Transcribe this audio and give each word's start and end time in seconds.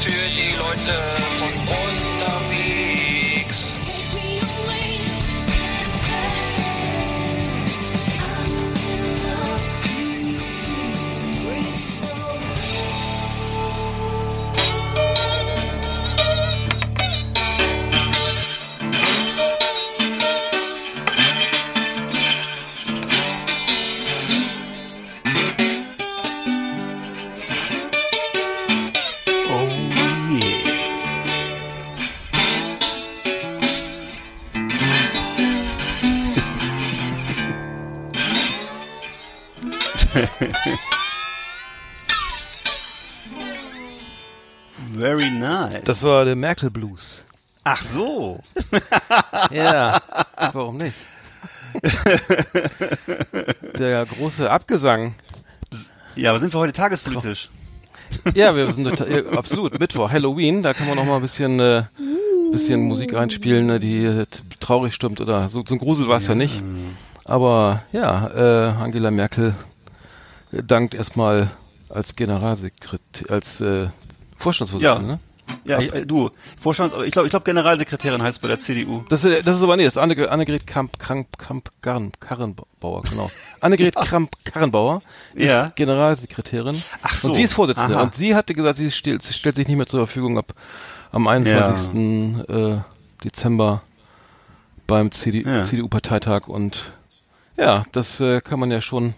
für 0.00 0.10
die 0.10 0.52
Leute 0.56 1.35
Very 44.94 45.30
nice. 45.30 45.84
Das 45.84 46.02
war 46.02 46.24
der 46.24 46.36
Merkel 46.36 46.70
Blues. 46.70 47.22
Ach 47.64 47.82
so. 47.82 48.40
Ja, 49.50 50.00
warum 50.52 50.78
nicht? 50.78 50.96
Der 53.78 54.06
große 54.06 54.50
Abgesang. 54.50 55.14
Ja, 56.14 56.30
aber 56.30 56.40
sind 56.40 56.54
wir 56.54 56.58
heute 56.58 56.72
tagespolitisch? 56.72 57.50
Ja, 58.34 58.56
wir 58.56 58.72
sind 58.72 58.98
ja, 58.98 59.26
absolut 59.36 59.78
Mittwoch, 59.78 60.10
Halloween. 60.10 60.62
Da 60.62 60.72
kann 60.72 60.88
man 60.88 60.96
noch 60.96 61.04
mal 61.04 61.16
ein 61.16 61.22
bisschen, 61.22 61.60
äh, 61.60 61.82
bisschen 62.50 62.80
Musik 62.80 63.14
einspielen, 63.14 63.66
ne, 63.66 63.78
die 63.78 64.24
traurig 64.58 64.94
stimmt 64.94 65.20
oder 65.20 65.50
so. 65.50 65.62
Ein 65.68 65.78
Grusel 65.78 66.08
war 66.08 66.16
es 66.16 66.26
ja. 66.28 66.34
nicht. 66.34 66.62
Aber 67.26 67.82
ja, 67.92 68.28
äh, 68.28 68.70
Angela 68.82 69.10
Merkel 69.10 69.54
dankt 70.52 70.94
erstmal 70.94 71.50
als 71.88 72.16
Generalsekretär, 72.16 73.30
als 73.30 73.60
äh, 73.60 73.88
Vorstandsvorsitzende. 74.36 75.08
Ja. 75.08 75.14
Ne? 75.14 75.20
Ja, 75.64 75.78
ich, 75.78 75.94
äh, 75.94 76.04
du, 76.04 76.30
Vorstands, 76.60 76.92
ich 77.04 77.12
glaube, 77.12 77.26
ich 77.28 77.30
glaube 77.30 77.44
Generalsekretärin 77.44 78.20
heißt 78.20 78.40
bei 78.40 78.48
der 78.48 78.58
CDU. 78.58 79.04
Das, 79.08 79.24
ist- 79.24 79.46
das 79.46 79.56
ist 79.56 79.62
aber 79.62 79.76
nee, 79.76 79.84
das 79.84 79.94
ist 79.94 79.98
Anne, 79.98 80.28
Annegret 80.28 80.66
Kramp, 80.66 80.98
Kramp, 80.98 81.38
Kramp, 81.38 81.70
Karren, 81.80 82.10
Karrenbauer, 82.18 83.02
genau. 83.02 83.30
Annegret 83.60 83.94
Kramp, 83.94 84.32
Karrenbauer 84.44 85.02
ist 85.34 85.48
Ja. 85.48 85.70
Generalsekretärin. 85.74 86.82
Ach 87.02 87.14
so. 87.14 87.28
Und 87.28 87.34
sie 87.34 87.42
ist 87.44 87.52
Vorsitzende. 87.52 87.94
Aha. 87.96 88.02
Und 88.02 88.14
sie 88.16 88.34
hatte 88.34 88.54
gesagt, 88.54 88.76
sie 88.78 88.90
stellt, 88.90 89.22
sie 89.22 89.34
stellt 89.34 89.54
sich 89.54 89.68
nicht 89.68 89.76
mehr 89.76 89.86
zur 89.86 90.00
Verfügung 90.00 90.36
ab 90.36 90.52
am 91.12 91.28
21. 91.28 92.48
Äh, 92.48 92.78
Dezember 93.22 93.82
beim 94.88 95.10
CD, 95.12 95.42
Ja. 95.42 95.64
CDU-Parteitag. 95.64 96.48
Und 96.48 96.90
ja, 97.56 97.84
das 97.92 98.20
äh, 98.20 98.40
kann 98.40 98.58
man 98.60 98.70
ja 98.72 98.80
schon. 98.80 99.14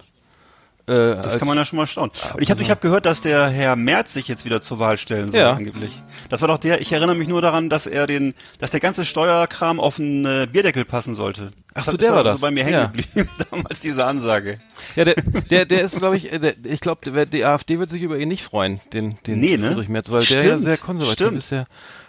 Äh, 0.89 1.17
Das 1.23 1.39
kann 1.39 1.47
man 1.47 1.57
ja 1.57 1.65
schon 1.65 1.77
mal 1.77 1.87
staunen. 1.87 2.11
Und 2.35 2.43
ich 2.43 2.51
habe 2.51 2.63
ich 2.63 2.71
hab 2.71 2.81
gehört, 2.81 3.05
dass 3.07 3.21
der 3.21 3.49
Herr 3.49 3.77
Merz 3.77 4.13
sich 4.15 4.27
jetzt 4.29 4.45
wieder 4.45 4.61
zur 4.61 4.79
Wahl 4.79 4.99
stellen 4.99 5.31
soll, 5.31 5.41
Ja. 5.41 5.53
angeblich. 5.53 6.03
Das 6.31 6.41
war 6.41 6.49
doch 6.49 6.59
der, 6.59 6.81
ich 6.81 6.91
erinnere 6.93 7.15
mich 7.17 7.29
nur 7.29 7.43
daran, 7.43 7.69
dass 7.69 7.87
er 7.87 8.07
den, 8.07 8.35
dass 8.59 8.71
der 8.71 8.81
ganze 8.81 9.05
Steuerkram 9.05 9.81
auf 9.81 9.99
einen 10.01 10.25
äh, 10.25 10.47
Bierdeckel 10.51 10.85
passen 10.85 11.15
sollte. 11.15 11.51
Ach 11.75 11.85
so, 11.85 11.97
der 11.97 12.11
war 12.13 12.19
so 12.19 12.25
das. 12.25 12.41
bei 12.41 12.51
mir 12.51 12.65
hängen 12.65 12.73
Ja. 12.75 12.87
geblieben, 12.87 13.29
damals 13.51 13.81
diese 13.81 14.05
Ansage. 14.05 14.59
Ja, 14.97 15.05
der, 15.05 15.15
der, 15.51 15.65
der 15.67 15.83
ist, 15.83 15.99
glaube 15.99 16.17
ich, 16.17 16.33
äh, 16.33 16.39
der, 16.39 16.55
ich 16.65 16.81
glaube, 16.81 17.27
die 17.27 17.45
AfD 17.45 17.79
wird 17.79 17.91
sich 17.91 18.03
über 18.03 18.19
ihn 18.19 18.29
nicht 18.29 18.43
freuen, 18.43 18.81
den, 18.93 19.17
den 19.27 19.41
Nee, 19.41 19.57
ne? 19.57 19.69
Friedrich 19.69 19.89
Merz, 19.89 20.11
weil 20.11 20.21
der 20.25 20.37
ja 20.37 20.43
Stimmt, 20.43 20.63
sehr 20.63 20.79
konservativ 20.79 21.15
stimmt. 21.27 21.39
ist. 21.39 21.51
Der 21.53 21.67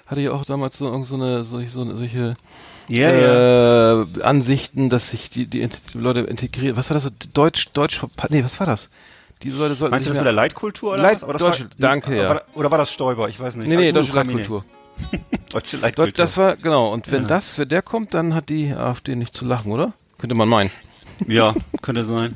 hatte 0.07 0.21
ja 0.21 0.31
auch 0.31 0.45
damals 0.45 0.77
so, 0.77 1.03
so 1.03 1.15
eine, 1.15 1.43
solche, 1.43 1.69
so, 1.69 1.95
solche 1.95 2.33
Ja, 2.89 3.13
ja. 3.13 4.01
äh, 4.01 4.23
Ansichten, 4.23 4.89
dass 4.89 5.11
sich 5.11 5.29
die, 5.29 5.45
die, 5.45 5.67
die 5.67 5.97
Leute 5.97 6.21
integrieren. 6.21 6.75
Was 6.75 6.89
war 6.89 6.95
das 6.95 7.03
so? 7.03 7.09
Deutsch, 7.33 7.67
Deutsch, 7.73 8.01
nee, 8.29 8.43
was 8.43 8.59
war 8.59 8.67
das? 8.67 8.89
Diese 9.43 9.57
Leute 9.57 9.75
sollten 9.75 9.93
Meinst 9.93 10.07
du 10.07 10.09
das 10.09 10.17
mit 10.17 10.25
der 10.25 10.33
Leitkultur 10.33 10.93
oder 10.93 11.01
Leit- 11.03 11.15
was? 11.15 11.23
Aber 11.23 11.33
das 11.33 11.41
Deutsche- 11.41 11.69
danke, 11.77 12.17
ja. 12.17 12.29
War, 12.29 12.43
oder 12.55 12.71
war 12.71 12.77
das 12.77 12.91
Stoiber? 12.91 13.29
Ich 13.29 13.39
weiß 13.39 13.55
nicht. 13.55 13.67
Nee, 13.69 13.77
nee, 13.77 13.91
deutsche. 13.91 14.11
Leitkultur. 14.13 14.65
Deutsche 15.49 15.77
Leitkultur. 15.77 16.13
das 16.17 16.35
war, 16.35 16.57
genau. 16.57 16.91
Und 16.91 17.09
wenn 17.11 17.25
das 17.25 17.51
für 17.51 17.65
der 17.65 17.81
kommt, 17.81 18.13
dann 18.13 18.35
hat 18.35 18.49
die 18.49 18.73
AfD 18.73 19.15
nicht 19.15 19.33
zu 19.33 19.45
lachen, 19.45 19.71
oder? 19.71 19.93
Könnte 20.17 20.35
man 20.35 20.49
meinen. 20.49 20.71
Ja, 21.27 21.53
könnte 21.81 22.03
sein. 22.03 22.35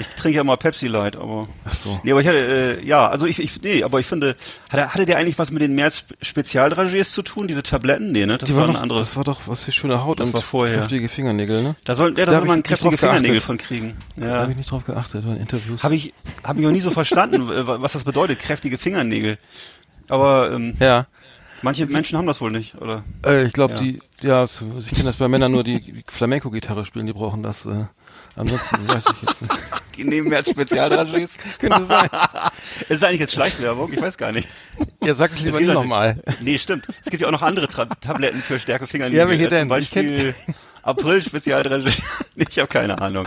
Ich 0.00 0.08
trinke 0.08 0.36
ja 0.38 0.44
mal 0.44 0.56
Pepsi 0.56 0.88
Light, 0.88 1.16
aber. 1.16 1.46
Ach 1.64 1.72
so. 1.72 2.00
Nee, 2.02 2.10
aber 2.12 2.20
ich 2.20 2.26
hatte, 2.26 2.78
äh, 2.80 2.84
ja, 2.86 3.08
also 3.08 3.26
ich, 3.26 3.38
ich, 3.38 3.62
nee, 3.62 3.84
aber 3.84 4.00
ich 4.00 4.06
finde, 4.06 4.34
hatte, 4.68 4.92
hatte 4.92 5.06
der 5.06 5.18
eigentlich 5.18 5.38
was 5.38 5.50
mit 5.52 5.62
den 5.62 5.74
März 5.74 6.04
Spezialdragiers 6.20 7.12
zu 7.12 7.22
tun, 7.22 7.46
diese 7.46 7.62
Tabletten? 7.62 8.10
Nee, 8.10 8.26
ne? 8.26 8.38
Das 8.38 8.48
Die 8.48 8.56
war 8.56 8.62
war 8.62 8.70
ein 8.70 8.76
anderes. 8.76 9.08
das 9.08 9.16
war 9.16 9.22
doch 9.24 9.42
was 9.46 9.62
für 9.64 9.72
schöne 9.72 10.04
Haut 10.04 10.18
Das 10.20 10.26
und 10.28 10.34
war 10.34 10.42
vorher. 10.42 10.78
kräftige 10.78 11.08
Fingernägel, 11.08 11.62
ne? 11.62 11.76
Da 11.84 11.94
soll, 11.94 12.10
ja, 12.18 12.26
da 12.26 12.32
Da 12.32 12.38
soll 12.38 12.46
man 12.48 12.62
kräftige 12.64 12.98
Fingernägel 12.98 13.40
von 13.40 13.56
kriegen. 13.56 13.96
Da 14.16 14.26
Ja. 14.26 14.32
habe 14.40 14.50
ich 14.50 14.56
nicht 14.56 14.70
drauf 14.70 14.84
geachtet 14.84 15.24
bei 15.24 15.36
Interviews. 15.36 15.84
Habe 15.84 15.94
ich, 15.94 16.12
habe 16.42 16.60
ich 16.60 16.66
auch 16.66 16.72
nie 16.72 16.80
so 16.80 16.90
verstanden, 16.90 17.48
äh, 17.52 17.66
was 17.66 17.92
das 17.92 18.02
bedeutet, 18.04 18.40
kräftige 18.40 18.78
Fingernägel. 18.78 19.38
Aber 20.08 20.50
ähm, 20.52 20.74
Ja. 20.80 21.06
manche 21.62 21.86
Menschen 21.86 22.18
haben 22.18 22.26
das 22.26 22.40
wohl 22.40 22.50
nicht, 22.50 22.74
oder? 22.80 23.04
Äh, 23.24 23.44
ich 23.44 23.52
glaube, 23.52 23.74
Ja. 23.74 23.80
die, 23.80 24.02
ja, 24.22 24.44
ich 24.44 24.90
kenne 24.90 25.04
das 25.04 25.16
bei 25.16 25.28
Männern 25.28 25.52
nur, 25.52 25.62
die, 25.64 25.80
die 25.80 26.04
Flamenco-Gitarre 26.08 26.84
spielen, 26.84 27.06
die 27.06 27.12
brauchen 27.12 27.42
das. 27.42 27.64
Äh, 27.66 27.84
ansonsten 28.36 28.88
weiß 28.88 29.04
ich 29.12 29.22
jetzt 29.28 29.42
nicht. 29.42 29.54
Die 29.96 30.04
nehmen 30.04 30.28
März 30.28 30.50
Spezialdragiers. 30.50 31.36
Könnte 31.58 31.84
sein. 31.86 32.08
Ist 32.88 33.04
eigentlich 33.04 33.20
jetzt 33.20 33.34
Schleichwerbung? 33.34 33.92
Ich 33.92 34.00
weiß 34.00 34.16
gar 34.18 34.32
nicht. 34.32 34.48
Ja, 35.02 35.14
sag 35.14 35.32
es 35.32 35.40
lieber 35.40 35.60
Es 35.60 35.66
nochmal. 35.68 36.22
Nee, 36.40 36.58
stimmt. 36.58 36.86
Es 37.04 37.10
gibt 37.10 37.20
ja 37.20 37.28
auch 37.28 37.32
noch 37.32 37.42
andere 37.42 37.68
Tra 37.68 37.86
Tabletten 37.86 38.42
für 38.42 38.58
stärke 38.58 38.86
Fingernägel. 38.86 39.18
Ja, 39.18 39.28
welche 39.28 39.46
Äh, 39.46 39.50
denn? 39.50 39.68
Zum 39.68 39.78
Ich 39.78 39.90
Beispiel 39.90 40.34
April 40.82 41.22
Spezialdragier. 41.22 41.92
ich 42.36 42.58
habe 42.58 42.68
keine 42.68 43.00
Ahnung. 43.00 43.26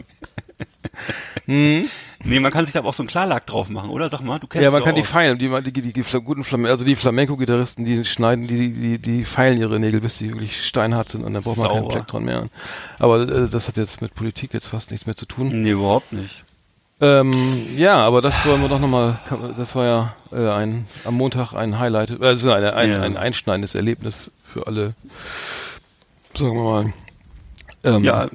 Hm? 1.45 1.89
Nee, 2.23 2.39
man 2.39 2.51
kann 2.51 2.65
sich 2.65 2.73
da 2.73 2.79
aber 2.79 2.89
auch 2.89 2.93
so 2.93 3.03
einen 3.03 3.07
Klarlack 3.09 3.45
drauf 3.45 3.69
machen, 3.69 3.89
oder? 3.89 4.09
Sag 4.09 4.21
mal, 4.21 4.39
du 4.39 4.47
kennst 4.47 4.63
Ja, 4.63 4.71
man 4.71 4.83
kann 4.83 4.95
die 4.95 5.03
feilen, 5.03 5.37
die, 5.37 5.49
die, 5.63 5.71
die, 5.71 5.93
die 5.93 6.19
guten 6.21 6.43
Flamenco, 6.43 6.71
also 6.71 6.83
die 6.83 6.95
Flamenco-Gitarristen, 6.95 7.85
die 7.85 8.03
schneiden, 8.05 8.47
die, 8.47 8.71
die, 8.73 8.97
die 8.99 9.23
feilen 9.23 9.59
ihre 9.59 9.79
Nägel, 9.79 10.01
bis 10.01 10.17
die 10.17 10.29
wirklich 10.31 10.65
steinhart 10.65 11.09
sind 11.09 11.23
und 11.23 11.33
dann 11.33 11.43
braucht 11.43 11.57
man 11.57 11.67
keinen 11.69 11.81
Sauber. 11.81 11.93
Plektron 11.93 12.25
mehr. 12.25 12.47
Aber 12.99 13.21
äh, 13.21 13.47
das 13.49 13.67
hat 13.67 13.77
jetzt 13.77 14.01
mit 14.01 14.15
Politik 14.15 14.53
jetzt 14.53 14.67
fast 14.67 14.91
nichts 14.91 15.05
mehr 15.05 15.15
zu 15.15 15.25
tun. 15.25 15.49
Nee, 15.61 15.71
überhaupt 15.71 16.11
nicht. 16.11 16.43
Ähm, 16.99 17.31
ja, 17.77 18.01
aber 18.01 18.23
das 18.23 18.43
wollen 18.47 18.61
wir 18.61 18.69
doch 18.69 18.79
nochmal, 18.79 19.19
das 19.55 19.75
war 19.75 19.85
ja 19.85 20.15
äh, 20.31 20.49
ein, 20.49 20.87
am 21.05 21.13
Montag 21.13 21.53
ein 21.53 21.77
Highlight, 21.77 22.19
äh, 22.19 22.25
also 22.25 22.51
eine, 22.51 22.73
ein, 22.75 22.89
Ja. 22.89 23.01
ein 23.01 23.17
einschneidendes 23.17 23.75
Erlebnis 23.75 24.31
für 24.43 24.65
alle, 24.65 24.95
sagen 26.35 26.55
wir 26.55 26.63
mal. 26.63 26.93
Ähm, 27.83 28.03
Ja, 28.03 28.27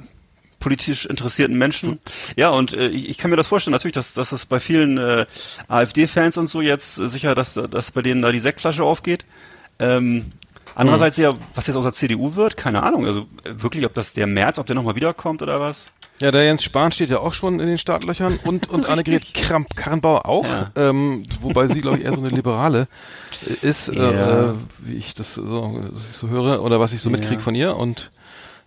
politisch 0.63 1.05
interessierten 1.05 1.57
Menschen. 1.57 1.99
Ja, 2.37 2.49
und 2.49 2.73
äh, 2.73 2.87
ich, 2.87 3.09
ich 3.09 3.17
kann 3.17 3.29
mir 3.29 3.35
das 3.37 3.47
vorstellen, 3.47 3.73
natürlich, 3.73 3.93
dass, 3.95 4.13
dass 4.13 4.31
es 4.31 4.45
bei 4.45 4.59
vielen 4.61 4.97
äh, 4.97 5.25
AfD-Fans 5.67 6.37
und 6.37 6.47
so 6.47 6.61
jetzt 6.61 6.97
äh, 6.99 7.09
sicher, 7.09 7.35
dass, 7.35 7.53
dass 7.55 7.91
bei 7.91 8.01
denen 8.01 8.21
da 8.21 8.31
die 8.31 8.39
Sektflasche 8.39 8.83
aufgeht. 8.83 9.25
Ähm, 9.79 10.31
andererseits 10.73 11.17
ja, 11.17 11.33
was 11.53 11.67
jetzt 11.67 11.75
aus 11.75 11.83
der 11.83 11.93
CDU 11.93 12.35
wird, 12.35 12.55
keine 12.55 12.81
Ahnung. 12.83 13.05
Also 13.05 13.27
äh, 13.43 13.61
wirklich, 13.61 13.85
ob 13.85 13.93
das 13.93 14.13
der 14.13 14.25
März, 14.25 14.57
ob 14.57 14.65
der 14.67 14.75
nochmal 14.75 14.95
wiederkommt 14.95 15.41
oder 15.41 15.59
was? 15.59 15.91
Ja, 16.21 16.31
der 16.31 16.43
Jens 16.45 16.63
Spahn 16.63 16.91
steht 16.93 17.09
ja 17.09 17.19
auch 17.19 17.33
schon 17.33 17.59
in 17.59 17.67
den 17.67 17.77
Startlöchern 17.77 18.39
und, 18.45 18.69
und 18.69 18.85
Annegret 18.89 19.33
Kramp 19.33 19.75
Karrenbauer 19.75 20.25
auch, 20.27 20.45
Ja. 20.45 20.71
ähm, 20.77 21.25
wobei 21.41 21.67
sie, 21.67 21.81
glaube 21.81 21.97
ich, 21.97 22.05
eher 22.05 22.13
so 22.13 22.21
eine 22.21 22.29
Liberale 22.33 22.87
äh, 23.45 23.67
ist, 23.67 23.89
Ja. 23.89 24.11
äh, 24.11 24.49
äh, 24.51 24.53
wie 24.79 24.93
ich 24.95 25.13
das 25.13 25.33
so, 25.33 25.81
ich 25.95 26.15
so 26.15 26.29
höre 26.29 26.63
oder 26.63 26.79
was 26.79 26.93
ich 26.93 27.01
so 27.01 27.09
Ja. 27.09 27.17
mitkriege 27.17 27.41
von 27.41 27.55
ihr. 27.55 27.75
Und 27.75 28.11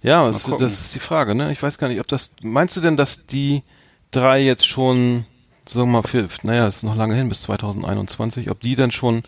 ja, 0.06 0.26
das, 0.26 0.44
das 0.58 0.73
ist 0.81 0.94
die 0.94 0.99
Frage, 1.00 1.35
ne? 1.35 1.53
Ich 1.53 1.62
weiß 1.62 1.76
gar 1.79 1.88
nicht, 1.88 2.00
ob 2.00 2.08
das, 2.08 2.31
meinst 2.43 2.76
du 2.76 2.81
denn, 2.81 2.97
dass 2.97 3.26
die 3.26 3.62
drei 4.11 4.41
jetzt 4.41 4.67
schon 4.67 5.26
sagen 5.69 5.88
wir 5.91 6.00
mal, 6.00 6.03
für, 6.08 6.29
naja, 6.44 6.67
es 6.69 6.76
ist 6.76 6.82
noch 6.85 6.94
lange 6.97 7.17
hin, 7.17 7.29
bis 7.29 7.43
2021, 7.43 8.50
ob 8.50 8.61
die 8.61 8.76
dann 8.76 8.93
schon 8.93 9.25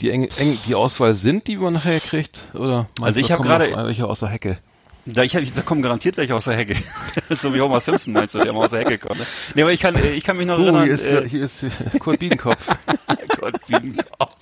die 0.00 0.10
eng, 0.10 0.28
eng 0.36 0.58
die 0.66 0.74
Auswahl 0.76 1.14
sind, 1.16 1.48
die 1.48 1.56
man 1.56 1.72
nachher 1.72 1.98
kriegt, 1.98 2.44
oder 2.54 2.86
meinst 3.00 3.02
Also 3.02 3.20
ich 3.20 3.26
da 3.26 3.34
hab 3.34 3.38
kommen 3.42 3.48
gerade- 3.48 3.86
welche 3.86 4.06
aus 4.06 4.20
der 4.20 4.28
Hecke. 4.28 4.58
Da, 5.08 5.22
ich, 5.22 5.32
da 5.32 5.62
kommen 5.62 5.82
garantiert 5.82 6.16
welche 6.16 6.34
aus 6.34 6.44
der 6.46 6.54
Hecke. 6.54 6.74
so 7.40 7.54
wie 7.54 7.60
Homer 7.60 7.80
Simpson 7.80 8.12
meinst 8.12 8.34
du, 8.34 8.38
der 8.38 8.48
immer 8.48 8.60
aus 8.60 8.70
der 8.70 8.80
Hecke 8.80 8.98
kommt. 8.98 9.20
Ne? 9.20 9.26
Nee, 9.54 9.62
aber 9.62 9.72
ich 9.72 9.78
kann, 9.80 9.94
äh, 9.94 10.10
ich 10.12 10.24
kann 10.24 10.36
mich 10.36 10.46
noch 10.46 10.58
Oh, 10.58 10.62
erinnern. 10.62 10.82
hier 10.84 10.92
ist, 10.94 11.06
äh, 11.06 11.28
hier 11.28 11.42
ist 11.44 11.64
Kurt 12.00 12.18
Biedenkopf. 12.18 12.68
Gott. 14.18 14.38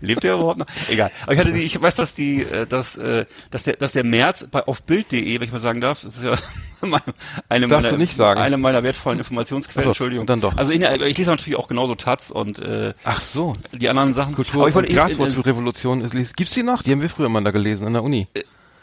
Lebt 0.00 0.24
der 0.24 0.34
überhaupt 0.34 0.58
noch? 0.58 0.66
Egal. 0.88 1.10
Aber 1.22 1.32
ich 1.32 1.38
hatte 1.38 1.52
die, 1.52 1.60
ich 1.60 1.80
weiß, 1.80 1.94
dass 1.94 2.14
die, 2.14 2.42
äh, 2.42 2.66
dass, 2.66 2.96
äh, 2.96 3.24
dass 3.50 3.62
der, 3.62 3.76
dass 3.76 3.92
der 3.92 4.04
März 4.04 4.46
bei 4.50 4.62
auf 4.66 4.82
Bild.de, 4.82 5.34
wenn 5.34 5.42
ich 5.42 5.52
mal 5.52 5.60
sagen 5.60 5.80
darf, 5.80 6.02
das 6.02 6.16
ist 6.16 6.24
ja 6.24 6.36
eine 7.48 7.66
Darfst 7.68 7.92
meiner, 7.92 8.40
eine 8.40 8.56
meiner 8.56 8.82
wertvollen 8.82 9.18
Informationsquellen. 9.18 9.84
So, 9.84 9.90
Entschuldigung. 9.90 10.26
dann 10.26 10.40
doch. 10.40 10.56
Also 10.56 10.72
ich, 10.72 10.82
ich 10.82 11.18
lese 11.18 11.30
natürlich 11.30 11.58
auch 11.58 11.68
genauso 11.68 11.94
Taz 11.94 12.30
und 12.30 12.58
äh, 12.58 12.94
Ach 13.04 13.20
so. 13.20 13.54
die 13.72 13.88
anderen 13.88 14.14
Sachen. 14.14 14.34
Kultur 14.34 14.60
Aber 14.60 14.68
ich 14.68 14.74
wollte, 14.74 14.88
ich, 14.90 14.96
Graswurzelrevolution. 14.96 16.08
Gibt's 16.36 16.54
die 16.54 16.62
noch? 16.62 16.82
Die 16.82 16.92
haben 16.92 17.02
wir 17.02 17.08
früher 17.08 17.28
mal 17.28 17.42
da 17.42 17.50
gelesen, 17.50 17.86
an 17.86 17.94
der 17.94 18.02
Uni. 18.02 18.28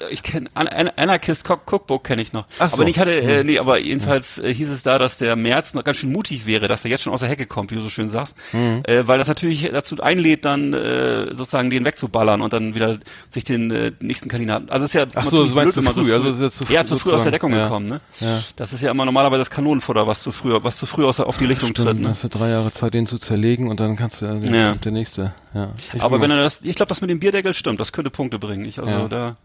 Ich 0.10 0.24
kenne 0.24 0.50
Anarchist 0.54 1.46
Cook- 1.50 1.72
Cookbook 1.72 2.04
kenne 2.04 2.22
ich 2.22 2.34
noch. 2.34 2.46
Ach 2.60 2.70
so. 2.70 2.78
Aber 2.82 2.90
ich 2.90 3.00
hatte, 3.00 3.12
äh, 3.12 3.40
Hm. 3.40 3.46
nee, 3.48 3.60
aber 3.60 3.80
jedenfalls 3.80 4.38
äh, 4.38 4.54
hieß 4.54 4.70
es 4.70 4.84
da, 4.84 4.98
dass 4.98 5.18
der 5.18 5.36
März 5.36 5.74
noch 5.74 5.84
ganz 5.84 5.98
schön 5.98 6.12
mutig 6.12 6.46
wäre, 6.46 6.68
dass 6.68 6.84
er 6.86 6.92
jetzt 6.92 7.04
schon 7.04 7.14
aus 7.14 7.22
der 7.22 7.30
Hecke 7.30 7.46
kommt, 7.46 7.72
wie 7.72 7.76
du 7.76 7.82
so 7.82 7.90
schön 7.90 8.10
sagst, 8.10 8.36
Hm. 8.52 8.84
äh, 8.86 9.08
weil 9.08 9.18
das 9.18 9.28
natürlich 9.28 9.70
dazu 9.72 10.00
einlädt, 10.02 10.46
dann 10.46 10.74
äh, 10.74 11.34
sozusagen 11.36 11.70
den 11.70 11.86
wegzuballern 11.86 12.42
und 12.42 12.54
dann 12.54 12.76
wieder 12.76 12.98
sich 13.30 13.44
den 13.44 13.72
äh, 13.72 13.92
nächsten 14.00 14.30
Kandidaten. 14.30 14.70
Also 14.70 14.86
es 14.86 14.92
ist 14.92 14.94
ja 14.96 15.06
Ach 15.16 15.26
so, 15.26 15.38
meinst 15.42 15.56
blöd, 15.56 15.74
zu 15.74 15.78
wenn 15.78 15.84
man 15.86 15.94
früh, 15.96 16.14
also 16.14 16.30
ist 16.30 16.42
jetzt 16.42 16.58
zu 16.58 16.66
früh 16.66 16.74
ja, 16.74 16.86
zu 16.86 16.98
früh 16.98 17.12
aus 17.12 17.24
der. 17.24 17.32
Deckung 17.32 17.52
Ja. 17.54 17.64
gekommen, 17.66 17.88
ne? 17.90 18.02
Ja. 18.20 18.40
Das 18.56 18.74
ist 18.74 18.82
ja 18.82 18.92
immer 18.92 19.06
normalerweise 19.06 19.40
das 19.42 19.50
Kanonenfutter, 19.52 20.08
was 20.08 20.22
zu 20.22 20.32
früh, 20.32 20.58
was 20.62 20.78
zu 20.78 20.86
früh 20.86 21.06
aus 21.06 21.18
der, 21.18 21.28
auf 21.28 21.38
die 21.38 21.46
Lichtung 21.46 21.74
tritt. 21.74 21.88
Dann 21.88 22.02
Ne? 22.02 22.10
hast 22.10 22.24
du 22.24 22.30
drei 22.30 22.50
Jahre 22.50 22.72
Zeit, 22.72 22.94
den 22.94 23.08
zu 23.08 23.18
zerlegen 23.18 23.68
und 23.70 23.80
dann 23.80 23.96
kannst 23.96 24.22
du, 24.22 24.26
dann 24.28 24.44
Ja. 24.54 24.70
kommt 24.72 24.86
der 24.86 24.92
nächste. 24.92 25.34
Ja. 25.54 25.70
Ich 25.94 26.02
Aber 26.02 26.22
wenn 26.22 26.30
er 26.32 26.38
das, 26.42 26.60
ich 26.64 26.76
glaube, 26.76 26.90
das 26.90 27.02
mit 27.02 27.10
dem 27.10 27.20
Bierdeckel 27.20 27.54
stimmt, 27.54 27.80
das 27.80 27.92
könnte 27.92 28.12
Punkte 28.12 28.38
bringen. 28.38 28.66
Ich, 28.66 28.80
also 28.80 28.92
Ja. 28.92 29.08
da, 29.08 29.36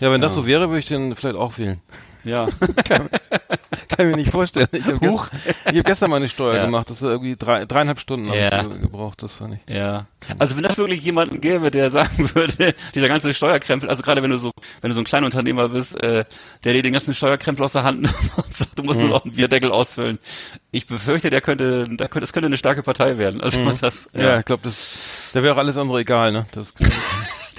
ja, 0.00 0.10
wenn 0.10 0.20
das 0.20 0.34
so 0.34 0.46
wäre, 0.46 0.68
würde 0.68 0.78
ich 0.80 0.86
den 0.88 1.14
vielleicht 1.16 1.36
auch 1.36 1.58
wählen. 1.58 1.80
ja. 2.24 2.48
Kann 3.88 4.08
ich 4.08 4.16
mir 4.16 4.16
nicht 4.16 4.30
vorstellen. 4.32 4.68
Ich 4.72 4.84
habe 4.86 4.98
ich 5.70 5.78
hab 5.78 5.84
gestern 5.84 6.10
mal 6.10 6.16
eine 6.16 6.28
Steuer 6.28 6.56
Ja. 6.56 6.64
gemacht. 6.64 6.88
Das 6.90 6.96
ist 6.96 7.06
irgendwie 7.06 7.36
drei, 7.36 7.64
dreieinhalb 7.66 8.00
Stunden 8.00 8.32
Ja. 8.32 8.62
gebraucht. 8.62 9.22
Das 9.22 9.34
fand 9.34 9.54
ich. 9.54 9.74
Ja. 9.74 10.06
Also 10.38 10.56
wenn 10.56 10.62
das 10.62 10.78
wirklich 10.78 11.02
jemanden 11.02 11.40
gäbe, 11.40 11.70
der 11.70 11.90
sagen 11.90 12.30
würde, 12.34 12.74
dieser 12.94 13.08
ganze 13.08 13.32
Steuerkrempel, 13.34 13.88
also 13.90 14.02
gerade 14.02 14.22
wenn 14.22 14.30
du 14.30 14.38
so, 14.38 14.52
wenn 14.80 14.88
du 14.90 14.94
so 14.94 15.00
ein 15.00 15.04
Kleinunternehmer 15.04 15.68
bist, 15.68 16.02
äh, 16.02 16.24
der 16.64 16.72
dir 16.72 16.82
den 16.82 16.92
ganzen 16.94 17.14
Steuerkrempel 17.14 17.64
aus 17.64 17.72
der 17.72 17.84
Hand 17.84 18.02
nimmt 18.02 18.14
und 18.36 18.54
sagt, 18.54 18.78
du 18.78 18.82
musst 18.82 18.98
Mhm. 19.00 19.06
nur 19.08 19.16
noch 19.18 19.24
einen 19.24 19.34
Bierdeckel 19.34 19.70
ausfüllen. 19.70 20.18
Ich 20.70 20.86
befürchte, 20.86 21.30
der 21.30 21.40
könnte, 21.42 21.86
da 21.90 22.08
könnte, 22.08 22.24
es 22.24 22.32
könnte 22.32 22.46
eine 22.46 22.56
starke 22.56 22.82
Partei 22.82 23.18
werden. 23.18 23.40
Also 23.42 23.62
das, 23.80 24.08
Mhm. 24.12 24.20
Ja, 24.22 24.38
ich 24.38 24.44
glaube, 24.46 24.62
das, 24.64 25.30
da 25.34 25.42
wäre 25.42 25.54
auch 25.54 25.58
alles 25.58 25.76
andere 25.76 26.00
egal, 26.00 26.32
ne? 26.32 26.46
Das 26.52 26.72
der 26.74 26.88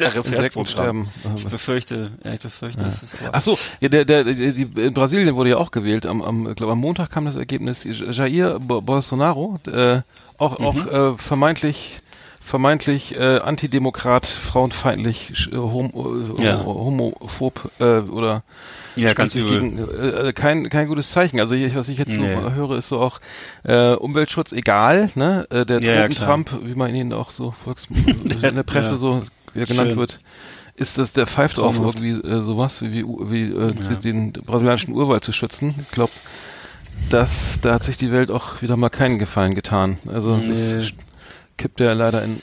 Insekten 0.02 0.66
sterben. 0.66 1.10
Ich 1.38 1.46
befürchte, 1.48 2.12
ja, 2.24 2.34
ich 2.34 2.40
befürchte, 2.40 2.84
das 2.84 3.04
ist 3.04 3.16
aber, 3.22 3.30
Ach 3.34 3.42
so, 3.42 3.58
ja, 3.80 3.90
der, 3.90 4.06
der, 4.06 4.24
die, 4.24 4.66
die, 4.66 4.82
in 4.82 4.94
Brasilien 4.94 5.36
wurde 5.36 5.52
ja 5.52 5.58
auch 5.58 5.72
gewählt. 5.72 6.06
Am, 6.06 6.22
am, 6.22 6.50
ich 6.50 6.56
glaube, 6.56 6.74
am 6.74 6.80
Montag 6.80 7.10
kam 7.12 7.26
das 7.26 7.36
Ergebnis. 7.36 7.84
Jair 7.86 8.60
Bo- 8.60 8.82
Bolsonaro, 8.82 9.60
äh, 9.72 10.02
auch, 10.38 10.60
Mhm. 10.60 10.66
auch 10.66 10.86
äh, 10.88 11.18
vermeintlich, 11.18 12.02
vermeintlich 12.42 13.16
äh, 13.18 13.40
antidemokrat, 13.40 14.26
frauenfeindlich, 14.26 15.50
äh, 15.52 15.56
hom, 15.56 16.36
äh, 16.40 16.44
Ja. 16.44 16.64
homophob 16.64 17.72
äh, 17.80 18.00
oder 18.02 18.44
ja, 18.98 19.14
ganz 19.14 19.34
gegen, 19.34 19.78
äh, 19.90 20.32
kein 20.34 20.70
kein 20.70 20.88
gutes 20.88 21.12
Zeichen. 21.12 21.40
Also 21.42 21.54
ich, 21.56 21.76
was 21.76 21.90
ich 21.90 21.98
jetzt 21.98 22.18
Nee. 22.18 22.34
so 22.34 22.52
höre, 22.54 22.78
ist 22.78 22.88
so 22.88 23.00
auch 23.02 23.20
äh, 23.64 23.94
Umweltschutz 23.94 24.54
egal, 24.54 25.10
ne? 25.16 25.46
Äh, 25.50 25.66
der 25.66 25.82
Ja, 25.82 25.94
ja, 25.94 26.08
Trump, 26.08 26.58
wie 26.64 26.76
man 26.76 26.96
ihn 26.96 27.12
auch 27.12 27.32
so 27.32 27.52
Volks 27.52 27.88
in 28.42 28.56
der 28.56 28.64
Presse 28.64 28.92
ja. 28.92 28.98
so 28.98 29.22
wie 29.56 29.62
er 29.62 29.66
genannt 29.66 29.90
Schön. 29.90 29.98
wird, 29.98 30.20
ist 30.76 30.98
das 30.98 31.14
der 31.14 31.26
pfeift 31.26 31.58
auf 31.58 31.76
Traumhaft. 31.78 32.00
irgendwie 32.02 32.28
äh, 32.28 32.42
sowas 32.42 32.82
wie 32.84 33.04
wie, 33.04 33.44
äh, 33.52 34.00
den 34.00 34.34
brasilianischen 34.34 34.94
Urwald 34.94 35.24
zu 35.24 35.32
schützen. 35.32 35.74
Ich 35.82 35.92
glaube, 35.92 36.12
das 37.10 37.60
da 37.62 37.74
hat 37.74 37.84
sich 37.84 37.98
die 37.98 38.12
Welt 38.12 38.32
auch 38.32 38.62
wieder 38.62 38.78
mal 38.78 38.90
keinen 38.90 39.20
Gefallen 39.20 39.56
getan. 39.56 39.98
Also 40.08 40.36
Nee. 40.38 40.48
das 40.50 40.90
kippt 41.58 41.80
ja 41.80 41.94
leider 41.94 42.24
in 42.24 42.42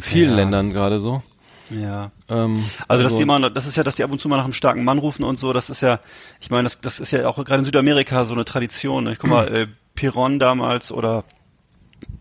vielen 0.00 0.30
Ja. 0.30 0.36
Ländern 0.36 0.72
gerade 0.72 1.00
so. 1.00 1.22
Ja. 1.70 2.10
Ähm, 2.30 2.64
Also, 2.88 3.04
dass 3.04 3.16
die 3.16 3.22
immer, 3.22 3.50
das 3.50 3.66
ist 3.66 3.76
ja, 3.76 3.84
dass 3.84 3.96
die 3.96 4.02
ab 4.02 4.10
und 4.10 4.20
zu 4.20 4.28
mal 4.28 4.38
nach 4.38 4.44
einem 4.44 4.54
starken 4.54 4.84
Mann 4.84 4.96
rufen 4.96 5.22
und 5.22 5.38
so, 5.38 5.52
das 5.52 5.68
ist 5.68 5.82
ja, 5.82 6.00
ich 6.40 6.48
meine, 6.50 6.62
das, 6.64 6.80
das 6.80 6.98
ist 6.98 7.10
ja 7.10 7.28
auch 7.28 7.36
gerade 7.36 7.58
in 7.58 7.64
Südamerika 7.66 8.24
so 8.24 8.32
eine 8.32 8.46
Tradition. 8.46 9.06
Ich 9.08 9.18
guck 9.18 9.28
mal, 9.28 9.48
äh, 9.54 9.66
Peron 9.94 10.38
damals 10.38 10.90
oder 10.92 11.24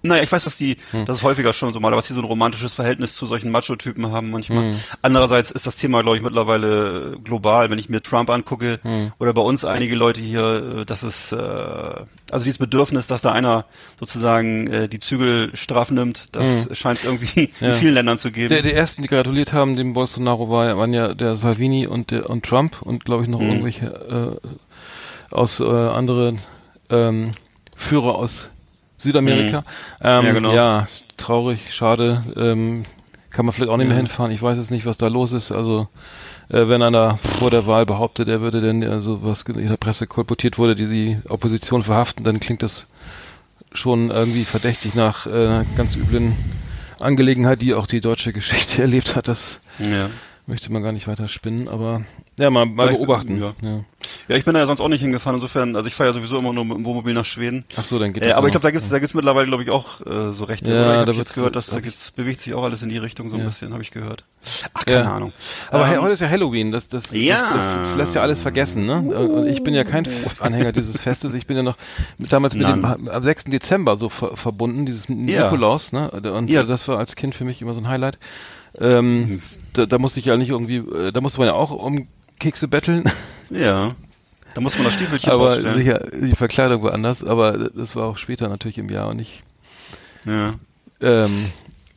naja, 0.03 0.23
ich 0.23 0.31
weiß, 0.31 0.43
dass 0.45 0.55
die, 0.55 0.77
das 1.05 1.17
ist 1.17 1.23
häufiger 1.23 1.51
schon 1.53 1.73
so 1.73 1.79
mal, 1.79 1.91
dass 1.91 2.07
die 2.07 2.13
so 2.13 2.21
ein 2.21 2.25
romantisches 2.25 2.73
Verhältnis 2.73 3.15
zu 3.15 3.25
solchen 3.25 3.51
Macho-Typen 3.51 4.11
haben 4.11 4.29
manchmal. 4.31 4.75
Andererseits 5.01 5.51
ist 5.51 5.65
das 5.67 5.75
Thema, 5.75 6.01
glaube 6.03 6.17
ich, 6.17 6.23
mittlerweile 6.23 7.13
äh, 7.15 7.19
global, 7.19 7.69
wenn 7.69 7.79
ich 7.79 7.89
mir 7.89 8.01
Trump 8.01 8.29
angucke 8.29 8.79
oder 9.19 9.33
bei 9.33 9.41
uns 9.41 9.65
einige 9.65 9.95
Leute 9.95 10.21
hier, 10.21 10.77
äh, 10.81 10.85
das 10.85 11.03
ist, 11.03 11.31
äh, 11.33 11.35
also 11.37 12.43
dieses 12.43 12.57
Bedürfnis, 12.57 13.07
dass 13.07 13.21
da 13.21 13.31
einer 13.33 13.65
sozusagen 13.99 14.67
äh, 14.67 14.87
die 14.87 14.99
Zügel 14.99 15.55
straff 15.55 15.91
nimmt, 15.91 16.35
das 16.35 16.69
scheint 16.77 16.99
es 16.99 17.03
irgendwie 17.05 17.49
Ja. 17.59 17.69
in 17.69 17.73
vielen 17.73 17.93
Ländern 17.95 18.17
zu 18.17 18.31
geben. 18.31 18.49
Der, 18.49 18.61
die 18.61 18.73
ersten, 18.73 19.01
die 19.01 19.07
gratuliert 19.07 19.51
haben, 19.51 19.75
dem 19.75 19.93
Bolsonaro 19.93 20.49
war, 20.49 20.77
waren 20.77 20.93
ja 20.93 21.13
der 21.13 21.35
Salvini 21.35 21.87
und 21.87 22.11
der 22.11 22.29
und 22.29 22.45
Trump 22.45 22.81
und 22.81 23.03
glaube 23.03 23.23
ich 23.23 23.29
noch 23.29 23.39
Mhm. 23.41 23.47
irgendwelche 23.49 24.39
äh, 24.41 25.35
aus 25.35 25.59
äh, 25.59 25.63
anderen 25.65 26.39
ähm, 26.89 27.31
Führer 27.75 28.15
aus 28.15 28.49
Südamerika. 28.97 29.63
Ähm, 30.01 30.19
Mhm. 30.21 30.25
Ja, 30.27 30.33
genau. 30.33 30.53
ja, 30.53 30.87
traurig, 31.17 31.73
schade. 31.73 32.23
Ähm, 32.35 32.85
kann 33.29 33.45
man 33.45 33.53
vielleicht 33.53 33.71
auch 33.71 33.77
nicht 33.77 33.87
mehr 33.87 33.95
Ja. 33.97 34.01
hinfahren. 34.01 34.31
Ich 34.31 34.41
weiß 34.41 34.57
es 34.57 34.69
nicht, 34.71 34.85
was 34.85 34.97
da 34.97 35.07
los 35.07 35.31
ist. 35.33 35.51
Also 35.51 35.87
äh, 36.49 36.67
wenn 36.67 36.81
einer 36.81 37.17
vor 37.17 37.51
der 37.51 37.67
Wahl 37.67 37.85
behauptet, 37.85 38.27
er 38.29 38.41
würde 38.41 38.61
denn, 38.61 38.83
also 38.83 39.21
was 39.23 39.43
in 39.43 39.67
der 39.67 39.77
Presse 39.77 40.07
kolportiert 40.07 40.57
wurde, 40.57 40.75
die 40.75 40.87
die 40.87 41.17
Opposition 41.29 41.83
verhaften, 41.83 42.23
dann 42.23 42.39
klingt 42.39 42.63
das 42.63 42.87
schon 43.73 44.09
irgendwie 44.09 44.45
verdächtig 44.45 44.95
nach 44.95 45.27
äh, 45.27 45.29
einer 45.29 45.65
ganz 45.75 45.95
üblen 45.95 46.35
Angelegenheit, 46.99 47.61
die 47.61 47.73
auch 47.75 47.85
die 47.85 48.01
deutsche 48.01 48.33
Geschichte 48.33 48.81
erlebt 48.81 49.15
hat. 49.15 49.27
Das 49.27 49.59
ja. 49.77 50.09
Möchte 50.47 50.71
man 50.71 50.81
gar 50.81 50.91
nicht 50.93 51.07
weiter 51.07 51.27
spinnen, 51.27 51.67
aber 51.67 52.01
ja, 52.39 52.49
mal, 52.49 52.65
mal 52.65 52.87
beobachten. 52.89 53.39
ja. 53.39 53.53
Ja. 53.61 53.83
Ja, 54.29 54.35
ich 54.35 54.45
bin 54.45 54.53
da 54.53 54.59
ja 54.61 54.65
sonst 54.67 54.79
auch 54.79 54.87
nicht 54.89 55.01
hingefahren. 55.01 55.35
Insofern, 55.35 55.75
also 55.75 55.87
ich 55.87 55.93
fahre 55.95 56.09
ja 56.09 56.13
sowieso 56.13 56.37
immer 56.37 56.53
nur 56.53 56.63
mit 56.65 56.77
dem 56.77 56.85
Wohnmobil 56.85 57.13
nach 57.13 57.25
Schweden. 57.25 57.65
Ach 57.75 57.83
so, 57.83 57.97
dann 57.99 58.13
geht 58.13 58.23
Äh, 58.23 58.27
das 58.27 58.37
aber 58.37 58.47
ich 58.47 58.51
glaube, 58.51 58.63
da 58.63 58.71
gibt's 58.71 58.89
da 58.89 58.99
gibt's 58.99 59.13
mittlerweile, 59.13 59.47
glaube 59.47 59.63
ich, 59.63 59.69
auch 59.69 59.99
äh, 60.05 60.31
so 60.31 60.43
Rechte. 60.45 60.73
Ja, 60.73 60.81
oder? 60.81 60.89
Ich 60.91 60.95
da 61.05 61.11
habe 61.11 61.17
jetzt 61.17 61.33
gehört, 61.33 61.55
dass 61.55 61.67
da 61.67 61.79
gibt's, 61.79 62.11
bewegt 62.11 62.39
sich 62.41 62.53
auch 62.53 62.63
alles 62.63 62.81
in 62.83 62.89
die 62.89 62.97
Richtung 62.97 63.29
so 63.29 63.37
ein 63.37 63.43
bisschen, 63.45 63.73
habe 63.73 63.81
ich 63.81 63.91
gehört. 63.91 64.23
Ach, 64.73 64.85
keine. 64.85 65.09
Ahnung. 65.11 65.33
Aber 65.71 65.85
hey, 65.87 65.95
Ähm, 65.97 66.03
heute 66.03 66.13
ist 66.13 66.21
ja 66.21 66.29
Halloween, 66.29 66.71
das, 66.71 66.87
das, 66.87 67.11
Ja. 67.11 67.49
das, 67.53 67.89
das 67.89 67.97
lässt 67.97 68.15
ja 68.15 68.21
alles 68.21 68.41
vergessen, 68.41 68.85
ne? 68.85 68.99
Und 69.01 69.47
ich 69.47 69.63
bin 69.63 69.73
ja 69.73 69.83
kein 69.83 70.07
Anhänger 70.39 70.71
dieses 70.71 70.97
Festes. 70.97 71.33
Ich 71.33 71.47
bin 71.47 71.57
ja 71.57 71.63
noch 71.63 71.77
damals 72.19 72.55
mit 72.55 72.67
dem 72.67 72.85
am 72.85 73.23
6. 73.23 73.45
Dezember 73.45 73.97
so 73.97 74.09
ver 74.09 74.37
verbunden, 74.37 74.85
dieses. 74.85 75.09
Nikolaus, 75.09 75.91
ne? 75.91 76.11
Und 76.11 76.51
das 76.53 76.87
war 76.87 76.99
als 76.99 77.15
Kind 77.15 77.35
für 77.35 77.43
mich 77.45 77.61
immer 77.61 77.73
so 77.73 77.81
ein 77.81 77.87
Highlight. 77.87 78.19
Ähm, 78.79 79.41
da, 79.73 79.85
da 79.85 79.97
musste 79.97 80.19
ich 80.19 80.25
ja 80.27 80.37
nicht 80.37 80.49
irgendwie, 80.49 80.77
äh, 80.77 81.11
da 81.11 81.21
musste 81.21 81.39
man 81.39 81.47
ja 81.47 81.53
auch 81.53 81.71
um 81.71 82.07
Kekse 82.39 82.67
betteln, 82.67 83.03
Ja. 83.49 83.95
Da 84.53 84.61
muss 84.61 84.75
man 84.75 84.85
das 84.85 84.95
Stiefelchen 84.95 85.31
aber 85.31 85.49
rausstellen. 85.53 85.77
sicher, 85.77 85.99
die 86.21 86.35
Verkleidung 86.35 86.81
war 86.83 86.93
anders, 86.93 87.23
aber 87.23 87.69
das 87.69 87.95
war 87.95 88.05
auch 88.07 88.17
später 88.17 88.49
natürlich 88.49 88.77
im 88.79 88.89
Jahr 88.89 89.09
und 89.09 89.17
nicht 89.17 89.43
Ja. 90.25 90.55
ähm, 91.01 91.51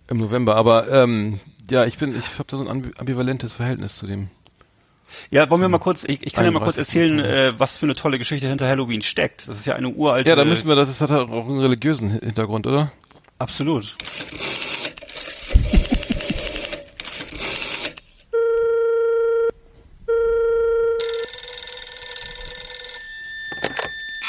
im 0.09 0.19
November. 0.19 0.57
Aber 0.57 0.89
ähm, 0.91 1.41
ja, 1.71 1.85
ich 1.87 1.97
bin, 1.99 2.15
ich 2.19 2.25
habe 2.39 2.45
da 2.49 2.57
so 2.59 2.69
ein 2.69 2.83
ambi- 2.83 2.99
ambivalentes 2.99 3.53
Verhältnis 3.53 3.97
zu 3.97 4.07
dem. 4.07 4.29
Ja, 5.31 5.49
wollen 5.51 5.61
wir 5.63 5.69
mal 5.69 5.79
kurz, 5.79 6.05
ich, 6.05 6.25
ich 6.25 6.33
kann 6.35 6.45
ja 6.45 6.51
mal 6.51 6.61
kurz 6.61 6.77
31. 6.79 6.79
erzählen, 6.79 7.19
äh, 7.21 7.59
was 7.59 7.77
für 7.77 7.87
eine 7.87 7.95
tolle 7.95 8.19
Geschichte 8.19 8.47
hinter 8.47 8.69
Halloween 8.69 9.03
steckt. 9.03 9.49
Das 9.49 9.59
ist 9.59 9.67
ja 9.67 9.75
eine 9.75 9.89
uralte. 9.89 10.29
Ja, 10.29 10.37
da 10.37 10.45
müssen 10.45 10.69
wir, 10.69 10.77
das 10.77 10.89
ist, 10.91 11.01
hat 11.01 11.11
auch 11.11 11.49
einen 11.49 11.61
religiösen 11.61 12.13
Hi- 12.13 12.21
Hintergrund, 12.21 12.67
oder? 12.67 12.93
Absolut. 13.39 13.97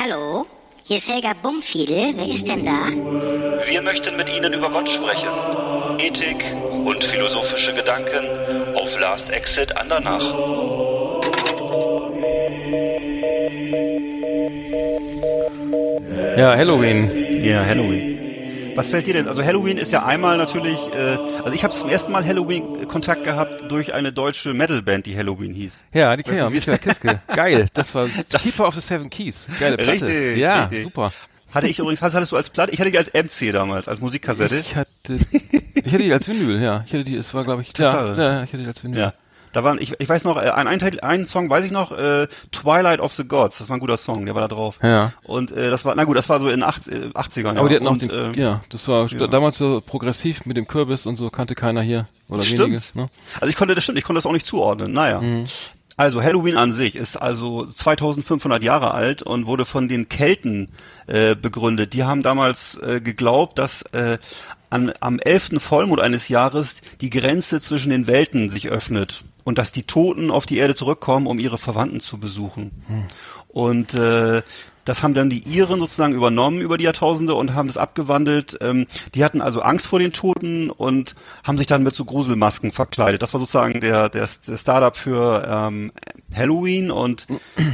Hallo, 0.03 0.47
hier 0.83 0.97
ist 0.97 1.07
Helga 1.07 1.33
Bumfiedel. 1.43 2.13
Wer 2.15 2.27
ist 2.27 2.47
denn 2.47 2.65
da? 2.65 2.87
Wir 3.67 3.83
möchten 3.83 4.17
mit 4.17 4.35
Ihnen 4.35 4.51
über 4.51 4.71
Gott 4.71 4.89
sprechen. 4.89 5.29
Ethik 5.99 6.43
und 6.83 7.03
philosophische 7.03 7.71
Gedanken 7.75 8.25
auf 8.73 8.99
Last 8.99 9.29
Exit 9.29 9.77
Andernach. 9.77 10.23
Ja, 16.35 16.57
Halloween. 16.57 17.43
Ja, 17.43 17.63
Halloween. 17.63 18.30
Was 18.75 18.87
fällt 18.87 19.07
dir 19.07 19.13
denn? 19.13 19.27
Also 19.27 19.43
Halloween 19.43 19.77
ist 19.77 19.91
ja 19.91 20.05
einmal 20.05 20.37
natürlich, 20.37 20.77
äh, 20.93 21.17
also 21.43 21.51
ich 21.53 21.63
habe 21.63 21.73
zum 21.73 21.89
ersten 21.89 22.11
Mal 22.11 22.25
Halloween 22.25 22.87
Kontakt 22.87 23.23
gehabt 23.23 23.71
durch 23.71 23.93
eine 23.93 24.11
deutsche 24.13 24.53
Metalband, 24.53 25.05
die 25.05 25.17
Halloween 25.17 25.53
hieß. 25.53 25.83
Ja, 25.93 26.15
die 26.15 26.23
kennen 26.23 26.51
Michael 26.51 26.77
Kiske. 26.77 27.19
Geil, 27.35 27.67
das 27.73 27.93
war 27.95 28.07
Keeper 28.41 28.67
of 28.67 28.75
the 28.75 28.81
Seven 28.81 29.09
Keys. 29.09 29.47
Geile 29.59 29.77
Platte. 29.77 29.91
Richtig, 30.05 30.37
ja, 30.37 30.61
richtig. 30.61 30.83
super. 30.83 31.11
Hatte 31.53 31.67
ich 31.67 31.79
übrigens, 31.79 32.01
hattest 32.01 32.15
hattest 32.15 32.31
du 32.31 32.37
als 32.37 32.49
Platte? 32.49 32.71
Ich 32.71 32.79
hatte 32.79 32.91
die 32.91 32.97
als 32.97 33.11
MC 33.13 33.51
damals, 33.51 33.87
als 33.87 33.99
Musikkassette. 33.99 34.55
Ich 34.55 34.75
hatte, 34.75 35.17
ich 35.73 35.85
hatte 35.85 35.97
die 35.97 36.13
als 36.13 36.27
Vinyl, 36.27 36.61
ja. 36.61 36.83
Ich 36.85 36.93
hatte 36.93 37.03
die, 37.03 37.15
es 37.17 37.33
war 37.33 37.43
glaube 37.43 37.61
ich, 37.61 37.77
ja, 37.77 37.91
Tatsache. 37.91 38.21
ja, 38.21 38.43
ich 38.43 38.53
hatte 38.53 38.63
die 38.63 38.67
als 38.67 38.83
Vinyl. 38.83 38.99
Ja. 38.99 39.13
Da 39.53 39.63
waren, 39.63 39.77
ich, 39.79 39.93
ich 39.99 40.07
weiß 40.07 40.23
noch, 40.23 40.37
äh, 40.37 40.49
ein, 40.49 40.67
ein, 40.67 40.79
Teil, 40.79 40.99
einen 41.01 41.25
Song 41.25 41.49
weiß 41.49 41.65
ich 41.65 41.71
noch, 41.71 41.91
äh, 41.91 42.27
Twilight 42.51 42.99
of 42.99 43.13
the 43.13 43.25
Gods, 43.25 43.57
das 43.57 43.69
war 43.69 43.77
ein 43.77 43.79
guter 43.79 43.97
Song, 43.97 44.25
der 44.25 44.35
war 44.35 44.41
da 44.41 44.47
drauf. 44.47 44.79
Ja. 44.81 45.13
Und 45.23 45.51
äh, 45.51 45.69
das 45.69 45.85
war, 45.85 45.93
na 45.95 46.05
gut, 46.05 46.17
das 46.17 46.29
war 46.29 46.39
so 46.39 46.47
in 46.47 46.61
den 46.61 46.63
80, 46.63 46.93
äh, 46.93 46.97
80ern. 47.09 47.57
Aber 47.57 47.67
die 47.67 47.75
ja. 47.75 47.79
hatten 47.79 47.87
auch 47.87 47.91
und, 47.91 48.01
den, 48.01 48.09
äh, 48.09 48.39
ja, 48.39 48.61
das 48.69 48.87
war 48.87 49.07
ja. 49.07 49.27
damals 49.27 49.57
so 49.57 49.81
progressiv 49.85 50.45
mit 50.45 50.57
dem 50.57 50.67
Kürbis 50.67 51.05
und 51.05 51.17
so, 51.17 51.29
kannte 51.29 51.55
keiner 51.55 51.81
hier. 51.81 52.07
Oder 52.29 52.43
Stimmt. 52.43 52.59
wenige. 52.59 52.81
Ne? 52.93 53.07
Also 53.39 53.47
ich 53.47 53.57
konnte 53.57 53.75
das 53.75 53.83
stimmt, 53.83 53.97
ich 53.97 54.05
konnte 54.05 54.17
das 54.17 54.25
auch 54.25 54.31
nicht 54.31 54.47
zuordnen. 54.47 54.93
Naja. 54.93 55.21
Also 55.97 56.23
Halloween 56.23 56.57
an 56.57 56.71
sich 56.71 56.95
ist 56.95 57.17
also 57.17 57.65
2500 57.65 58.63
Jahre 58.63 58.91
alt 58.91 59.21
und 59.21 59.45
wurde 59.45 59.65
von 59.65 59.87
den 59.87 60.07
Kelten 60.07 60.69
äh, 61.07 61.35
begründet. 61.35 61.93
Die 61.93 62.05
haben 62.05 62.21
damals 62.21 62.77
äh, 62.77 63.01
geglaubt, 63.01 63.59
dass 63.59 63.83
äh, 63.91 64.17
an, 64.69 64.93
am 65.01 65.19
11. 65.19 65.61
Vollmond 65.61 66.01
eines 66.01 66.29
Jahres 66.29 66.81
die 67.01 67.09
Grenze 67.09 67.61
zwischen 67.61 67.89
den 67.89 68.07
Welten 68.07 68.49
sich 68.49 68.69
öffnet 68.69 69.23
und 69.43 69.57
dass 69.57 69.71
die 69.71 69.83
Toten 69.83 70.31
auf 70.31 70.45
die 70.45 70.57
Erde 70.57 70.75
zurückkommen, 70.75 71.27
um 71.27 71.39
ihre 71.39 71.57
Verwandten 71.57 71.99
zu 71.99 72.17
besuchen. 72.17 72.71
Und 73.47 73.93
äh, 73.95 74.41
das 74.85 75.03
haben 75.03 75.13
dann 75.13 75.29
die 75.29 75.47
Iren 75.47 75.79
sozusagen 75.79 76.13
übernommen 76.13 76.59
über 76.59 76.77
die 76.77 76.85
Jahrtausende 76.85 77.35
und 77.35 77.53
haben 77.53 77.67
das 77.67 77.77
abgewandelt. 77.77 78.57
Ähm, 78.61 78.87
die 79.13 79.23
hatten 79.23 79.41
also 79.41 79.61
Angst 79.61 79.87
vor 79.87 79.99
den 79.99 80.11
Toten 80.11 80.69
und 80.69 81.15
haben 81.43 81.57
sich 81.57 81.67
dann 81.67 81.83
mit 81.83 81.93
so 81.93 82.05
Gruselmasken 82.05 82.71
verkleidet. 82.71 83.21
Das 83.21 83.33
war 83.33 83.39
sozusagen 83.39 83.79
der, 83.81 84.09
der, 84.09 84.27
der 84.47 84.57
Startup 84.57 84.95
für 84.95 85.47
ähm, 85.47 85.91
Halloween 86.33 86.91
und 86.91 87.27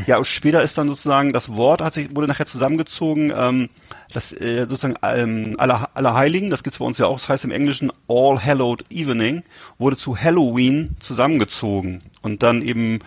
ja, 0.05 0.23
später 0.23 0.63
ist 0.63 0.77
dann 0.77 0.87
sozusagen 0.87 1.31
das 1.31 1.53
Wort 1.53 1.81
hat 1.81 1.93
sich 1.93 2.13
wurde 2.15 2.27
nachher 2.27 2.45
zusammengezogen. 2.45 3.31
Ähm, 3.35 3.69
das 4.13 4.31
äh, 4.33 4.65
sozusagen 4.69 4.95
ähm, 5.03 5.55
aller, 5.57 5.89
aller 5.93 6.13
Heiligen, 6.13 6.49
das 6.49 6.63
gibt's 6.63 6.79
bei 6.79 6.85
uns 6.85 6.97
ja 6.97 7.07
auch, 7.07 7.17
das 7.17 7.29
heißt 7.29 7.43
im 7.43 7.51
Englischen 7.51 7.91
All 8.07 8.41
Hallowed 8.43 8.85
Evening, 8.91 9.43
wurde 9.77 9.97
zu 9.97 10.17
Halloween 10.17 10.95
zusammengezogen 10.99 12.01
und 12.21 12.43
dann 12.43 12.61
eben 12.61 12.99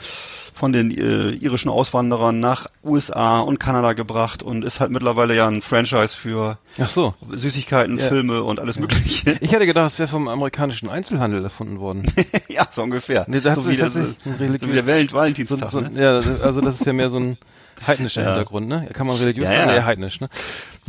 von 0.54 0.72
den 0.74 0.90
äh, 0.90 1.30
irischen 1.30 1.70
Auswanderern 1.70 2.38
nach 2.38 2.66
USA 2.84 3.40
und 3.40 3.58
Kanada 3.58 3.94
gebracht 3.94 4.42
und 4.42 4.62
ist 4.62 4.78
halt 4.78 4.90
mittlerweile 4.90 5.34
ja 5.34 5.48
ein 5.48 5.62
Franchise 5.62 6.08
für 6.14 6.58
Ach 6.78 6.90
so. 6.90 7.14
Süßigkeiten, 7.30 7.98
Ja. 7.98 8.08
Filme 8.08 8.42
und 8.42 8.60
alles 8.60 8.78
Mögliche. 8.78 9.36
Ich 9.40 9.52
hätte 9.52 9.64
gedacht, 9.64 9.86
es 9.92 9.98
wäre 9.98 10.08
vom 10.08 10.28
amerikanischen 10.28 10.90
Einzelhandel 10.90 11.42
erfunden 11.44 11.80
worden. 11.80 12.12
ja, 12.48 12.66
so 12.70 12.82
ungefähr. 12.82 13.24
Nee, 13.26 13.40
da 13.40 13.54
so, 13.54 13.70
wie 13.70 13.76
das, 13.78 13.94
so 13.94 14.00
wie 14.24 14.72
der 14.72 14.86
Welt 14.86 15.10
So, 15.10 15.16
Valentinstag. 15.16 15.70
so, 15.70 15.80
ne? 15.80 15.90
ja, 15.94 16.16
also 16.44 16.60
das 16.60 16.78
ist 16.80 16.84
ja 16.86 16.92
mehr 16.92 17.08
so 17.08 17.18
ein 17.18 17.38
heidnischer 17.86 18.20
Ja. 18.22 18.28
Hintergrund, 18.34 18.68
ne? 18.68 18.86
Kann 18.92 19.06
man 19.06 19.16
religiös 19.16 19.48
Ja, 19.48 19.64
sagen? 19.64 19.76
ja. 19.76 19.84
Heidnisch, 19.86 20.20
ne? 20.20 20.28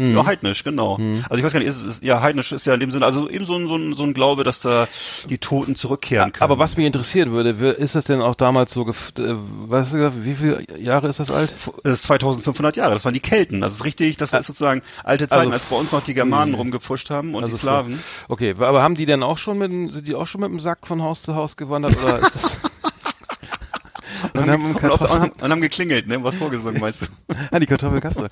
Hm. 0.02 0.16
Ja, 0.16 0.26
heidnisch, 0.26 0.64
genau. 0.64 0.98
Also 1.30 1.38
ich 1.38 1.44
weiß 1.44 1.54
gar 1.54 1.60
nicht, 1.60 1.70
ist, 1.70 1.84
ist, 1.84 2.04
ja, 2.04 2.22
heidnisch 2.22 2.52
ist 2.52 2.66
ja 2.66 2.74
in 2.74 2.80
dem 2.80 2.90
Sinne, 2.92 3.06
also 3.06 3.30
eben 3.30 3.46
so 3.46 3.56
ein, 3.56 3.68
so 3.68 3.76
ein, 3.76 3.94
so 3.94 4.04
ein 4.04 4.14
Glaube, 4.14 4.44
dass 4.44 4.60
da 4.60 4.88
die 5.30 5.38
Toten 5.38 5.76
zurückkehren 5.76 6.32
können. 6.34 6.44
Aber 6.44 6.58
was 6.60 6.76
mich 6.76 6.86
interessieren 6.88 7.32
würde, 7.32 7.50
ist 7.72 7.94
das 7.96 8.06
denn 8.06 8.22
auch 8.22 8.34
damals 8.36 8.74
so, 8.74 8.82
gef- 8.84 9.22
äh, 9.22 9.36
was, 9.68 9.94
wie 9.96 10.34
viele 10.36 10.66
Jahre 10.80 11.08
ist 11.08 11.20
das 11.20 11.30
alt? 11.30 11.54
Das 11.84 11.94
ist 11.94 12.04
2500 12.04 12.76
Jahre, 12.78 12.94
das 12.96 13.06
waren 13.06 13.14
die 13.14 13.20
Kelten. 13.20 13.62
Das 13.62 13.74
ist 13.74 13.84
richtig, 13.86 14.18
das 14.18 14.34
ist 14.34 14.48
sozusagen 14.48 14.82
alte 15.04 15.28
Zeiten, 15.28 15.42
Also 15.42 15.54
als 15.54 15.64
bei 15.66 15.76
uns 15.76 15.92
noch 15.92 16.02
die 16.04 16.14
Germanen 16.14 16.54
rumgepfuscht 16.56 17.10
haben 17.10 17.36
und 17.36 17.44
Also 17.44 17.56
die 17.56 17.62
Slawen. 17.62 18.00
vor- 18.00 18.32
Okay, 18.36 18.56
aber 18.58 18.82
haben 18.82 18.96
die 18.96 19.06
denn 19.06 19.22
auch 19.24 19.38
schon 19.38 19.58
mit, 19.60 19.72
dem- 19.72 19.90
sind 19.92 20.08
die 20.08 20.16
auch 20.16 20.26
schon 20.28 20.42
mit 20.42 20.50
dem 20.50 20.60
Sack 20.60 20.88
von 20.88 21.02
Haus 21.02 21.22
zu 21.22 21.36
Haus 21.36 21.58
gewandert 21.58 21.96
oder 22.02 22.20
ist 22.20 22.36
das? 22.36 22.52
Und 24.34 24.50
haben 24.50 24.76
Und, 24.76 24.82
haben, 24.84 25.32
und 25.32 25.52
haben 25.52 25.62
geklingelt, 25.62 26.08
ne? 26.08 26.24
Was 26.24 26.36
vorgesungen, 26.36 26.80
meinst 26.80 27.04
du? 27.04 27.08
ah, 27.52 27.60
die 27.60 27.66
Kartoffel 27.66 28.00
gab's 28.00 28.16
doch. 28.16 28.30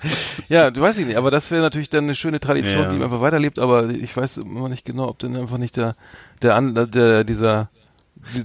Ja, 0.48 0.70
du 0.70 0.80
weißt 0.80 0.98
ich 0.98 1.06
nicht, 1.06 1.16
aber 1.16 1.30
das 1.30 1.50
wäre 1.50 1.62
natürlich 1.62 1.90
dann 1.90 2.04
eine 2.04 2.14
schöne 2.14 2.40
Tradition, 2.40 2.82
Ja. 2.82 2.92
die 2.92 3.02
einfach 3.02 3.20
weiterlebt, 3.20 3.58
aber 3.58 3.88
ich 3.90 4.16
weiß 4.16 4.38
immer 4.38 4.68
nicht 4.68 4.84
genau, 4.84 5.08
ob 5.08 5.18
denn 5.18 5.36
einfach 5.36 5.58
nicht 5.58 5.76
der, 5.76 5.96
der, 6.42 6.54
an, 6.56 6.74
der 6.90 7.24
dieser, 7.24 7.68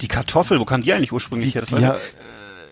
Die 0.00 0.08
Kartoffel, 0.08 0.58
wo 0.60 0.64
kam 0.64 0.82
die 0.82 0.92
eigentlich 0.92 1.12
ursprünglich 1.12 1.54
her? 1.54 1.62
Das 1.62 1.72
weiß 1.72 1.80
ja, 1.82 1.94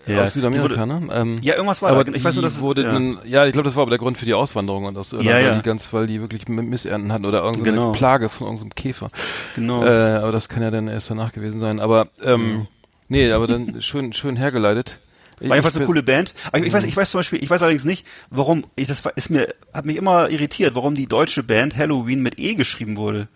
äh, 0.07 0.13
Ja, 0.15 0.21
aus 0.23 0.33
Südamerika, 0.33 0.85
die 0.85 0.91
ne? 0.91 1.07
Ähm, 1.11 1.37
Ja, 1.41 1.55
irgendwas 1.55 1.81
war 1.81 1.89
aber 1.91 2.03
da. 2.03 2.11
Ich 2.13 2.23
weiß 2.23 2.35
nur, 2.35 2.43
die 2.43 2.45
dass 2.47 2.57
es- 2.57 2.61
wurde 2.61 2.83
ja. 2.83 2.91
dann, 2.93 3.17
ja, 3.25 3.45
ich 3.45 3.53
glaube, 3.53 3.63
das 3.65 3.75
war 3.75 3.81
aber 3.81 3.89
der 3.89 3.97
Grund 3.97 4.19
für 4.19 4.25
die 4.27 4.35
Auswanderung 4.35 4.85
und 4.85 4.95
aus 4.99 5.11
Irland, 5.13 5.29
Ja, 5.29 5.35
weil 5.37 5.45
ja. 5.45 5.55
die 5.55 5.63
ganz, 5.63 5.91
weil 5.93 6.05
die 6.05 6.19
wirklich 6.21 6.47
Missernten 6.47 7.11
hatten 7.11 7.25
oder 7.25 7.41
irgendeine 7.41 7.71
Genau. 7.75 7.91
Plage 7.91 8.29
von 8.29 8.45
irgendeinem 8.45 8.75
Käfer. 8.75 9.09
Genau. 9.55 9.83
Äh, 9.83 10.17
aber 10.17 10.31
das 10.31 10.47
kann 10.47 10.61
ja 10.61 10.69
dann 10.69 10.87
erst 10.87 11.09
danach 11.09 11.31
gewesen 11.31 11.59
sein. 11.59 11.79
Aber 11.79 12.07
ähm, 12.23 12.67
nee, 13.09 13.31
aber 13.31 13.47
dann 13.47 13.81
schön, 13.81 14.13
schön 14.13 14.35
hergeleitet. 14.37 14.99
Ich- 15.39 15.49
War 15.49 15.57
jedenfalls 15.57 15.75
eine 15.75 15.85
coole 15.85 16.01
Band. 16.01 16.33
Aber 16.47 16.59
ich, 16.59 16.67
ich 16.67 16.73
weiß, 16.73 16.85
ich 16.85 16.95
weiß 16.95 17.11
zum 17.11 17.19
Beispiel, 17.19 17.43
ich 17.43 17.49
weiß 17.49 17.61
allerdings 17.61 17.83
nicht, 17.83 18.05
warum, 18.29 18.65
ich, 18.77 18.87
das 18.87 19.03
ist 19.17 19.29
mir, 19.29 19.47
hat 19.73 19.85
mich 19.85 19.97
immer 19.97 20.29
irritiert, 20.29 20.75
warum 20.75 20.95
die 20.95 21.07
deutsche 21.07 21.43
Band 21.43 21.75
Halloween 21.75 22.21
mit 22.21 22.39
E 22.39 22.55
geschrieben 22.55 22.95
wurde. 22.95 23.27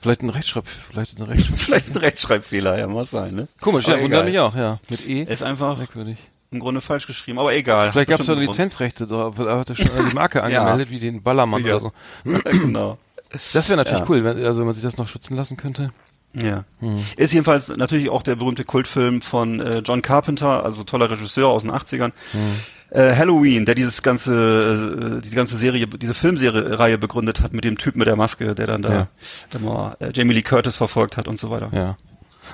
Vielleicht 0.00 0.22
ein 0.22 0.30
Rechtschreib, 0.30 0.68
vielleicht 0.68 1.18
ein 1.18 1.24
Rechtschreib. 1.24 1.58
Vielleicht 1.58 1.90
ein 1.90 1.96
Rechtschreibfehler, 1.96 2.78
ja, 2.78 2.86
muss 2.86 3.10
sein, 3.10 3.34
ne? 3.34 3.48
Komisch, 3.60 3.86
ja, 3.88 3.94
Aber 3.94 4.04
wundert 4.04 4.28
egal. 4.28 4.30
mich 4.30 4.38
auch, 4.38 4.54
ja. 4.56 4.78
Mit 4.88 5.06
E. 5.06 5.22
Ist 5.24 5.42
einfach 5.42 5.76
Merkwürdig. 5.76 6.18
im 6.52 6.60
Grunde 6.60 6.80
falsch 6.80 7.06
geschrieben, 7.08 7.38
aber 7.40 7.52
egal. 7.52 7.90
Vielleicht 7.90 8.10
gab 8.10 8.20
es 8.20 8.26
da 8.26 8.34
Lizenzrechte, 8.34 9.06
da 9.08 9.32
hat 9.36 9.70
er 9.70 9.74
schon 9.74 9.86
die 10.08 10.14
Marke 10.14 10.42
angemeldet, 10.44 10.88
wie 10.90 11.00
den 11.00 11.20
Ballermann 11.22 11.62
Sicher. 11.64 11.82
oder 11.82 11.92
so. 12.24 12.40
Genau. 12.62 12.96
Das 13.52 13.68
wäre 13.68 13.76
natürlich 13.76 14.00
Ja. 14.00 14.06
cool, 14.08 14.22
wenn, 14.24 14.44
also 14.44 14.60
wenn 14.60 14.66
man 14.66 14.74
sich 14.74 14.82
das 14.84 14.96
noch 14.96 15.06
schützen 15.08 15.36
lassen 15.36 15.56
könnte. 15.56 15.92
Ja. 16.34 16.64
Hm. 16.78 16.96
Ist 17.16 17.32
jedenfalls 17.32 17.68
natürlich 17.68 18.08
auch 18.08 18.22
der 18.22 18.36
berühmte 18.36 18.64
Kultfilm 18.64 19.20
von 19.22 19.60
äh, 19.60 19.78
John 19.78 20.00
Carpenter, 20.02 20.64
also 20.64 20.84
toller 20.84 21.10
Regisseur 21.10 21.48
aus 21.48 21.62
den 21.62 21.72
80ern. 21.72 22.12
Hm. 22.32 22.40
Äh, 22.90 23.14
Halloween, 23.14 23.66
der 23.66 23.74
dieses 23.76 24.02
ganze, 24.02 25.18
äh, 25.18 25.22
diese 25.22 25.36
ganze 25.36 25.56
Serie, 25.56 25.86
diese 25.86 26.14
Filmserie-Reihe 26.14 26.98
begründet 26.98 27.40
hat 27.40 27.52
mit 27.52 27.64
dem 27.64 27.78
Typ 27.78 27.94
mit 27.96 28.06
der 28.08 28.16
Maske, 28.16 28.54
der 28.54 28.66
dann 28.66 28.82
da 28.82 28.92
Ja. 28.92 29.08
immer 29.54 29.96
äh, 30.00 30.10
Jamie 30.14 30.34
Lee 30.34 30.42
Curtis 30.42 30.76
verfolgt 30.76 31.16
hat 31.16 31.28
und 31.28 31.38
so 31.38 31.50
weiter. 31.50 31.70
Ja. 31.72 31.96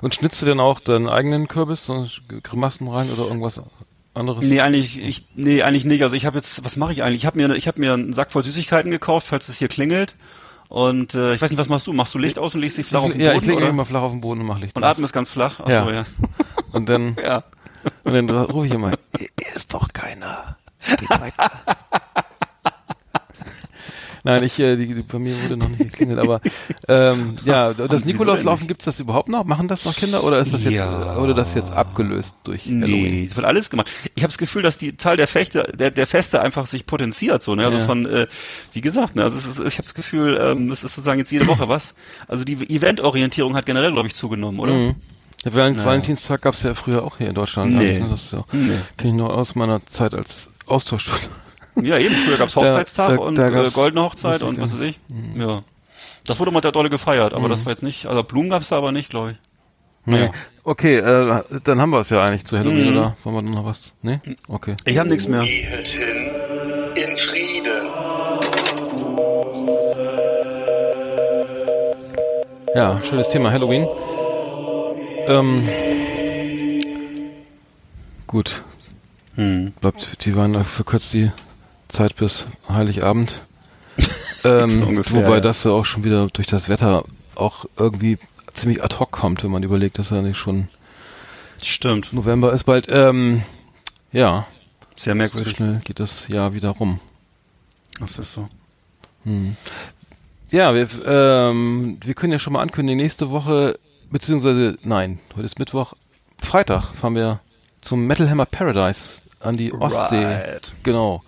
Und 0.02 0.14
schnitzt 0.14 0.42
du 0.42 0.46
denn 0.46 0.60
auch 0.60 0.80
deinen 0.80 1.08
eigenen 1.08 1.48
Kürbis, 1.48 1.86
so 1.86 2.06
Grimassen 2.42 2.86
rein 2.88 3.08
oder 3.10 3.26
irgendwas 3.26 3.62
anderes? 4.12 4.44
Nee, 4.44 4.60
eigentlich, 4.60 4.98
ich, 4.98 5.26
nee, 5.34 5.62
eigentlich 5.62 5.86
nicht. 5.86 6.02
Also 6.02 6.14
ich 6.16 6.26
habe 6.26 6.36
jetzt, 6.36 6.62
was 6.64 6.76
mache 6.76 6.92
ich 6.92 7.02
eigentlich? 7.02 7.22
Ich 7.22 7.26
habe 7.26 7.38
mir, 7.38 7.54
ich 7.54 7.66
habe 7.66 7.80
mir 7.80 7.94
einen 7.94 8.12
Sack 8.12 8.30
voll 8.32 8.44
Süßigkeiten 8.44 8.90
gekauft, 8.90 9.26
falls 9.28 9.48
es 9.48 9.56
hier 9.56 9.68
klingelt. 9.68 10.16
Und 10.68 11.14
äh, 11.14 11.34
ich 11.34 11.42
weiß 11.42 11.50
nicht, 11.50 11.58
was 11.58 11.68
machst 11.68 11.86
du? 11.86 11.92
Machst 11.92 12.14
du 12.14 12.18
Licht 12.18 12.38
aus 12.38 12.54
und 12.54 12.60
legst 12.60 12.78
dich 12.78 12.86
flach 12.86 13.02
auf 13.02 13.12
den 13.12 13.20
ja, 13.20 13.32
ich 13.32 13.40
Boden 13.40 13.58
lege 13.60 13.72
mal 13.72 13.84
flach 13.84 14.02
auf 14.02 14.10
den 14.12 14.20
Boden 14.20 14.40
und 14.40 14.46
mach 14.46 14.58
Licht 14.58 14.76
und 14.76 14.84
aus. 14.84 14.90
atmest 14.90 15.12
ganz 15.12 15.30
flach? 15.30 15.60
Ach 15.62 15.68
Ja. 15.68 15.84
so, 15.84 15.90
ja. 15.90 16.04
Und 16.72 16.88
dann, 16.90 17.16
ja. 17.22 17.42
und 18.04 18.12
dann 18.12 18.28
rufe 18.28 18.66
ich 18.66 18.74
immer, 18.74 18.90
hier 19.16 19.28
ist 19.54 19.72
doch 19.72 19.88
keiner. 19.94 20.58
Geht 20.98 21.08
weiter. 21.08 21.50
Nein, 24.26 24.42
ich, 24.42 24.58
äh, 24.58 24.76
die, 24.76 24.86
die, 24.92 25.02
bei 25.02 25.18
mir 25.18 25.40
wurde 25.42 25.56
noch 25.56 25.68
nicht 25.68 25.78
geklingelt, 25.78 26.18
aber 26.18 26.40
ähm, 26.88 27.36
ja, 27.44 27.72
das 27.72 27.90
wieso 27.92 28.06
Nikolauslaufen 28.06 28.66
gibt's 28.68 28.84
das 28.84 29.00
überhaupt 29.00 29.28
noch? 29.28 29.44
Machen 29.44 29.68
das 29.68 29.84
noch 29.84 29.94
Kinder 29.96 30.22
oder 30.24 30.40
ist 30.40 30.52
das 30.52 30.64
jetzt 30.64 30.74
Ja. 30.74 31.16
wurde 31.16 31.34
das 31.34 31.54
jetzt 31.54 31.72
abgelöst 31.72 32.34
durch 32.44 32.66
Halloween? 32.66 32.84
Nee, 33.02 33.26
es 33.30 33.36
wird 33.36 33.46
alles 33.46 33.70
gemacht. 33.70 33.90
Ich 34.14 34.22
habe 34.22 34.30
das 34.32 34.38
Gefühl, 34.38 34.62
dass 34.62 34.78
die 34.78 34.96
Zahl 34.96 35.16
der 35.16 35.28
Fechte, 35.28 35.72
der, 35.78 35.90
der 35.90 36.06
Feste 36.06 36.42
einfach 36.42 36.66
sich 36.66 36.86
potenziert 36.86 37.42
so, 37.42 37.54
ne? 37.54 37.64
Also 37.64 37.78
Ja. 37.78 37.84
von, 37.86 38.04
äh, 38.06 38.26
wie 38.72 38.80
gesagt, 38.80 39.16
ne? 39.16 39.22
Also 39.24 39.38
ist, 39.38 39.58
ich 39.60 39.74
habe 39.74 39.84
das 39.84 39.94
Gefühl, 39.94 40.38
ähm, 40.42 40.70
es 40.70 40.84
ist 40.84 40.94
sozusagen 40.94 41.18
jetzt 41.20 41.30
jede 41.32 41.46
Woche 41.46 41.68
was. 41.68 41.94
Also 42.28 42.44
die 42.44 42.54
Eventorientierung 42.54 43.54
hat 43.54 43.64
generell, 43.66 43.92
glaube 43.92 44.08
ich, 44.08 44.14
zugenommen, 44.16 44.58
oder? 44.58 44.72
Mhm. 44.72 44.94
Der 45.44 45.54
Val 45.54 45.76
Valentinstag 45.84 46.42
gab's 46.42 46.64
ja 46.64 46.74
früher 46.74 47.04
auch 47.04 47.18
hier 47.18 47.28
in 47.28 47.34
Deutschland. 47.34 47.72
Nee. 47.76 47.92
nicht, 47.92 48.00
ne? 48.02 48.08
Das 48.08 48.24
ist 48.24 48.32
ja, 48.32 48.44
Nee. 48.52 48.72
kenne 48.96 49.12
ich 49.12 49.16
noch 49.18 49.30
aus 49.30 49.54
meiner 49.54 49.84
Zeit 49.86 50.14
als 50.14 50.48
Austauschschüler. 50.66 51.18
Ja, 51.82 51.98
eben. 51.98 52.14
Früher 52.14 52.38
gab's 52.38 52.54
Da- 52.54 52.60
Hochzeitstag 52.62 53.16
da- 53.16 53.22
und 53.22 53.34
da 53.36 53.48
äh, 53.66 53.70
goldene 53.70 54.02
Hochzeit 54.02 54.42
und 54.42 54.60
was 54.60 54.72
weiß 54.74 54.80
ich. 54.88 55.00
Ja. 55.36 55.62
Das 56.24 56.38
wurde 56.40 56.50
mal 56.50 56.60
der 56.60 56.72
dolle 56.72 56.90
gefeiert, 56.90 57.34
aber 57.34 57.48
das 57.48 57.64
war 57.64 57.72
jetzt 57.72 57.82
nicht, 57.82 58.06
also 58.06 58.22
Blumen 58.24 58.50
gab's 58.50 58.68
da 58.68 58.78
aber 58.78 58.92
nicht, 58.92 59.10
glaube 59.10 59.32
ich. 59.32 59.36
Nee. 60.08 60.24
Ja. 60.24 60.30
Okay, 60.64 60.96
äh, 60.98 61.42
dann 61.64 61.80
haben 61.80 61.90
wir 61.90 62.00
es 62.00 62.10
ja 62.10 62.22
eigentlich 62.24 62.44
zu 62.44 62.58
Halloween, 62.58 62.92
Mhm. 62.92 62.96
oder? 62.98 63.16
Wollen 63.24 63.36
wir 63.46 63.54
noch 63.54 63.64
was? 63.64 63.92
Nee? 64.02 64.20
Okay. 64.48 64.74
Ich 64.84 64.98
habe 64.98 65.08
nichts 65.08 65.26
mehr. 65.28 65.42
Gehet 65.42 65.88
hin 65.88 66.30
in 66.96 67.16
Frieden. 67.16 67.86
Ja, 72.74 73.00
schönes 73.02 73.28
Thema 73.30 73.50
Halloween. 73.52 73.86
Ähm, 75.28 75.68
gut, 78.26 78.62
Hm. 79.36 79.72
bleibt, 79.80 80.24
die 80.24 80.36
waren 80.36 80.62
verkürzt 80.64 81.12
die 81.14 81.30
Zeit 81.88 82.16
bis 82.16 82.46
Heiligabend. 82.68 83.42
ähm, 84.44 84.78
So 84.78 84.86
ungefähr, 84.86 85.22
wobei 85.24 85.36
ja. 85.36 85.40
das 85.40 85.64
ja 85.64 85.70
auch 85.70 85.84
schon 85.84 86.04
wieder 86.04 86.28
durch 86.28 86.46
das 86.46 86.68
Wetter 86.68 87.04
auch 87.34 87.66
irgendwie 87.76 88.18
ziemlich 88.52 88.82
ad 88.82 88.96
hoc 88.98 89.10
kommt, 89.10 89.44
wenn 89.44 89.50
man 89.50 89.62
überlegt, 89.62 89.98
dass 89.98 90.10
ja 90.10 90.22
nicht 90.22 90.38
schon 90.38 90.68
Stimmt. 91.62 92.12
November 92.12 92.52
ist 92.52 92.64
bald. 92.64 92.86
Ähm, 92.90 93.42
ja, 94.12 94.46
Sehr 94.96 95.14
so 95.14 95.18
merkwürdig. 95.18 95.56
schnell 95.56 95.80
geht 95.84 96.00
das 96.00 96.28
Jahr 96.28 96.54
wieder 96.54 96.70
rum. 96.70 97.00
Das 98.00 98.18
ist 98.18 98.32
so. 98.32 98.48
Ja, 100.50 100.74
wir, 100.74 100.86
ähm, 101.04 101.98
wir 102.04 102.14
können 102.14 102.32
ja 102.32 102.38
schon 102.38 102.52
mal 102.52 102.60
ankündigen, 102.60 102.98
nächste 103.02 103.30
Woche, 103.30 103.78
beziehungsweise, 104.10 104.78
nein, 104.82 105.18
heute 105.34 105.44
ist 105.44 105.58
Mittwoch, 105.58 105.94
Freitag 106.38 106.94
fahren 106.94 107.14
wir 107.16 107.40
zum 107.80 108.06
Metal 108.06 108.28
Hammer 108.30 108.46
Paradise 108.46 109.14
an 109.40 109.56
die 109.56 109.72
Ostsee. 109.72 110.24
Right. 110.24 110.72
Genau. 110.82 111.22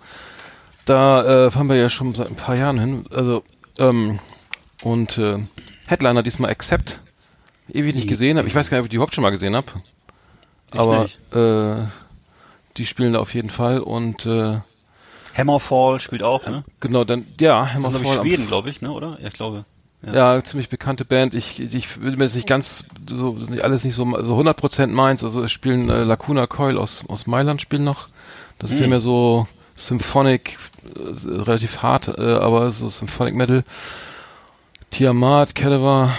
Da 0.89 1.45
äh, 1.45 1.51
fahren 1.51 1.69
wir 1.69 1.75
ja 1.75 1.87
schon 1.87 2.15
seit 2.15 2.29
ein 2.29 2.35
paar 2.35 2.55
Jahren 2.55 2.79
hin. 2.79 3.05
Also, 3.11 3.43
ähm, 3.77 4.17
und 4.81 5.19
äh, 5.19 5.37
Headliner 5.85 6.23
diesmal 6.23 6.49
Accept. 6.49 6.99
Ewig 7.71 7.93
nicht 7.93 8.07
gesehen 8.07 8.39
habe. 8.39 8.47
Ich 8.47 8.55
weiß 8.55 8.71
gar 8.71 8.77
nicht, 8.77 8.81
ob 8.81 8.85
ich 8.87 8.89
die 8.89 8.95
überhaupt 8.95 9.13
schon 9.13 9.21
mal 9.21 9.29
gesehen 9.29 9.55
habe. 9.55 9.67
Aber 10.71 11.05
äh, 11.31 11.85
die 12.77 12.87
spielen 12.87 13.13
da 13.13 13.19
auf 13.19 13.35
jeden 13.35 13.51
Fall 13.51 13.81
und 13.81 14.25
äh, 14.25 14.61
Hammerfall 15.37 15.99
spielt 15.99 16.23
auch, 16.23 16.47
ne? 16.47 16.63
genau, 16.79 17.03
dann 17.03 17.27
ja, 17.39 17.61
Das 17.61 17.67
ist, 17.67 17.79
glaube 17.79 17.97
ich, 17.97 18.09
Hammerfall 18.09 18.25
Schweden, 18.25 18.47
glaube 18.47 18.69
ich, 18.71 18.81
ne, 18.81 18.91
oder? 18.91 19.17
Ja, 19.21 19.27
ich 19.27 19.33
glaube. 19.33 19.65
Ja, 20.01 20.43
ziemlich 20.43 20.69
bekannte 20.69 21.05
Band. 21.05 21.35
Ich, 21.35 21.59
ich 21.59 22.01
will 22.01 22.15
mir 22.15 22.23
jetzt 22.23 22.35
nicht 22.35 22.47
ganz, 22.47 22.85
so, 23.07 23.37
alles 23.61 23.83
nicht 23.83 23.95
so, 23.95 24.05
so 24.23 24.39
100% 24.39 24.87
meins. 24.87 25.23
Also 25.23 25.43
es 25.43 25.51
spielen 25.51 25.89
äh, 25.91 26.01
Lacuna 26.01 26.47
Coil 26.47 26.79
aus, 26.79 27.03
aus 27.07 27.27
Mailand 27.27 27.61
spielen 27.61 27.83
noch. 27.83 28.07
Das 28.57 28.71
ist 28.71 28.79
ja 28.79 28.87
mehr 28.87 29.01
so 29.01 29.47
Symphonic, 29.79 30.57
äh, 30.95 31.27
relativ 31.41 31.81
hart, 31.81 32.07
äh, 32.09 32.21
aber 32.21 32.69
so 32.71 32.89
Symphonic 32.89 33.33
Metal. 33.35 33.63
Tiamat, 34.91 35.55
Cadaver. 35.55 36.13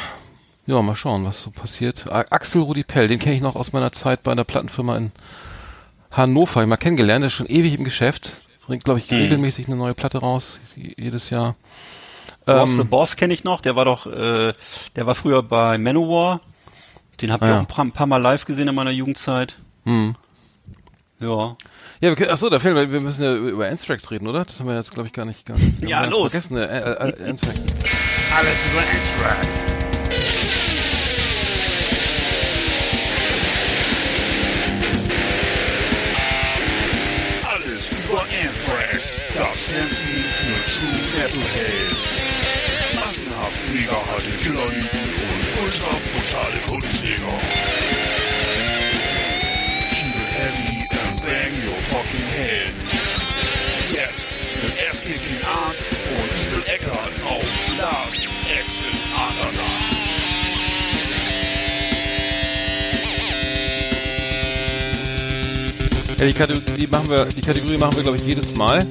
Ja, 0.67 0.81
mal 0.83 0.95
schauen, 0.97 1.25
was 1.25 1.43
so 1.43 1.51
passiert. 1.51 2.11
A 2.11 2.25
Axel 2.31 2.63
Rudi 2.63 2.85
Pell, 2.85 3.09
den 3.09 3.19
kenne 3.19 3.35
ich 3.35 3.43
noch 3.43 3.57
aus 3.57 3.73
meiner 3.73 3.93
Zeit 3.93 4.23
bei 4.23 4.31
einer 4.33 4.45
Plattenfirma 4.45 4.97
in 4.97 5.13
Hannover. 6.13 6.63
Ich 6.63 6.69
mal 6.69 6.77
kennengelernt, 6.77 7.23
der 7.23 7.27
ist 7.29 7.33
schon 7.35 7.47
ewig 7.47 7.75
im 7.75 7.85
Geschäft. 7.85 8.43
Bringt, 8.67 8.85
glaube 8.85 9.01
ich, 9.01 9.11
regelmäßig 9.11 9.67
eine 9.67 9.75
neue 9.77 9.95
Platte 9.95 10.19
raus, 10.19 10.61
jedes 10.77 11.31
Jahr. 11.31 11.57
Was 12.47 12.71
Ähm, 12.71 12.77
the 12.77 12.85
Boss 12.85 13.17
kenne 13.17 13.35
ich 13.35 13.43
noch, 13.43 13.61
der 13.61 13.75
war 13.75 13.85
doch, 13.85 14.07
äh, 14.07 14.53
der 14.95 15.07
war 15.07 15.17
früher 15.17 15.43
bei 15.43 15.77
Manowar. 15.77 16.41
Den 17.21 17.33
habe 17.33 17.45
ich 17.47 17.51
Ah, 17.51 17.55
auch 17.55 17.57
ja. 17.57 17.61
ein 17.63 17.67
paar, 17.67 17.85
ein 17.85 17.93
paar 17.93 18.07
Mal 18.07 18.19
live 18.19 18.45
gesehen 18.45 18.69
in 18.69 18.75
meiner 18.75 18.93
Jugendzeit. 18.93 19.59
hm. 19.85 20.15
Ja. 21.19 21.57
Ja, 22.03 22.19
wir 22.19 22.33
achso, 22.33 22.49
da 22.49 22.59
fehlen 22.59 22.77
wir, 22.77 22.91
wir 22.91 23.01
müssen 23.01 23.23
ja 23.23 23.37
über 23.37 23.69
Anthrax 23.69 24.11
reden, 24.11 24.27
oder? 24.27 24.47
Das 24.47 24.59
haben 24.59 24.67
wir 24.69 24.75
jetzt, 24.75 24.91
glaube 24.91 25.09
ich, 25.09 25.13
gar 25.13 25.27
nicht, 25.27 25.45
gar 25.45 25.59
Ja, 25.87 26.07
los. 26.07 26.31
Vergessen, 26.31 26.57
äh, 26.57 26.65
äh, 26.65 27.11
äh, 27.11 27.29
Anthrax. 27.29 27.61
Alles 28.35 28.59
über 28.71 28.81
Anthrax. 28.81 29.49
Alles 37.45 37.91
über 37.91 38.23
Anthrax, 38.23 39.19
das 39.35 39.67
Fernsehen 39.67 40.25
für 40.25 40.71
True 40.71 41.01
Metalhead. 41.17 41.99
Massenhaft 42.95 43.61
mega 43.75 43.93
harte 43.93 44.31
Killerlieben 44.39 44.89
und 45.29 45.65
ultra 45.65 45.91
brutale 46.15 46.61
Kundenschläger. 46.67 47.90
Fucking 52.01 52.27
head. 52.29 52.75
Jetzt 53.93 54.39
mit 54.63 54.73
Ass-Kicking 54.89 55.45
Art 55.45 55.77
und 56.09 56.31
Evil 56.41 56.63
Eckart 56.67 57.13
auf 57.29 57.45
Last 57.79 58.27
Underground. 59.13 59.61
Ja, 66.19 66.27
die 66.27 66.33
Kategorie, 66.33 66.87
machen 66.87 67.11
wir, 67.11 67.25
die 67.27 67.41
Kategorie 67.41 67.79
machen 67.79 67.97
wir, 67.97 68.03
glaube 68.03 68.19
ich, 68.19 68.25
jedes 68.25 68.55
Mal. 68.55 68.87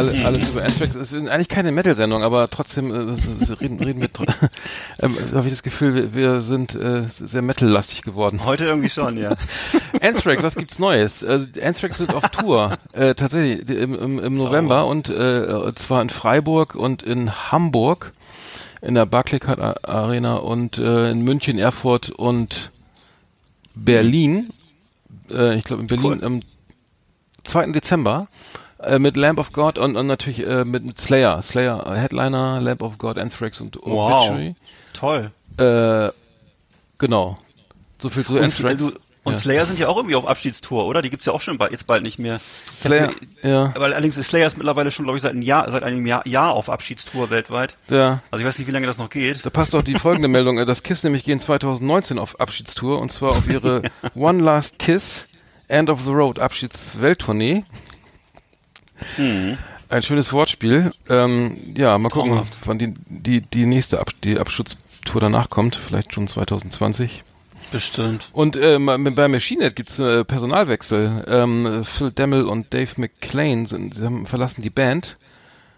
Alle. 0.00 0.24
Alles 0.24 0.50
über 0.50 0.62
Anthrax. 0.62 0.94
Es 0.94 1.12
ist 1.12 1.28
eigentlich 1.28 1.48
keine 1.48 1.72
Metal-Sendung, 1.72 2.22
aber 2.22 2.48
trotzdem 2.48 2.90
äh, 2.90 3.52
reden, 3.60 3.78
reden 3.80 4.00
wir. 4.00 4.08
ähm, 5.00 5.16
habe 5.34 5.46
ich 5.46 5.52
das 5.52 5.62
Gefühl, 5.62 5.94
wir, 5.94 6.14
wir 6.14 6.40
sind 6.40 6.80
äh, 6.80 7.04
sehr 7.06 7.42
Metal-lastig 7.42 8.02
geworden. 8.02 8.44
Heute 8.44 8.64
irgendwie 8.64 8.88
schon, 8.88 9.18
ja. 9.18 9.34
Anthrax, 10.00 10.42
was 10.42 10.54
gibt's 10.54 10.78
Neues? 10.78 11.22
Also, 11.22 11.46
Anthrax 11.62 11.98
sind 11.98 12.14
auf 12.14 12.28
Tour, 12.30 12.78
äh, 12.92 13.14
tatsächlich 13.14 13.68
im, 13.68 13.94
im, 13.94 14.18
im 14.18 14.34
November 14.36 14.86
und 14.86 15.10
äh, 15.10 15.74
zwar 15.74 16.00
in 16.00 16.08
Freiburg 16.08 16.74
und 16.74 17.02
in 17.02 17.52
Hamburg 17.52 18.12
in 18.82 18.94
der 18.94 19.04
Barclaycard 19.04 19.86
Arena 19.86 20.36
und 20.36 20.78
äh, 20.78 21.10
in 21.10 21.20
München, 21.22 21.58
Erfurt 21.58 22.08
und 22.08 22.70
Berlin. 23.74 24.48
Äh, 25.30 25.56
ich 25.56 25.64
glaube 25.64 25.82
in 25.82 25.88
Berlin 25.88 26.20
Cool. 26.20 26.24
am 26.24 26.40
2. 27.44 27.72
Dezember 27.72 28.28
äh, 28.82 28.98
mit 28.98 29.16
Lamp 29.16 29.38
of 29.38 29.52
God 29.52 29.78
und, 29.78 29.96
und 29.96 30.06
natürlich 30.06 30.46
äh, 30.46 30.64
mit, 30.64 30.84
mit 30.84 30.98
Slayer, 30.98 31.40
Slayer 31.42 31.86
äh, 31.86 31.98
Headliner, 31.98 32.60
Lamp 32.60 32.82
of 32.82 32.98
God, 32.98 33.18
Anthrax 33.18 33.60
und 33.60 33.76
Wow. 33.82 34.30
Obituary. 34.30 34.54
Toll. 34.92 35.30
Äh, 35.58 36.12
genau. 36.98 37.36
So 37.98 38.08
viel 38.08 38.24
zu 38.24 38.34
Und, 38.34 38.42
Anthrax. 38.44 38.76
du, 38.78 38.92
und 39.22 39.34
Ja. 39.34 39.38
Slayer 39.38 39.66
sind 39.66 39.78
ja 39.78 39.88
auch 39.88 39.96
irgendwie 39.98 40.14
auf 40.16 40.26
Abschiedstour, 40.26 40.86
oder? 40.86 41.02
Die 41.02 41.10
gibt's 41.10 41.26
ja 41.26 41.34
auch 41.34 41.42
schon 41.42 41.58
bald, 41.58 41.72
jetzt 41.72 41.86
bald 41.86 42.02
nicht 42.02 42.18
mehr. 42.18 42.38
Slayer, 42.38 43.10
ja. 43.42 43.66
Aber 43.74 43.84
allerdings 43.84 44.16
ist 44.16 44.28
Slayer 44.28 44.46
ist 44.46 44.56
mittlerweile 44.56 44.90
schon, 44.90 45.04
glaube 45.04 45.18
ich, 45.18 45.22
seit 45.22 45.32
einem 45.32 45.42
Jahr, 45.42 45.70
seit 45.70 45.82
einem 45.82 46.06
Jahr, 46.06 46.26
Jahr 46.26 46.54
auf 46.54 46.70
Abschiedstour 46.70 47.28
weltweit. 47.28 47.76
Ja. 47.88 48.20
Also 48.30 48.40
ich 48.42 48.46
weiß 48.48 48.58
nicht, 48.58 48.66
wie 48.66 48.72
lange 48.72 48.86
das 48.86 48.96
noch 48.96 49.10
geht. 49.10 49.44
Da 49.44 49.50
passt 49.50 49.74
auch 49.74 49.82
die 49.82 49.96
folgende 49.96 50.28
Meldung. 50.36 50.56
Das 50.64 50.82
Kiss 50.82 51.04
nämlich 51.04 51.24
gehen 51.24 51.38
2019 51.38 52.18
auf 52.18 52.40
Abschiedstour 52.40 52.98
und 52.98 53.12
zwar 53.12 53.32
auf 53.32 53.46
ihre 53.46 53.82
One 54.14 54.42
Last 54.42 54.78
Kiss 54.78 55.26
End 55.68 55.90
of 55.90 56.00
the 56.04 56.10
Road 56.12 56.38
Abschiedswelttournee. 56.38 57.64
Ein 59.88 60.02
schönes 60.02 60.32
Wortspiel. 60.32 60.92
Ähm, 61.08 61.56
ja, 61.74 61.98
mal 61.98 62.10
gucken, 62.10 62.30
Traumhaft. 62.30 62.56
wann 62.64 62.78
die, 62.78 62.94
die, 63.08 63.40
die 63.40 63.66
nächste 63.66 64.00
Ab 64.00 64.12
die 64.22 64.38
Abschutztour 64.38 65.20
danach 65.20 65.50
kommt. 65.50 65.74
Vielleicht 65.74 66.14
schon 66.14 66.28
2020. 66.28 67.24
Bestimmt. 67.72 68.28
Und 68.32 68.56
ähm, 68.56 68.86
bei 69.14 69.28
Machine 69.28 69.64
Head 69.64 69.76
gibt's 69.76 69.98
äh, 69.98 70.24
Personalwechsel. 70.24 71.24
Ähm, 71.28 71.84
Phil 71.84 72.12
Demmel 72.12 72.44
und 72.46 72.72
Dave 72.74 72.90
McClain 72.96 73.66
sind, 73.66 73.94
sie 73.94 74.04
haben 74.04 74.26
verlassen 74.26 74.62
die 74.62 74.70
Band. 74.70 75.16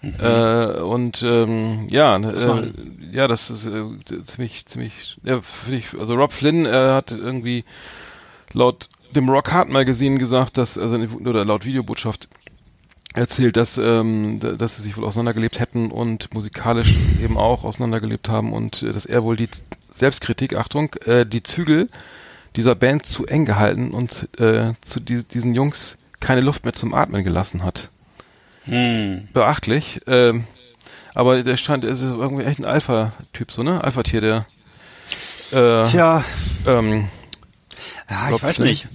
Äh, 0.02 0.80
und 0.80 1.22
ähm, 1.22 1.86
ja, 1.88 2.16
äh, 2.16 2.72
ja, 3.12 3.28
das 3.28 3.50
ist 3.50 3.66
äh, 3.66 4.24
ziemlich, 4.24 4.66
ziemlich, 4.66 5.16
ja, 5.22 5.40
finde 5.40 5.78
ich, 5.78 5.96
also 5.96 6.16
Rob 6.16 6.32
Flynn 6.32 6.66
äh, 6.66 6.70
hat 6.70 7.12
irgendwie 7.12 7.64
laut 8.52 8.88
dem 9.14 9.28
Rock 9.28 9.52
Hard 9.52 9.68
Magazine 9.68 10.18
gesagt, 10.18 10.56
dass, 10.56 10.76
also 10.76 10.96
oder 10.96 11.44
laut 11.44 11.64
Videobotschaft 11.64 12.28
erzählt, 13.14 13.56
dass, 13.56 13.78
ähm, 13.78 14.40
dass 14.40 14.76
sie 14.76 14.82
sich 14.82 14.96
wohl 14.96 15.04
auseinandergelebt 15.04 15.60
hätten 15.60 15.90
und 15.90 16.32
musikalisch 16.34 16.94
eben 17.22 17.36
auch 17.36 17.64
auseinandergelebt 17.64 18.28
haben 18.28 18.52
und 18.52 18.82
äh, 18.82 18.92
dass 18.92 19.06
er 19.06 19.22
wohl 19.24 19.36
die 19.36 19.48
Selbstkritik, 19.94 20.56
Achtung, 20.56 20.94
äh, 21.06 21.26
die 21.26 21.42
Zügel 21.42 21.88
dieser 22.56 22.74
Band 22.74 23.06
zu 23.06 23.26
eng 23.26 23.44
gehalten 23.44 23.90
und 23.92 24.28
äh, 24.38 24.72
zu 24.82 25.00
die, 25.00 25.24
diesen 25.24 25.54
Jungs 25.54 25.96
keine 26.20 26.40
Luft 26.40 26.64
mehr 26.64 26.74
zum 26.74 26.94
Atmen 26.94 27.24
gelassen 27.24 27.64
hat. 27.64 27.90
Hm. 28.64 29.28
Beachtlich. 29.32 30.00
Ähm, 30.06 30.44
aber 31.14 31.42
der 31.42 31.56
scheint, 31.56 31.84
er 31.84 31.90
ist 31.90 32.02
irgendwie 32.02 32.44
echt 32.44 32.60
ein 32.60 32.64
Alpha-Typ, 32.64 33.50
so, 33.50 33.62
ne? 33.62 33.82
Alpha-Tier, 33.82 34.20
der 34.20 34.46
äh, 35.52 35.88
Tja, 35.88 36.24
ähm, 36.66 37.08
ja, 38.08 38.34
ich 38.34 38.42
weiß 38.42 38.58
nicht. 38.60 38.88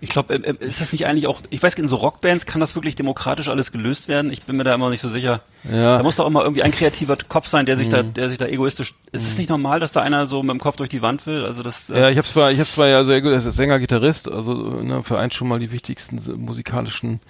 Ich 0.00 0.10
glaube, 0.10 0.34
äh, 0.34 0.38
äh, 0.50 0.66
ist 0.66 0.80
das 0.80 0.92
nicht 0.92 1.06
eigentlich 1.06 1.26
auch, 1.26 1.40
ich 1.50 1.62
weiß, 1.62 1.74
in 1.74 1.88
so 1.88 1.96
Rockbands 1.96 2.46
kann 2.46 2.60
das 2.60 2.74
wirklich 2.74 2.94
demokratisch 2.96 3.48
alles 3.48 3.72
gelöst 3.72 4.08
werden? 4.08 4.30
Ich 4.32 4.42
bin 4.42 4.56
mir 4.56 4.64
da 4.64 4.74
immer 4.74 4.90
nicht 4.90 5.00
so 5.00 5.08
sicher. 5.08 5.40
Ja. 5.64 5.70
Mhm. 5.70 5.98
Da 5.98 6.02
muss 6.02 6.16
doch 6.16 6.26
immer 6.26 6.42
irgendwie 6.42 6.62
ein 6.62 6.72
kreativer 6.72 7.16
Kopf 7.28 7.48
sein, 7.48 7.66
der 7.66 7.76
sich 7.76 7.88
da, 7.88 8.02
der 8.02 8.28
sich 8.28 8.38
da 8.38 8.46
egoistisch, 8.46 8.94
ist 9.12 9.26
es 9.28 9.38
nicht 9.38 9.50
normal, 9.50 9.80
dass 9.80 9.92
da 9.92 10.02
einer 10.02 10.26
so 10.26 10.42
mit 10.42 10.50
dem 10.52 10.60
Kopf 10.60 10.76
durch 10.76 10.88
die 10.90 11.02
Wand 11.02 11.26
will? 11.26 11.44
Also 11.44 11.62
das, 11.62 11.90
äh, 11.90 11.98
Ja, 12.00 12.10
ich 12.10 12.18
habe 12.18 12.26
zwar, 12.26 12.50
ich 12.50 12.58
habe 12.58 12.68
zwar 12.68 12.88
ja, 12.88 12.98
also 12.98 13.12
er 13.12 13.24
ist 13.24 13.44
Sänger, 13.44 13.78
Gitarrist, 13.78 14.30
also 14.30 14.54
ne, 14.54 15.02
vereint 15.02 15.34
schon 15.34 15.48
mal 15.48 15.58
die 15.58 15.70
wichtigsten 15.70 16.20
musikalischen 16.36 17.20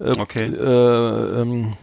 äh, 0.00 0.10
Okay. 0.18 0.46
äh, 0.46 1.40
ähm, 1.40 1.74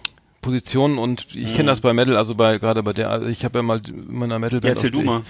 Positionen 0.41 0.97
und 0.97 1.27
ich 1.35 1.51
Mhm. 1.51 1.55
kenne 1.55 1.69
das 1.69 1.81
bei 1.81 1.93
Metal, 1.93 2.17
also 2.17 2.35
bei 2.35 2.57
gerade 2.57 2.81
bei 2.83 2.93
der, 2.93 3.09
also 3.11 3.27
ich 3.27 3.45
habe 3.45 3.59
ja 3.59 3.63
mal 3.63 3.79
in 3.87 4.13
meiner 4.13 4.39
Metalband 4.39 4.63
Ja, 4.65 4.69
erzähl 4.71 4.91
du 4.91 5.01
mal. 5.01 5.21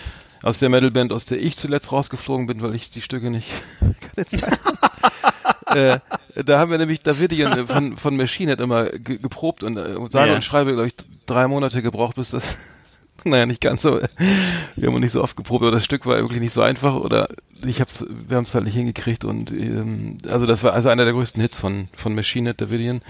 Aus 0.43 0.60
der 0.60 0.69
Metalband, 0.69 1.12
aus 1.13 1.25
der 1.25 1.41
ich 1.41 1.56
zuletzt 1.56 1.91
rausgeflogen 1.91 2.47
bin, 2.47 2.62
weil 2.62 2.75
ich 2.75 2.89
die 2.89 3.01
Stücke 3.01 3.30
nicht 3.30 3.47
keine 4.15 4.27
Zeit 4.27 4.60
äh, 5.75 5.99
da 6.45 6.60
haben 6.60 6.71
wir 6.71 6.77
nämlich 6.77 7.01
Davidian 7.01 7.67
von, 7.67 7.97
von 7.97 8.17
Machine 8.17 8.51
Head 8.51 8.62
immer 8.62 8.86
ge 8.86 9.17
geprobt 9.17 9.63
und 9.63 9.77
äh, 9.77 9.95
sage 10.10 10.30
Ja. 10.30 10.36
und 10.36 10.43
schreibe, 10.43 10.73
glaube 10.73 10.88
ich, 10.88 10.95
drei 11.25 11.47
Monate 11.47 11.82
gebraucht, 11.82 12.15
bis 12.15 12.32
das, 12.32 12.56
naja, 13.25 13.45
nicht 13.45 13.62
ganz 13.62 13.81
so, 13.81 13.99
wir 14.75 14.88
haben 14.88 14.99
nicht 14.99 15.12
so 15.12 15.23
oft 15.23 15.36
geprobt, 15.36 15.63
aber 15.63 15.71
das 15.71 15.86
Stück 15.86 16.05
war 16.05 16.17
wirklich 16.17 16.41
nicht 16.41 16.53
so 16.53 16.62
einfach 16.62 16.95
oder 16.95 17.27
ich 17.65 17.79
hab's, 17.79 18.05
wir 18.10 18.38
haben 18.38 18.43
es 18.43 18.55
halt 18.55 18.65
nicht 18.65 18.75
hingekriegt 18.75 19.23
und 19.23 19.51
ähm, 19.51 20.17
also 20.27 20.45
das 20.45 20.63
war 20.63 20.73
also 20.73 20.89
einer 20.89 21.05
der 21.05 21.13
größten 21.13 21.41
Hits 21.41 21.57
von, 21.57 21.88
von 21.93 22.15
Machine 22.15 22.49
Head 22.49 22.62
Davidian. 22.62 23.01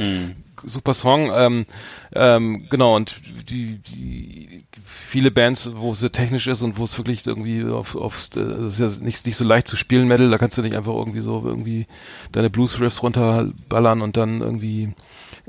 Super 0.64 0.94
Song, 0.94 1.32
ähm, 1.34 1.66
ähm, 2.14 2.68
genau, 2.70 2.96
und 2.96 3.22
die, 3.50 3.80
die 3.80 4.64
viele 4.86 5.32
Bands, 5.32 5.72
wo 5.74 5.92
es 5.92 6.00
sehr 6.00 6.12
technisch 6.12 6.48
ist 6.48 6.62
und 6.62 6.78
wo 6.78 6.84
es 6.84 6.98
wirklich 6.98 7.26
irgendwie 7.26 7.64
auf, 7.64 7.96
auf 7.96 8.30
das 8.30 8.80
ist 8.80 8.80
ja 8.80 9.04
nicht, 9.04 9.26
nicht 9.26 9.38
so 9.38 9.44
leicht 9.44 9.68
zu 9.68 9.76
spielen, 9.76 10.08
Metal, 10.08 10.30
da 10.30 10.38
kannst 10.38 10.58
du 10.58 10.62
nicht 10.62 10.76
einfach 10.76 10.94
irgendwie 10.94 11.22
so 11.22 11.42
irgendwie 11.44 11.88
deine 12.32 12.50
Blues-Riffs 12.50 13.02
runterballern 13.02 14.02
und 14.02 14.18
dann 14.18 14.42
irgendwie 14.42 14.94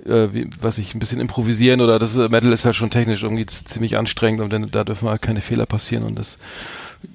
äh, 0.04 0.28
wie, 0.32 0.48
was 0.60 0.78
ich, 0.78 0.94
ein 0.94 0.98
bisschen 0.98 1.20
improvisieren 1.20 1.80
oder 1.80 1.98
das 1.98 2.16
äh, 2.16 2.28
Metal 2.28 2.52
ist 2.52 2.64
halt 2.64 2.76
schon 2.76 2.90
technisch 2.90 3.22
irgendwie 3.22 3.46
ziemlich 3.46 3.96
anstrengend 3.96 4.40
und 4.40 4.52
dann, 4.52 4.70
da 4.70 4.84
dürfen 4.84 5.08
halt 5.08 5.22
keine 5.22 5.40
Fehler 5.40 5.66
passieren 5.66 6.04
und 6.04 6.18
das 6.18 6.38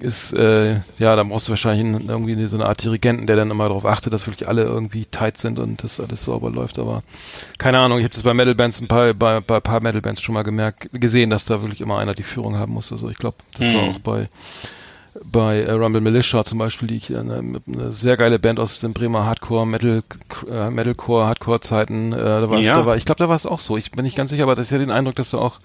ist, 0.00 0.34
äh, 0.34 0.80
ja, 0.98 1.16
da 1.16 1.22
brauchst 1.22 1.48
du 1.48 1.50
wahrscheinlich 1.52 1.86
einen- 1.86 2.08
irgendwie 2.10 2.46
so 2.48 2.56
eine 2.56 2.66
Art 2.66 2.84
Dirigenten, 2.84 3.26
der 3.26 3.36
dann 3.36 3.50
immer 3.50 3.68
darauf 3.68 3.86
achtet, 3.86 4.12
dass 4.12 4.26
wirklich 4.26 4.46
alle 4.46 4.64
irgendwie 4.64 5.06
tight 5.06 5.38
sind 5.38 5.58
und 5.58 5.82
das 5.82 5.98
alles 5.98 6.24
sauber 6.24 6.50
läuft. 6.50 6.78
Aber 6.78 6.98
keine 7.56 7.78
Ahnung, 7.78 7.98
ich 7.98 8.04
habe 8.04 8.12
das 8.12 8.22
bei 8.22 8.34
Metal 8.34 8.54
Bands 8.54 8.82
ein 8.82 8.86
paar, 8.88 9.14
bei, 9.14 9.40
bei 9.40 9.56
ein 9.56 9.62
paar 9.62 9.80
Metal 9.82 10.02
Bands 10.02 10.20
schon 10.20 10.34
mal 10.34 10.42
gemerkt, 10.42 10.90
gesehen, 10.92 11.30
dass 11.30 11.46
da 11.46 11.62
wirklich 11.62 11.80
immer 11.80 11.98
einer 11.98 12.14
die 12.14 12.22
Führung 12.22 12.56
haben 12.56 12.74
muss. 12.74 12.92
Also 12.92 13.08
ich 13.08 13.16
glaube, 13.16 13.38
das 13.56 13.72
war 13.74 13.82
auch 13.84 13.98
bei 14.00 14.28
bei 15.24 15.60
äh, 15.62 15.70
Rumble 15.72 16.00
Militia 16.00 16.44
zum 16.44 16.58
Beispiel, 16.58 16.88
die 16.88 16.96
ich, 16.96 17.16
eine, 17.16 17.38
eine 17.66 17.92
sehr 17.92 18.16
geile 18.16 18.38
Band 18.38 18.60
aus 18.60 18.80
den 18.80 18.92
Bremer 18.92 19.24
Hardcore, 19.24 19.66
Metal, 19.66 20.02
äh, 20.50 20.70
Metalcore, 20.70 21.26
Hardcore 21.26 21.60
Zeiten, 21.60 22.12
äh, 22.12 22.16
da 22.16 22.50
war, 22.50 22.58
Ja. 22.58 22.76
da 22.76 22.86
war, 22.86 22.96
ich 22.96 23.04
glaube, 23.04 23.18
da 23.18 23.28
war 23.28 23.36
es 23.36 23.46
auch 23.46 23.60
so. 23.60 23.76
Ich 23.76 23.90
bin 23.90 24.04
nicht 24.04 24.16
ganz 24.16 24.30
sicher, 24.30 24.44
aber 24.44 24.54
das 24.54 24.66
ist 24.66 24.70
ja 24.70 24.78
den 24.78 24.90
Eindruck, 24.90 25.16
dass 25.16 25.30
du 25.30 25.38
auch 25.38 25.60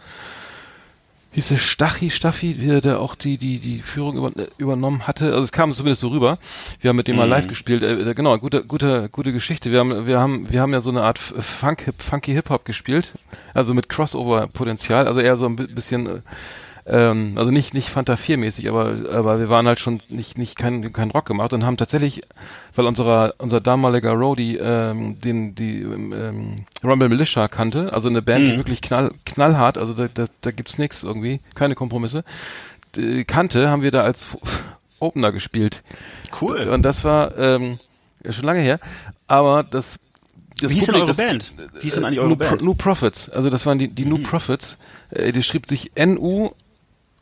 hieß 1.36 1.48
der 1.48 1.58
Stachy, 1.58 2.12
Staffi, 2.12 2.54
der, 2.54 2.80
der 2.80 3.00
auch 3.00 3.16
die, 3.16 3.40
die, 3.40 3.58
die 3.58 3.80
Führung 3.80 4.18
über, 4.18 4.28
äh, 4.40 4.48
übernommen 4.60 5.08
hatte. 5.08 5.26
Also 5.32 5.42
es 5.42 5.52
kam 5.52 5.72
zumindest 5.72 6.02
so 6.02 6.10
rüber. 6.10 6.38
Wir 6.80 6.90
haben 6.90 6.96
mit 6.96 7.08
dem 7.08 7.16
mal 7.16 7.28
live 7.28 7.48
gespielt. 7.48 7.82
Äh, 7.82 8.02
äh, 8.02 8.14
genau, 8.14 8.38
gute, 8.38 8.64
gute, 8.64 9.10
gute 9.10 9.34
Geschichte. 9.34 9.72
Wir 9.72 9.80
haben, 9.80 10.06
wir 10.06 10.20
haben, 10.20 10.52
wir 10.52 10.62
haben 10.62 10.74
ja 10.74 10.80
so 10.82 10.92
eine 10.92 11.02
Art 11.02 11.18
Funk, 11.18 11.92
Funky 11.98 12.34
Hip 12.34 12.52
Hop 12.52 12.66
gespielt. 12.66 13.14
Also 13.56 13.74
mit 13.74 13.90
Crossover-Potenzial. 13.90 15.08
Also 15.08 15.22
eher 15.22 15.36
so 15.38 15.48
ein 15.48 15.56
bi- 15.56 15.66
bisschen, 15.66 16.06
äh, 16.08 16.20
ähm, 16.86 17.34
also 17.38 17.50
nicht, 17.52 17.74
nicht 17.74 17.90
Fanta 17.90 18.16
4 18.18 18.38
mäßig, 18.38 18.68
aber, 18.68 18.96
aber 19.12 19.40
wir 19.40 19.50
waren 19.50 19.68
halt 19.68 19.80
schon 19.80 20.02
nicht, 20.10 20.38
nicht 20.38 20.58
kein, 20.58 20.92
kein 20.92 21.12
Rock 21.12 21.26
gemacht 21.26 21.54
und 21.54 21.66
haben 21.66 21.78
tatsächlich, 21.78 22.22
weil 22.76 22.86
unserer, 22.86 23.36
unser 23.38 23.62
damaliger 23.62 24.12
Roadie, 24.12 24.58
ähm, 24.58 25.20
den, 25.20 25.56
die, 25.56 25.82
ähm, 25.82 26.56
Rumble 26.84 27.10
Militia 27.10 27.48
kannte, 27.48 27.94
also 27.94 28.10
eine 28.10 28.22
Band, 28.22 28.46
die 28.48 28.58
wirklich 28.58 28.82
knall, 28.82 29.12
knallhart, 29.26 29.78
also 29.78 29.94
da, 29.94 30.08
da, 30.14 30.26
da 30.42 30.52
gibt's 30.52 30.78
nichts 30.78 31.04
irgendwie, 31.04 31.40
keine 31.56 31.76
Kompromisse, 31.76 32.24
die 32.96 33.24
kannte, 33.26 33.70
haben 33.70 33.82
wir 33.82 33.92
da 33.92 34.02
als 34.04 34.28
Opener 35.00 35.32
gespielt. 35.32 35.84
Cool. 36.42 36.68
Und 36.68 36.84
das 36.84 37.04
war, 37.04 37.38
ähm, 37.38 37.80
schon 38.30 38.46
lange 38.46 38.60
her, 38.62 38.80
aber 39.28 39.64
das, 39.64 40.00
das 40.62 40.72
Wie 40.72 40.76
hieß 40.76 40.86
denn 40.88 40.96
eure 40.96 41.08
das- 41.08 41.18
Band? 41.18 41.54
Wie 41.76 41.82
hieß 41.82 41.96
denn 41.96 42.06
eigentlich 42.06 42.18
äh, 42.20 42.22
eure 42.22 42.30
New, 42.30 42.36
Pro, 42.36 42.50
Band? 42.50 42.62
Mhm. 42.62 42.68
New 42.68 42.74
Profits. 42.76 43.30
Also 43.30 43.50
das 43.50 43.66
waren 43.66 43.80
die, 43.80 43.88
die 43.88 44.06
New 44.06 44.20
Profits. 44.20 44.78
Äh, 45.10 45.32
die 45.32 45.44
schrieb 45.44 45.68
sich 45.68 45.92
NU 45.98 46.52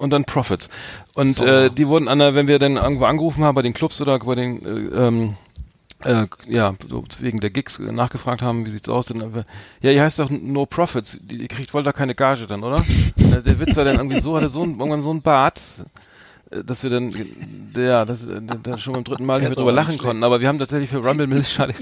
und 0.01 0.09
dann 0.11 0.25
Profits. 0.25 0.69
Und 1.13 1.37
So. 1.37 1.45
äh, 1.45 1.69
die 1.69 1.87
wurden 1.87 2.07
an 2.07 2.19
der, 2.19 2.35
wenn 2.35 2.47
wir 2.47 2.59
dann 2.59 2.75
irgendwo 2.77 3.05
angerufen 3.05 3.43
haben 3.43 3.55
bei 3.55 3.61
den 3.61 3.73
Clubs 3.73 4.01
oder 4.01 4.19
bei 4.19 4.35
den 4.35 4.65
äh, 4.65 5.07
ähm, 5.07 5.35
äh, 6.03 6.25
ja, 6.47 6.73
so 6.89 7.03
wegen 7.19 7.39
der 7.39 7.51
Gigs 7.51 7.77
nachgefragt 7.77 8.41
haben, 8.41 8.65
wie 8.65 8.71
sieht's 8.71 8.89
aus 8.89 9.05
denn? 9.05 9.21
äh, 9.21 9.43
Ja, 9.81 9.91
ihr 9.91 10.01
heißt 10.01 10.17
doch 10.19 10.29
No 10.31 10.65
Profits. 10.65 11.17
Die- 11.21 11.41
Ihr 11.43 11.47
kriegt 11.47 11.73
wohl 11.73 11.83
da 11.83 11.91
keine 11.91 12.15
Gage 12.15 12.47
dann, 12.47 12.63
oder? 12.63 12.83
Der 13.17 13.59
Witz 13.59 13.75
war 13.75 13.83
dann 13.85 13.97
irgendwie 13.97 14.19
so, 14.19 14.35
hatte 14.35 14.49
so 14.49 14.63
ein, 14.63 14.71
irgendwann 14.79 15.03
so 15.03 15.13
ein 15.13 15.21
Bart, 15.21 15.61
dass 16.65 16.83
wir 16.83 16.89
dann, 16.89 17.11
ja, 17.75 18.03
das, 18.05 18.23
äh, 18.25 18.41
dann 18.63 18.79
schon 18.79 18.93
beim 18.93 19.03
dritten 19.03 19.25
Mal 19.25 19.41
nicht 19.41 19.55
drüber 19.57 19.71
lachen 19.71 19.97
konnten. 19.97 20.23
Aber 20.23 20.41
wir 20.41 20.47
haben 20.47 20.59
tatsächlich 20.59 20.89
für 20.89 20.97
Rumble 21.03 21.27
Militia 21.27 21.67
den, 21.67 21.75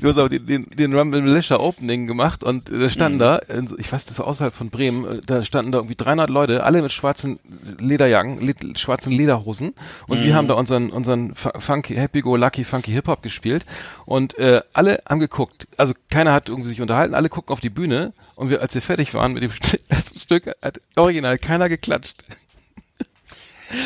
du 0.00 0.08
hast 0.08 0.18
aber 0.18 0.28
den, 0.28 0.66
den, 0.70 0.94
Rumble 0.94 1.20
Militia 1.22 1.58
Opening 1.58 2.06
gemacht 2.06 2.44
und 2.44 2.70
äh, 2.70 2.78
da 2.78 2.88
standen 2.88 3.16
Mhm. 3.16 3.20
da, 3.20 3.40
ich 3.78 3.92
weiß, 3.92 4.04
das 4.06 4.18
war 4.18 4.26
außerhalb 4.26 4.54
von 4.54 4.70
Bremen, 4.70 5.04
äh, 5.04 5.20
da 5.26 5.42
standen 5.42 5.72
da 5.72 5.78
irgendwie 5.78 5.96
300 5.96 6.30
Leute, 6.30 6.62
alle 6.64 6.82
mit 6.82 6.92
schwarzen 6.92 7.38
Lederjacken, 7.78 8.40
le 8.40 8.54
schwarzen 8.76 9.12
Lederhosen 9.12 9.74
und 10.06 10.20
Mhm. 10.20 10.24
wir 10.24 10.34
haben 10.36 10.48
da 10.48 10.54
unseren, 10.54 10.90
unseren 10.90 11.34
Fu- 11.34 11.50
Funky, 11.58 11.94
Happy 11.94 12.20
Go 12.20 12.36
Lucky 12.36 12.64
Funky 12.64 12.92
Hip 12.92 13.08
Hop 13.08 13.22
gespielt 13.22 13.64
und 14.06 14.38
äh, 14.38 14.60
alle 14.72 15.00
haben 15.08 15.20
geguckt. 15.20 15.66
Also 15.76 15.94
keiner 16.10 16.32
hat 16.32 16.48
irgendwie 16.48 16.68
sich 16.68 16.80
unterhalten, 16.80 17.14
alle 17.14 17.28
gucken 17.28 17.52
auf 17.52 17.60
die 17.60 17.70
Bühne 17.70 18.12
und 18.36 18.50
wir, 18.50 18.60
als 18.62 18.74
wir 18.74 18.82
fertig 18.82 19.12
waren 19.14 19.32
mit 19.32 19.42
dem 19.42 19.50
ersten 19.88 20.18
Stück, 20.20 20.46
hat 20.62 20.80
original 20.96 21.38
keiner 21.38 21.68
geklatscht. 21.68 22.22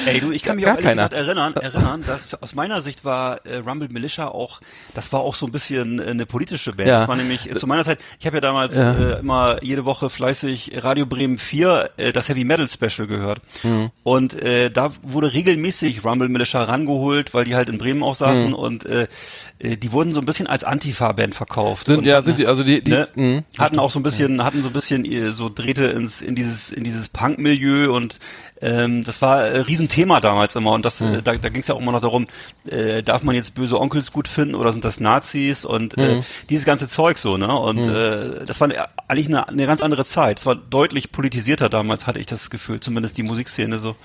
Ey, 0.07 0.21
du, 0.21 0.31
ich 0.31 0.43
kann 0.43 0.57
mich 0.57 0.65
Gar 0.65 0.75
auch 0.75 0.79
ehrlich 0.79 0.89
keiner. 0.91 1.09
gesagt 1.09 1.15
erinnern, 1.27 1.55
erinnern, 1.57 2.05
dass 2.07 2.33
aus 2.41 2.55
meiner 2.55 2.81
Sicht 2.83 3.05
war 3.05 3.45
äh, 3.47 3.57
Rumble 3.59 3.89
Militia 3.89 4.29
auch, 4.29 4.61
das 4.95 5.13
war 5.13 5.21
auch 5.21 5.35
so 5.35 5.47
ein 5.47 5.53
bisschen 5.53 5.99
äh, 5.99 6.05
eine 6.05 6.25
politische 6.27 6.73
Band. 6.73 6.89
Ja. 6.89 7.01
Das 7.01 7.09
war 7.09 7.17
nämlich 7.17 7.51
äh, 7.51 7.57
zu 7.57 7.67
meiner 7.67 7.85
Zeit, 7.85 7.99
ich 8.21 8.27
habe 8.27 8.37
ja 8.37 8.41
damals 8.41 8.77
Ja. 8.77 8.93
äh, 8.93 9.21
immer 9.21 9.59
jede 9.63 9.85
Woche 9.85 10.09
fleißig 10.11 10.73
Radio 10.85 11.05
Bremen 11.07 11.37
4, 11.39 11.91
äh, 11.97 12.13
das 12.13 12.29
Heavy 12.29 12.45
Metal 12.45 12.69
Special 12.69 13.09
gehört. 13.09 13.41
Mhm. 13.65 13.91
Und 14.05 14.41
äh, 14.41 14.71
da 14.71 14.93
wurde 15.03 15.33
regelmäßig 15.33 16.05
Rumble 16.05 16.29
Militia 16.29 16.63
rangeholt, 16.63 17.35
weil 17.35 17.45
die 17.45 17.55
halt 17.57 17.69
in 17.69 17.79
Bremen 17.79 18.03
auch 18.03 18.15
saßen 18.15 18.49
Mhm. 18.49 18.55
und 18.55 18.87
äh, 18.87 19.09
äh, 19.59 19.77
die 19.77 19.93
wurden 19.93 20.15
so 20.15 20.21
ein 20.21 20.27
bisschen 20.27 20.47
als 20.47 20.63
Antifa-Band 20.65 21.35
verkauft. 21.35 21.87
Sind, 21.87 21.99
und 21.99 22.05
ja, 22.05 22.17
hatten- 22.17 22.27
sind 22.27 22.37
sie, 22.37 22.47
also 22.47 22.63
die, 22.63 22.83
die, 22.83 22.91
ne, 22.93 23.09
mh. 23.15 23.43
hatten 23.59 23.79
auch 23.79 23.91
so 23.91 23.99
ein 23.99 24.03
bisschen, 24.05 24.45
hatten 24.45 24.63
so 24.63 24.69
ein 24.69 24.73
bisschen 24.73 25.05
äh, 25.05 25.31
so 25.31 25.49
Drähte 25.53 25.87
ins 25.87 26.23
in 26.23 26.35
dieses 26.35 26.71
in 26.73 26.85
dieses 26.85 27.09
Punk-Milieu 27.09 27.93
und 27.93 28.19
ähm, 28.63 29.05
das 29.05 29.21
war 29.21 29.43
äh, 29.43 29.59
Riesenthema 29.61 30.21
damals 30.21 30.57
immer 30.57 30.73
und 30.73 30.85
das 30.85 31.01
Hm. 31.01 31.15
äh, 31.15 31.23
da, 31.23 31.37
da 31.37 31.49
ging 31.49 31.61
es 31.61 31.69
ja 31.69 31.75
auch 31.75 31.81
immer 31.81 31.93
noch 31.93 32.01
darum, 32.01 32.27
äh, 32.69 33.03
darf 33.03 33.23
man 33.23 33.35
jetzt 33.35 33.55
böse 33.55 33.79
Onkels 33.81 34.13
gut 34.13 34.29
finden 34.29 34.55
oder 34.55 34.73
sind 34.73 34.85
das 34.85 35.01
Nazis 35.01 35.65
und 35.65 35.99
äh, 35.99 36.17
Hm. 36.17 36.25
dieses 36.49 36.65
ganze 36.65 36.89
Zeug 36.89 37.19
so 37.19 37.37
ne 37.37 37.53
und 37.53 37.79
äh, 37.79 38.45
das 38.47 38.61
war 38.61 38.69
eigentlich 39.09 39.27
eine, 39.29 39.49
eine 39.49 39.67
ganz 39.67 39.83
andere 39.83 40.05
Zeit. 40.05 40.39
Es 40.39 40.47
war 40.47 40.55
deutlich 40.55 41.13
politisierter 41.13 41.69
damals 41.69 42.07
hatte 42.07 42.19
ich 42.19 42.27
das 42.27 42.49
Gefühl, 42.51 42.81
zumindest 42.81 43.19
die 43.19 43.23
Musikszene 43.23 43.79
so, 43.79 43.97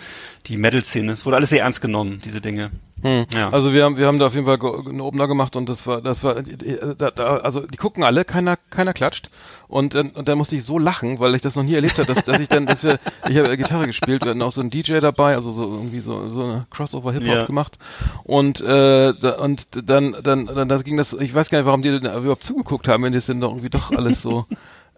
die 0.47 0.57
Metal-Szene. 0.57 1.11
Es 1.11 1.25
wurde 1.25 1.37
alles 1.37 1.49
sehr 1.49 1.61
ernst 1.63 1.81
genommen, 1.81 2.19
diese 2.23 2.41
Dinge. 2.41 2.71
Ja. 3.03 3.49
Also 3.51 3.73
wir 3.73 3.83
haben 3.83 3.97
wir 3.97 4.07
haben 4.07 4.17
da 4.17 4.25
auf 4.25 4.33
jeden 4.33 4.45
Fall 4.47 4.59
einen 4.87 5.01
Opener 5.01 5.27
gemacht 5.27 5.55
und 5.55 5.69
das 5.69 5.85
war 5.85 6.01
das 6.01 6.23
war 6.23 6.35
da, 6.41 7.11
da, 7.11 7.37
also 7.37 7.61
die 7.61 7.77
gucken 7.77 8.03
alle, 8.03 8.25
keiner 8.25 8.57
keiner 8.71 8.93
klatscht 8.93 9.29
und 9.67 9.93
und 9.93 10.27
dann 10.27 10.37
musste 10.37 10.55
ich 10.55 10.63
so 10.63 10.79
lachen, 10.79 11.19
weil 11.19 11.35
ich 11.35 11.41
das 11.43 11.55
noch 11.55 11.63
nie 11.63 11.75
erlebt 11.75 11.99
habe, 11.99 12.11
dass, 12.11 12.25
dass 12.25 12.39
ich 12.39 12.47
dann 12.47 12.65
dass 12.65 12.83
wir 12.83 12.97
ich 13.29 13.37
habe 13.37 13.55
Gitarre 13.55 13.85
gespielt, 13.85 14.23
wir 14.23 14.31
hatten 14.31 14.41
auch 14.41 14.51
so 14.51 14.61
einen 14.61 14.71
DJ 14.71 14.99
dabei, 14.99 15.35
also 15.35 15.51
so 15.51 15.61
irgendwie 15.63 15.99
so 15.99 16.27
so 16.29 16.43
eine 16.43 16.65
Crossover 16.71 17.11
Hip 17.13 17.21
Hop 17.23 17.27
Ja. 17.35 17.45
gemacht 17.45 17.77
und 18.23 18.61
äh, 18.61 19.13
da, 19.13 19.31
und 19.39 19.67
dann 19.87 20.15
dann 20.23 20.47
dann 20.47 20.67
das 20.67 20.83
ging 20.83 20.97
das 20.97 21.13
ich 21.13 21.33
weiß 21.35 21.49
gar 21.51 21.59
nicht, 21.59 21.67
warum 21.67 21.83
die 21.83 21.99
denn 21.99 22.05
überhaupt 22.11 22.43
zugeguckt 22.43 22.87
haben, 22.87 23.03
wenn 23.03 23.13
das 23.13 23.27
denn 23.27 23.39
doch 23.39 23.51
irgendwie 23.51 23.69
doch 23.69 23.91
alles 23.91 24.21
so 24.23 24.45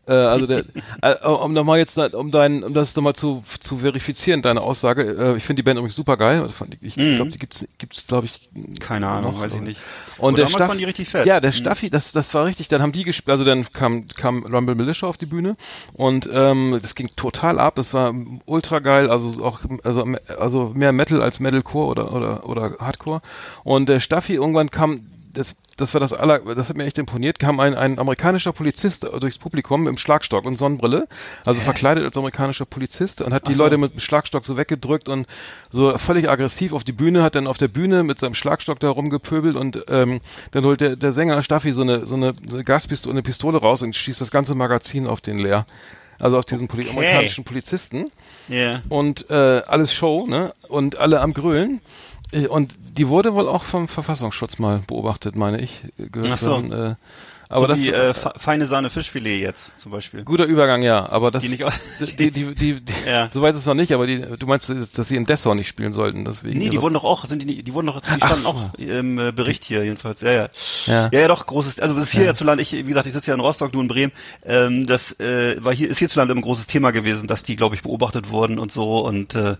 äh, 0.09 0.13
also 0.13 0.47
der, 0.47 0.63
äh, 1.01 1.25
um 1.27 1.53
nochmal 1.53 1.77
jetzt, 1.79 1.97
um 1.97 2.31
dein, 2.31 2.63
um 2.63 2.73
das 2.73 2.95
nochmal 2.95 3.13
zu, 3.15 3.43
zu 3.59 3.77
verifizieren, 3.77 4.41
deine 4.41 4.61
Aussage, 4.61 5.03
äh, 5.03 5.37
ich 5.37 5.43
finde 5.43 5.61
die 5.61 5.63
Band 5.63 5.77
übrigens 5.77 5.95
super 5.95 6.17
geil. 6.17 6.47
Ich 6.81 6.95
glaube, 6.95 7.29
die 7.29 7.37
gibt's, 7.37 7.65
gibt's, 7.77 8.07
glaube 8.07 8.25
ich, 8.25 8.49
Keine 8.79 9.07
Ahnung, 9.07 9.33
noch, 9.33 9.39
weiß 9.41 9.51
ich 9.53 9.57
aber- 9.59 9.67
nicht. 9.67 9.79
Und 10.17 10.33
Aber 10.33 10.37
der 10.43 10.47
Staff, 10.47 10.75
die 10.75 10.83
richtig 10.83 11.07
fett. 11.07 11.25
Ja, 11.25 11.39
der 11.39 11.51
Mhm. 11.51 11.55
Staffi, 11.55 11.89
das, 11.89 12.11
das 12.11 12.33
war 12.33 12.45
richtig. 12.45 12.67
Dann 12.67 12.81
haben 12.81 12.91
die 12.91 13.05
gespielt, 13.05 13.29
also 13.31 13.45
dann 13.45 13.65
kam, 13.71 14.07
kam 14.09 14.43
Rumble 14.45 14.75
Militia 14.75 15.07
auf 15.07 15.17
die 15.17 15.25
Bühne 15.25 15.55
und 15.93 16.29
ähm, 16.31 16.77
das 16.81 16.95
ging 16.95 17.09
total 17.15 17.57
ab. 17.59 17.75
Das 17.75 17.93
war 17.93 18.13
ultra 18.45 18.79
geil, 18.79 19.09
also 19.09 19.41
auch, 19.45 19.59
also, 19.85 20.05
also 20.37 20.71
mehr 20.75 20.91
Metal 20.91 21.21
als 21.21 21.39
Metalcore 21.39 21.87
oder 21.87 22.13
oder 22.13 22.49
oder 22.49 22.75
Hardcore. 22.79 23.21
Und 23.63 23.87
der 23.87 24.01
Staffi 24.01 24.33
irgendwann 24.33 24.69
kam, 24.71 25.05
das 25.33 25.55
das 25.77 25.93
war 25.93 26.01
das 26.01 26.11
aller, 26.11 26.39
das 26.55 26.67
hat 26.67 26.75
mir 26.75 26.83
echt 26.83 26.97
imponiert, 26.97 27.39
kam 27.39 27.59
ein, 27.61 27.73
ein 27.73 27.99
amerikanischer 27.99 28.51
Polizist 28.51 29.07
durchs 29.21 29.37
Publikum 29.37 29.87
im 29.87 29.97
Schlagstock 29.97 30.45
und 30.45 30.57
Sonnenbrille, 30.57 31.07
also 31.45 31.61
verkleidet 31.61 32.03
als 32.03 32.17
amerikanischer 32.17 32.65
Polizist 32.65 33.21
und 33.21 33.33
hat 33.33 33.47
die 33.47 33.53
Leute 33.53 33.77
mit 33.77 33.93
dem 33.93 34.01
Schlagstock 34.01 34.45
so 34.45 34.57
weggedrückt 34.57 35.07
und 35.07 35.25
so 35.69 35.97
völlig 35.97 36.29
aggressiv 36.29 36.73
auf 36.73 36.83
die 36.83 36.91
Bühne, 36.91 37.23
hat 37.23 37.35
dann 37.35 37.47
auf 37.47 37.57
der 37.57 37.69
Bühne 37.69 38.03
mit 38.03 38.19
seinem 38.19 38.33
Schlagstock 38.33 38.79
da 38.81 38.89
rumgepöbelt 38.89 39.55
und 39.55 39.85
ähm, 39.89 40.19
dann 40.51 40.65
holt 40.65 40.81
der, 40.81 40.97
der 40.97 41.13
Sänger 41.13 41.41
Staffi 41.41 41.71
so 41.71 41.83
eine, 41.83 42.05
so 42.05 42.15
eine, 42.15 42.33
so 42.47 42.55
eine 42.55 42.65
Gaspistole, 42.65 43.13
eine 43.13 43.21
Pistole 43.23 43.57
raus 43.59 43.81
und 43.81 43.95
schießt 43.95 44.19
das 44.19 44.31
ganze 44.31 44.55
Magazin 44.55 45.07
auf 45.07 45.21
den 45.21 45.39
leer. 45.39 45.65
Also 46.19 46.37
auf 46.37 46.43
diesen 46.43 46.67
Poli 46.67 46.83
Okay. 46.83 46.91
amerikanischen 46.91 47.45
Polizisten 47.45 48.11
Ja. 48.49 48.81
und 48.89 49.29
äh, 49.29 49.61
alles 49.65 49.93
Show, 49.93 50.25
ne? 50.27 50.51
Und 50.67 50.97
alle 50.97 51.21
am 51.21 51.33
Grölen. 51.33 51.79
Äh, 52.31 52.47
Und 52.47 52.75
die 52.97 53.07
wurde 53.07 53.33
wohl 53.33 53.47
auch 53.47 53.63
vom 53.63 53.87
Verfassungsschutz 53.87 54.59
mal 54.59 54.81
beobachtet, 54.87 55.35
meine 55.35 55.59
ich. 55.61 55.83
äh, 55.97 56.09
Gehört 56.09 56.31
Ach 56.33 56.37
so. 56.37 56.53
haben, 56.55 56.71
äh, 56.71 56.95
aber 57.49 57.61
so 57.61 57.67
das 57.67 57.79
wie 57.81 57.89
äh, 57.89 58.13
fe- 58.13 58.31
feine 58.37 58.65
Sahne 58.67 58.89
Fischfilet 58.89 59.41
jetzt 59.41 59.79
zum 59.79 59.91
Beispiel. 59.91 60.23
guter 60.23 60.45
Übergang, 60.45 60.81
ja. 60.83 61.09
Aber 61.09 61.31
das 61.31 61.43
Die 61.43 61.49
nicht 61.49 61.63
die, 62.19 62.31
die, 62.31 62.53
die, 62.53 62.79
die, 62.81 62.93
Ja. 63.07 63.27
so 63.31 63.41
weit 63.41 63.55
ist 63.55 63.61
es 63.61 63.65
noch 63.65 63.73
nicht, 63.73 63.91
aber 63.91 64.05
die, 64.07 64.21
du 64.21 64.45
meinst, 64.45 64.69
dass 64.69 65.07
sie 65.07 65.15
in 65.15 65.25
Dessau 65.25 65.53
nicht 65.55 65.67
spielen 65.67 65.91
sollten, 65.91 66.23
deswegen. 66.25 66.57
Nee, 66.59 66.65
die 66.65 66.77
also- 66.77 66.83
wurden 66.83 66.93
doch 66.93 67.03
auch, 67.03 67.25
sind 67.25 67.41
die, 67.41 67.63
die 67.63 67.73
wurden 67.73 67.87
doch, 67.87 67.99
die 68.01 68.07
standen 68.17 68.37
so. 68.43 68.49
auch 68.49 68.73
im 68.77 69.17
äh, 69.19 69.31
Bericht 69.31 69.63
hier 69.63 69.83
jedenfalls. 69.83 70.21
Ja, 70.21 70.31
ja. 70.31 70.49
Ja. 70.85 71.09
Ja, 71.11 71.19
ja, 71.21 71.27
doch, 71.27 71.45
großes, 71.45 71.79
also 71.79 71.95
das 71.95 72.05
ist 72.05 72.11
hier 72.11 72.23
hierzulande, 72.23 72.61
ich, 72.61 72.71
wie 72.71 72.83
gesagt, 72.83 73.07
ich 73.07 73.13
sitze 73.13 73.31
ja 73.31 73.33
in 73.35 73.39
Rostock, 73.41 73.71
du 73.71 73.81
in 73.81 73.87
Bremen, 73.87 74.11
ähm, 74.45 74.85
das 74.87 75.19
äh, 75.19 75.55
war 75.63 75.73
hier, 75.73 75.89
ist 75.89 75.97
hierzulande 75.99 76.35
ein 76.35 76.41
großes 76.41 76.67
Thema 76.67 76.91
gewesen, 76.91 77.27
dass 77.27 77.41
die, 77.43 77.55
glaube 77.55 77.73
ich, 77.75 77.81
beobachtet 77.81 78.29
wurden 78.29 78.59
und 78.59 78.71
so 78.71 78.99
und 79.05 79.33
äh, 79.35 79.55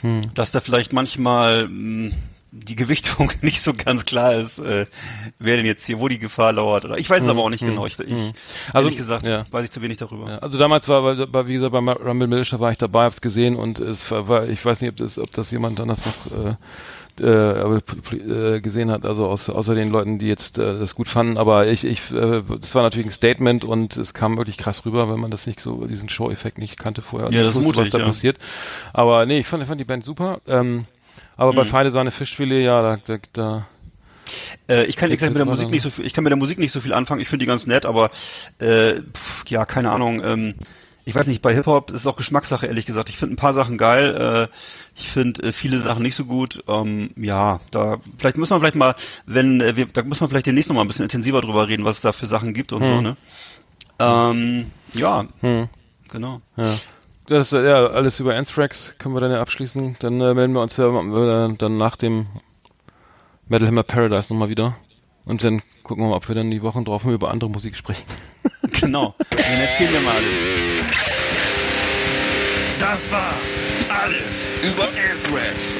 Hm. 0.00 0.22
dass 0.34 0.50
da 0.50 0.60
vielleicht 0.60 0.92
manchmal 0.92 1.68
mh, 1.68 2.10
die 2.56 2.76
Gewichtung 2.76 3.32
nicht 3.42 3.62
so 3.62 3.72
ganz 3.72 4.04
klar 4.04 4.34
ist, 4.34 4.58
äh, 4.58 4.86
wer 5.38 5.56
denn 5.56 5.66
jetzt 5.66 5.84
hier, 5.84 5.98
wo 5.98 6.08
die 6.08 6.18
Gefahr 6.18 6.52
lauert. 6.52 6.84
Oder 6.84 6.98
ich 6.98 7.10
weiß 7.10 7.22
es 7.22 7.28
aber 7.28 7.42
auch 7.42 7.50
nicht 7.50 7.60
genau. 7.60 7.86
Ich, 7.86 7.98
ich 7.98 8.14
Hm. 8.14 8.32
Also, 8.72 8.86
ehrlich 8.86 8.96
gesagt, 8.96 9.26
ja. 9.26 9.44
weiß 9.50 9.64
ich 9.64 9.70
zu 9.70 9.82
wenig 9.82 9.96
darüber. 9.96 10.28
Ja, 10.28 10.38
also 10.38 10.58
damals 10.58 10.88
war, 10.88 11.32
war, 11.32 11.48
wie 11.48 11.54
gesagt, 11.54 11.72
beim 11.72 11.88
Rumble 11.88 12.28
Militia 12.28 12.60
war 12.60 12.70
ich 12.70 12.78
dabei, 12.78 13.04
hab's 13.04 13.20
gesehen 13.20 13.56
und 13.56 13.80
es 13.80 14.10
war, 14.10 14.48
ich 14.48 14.64
weiß 14.64 14.80
nicht, 14.80 14.90
ob 14.90 14.96
das, 14.96 15.18
ob 15.18 15.32
das 15.32 15.50
jemand 15.50 15.80
anders 15.80 16.02
noch 16.06 16.46
äh, 16.46 16.54
äh, 17.20 17.76
äh, 17.76 18.60
gesehen 18.60 18.90
hat, 18.90 19.04
also 19.04 19.26
aus, 19.26 19.48
außer 19.48 19.74
den 19.74 19.90
Leuten, 19.90 20.18
die 20.18 20.26
jetzt 20.26 20.58
äh, 20.58 20.78
das 20.78 20.94
gut 20.94 21.08
fanden, 21.08 21.36
aber 21.36 21.68
ich, 21.68 21.84
ich, 21.84 22.12
äh, 22.12 22.42
das 22.60 22.74
war 22.74 22.82
natürlich 22.82 23.06
ein 23.06 23.12
Statement 23.12 23.64
und 23.64 23.96
es 23.96 24.14
kam 24.14 24.36
wirklich 24.36 24.56
krass 24.56 24.84
rüber, 24.84 25.10
wenn 25.10 25.20
man 25.20 25.30
das 25.30 25.46
nicht 25.46 25.60
so, 25.60 25.86
diesen 25.86 26.08
Show-Effekt 26.08 26.58
nicht 26.58 26.78
kannte 26.78 27.02
vorher. 27.02 27.30
Ja, 27.30 27.42
das 27.42 27.56
ist 27.56 27.62
mutig, 27.62 27.82
was 27.82 27.90
da 27.90 27.98
ja. 27.98 28.06
passiert. 28.06 28.38
Aber 28.92 29.26
nee, 29.26 29.38
ich 29.38 29.46
fand, 29.46 29.62
ich 29.62 29.68
fand 29.68 29.80
die 29.80 29.84
Band 29.84 30.04
super. 30.04 30.40
Ähm, 30.48 30.86
Aber 31.36 31.52
Mhm. 31.52 31.56
bei 31.56 31.64
Feine 31.64 31.90
Sahne 31.90 32.10
Fischfilet, 32.10 32.64
ja, 32.64 32.82
da, 32.82 32.96
da, 33.04 33.18
da 33.32 33.66
Äh, 34.68 34.84
ich 34.84 34.96
kann 34.96 35.10
exakt 35.10 35.32
mit 35.32 35.38
der 35.38 35.46
Musik 35.46 35.70
nicht 35.70 35.82
so 35.82 35.90
viel, 35.90 36.06
ich 36.06 36.14
kann 36.14 36.24
mit 36.24 36.30
der 36.30 36.38
Musik 36.38 36.58
nicht 36.58 36.72
so 36.72 36.80
viel 36.80 36.92
anfangen. 36.94 37.20
Ich 37.20 37.28
finde 37.28 37.42
die 37.44 37.48
ganz 37.48 37.66
nett, 37.66 37.84
aber 37.84 38.10
äh, 38.58 38.94
pff, 39.02 39.44
ja, 39.48 39.64
keine 39.66 39.90
Ahnung. 39.90 40.22
Ähm, 40.24 40.54
ich 41.04 41.14
weiß 41.14 41.26
nicht, 41.26 41.42
bei 41.42 41.52
Hip 41.52 41.66
Hop 41.66 41.90
ist 41.90 41.96
es 42.00 42.06
auch 42.06 42.16
Geschmackssache, 42.16 42.66
ehrlich 42.66 42.86
gesagt. 42.86 43.10
Ich 43.10 43.18
finde 43.18 43.34
ein 43.34 43.36
paar 43.36 43.52
Sachen 43.52 43.76
geil. 43.76 44.48
Äh, 44.50 44.56
ich 44.98 45.10
finde 45.10 45.42
äh, 45.42 45.52
viele 45.52 45.78
Sachen 45.80 46.02
nicht 46.02 46.14
so 46.14 46.24
gut. 46.24 46.64
Ähm, 46.66 47.10
ja, 47.16 47.60
da 47.70 47.98
vielleicht 48.16 48.38
muss 48.38 48.48
man 48.48 48.60
vielleicht 48.60 48.74
mal, 48.76 48.94
wenn 49.26 49.60
äh, 49.60 49.76
wir, 49.76 49.84
da 49.86 50.02
muss 50.02 50.20
man 50.20 50.30
vielleicht 50.30 50.46
demnächst 50.46 50.70
noch 50.70 50.76
mal 50.76 50.80
ein 50.82 50.88
bisschen 50.88 51.02
intensiver 51.02 51.42
drüber 51.42 51.68
reden, 51.68 51.84
was 51.84 51.96
es 51.96 52.00
da 52.02 52.12
für 52.12 52.26
Sachen 52.26 52.54
gibt 52.54 52.72
und 52.72 52.82
so. 52.84 53.00
Ne? 53.02 53.16
Ähm, 53.98 54.70
ja, 54.94 55.26
hm, 55.40 55.68
genau. 56.10 56.40
ja. 56.56 56.74
Das 57.26 57.52
ist 57.52 57.52
ja 57.52 57.86
alles 57.86 58.20
über 58.20 58.34
Anthrax 58.34 58.96
können 58.98 59.14
wir 59.14 59.20
dann 59.20 59.32
ja 59.32 59.40
abschließen. 59.40 59.96
Dann 59.98 60.20
äh, 60.20 60.34
melden 60.34 60.52
wir 60.52 60.60
uns 60.60 60.76
ja 60.76 60.88
äh, 60.88 61.54
dann 61.56 61.78
nach 61.78 61.96
dem 61.96 62.26
Metal 63.48 63.66
Hammer 63.66 63.82
Paradise 63.82 64.30
nochmal 64.30 64.50
wieder. 64.50 64.76
Und 65.24 65.42
dann 65.42 65.62
gucken 65.84 66.04
wir 66.04 66.10
mal, 66.10 66.16
ob 66.16 66.28
wir 66.28 66.34
dann 66.34 66.50
die 66.50 66.60
Wochen 66.60 66.84
drauf 66.84 67.06
über 67.06 67.30
andere 67.30 67.50
Musik 67.50 67.76
sprechen. 67.76 68.04
Genau. 68.80 69.14
Dann 69.30 69.60
erzählen 69.60 69.92
wir 69.92 70.00
mal 70.00 70.16
alles. 70.16 70.34
Das 72.78 73.12
war 73.12 73.34
alles 73.88 74.48
über 74.62 74.84
Anthrax. 74.84 75.76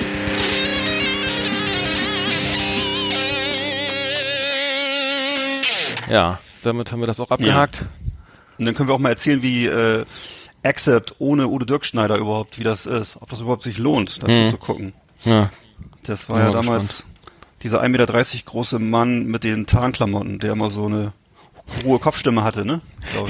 Ja, 6.09 6.41
damit 6.63 6.93
haben 6.93 7.01
wir 7.01 7.07
das 7.07 7.21
auch 7.21 7.31
abgehakt. 7.31 7.85
Und 8.59 8.67
dann 8.67 8.75
können 8.75 8.89
wir 8.89 8.95
auch 8.95 8.99
mal 9.01 9.11
erzählen, 9.11 9.43
wie 9.43 9.67
äh, 9.67 10.05
Accept 10.65 11.15
ohne 11.19 11.47
Udo 11.49 11.65
Dirkschneider 11.65 12.17
überhaupt, 12.17 12.59
wie 12.59 12.65
das 12.65 12.87
ist, 12.87 13.17
ob 13.21 13.29
das 13.31 13.41
überhaupt 13.41 13.63
sich 13.63 13.79
lohnt, 13.79 14.23
dazu 14.23 14.33
Mhm. 14.33 14.51
zu 14.51 14.57
gucken. 14.59 14.93
Ja. 15.25 15.51
Das 16.05 16.29
war 16.29 16.39
ja 16.41 16.47
mal 16.47 16.53
damals 16.53 17.07
dieser 17.63 17.81
1,30 17.83 17.89
Meter 17.89 18.45
große 18.51 18.79
Mann 18.79 19.27
mit 19.27 19.45
den 19.45 19.67
Tarnklamotten, 19.67 20.39
der 20.39 20.53
immer 20.53 20.71
so 20.71 20.87
eine 20.87 21.13
hohe 21.85 21.99
Kopfstimme 21.99 22.45
hatte, 22.45 22.65
ne? 22.65 22.81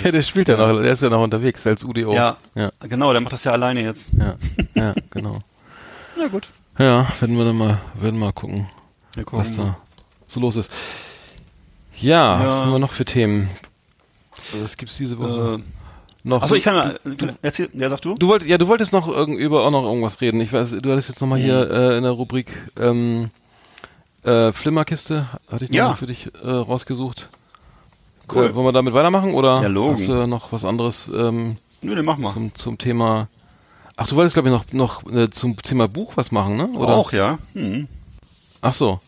Ja, 0.02 0.10
der 0.10 0.22
spielt 0.22 0.48
ja 0.48 0.56
noch, 0.56 0.80
der 0.80 0.92
ist 0.92 1.02
ja 1.02 1.08
noch 1.10 1.22
unterwegs 1.22 1.64
als 1.66 1.84
UDO. 1.84 2.12
ja, 2.12 2.36
ja, 2.54 2.70
genau, 2.88 3.12
der 3.12 3.20
macht 3.20 3.32
das 3.32 3.44
ja 3.44 3.52
alleine 3.52 3.82
jetzt. 3.82 4.10
ja, 4.16 4.34
ja 4.74 4.94
genau. 5.10 5.40
Na 6.18 6.26
gut. 6.28 6.48
Ja, 6.78 7.12
werden 7.20 7.36
wir 7.36 7.44
dann 7.44 7.56
mal, 7.56 7.80
werden 7.94 8.18
mal 8.18 8.32
gucken, 8.32 8.66
Wir 9.14 9.24
was 9.30 9.50
gucken. 9.50 9.56
da 9.56 9.76
so 10.26 10.40
los 10.40 10.56
ist. 10.56 10.72
Ja, 12.00 12.40
Ja. 12.40 12.46
was 12.46 12.54
haben 12.62 12.72
wir 12.72 12.78
noch 12.80 12.92
für 12.92 13.04
Themen? 13.04 13.48
Was 14.60 14.76
gibt's 14.76 14.96
diese 14.96 15.16
Woche 15.18 15.60
Äh, 15.60 15.83
noch? 16.24 16.42
achso, 16.42 16.54
ich 16.54 16.64
kann 16.64 16.74
mal, 16.74 16.98
erzähl, 17.42 17.68
ja, 17.74 17.88
sag 17.88 18.00
du? 18.00 18.14
Du 18.16 18.28
wolltest, 18.28 18.50
ja, 18.50 18.58
du 18.58 18.66
wolltest 18.68 18.92
noch 18.92 19.08
irgend, 19.08 19.38
über 19.38 19.64
auch 19.64 19.70
noch 19.70 19.84
irgendwas 19.84 20.20
reden. 20.20 20.40
Ich 20.40 20.52
weiß, 20.52 20.70
du 20.82 20.90
hattest 20.90 21.08
jetzt 21.10 21.20
noch 21.20 21.28
mal 21.28 21.38
hier 21.38 21.66
Mhm. 21.66 21.70
äh, 21.72 21.96
in 21.98 22.02
der 22.02 22.12
Rubrik 22.12 22.50
ähm, 22.78 23.30
äh, 24.24 24.52
Flimmerkiste, 24.52 25.28
hatte 25.50 25.64
ich 25.64 25.70
noch 25.70 25.76
Ja. 25.76 25.88
mal 25.88 25.94
für 25.94 26.06
dich 26.06 26.30
äh, 26.42 26.48
rausgesucht. 26.48 27.28
Cool. 28.32 28.46
Äh, 28.46 28.54
wollen 28.54 28.66
wir 28.66 28.72
damit 28.72 28.94
weitermachen 28.94 29.34
oder 29.34 29.60
Ja, 29.62 29.68
Logen. 29.68 29.92
hast 29.92 30.08
du 30.08 30.26
noch 30.26 30.50
was 30.52 30.64
anderes 30.64 31.08
ähm, 31.14 31.56
Nö, 31.82 31.94
den 31.94 32.04
mach 32.06 32.16
mal. 32.16 32.32
zum, 32.32 32.54
zum 32.54 32.78
Thema? 32.78 33.28
Ach, 33.96 34.06
du 34.08 34.16
wolltest 34.16 34.34
glaube 34.34 34.48
ich 34.48 34.54
noch 34.54 34.72
noch 34.72 35.12
äh, 35.12 35.28
zum 35.30 35.56
Thema 35.58 35.86
Buch 35.88 36.12
was 36.16 36.32
machen, 36.32 36.56
ne? 36.56 36.68
Oder? 36.68 36.94
Auch, 36.94 37.12
ja. 37.12 37.38
Hm. 37.52 37.86
Ach 38.62 38.72
so. 38.72 38.98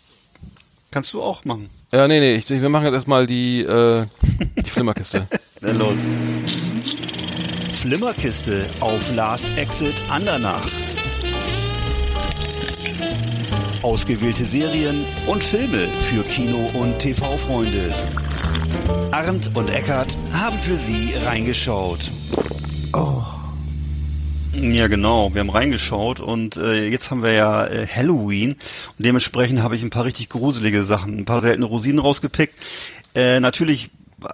Kannst 0.91 1.13
du 1.15 1.23
auch 1.23 1.45
machen. 1.47 1.71
Ja, 1.97 2.07
nee, 2.07 2.21
nee, 2.21 2.35
ich, 2.35 2.47
wir 2.51 2.69
machen 2.69 2.85
jetzt 2.85 2.93
erstmal 2.93 3.27
die 3.27 3.63
äh, 3.63 4.05
die 4.55 4.69
Flimmerkiste. 4.69 5.27
Dann 5.63 5.79
los. 5.79 5.97
Flimmerkiste 7.73 8.67
auf 8.81 9.15
Last 9.15 9.59
Exit 9.59 9.95
Andernach. 10.11 10.69
Ausgewählte 13.81 14.45
Serien 14.45 15.07
und 15.27 15.43
Filme 15.43 15.89
für 16.03 16.23
Kino- 16.25 16.71
und 16.75 16.99
TV-Freunde. 16.99 17.95
Arndt 19.13 19.51
und 19.55 19.71
Eckart 19.71 20.19
haben 20.35 20.57
für 20.59 20.77
Sie 20.77 21.15
reingeschaut. 21.25 22.11
Ja, 24.59 24.89
genau. 24.89 25.33
Wir 25.35 25.41
haben 25.41 25.51
reingeschaut 25.51 26.21
und 26.21 26.57
äh, 26.57 26.89
jetzt 26.89 27.11
haben 27.11 27.23
wir 27.23 27.33
ja 27.33 27.67
äh, 27.67 27.87
Halloween 27.87 28.53
und 28.53 29.05
dementsprechend 29.07 29.63
habe 29.63 29.77
ich 29.77 29.83
ein 29.83 29.91
paar 29.91 30.05
richtig 30.05 30.31
gruselige 30.31 30.83
Sachen, 30.83 31.19
ein 31.19 31.25
paar 31.27 31.43
seltene 31.43 31.67
Rosinen 31.67 31.99
rausgepickt. 31.99 32.55
Äh, 33.15 33.41
natürlich 33.41 33.91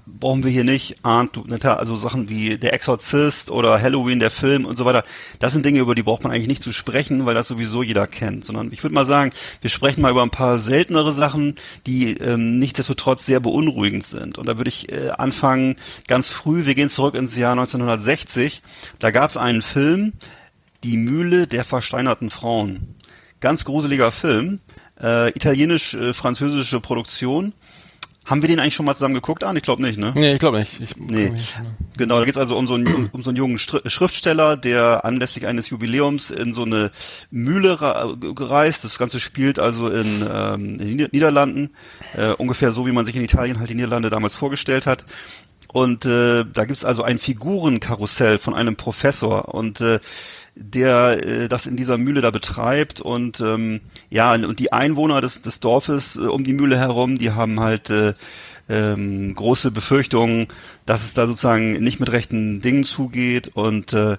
brauchen 0.07 0.45
wir 0.45 0.51
hier 0.51 0.65
nicht, 0.65 0.97
Netta, 1.05 1.75
also 1.75 1.97
Sachen 1.97 2.29
wie 2.29 2.57
Der 2.57 2.73
Exorzist 2.73 3.51
oder 3.51 3.81
Halloween, 3.81 4.21
der 4.21 4.31
Film 4.31 4.65
und 4.65 4.77
so 4.77 4.85
weiter. 4.85 5.05
Das 5.41 5.53
sind 5.53 5.67
Dinge, 5.67 5.81
über 5.81 5.95
die 5.95 6.05
braucht 6.05 6.23
man 6.23 6.33
eigentlich 6.33 6.49
nicht 6.49 6.63
zu 6.63 6.73
sprechen, 6.73 7.27
weil 7.27 7.35
das 7.35 7.49
sowieso 7.49 7.83
jeder 7.83 8.07
kennt, 8.07 8.45
sondern 8.45 8.71
ich 8.73 8.83
würde 8.85 8.95
mal 8.95 9.07
sagen, 9.07 9.33
wir 9.61 9.71
sprechen 9.71 10.01
mal 10.01 10.13
über 10.13 10.23
ein 10.23 10.31
paar 10.31 10.59
seltenere 10.61 11.13
Sachen, 11.13 11.57
die 11.87 12.17
ähm, 12.19 12.59
nichtsdestotrotz 12.59 13.27
sehr 13.27 13.41
beunruhigend 13.41 14.05
sind. 14.05 14.39
Und 14.39 14.47
da 14.47 14.57
würde 14.57 14.69
ich 14.69 14.93
äh, 14.93 15.11
anfangen 15.11 15.77
ganz 16.07 16.31
früh, 16.31 16.65
wir 16.65 16.77
gehen 16.77 16.89
zurück 16.89 17.17
ins 17.17 17.37
Jahr 17.37 17.53
1960. 17.53 18.63
Da 19.01 19.11
gab 19.11 19.31
es 19.31 19.37
einen 19.37 19.63
Film, 19.63 20.13
Die 20.85 20.97
Mühle 20.97 21.47
der 21.47 21.65
versteinerten 21.65 22.31
Frauen. 22.31 22.95
Ganz 23.41 23.65
gruseliger 23.65 24.13
Film, 24.13 24.61
äh, 25.01 25.31
italienisch-französische 25.31 26.81
Produktion. 26.81 27.53
Haben 28.25 28.41
wir 28.41 28.49
den 28.49 28.61
eigentlich 28.61 28.75
schon 28.75 28.87
mal 28.87 28.95
zusammen 28.95 29.15
geguckt, 29.15 29.43
an? 29.43 29.57
Ich 29.57 29.63
glaube 29.65 29.83
nicht, 29.83 29.99
ne? 29.99 30.13
nee, 30.15 30.35
ich 30.35 30.39
glaube 30.39 30.61
nicht. 30.61 30.81
Ich, 30.81 30.97
Nee. 30.97 31.33
Genau, 31.97 32.19
da 32.19 32.25
geht 32.25 32.35
es 32.35 32.39
also 32.41 32.57
um 32.57 32.67
so, 32.69 32.75
einen, 32.75 32.87
um, 32.87 33.11
um 33.13 33.23
so 33.23 33.31
einen 33.31 33.37
jungen 33.37 33.59
Schriftsteller, 33.59 34.57
der 34.57 35.05
anlässlich 35.05 35.47
eines 35.47 35.71
Jubiläums 35.71 36.31
in 36.31 36.55
so 36.55 36.63
eine 36.63 36.93
Mühle 37.31 37.77
gereist. 38.35 38.85
Das 38.85 38.99
Ganze 38.99 39.19
spielt 39.19 39.59
also 39.59 39.89
in, 39.89 40.25
ähm, 40.33 40.65
in 40.65 40.79
den 40.79 40.89
Nieder- 40.89 41.09
Niederlanden, 41.13 41.71
äh, 42.17 42.31
ungefähr 42.33 42.73
so, 42.73 42.87
wie 42.87 42.93
man 42.93 43.05
sich 43.05 43.17
in 43.17 43.25
Italien 43.25 43.59
halt 43.59 43.71
die 43.71 43.75
Niederlande 43.75 44.09
damals 44.09 44.35
vorgestellt 44.35 44.87
hat. 44.87 45.05
Und 45.73 46.05
äh, 46.05 46.45
da 46.45 46.65
gibt's 46.67 46.85
also 46.85 47.03
ein 47.03 47.19
Figurenkarussell 47.19 48.39
von 48.39 48.55
einem 48.55 48.77
Professor 48.77 49.55
und 49.55 49.81
äh, 49.81 50.01
der 50.55 51.25
äh, 51.25 51.49
das 51.49 51.67
in 51.67 51.77
dieser 51.77 51.99
Mühle 51.99 52.21
da 52.21 52.31
betreibt. 52.31 53.01
Und 53.01 53.41
ähm, 53.41 53.81
ja 54.11 54.35
und 54.35 54.59
die 54.59 54.73
Einwohner 54.73 55.21
des, 55.21 55.41
des 55.41 55.61
Dorfes 55.61 56.17
äh, 56.17 56.21
um 56.21 56.45
die 56.45 56.53
Mühle 56.53 56.79
herum, 56.79 57.19
die 57.19 57.33
haben 57.33 57.61
halt 57.61 57.91
äh, 57.91 58.15
ähm, 58.69 59.35
große 59.35 59.71
Befürchtungen, 59.71 60.49
dass 60.87 61.05
es 61.05 61.15
da 61.15 61.27
sozusagen 61.27 61.73
nicht 61.73 62.01
mit 62.01 62.13
rechten 62.13 62.61
Dingen 62.61 62.85
zugeht. 62.85 63.51
Und 63.55 63.93
äh, 63.93 64.17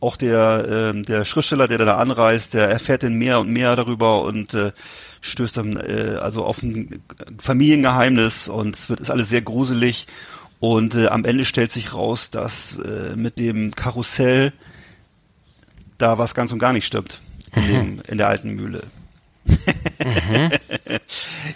auch 0.00 0.16
der 0.16 0.92
ähm, 0.94 1.04
der 1.04 1.24
Schriftsteller, 1.24 1.68
der 1.68 1.78
da 1.78 1.96
anreist, 1.96 2.54
der 2.54 2.68
erfährt 2.68 3.02
dann 3.02 3.14
mehr 3.14 3.40
und 3.40 3.50
mehr 3.50 3.74
darüber 3.76 4.22
und 4.22 4.52
äh, 4.54 4.72
stößt 5.22 5.56
dann 5.56 5.76
äh, 5.76 6.18
also 6.20 6.44
auf 6.44 6.62
ein 6.62 7.02
Familiengeheimnis. 7.38 8.48
Und 8.48 8.76
es 8.76 8.88
wird 8.88 9.00
ist 9.00 9.10
alles 9.10 9.28
sehr 9.28 9.42
gruselig. 9.42 10.06
Und 10.58 10.94
äh, 10.94 11.08
am 11.08 11.24
Ende 11.24 11.44
stellt 11.44 11.70
sich 11.70 11.94
raus, 11.94 12.30
dass 12.30 12.78
äh, 12.78 13.14
mit 13.14 13.38
dem 13.38 13.74
Karussell 13.74 14.52
da 15.98 16.18
was 16.18 16.34
ganz 16.34 16.52
und 16.52 16.58
gar 16.58 16.72
nicht 16.72 16.86
stimmt 16.86 17.20
in, 17.54 17.66
dem, 17.66 18.02
in 18.08 18.18
der 18.18 18.28
alten 18.28 18.54
Mühle. 18.54 18.82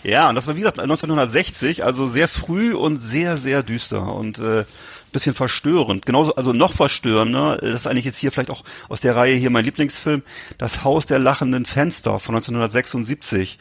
ja, 0.05 0.29
und 0.29 0.35
das 0.35 0.47
war 0.47 0.55
wie 0.55 0.61
gesagt 0.61 0.79
1960, 0.79 1.85
also 1.85 2.07
sehr 2.07 2.29
früh 2.29 2.73
und 2.75 2.99
sehr, 2.99 3.37
sehr 3.37 3.63
düster 3.63 4.15
und 4.15 4.39
äh, 4.39 4.65
bisschen 5.13 5.35
verstörend. 5.35 6.07
Genauso, 6.07 6.35
also 6.37 6.53
noch 6.53 6.73
verstörender, 6.73 7.63
äh, 7.63 7.67
das 7.67 7.83
ist 7.83 7.87
eigentlich 7.87 8.05
jetzt 8.05 8.19
hier 8.19 8.33
vielleicht 8.33 8.51
auch 8.51 8.63
aus 8.89 9.01
der 9.01 9.17
Reihe 9.17 9.35
hier 9.35 9.51
mein 9.51 9.65
Lieblingsfilm, 9.65 10.23
Das 10.59 10.85
Haus 10.85 11.07
der 11.07 11.19
lachenden 11.19 11.67
Fenster 11.67 12.21
von 12.21 12.35
1976. 12.37 13.59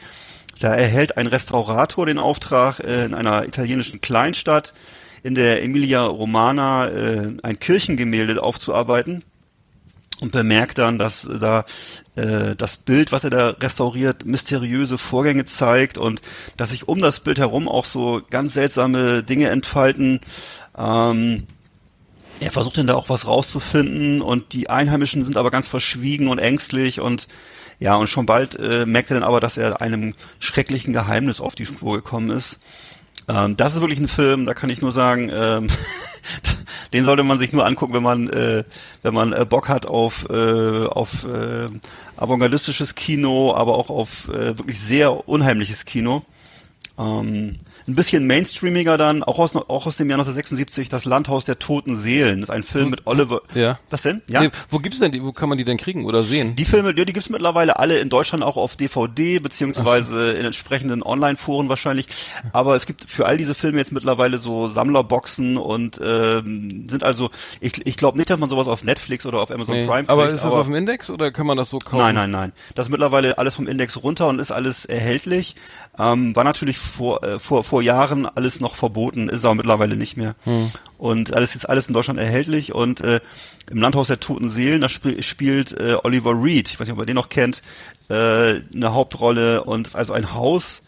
Da 0.60 0.74
erhält 0.74 1.16
ein 1.16 1.26
Restaurator 1.26 2.06
den 2.06 2.18
Auftrag, 2.18 2.80
äh, 2.80 3.04
in 3.04 3.14
einer 3.14 3.46
italienischen 3.46 4.00
Kleinstadt 4.00 4.72
in 5.22 5.34
der 5.34 5.62
Emilia 5.62 6.04
Romana 6.04 6.88
äh, 6.88 7.32
ein 7.42 7.58
Kirchengemälde 7.58 8.42
aufzuarbeiten 8.42 9.22
und 10.20 10.32
bemerkt 10.32 10.78
dann, 10.78 10.98
dass 10.98 11.28
da 11.40 11.64
äh, 12.16 12.54
das 12.56 12.76
Bild, 12.76 13.12
was 13.12 13.24
er 13.24 13.30
da 13.30 13.48
restauriert, 13.50 14.26
mysteriöse 14.26 14.98
Vorgänge 14.98 15.46
zeigt 15.46 15.98
und 15.98 16.20
dass 16.56 16.70
sich 16.70 16.88
um 16.88 16.98
das 16.98 17.20
Bild 17.20 17.38
herum 17.38 17.68
auch 17.68 17.84
so 17.84 18.22
ganz 18.30 18.54
seltsame 18.54 19.22
Dinge 19.22 19.48
entfalten. 19.48 20.20
Ähm, 20.76 21.46
er 22.40 22.50
versucht 22.50 22.78
dann 22.78 22.86
da 22.86 22.94
auch 22.94 23.08
was 23.08 23.26
rauszufinden 23.26 24.22
und 24.22 24.52
die 24.52 24.70
Einheimischen 24.70 25.24
sind 25.24 25.36
aber 25.36 25.50
ganz 25.50 25.68
verschwiegen 25.68 26.28
und 26.28 26.38
ängstlich 26.38 27.00
und 27.00 27.28
ja, 27.78 27.96
und 27.96 28.08
schon 28.08 28.26
bald 28.26 28.58
äh, 28.58 28.84
merkt 28.84 29.10
er 29.10 29.14
dann 29.14 29.22
aber, 29.22 29.40
dass 29.40 29.56
er 29.56 29.80
einem 29.80 30.14
schrecklichen 30.38 30.92
Geheimnis 30.92 31.40
auf 31.40 31.54
die 31.54 31.64
Spur 31.64 31.96
gekommen 31.96 32.28
ist. 32.28 32.60
Ähm, 33.30 33.56
das 33.56 33.74
ist 33.74 33.80
wirklich 33.80 34.00
ein 34.00 34.08
Film, 34.08 34.44
da 34.44 34.54
kann 34.54 34.70
ich 34.70 34.82
nur 34.82 34.92
sagen, 34.92 35.30
ähm, 35.32 35.68
den 36.92 37.04
sollte 37.04 37.22
man 37.22 37.38
sich 37.38 37.52
nur 37.52 37.64
angucken, 37.64 37.94
wenn 37.94 38.02
man, 38.02 38.28
äh, 38.28 38.64
wenn 39.02 39.14
man 39.14 39.32
äh, 39.32 39.46
Bock 39.48 39.68
hat 39.68 39.86
auf, 39.86 40.26
äh, 40.28 40.86
auf 40.86 41.24
äh, 41.24 41.68
avantgardistisches 42.16 42.94
Kino, 42.96 43.54
aber 43.54 43.76
auch 43.76 43.88
auf 43.88 44.28
äh, 44.28 44.58
wirklich 44.58 44.80
sehr 44.80 45.28
unheimliches 45.28 45.84
Kino. 45.84 46.24
Ähm, 46.98 47.58
ein 47.90 47.94
bisschen 47.94 48.26
mainstreamiger 48.26 48.96
dann, 48.96 49.22
auch 49.22 49.38
aus, 49.38 49.54
auch 49.56 49.86
aus 49.86 49.96
dem 49.96 50.08
Jahr 50.08 50.18
1976, 50.18 50.88
Das 50.88 51.04
Landhaus 51.04 51.44
der 51.44 51.58
toten 51.58 51.96
Seelen. 51.96 52.40
Das 52.40 52.48
ist 52.50 52.54
ein 52.54 52.62
Film 52.62 52.90
mit 52.90 53.06
Oliver. 53.06 53.42
Ja. 53.54 53.78
Was 53.90 54.02
denn? 54.02 54.22
Ja. 54.28 54.42
Nee, 54.42 54.50
wo 54.70 54.78
gibt's 54.78 54.98
denn 55.00 55.12
die, 55.12 55.22
wo 55.22 55.32
kann 55.32 55.48
man 55.48 55.58
die 55.58 55.64
denn 55.64 55.76
kriegen 55.76 56.04
oder 56.04 56.22
sehen? 56.22 56.56
Die 56.56 56.64
Filme, 56.64 56.94
ja, 56.96 57.04
die 57.04 57.12
gibt's 57.12 57.28
mittlerweile 57.28 57.78
alle 57.78 57.98
in 57.98 58.08
Deutschland 58.08 58.44
auch 58.44 58.56
auf 58.56 58.76
DVD, 58.76 59.38
beziehungsweise 59.38 60.32
in 60.32 60.44
entsprechenden 60.46 61.02
Online-Foren 61.02 61.68
wahrscheinlich. 61.68 62.06
Aber 62.52 62.76
es 62.76 62.86
gibt 62.86 63.10
für 63.10 63.26
all 63.26 63.36
diese 63.36 63.54
Filme 63.54 63.78
jetzt 63.78 63.92
mittlerweile 63.92 64.38
so 64.38 64.68
Sammlerboxen 64.68 65.56
und 65.56 66.00
ähm, 66.04 66.88
sind 66.88 67.02
also, 67.04 67.30
ich, 67.60 67.86
ich 67.86 67.96
glaube 67.96 68.18
nicht, 68.18 68.30
dass 68.30 68.38
man 68.38 68.48
sowas 68.50 68.68
auf 68.68 68.84
Netflix 68.84 69.26
oder 69.26 69.40
auf 69.40 69.50
Amazon 69.50 69.74
Nee. 69.74 69.86
Prime 69.86 70.08
aber 70.08 70.24
kriegt, 70.24 70.36
ist 70.36 70.44
das 70.44 70.52
auf 70.52 70.66
dem 70.66 70.74
Index 70.74 71.10
oder 71.10 71.30
kann 71.30 71.46
man 71.46 71.56
das 71.56 71.70
so 71.70 71.78
kaufen? 71.78 71.98
Nein, 71.98 72.14
nein, 72.14 72.30
nein. 72.30 72.52
Das 72.74 72.86
ist 72.86 72.90
mittlerweile 72.90 73.38
alles 73.38 73.54
vom 73.54 73.66
Index 73.66 74.02
runter 74.02 74.28
und 74.28 74.38
ist 74.38 74.50
alles 74.50 74.84
erhältlich. 74.84 75.54
Ähm, 75.98 76.34
war 76.36 76.44
natürlich 76.44 76.78
vor, 76.78 77.22
äh, 77.24 77.38
vor, 77.38 77.64
vor 77.64 77.79
Jahren 77.80 78.26
alles 78.26 78.60
noch 78.60 78.74
verboten, 78.74 79.28
ist 79.28 79.44
aber 79.44 79.54
mittlerweile 79.54 79.96
nicht 79.96 80.16
mehr. 80.16 80.34
Hm. 80.44 80.70
Und 80.98 81.32
alles 81.32 81.54
ist 81.54 81.64
alles 81.64 81.86
in 81.86 81.94
Deutschland 81.94 82.18
erhältlich 82.20 82.74
und 82.74 83.00
äh, 83.00 83.20
im 83.70 83.80
Landhaus 83.80 84.08
der 84.08 84.20
Toten 84.20 84.50
Seelen, 84.50 84.80
da 84.82 84.86
sp 84.92 85.22
spielt 85.22 85.72
äh, 85.78 85.96
Oliver 86.02 86.32
Reed, 86.32 86.68
ich 86.68 86.78
weiß 86.78 86.86
nicht, 86.86 86.94
ob 86.94 87.00
ihr 87.02 87.06
den 87.06 87.16
noch 87.16 87.28
kennt, 87.30 87.62
äh, 88.08 88.14
eine 88.74 88.92
Hauptrolle 88.92 89.64
und 89.64 89.86
ist 89.86 89.96
also 89.96 90.12
ein 90.12 90.34
Haus, 90.34 90.82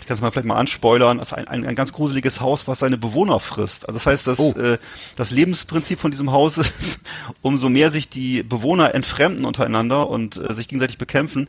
ich 0.00 0.06
kann 0.06 0.14
es 0.16 0.20
mal 0.20 0.30
vielleicht 0.30 0.46
mal 0.46 0.56
anspoilern, 0.56 1.18
das 1.18 1.28
ist 1.28 1.32
ein, 1.32 1.48
ein, 1.48 1.66
ein 1.66 1.74
ganz 1.74 1.92
gruseliges 1.92 2.40
Haus, 2.40 2.68
was 2.68 2.78
seine 2.78 2.98
Bewohner 2.98 3.40
frisst. 3.40 3.88
Also 3.88 3.98
das 3.98 4.06
heißt, 4.06 4.26
dass 4.26 4.38
Oh. 4.38 4.52
äh, 4.52 4.78
das 5.16 5.30
Lebensprinzip 5.30 5.98
von 5.98 6.10
diesem 6.10 6.32
Haus 6.32 6.58
ist, 6.78 7.00
umso 7.42 7.68
mehr 7.68 7.90
sich 7.90 8.08
die 8.08 8.42
Bewohner 8.42 8.94
entfremden 8.94 9.44
untereinander 9.44 10.08
und 10.08 10.36
äh, 10.36 10.52
sich 10.54 10.68
gegenseitig 10.68 10.98
bekämpfen, 10.98 11.48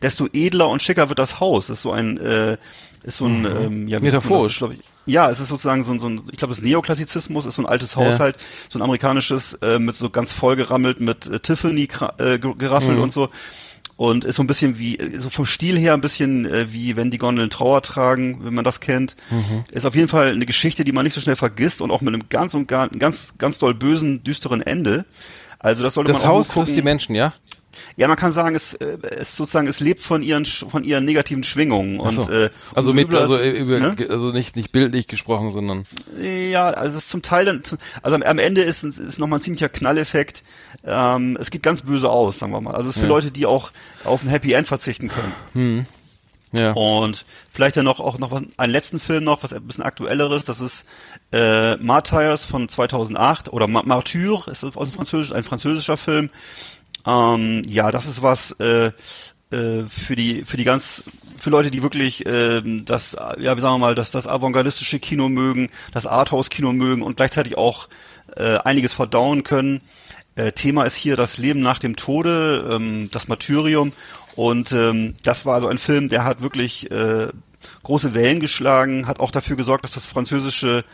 desto 0.00 0.28
edler 0.32 0.68
und 0.68 0.80
schicker 0.82 1.08
wird 1.08 1.18
das 1.18 1.40
Haus. 1.40 1.66
Das 1.66 1.78
ist 1.78 1.82
so 1.82 1.90
ein, 1.92 2.18
äh, 2.18 2.56
ist 3.08 3.16
so 3.18 3.26
ein, 3.26 3.44
ähm, 3.44 3.88
ja, 3.88 3.98
das? 3.98 4.04
Metaphorisch. 4.04 4.58
glaub 4.58 4.72
ich, 4.72 4.78
ja, 5.06 5.30
es 5.30 5.40
ist 5.40 5.48
sozusagen 5.48 5.82
so 5.84 5.92
ein, 5.92 6.00
so 6.00 6.06
ein 6.08 6.20
ich 6.30 6.38
glaube, 6.38 6.54
das 6.54 6.62
Neoklassizismus 6.62 7.46
ist 7.46 7.54
so 7.54 7.62
ein 7.62 7.66
altes 7.66 7.96
Haus 7.96 8.18
Ja. 8.18 8.32
so 8.68 8.78
ein 8.78 8.82
amerikanisches, 8.82 9.54
äh, 9.54 9.78
mit 9.78 9.94
so 9.96 10.10
ganz 10.10 10.32
vollgerammelt 10.32 11.00
mit 11.00 11.26
äh, 11.26 11.40
Tiffany-Geraffel 11.40 12.94
Mhm. 12.96 13.02
und 13.02 13.12
so. 13.12 13.30
Und 13.96 14.24
ist 14.24 14.36
so 14.36 14.44
ein 14.44 14.46
bisschen 14.46 14.78
wie, 14.78 14.96
äh, 14.96 15.18
so 15.18 15.28
vom 15.28 15.44
Stil 15.44 15.76
her 15.76 15.94
ein 15.94 16.00
bisschen 16.00 16.44
äh, 16.46 16.66
wie 16.72 16.94
wenn 16.94 17.10
die 17.10 17.18
Gondeln 17.18 17.50
Trauer 17.50 17.82
tragen, 17.82 18.44
wenn 18.44 18.54
man 18.54 18.64
das 18.64 18.78
kennt. 18.80 19.16
Mhm. 19.30 19.64
Ist 19.72 19.86
auf 19.86 19.94
jeden 19.96 20.08
Fall 20.08 20.32
eine 20.32 20.46
Geschichte, 20.46 20.84
die 20.84 20.92
man 20.92 21.04
nicht 21.04 21.14
so 21.14 21.20
schnell 21.20 21.34
vergisst 21.36 21.80
und 21.80 21.90
auch 21.90 22.00
mit 22.00 22.14
einem 22.14 22.28
ganz 22.28 22.54
und 22.54 22.68
gar, 22.68 22.88
ganz, 22.90 23.34
ganz 23.38 23.58
doll 23.58 23.74
bösen, 23.74 24.22
düsteren 24.22 24.60
Ende. 24.62 25.04
Also 25.58 25.82
das 25.82 25.94
sollte 25.94 26.12
Das 26.12 26.22
man 26.22 26.30
auch 26.30 26.34
Haus 26.36 26.46
nur 26.48 26.54
gucken. 26.54 26.66
frisst 26.66 26.76
die 26.76 26.82
Menschen, 26.82 27.14
ja? 27.16 27.32
Ja, 27.96 28.08
man 28.08 28.16
kann 28.16 28.32
sagen, 28.32 28.54
es, 28.54 28.74
äh, 28.74 28.98
es 29.18 29.36
sozusagen, 29.36 29.66
es 29.66 29.80
lebt 29.80 30.00
von 30.00 30.22
ihren, 30.22 30.44
von 30.44 30.84
ihren 30.84 31.04
negativen 31.04 31.44
Schwingungen. 31.44 32.00
Ach 32.04 32.12
so. 32.12 32.22
Und, 32.22 32.30
äh, 32.32 32.50
also 32.74 32.92
mit, 32.94 33.14
also, 33.14 33.36
es- 33.36 33.56
über, 33.56 33.78
ne? 33.80 33.96
also 34.08 34.30
nicht, 34.30 34.56
nicht 34.56 34.72
bildlich 34.72 35.06
gesprochen, 35.06 35.52
sondern 35.52 35.84
Ja, 36.20 36.68
also 36.68 36.96
es 36.98 37.04
ist 37.04 37.10
zum 37.10 37.22
Teil 37.22 37.44
dann, 37.46 37.62
also 38.02 38.14
am, 38.16 38.22
am 38.22 38.38
Ende 38.38 38.62
ist, 38.62 38.84
ist 38.84 39.18
nochmal 39.18 39.38
ein 39.38 39.42
ziemlicher 39.42 39.68
Knalleffekt. 39.68 40.42
Ähm, 40.84 41.36
es 41.40 41.50
geht 41.50 41.62
ganz 41.62 41.82
böse 41.82 42.08
aus, 42.08 42.38
sagen 42.38 42.52
wir 42.52 42.60
mal. 42.60 42.74
Also 42.74 42.88
es 42.90 42.96
ist 42.96 43.00
für 43.00 43.06
Ja. 43.06 43.12
Leute, 43.12 43.30
die 43.30 43.46
auch 43.46 43.72
auf 44.04 44.22
ein 44.22 44.28
Happy 44.28 44.52
End 44.52 44.66
verzichten 44.68 45.08
können. 45.54 45.86
ja. 46.52 46.72
Und 46.72 47.24
vielleicht 47.52 47.76
dann 47.76 47.84
noch 47.84 48.00
auch 48.00 48.18
noch 48.18 48.30
was- 48.30 48.42
einen 48.56 48.72
letzten 48.72 49.00
Film 49.00 49.24
noch, 49.24 49.42
was 49.42 49.52
ein 49.52 49.66
bisschen 49.66 49.84
aktuelleres. 49.84 50.44
Das 50.44 50.60
ist 50.60 50.86
äh, 51.32 51.76
Martyrs 51.76 52.44
von 52.46 52.68
2008 52.70 53.52
oder 53.52 53.66
Ma 53.68 53.82
Martyr 53.84 54.42
ist 54.50 54.64
aus 54.64 54.88
dem 54.90 54.94
Französisch, 54.96 55.32
ein 55.32 55.44
französischer 55.44 55.96
Film. 55.98 56.30
Ähm, 57.06 57.62
ja, 57.66 57.90
das 57.90 58.06
ist 58.06 58.22
was 58.22 58.52
äh, 58.60 58.92
äh, 59.50 59.84
für 59.88 60.16
die 60.16 60.44
für 60.44 60.56
die 60.56 60.64
ganz 60.64 61.04
für 61.38 61.50
Leute, 61.50 61.70
die 61.70 61.82
wirklich 61.82 62.24
ähm, 62.26 62.84
das 62.84 63.16
ja 63.38 63.56
wie 63.56 63.60
sagen 63.60 63.74
wir 63.74 63.78
mal 63.78 63.94
das 63.94 64.10
das 64.10 64.26
avantgardistische 64.26 64.98
Kino 64.98 65.28
mögen, 65.28 65.70
das 65.92 66.06
Arthouse 66.06 66.50
Kino 66.50 66.72
mögen 66.72 67.02
und 67.02 67.16
gleichzeitig 67.16 67.56
auch 67.56 67.88
äh, 68.36 68.58
einiges 68.58 68.92
verdauen 68.92 69.44
können. 69.44 69.80
Äh, 70.34 70.52
Thema 70.52 70.84
ist 70.84 70.96
hier 70.96 71.16
das 71.16 71.38
Leben 71.38 71.60
nach 71.60 71.78
dem 71.78 71.96
Tode, 71.96 72.68
ähm, 72.70 73.10
das 73.10 73.28
Martyrium. 73.28 73.92
Und 74.36 74.70
ähm, 74.70 75.16
das 75.24 75.46
war 75.46 75.56
also 75.56 75.66
ein 75.66 75.78
Film, 75.78 76.08
der 76.08 76.24
hat 76.24 76.42
wirklich 76.42 76.90
äh, 76.92 77.28
große 77.82 78.14
Wellen 78.14 78.38
geschlagen, 78.38 79.08
hat 79.08 79.18
auch 79.18 79.32
dafür 79.32 79.56
gesorgt, 79.56 79.82
dass 79.82 79.94
das 79.94 80.06
französische 80.06 80.84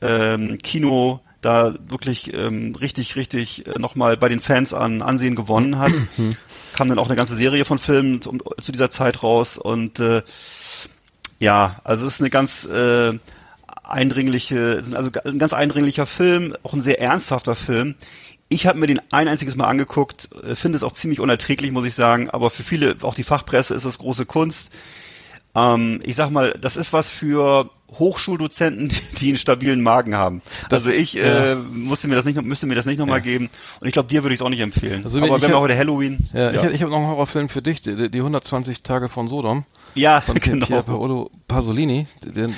ähm, 0.00 0.58
Kino 0.58 1.20
da 1.40 1.74
wirklich 1.88 2.34
ähm, 2.34 2.74
richtig, 2.74 3.16
richtig 3.16 3.66
äh, 3.66 3.78
nochmal 3.78 4.16
bei 4.16 4.28
den 4.28 4.40
Fans 4.40 4.74
an 4.74 5.02
Ansehen 5.02 5.36
gewonnen 5.36 5.78
hat. 5.78 5.92
Kam 6.74 6.88
dann 6.88 6.98
auch 6.98 7.06
eine 7.06 7.16
ganze 7.16 7.36
Serie 7.36 7.64
von 7.64 7.78
Filmen 7.78 8.22
zu, 8.22 8.38
zu 8.60 8.72
dieser 8.72 8.90
Zeit 8.90 9.22
raus 9.22 9.58
und 9.58 10.00
äh, 10.00 10.22
ja, 11.38 11.76
also 11.84 12.06
es 12.06 12.14
ist 12.14 12.20
eine 12.20 12.30
ganz 12.30 12.64
äh, 12.64 13.18
eindringliche, 13.84 14.82
also 14.92 15.10
ein 15.24 15.38
ganz 15.38 15.52
eindringlicher 15.52 16.06
Film, 16.06 16.54
auch 16.62 16.72
ein 16.72 16.82
sehr 16.82 17.00
ernsthafter 17.00 17.54
Film. 17.54 17.94
Ich 18.48 18.66
habe 18.66 18.78
mir 18.78 18.86
den 18.86 19.00
ein 19.10 19.28
einziges 19.28 19.56
Mal 19.56 19.66
angeguckt, 19.66 20.28
äh, 20.42 20.54
finde 20.54 20.76
es 20.76 20.82
auch 20.82 20.92
ziemlich 20.92 21.20
unerträglich, 21.20 21.70
muss 21.70 21.84
ich 21.84 21.94
sagen, 21.94 22.30
aber 22.30 22.50
für 22.50 22.62
viele, 22.62 22.96
auch 23.02 23.14
die 23.14 23.24
Fachpresse, 23.24 23.74
ist 23.74 23.84
das 23.84 23.98
große 23.98 24.26
Kunst. 24.26 24.70
Ähm, 25.74 26.00
ich 26.04 26.14
sag 26.16 26.30
mal, 26.30 26.52
das 26.60 26.76
ist 26.76 26.92
was 26.92 27.08
für 27.08 27.70
Hochschuldozenten, 27.98 28.92
die 29.20 29.28
einen 29.28 29.38
stabilen 29.38 29.82
Magen 29.82 30.14
haben. 30.16 30.42
also 30.70 30.90
ich 30.90 31.16
äh, 31.18 31.54
musste 31.56 32.06
mir 32.08 32.14
das 32.16 32.24
nicht, 32.24 32.40
müsste 32.42 32.66
mir 32.66 32.74
das 32.74 32.86
nicht 32.86 32.98
nochmal 32.98 33.20
geben 33.20 33.48
und 33.80 33.86
ich 33.86 33.92
glaube, 33.92 34.08
dir 34.08 34.22
würde 34.22 34.34
ich 34.34 34.40
es 34.40 34.44
auch 34.44 34.50
nicht 34.50 34.60
empfehlen. 34.60 35.04
Also 35.04 35.18
aber 35.18 35.40
wenn 35.40 35.50
wir 35.50 35.60
heute 35.60 35.76
Halloween, 35.76 36.18
Ja, 36.32 36.50
ich, 36.52 36.62
ich 36.74 36.82
habe 36.82 36.90
noch 36.90 36.98
einen 36.98 37.06
Horrorfilm 37.08 37.48
für 37.48 37.62
dich, 37.62 37.80
die, 37.80 38.10
die 38.10 38.18
120 38.18 38.82
Tage 38.82 39.08
von 39.08 39.28
Sodom. 39.28 39.64
ja, 39.94 40.20
Von 40.20 40.34
genau. 40.40 40.66
Pier 40.66 40.82
Paolo 40.82 41.30
Pasolini. 41.48 42.06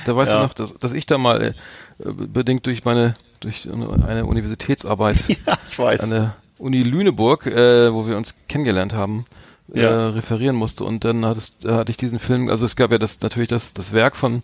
Da 0.05 0.17
weißt 0.17 0.33
Ja. 0.33 0.39
du 0.39 0.45
noch, 0.47 0.55
dass, 0.55 0.75
dass 0.79 0.93
ich 0.93 1.07
da 1.07 1.17
mal 1.19 1.55
äh, 1.99 2.13
bedingt 2.13 2.67
durch 2.67 2.85
meine 2.85 3.15
durch 3.41 3.67
eine 4.07 4.27
Universitätsarbeit 4.27 5.17
ja, 5.29 5.57
ich 5.71 5.79
weiß. 5.79 6.01
an 6.01 6.11
der 6.11 6.37
Uni 6.59 6.83
Lüneburg, 6.83 7.47
äh, 7.47 7.91
wo 7.93 8.07
wir 8.07 8.19
uns 8.19 8.35
kennengelernt 8.49 8.93
haben, 8.93 9.25
äh, 9.75 9.81
Ja. 9.83 10.09
referieren 10.11 10.57
musste. 10.57 10.85
Und 10.85 11.05
dann 11.05 11.25
hattest, 11.25 11.55
da 11.61 11.77
hatte 11.77 11.91
ich 11.91 11.97
diesen 11.97 12.19
Film, 12.19 12.49
also 12.49 12.65
es 12.65 12.77
gab 12.77 12.93
ja 12.93 12.99
das 12.99 13.21
natürlich 13.21 13.49
das 13.49 13.73
das 13.73 13.93
Werk 13.93 14.17
von 14.17 14.43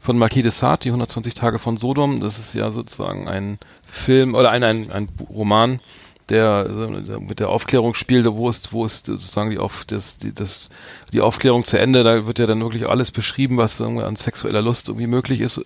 von 0.00 0.18
Marquis 0.18 0.42
de 0.42 0.50
Sade, 0.52 0.80
die 0.84 0.88
120 0.90 1.34
Tage 1.34 1.58
von 1.58 1.76
Sodom, 1.76 2.20
das 2.20 2.38
ist 2.38 2.54
ja 2.54 2.70
sozusagen 2.70 3.28
ein 3.28 3.58
Film 3.86 4.34
oder 4.34 4.50
ein 4.50 4.62
ein, 4.64 4.90
ein 4.92 5.08
Roman, 5.30 5.80
der 6.28 6.68
so 6.74 6.88
mit 7.20 7.40
der 7.40 7.48
Aufklärung 7.48 7.94
spielte, 7.94 8.34
wo 8.34 8.48
ist 8.50 8.72
wo 8.72 8.84
ist 8.84 9.06
sozusagen 9.06 9.50
die 9.50 9.58
auf 9.58 9.84
das 9.86 10.18
die 10.18 10.34
das 10.34 10.68
die 11.12 11.22
Aufklärung 11.22 11.64
zu 11.64 11.78
Ende, 11.78 12.04
da 12.04 12.26
wird 12.26 12.38
ja 12.38 12.46
dann 12.46 12.60
wirklich 12.60 12.86
alles 12.86 13.10
beschrieben, 13.10 13.56
was 13.56 13.80
an 13.80 14.14
sexueller 14.16 14.60
Lust 14.60 14.88
irgendwie 14.88 15.06
möglich 15.06 15.40
ist 15.40 15.60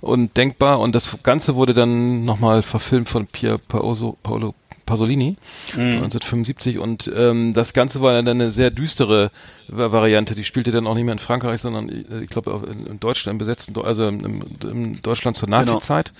und 0.00 0.36
denkbar. 0.36 0.78
Und 0.80 0.94
das 0.94 1.18
Ganze 1.24 1.56
wurde 1.56 1.74
dann 1.74 2.24
nochmal 2.24 2.62
verfilmt 2.62 3.08
von 3.08 3.26
Pier 3.26 3.58
Paolo, 3.68 4.16
Paolo 4.22 4.54
Pasolini 4.86 5.36
Mhm. 5.74 5.80
1975 6.04 6.78
und 6.78 7.10
ähm, 7.14 7.54
das 7.54 7.72
Ganze 7.72 8.00
war 8.02 8.12
dann 8.14 8.28
eine 8.28 8.50
sehr 8.50 8.70
düstere 8.70 9.30
Va- 9.68 9.92
Variante. 9.92 10.34
Die 10.34 10.44
spielte 10.44 10.70
dann 10.72 10.86
auch 10.86 10.94
nicht 10.94 11.04
mehr 11.04 11.12
in 11.14 11.18
Frankreich, 11.18 11.60
sondern 11.60 11.88
äh, 11.88 12.20
ich 12.22 12.28
glaube 12.30 12.52
auch 12.52 12.62
in, 12.62 12.86
in 12.86 13.00
Deutschland, 13.00 13.34
im 13.34 13.38
besetzten, 13.38 13.78
also 13.82 14.06
im 14.08 15.00
Deutschland 15.02 15.36
zur 15.36 15.48
Nazi-Zeit. 15.48 16.12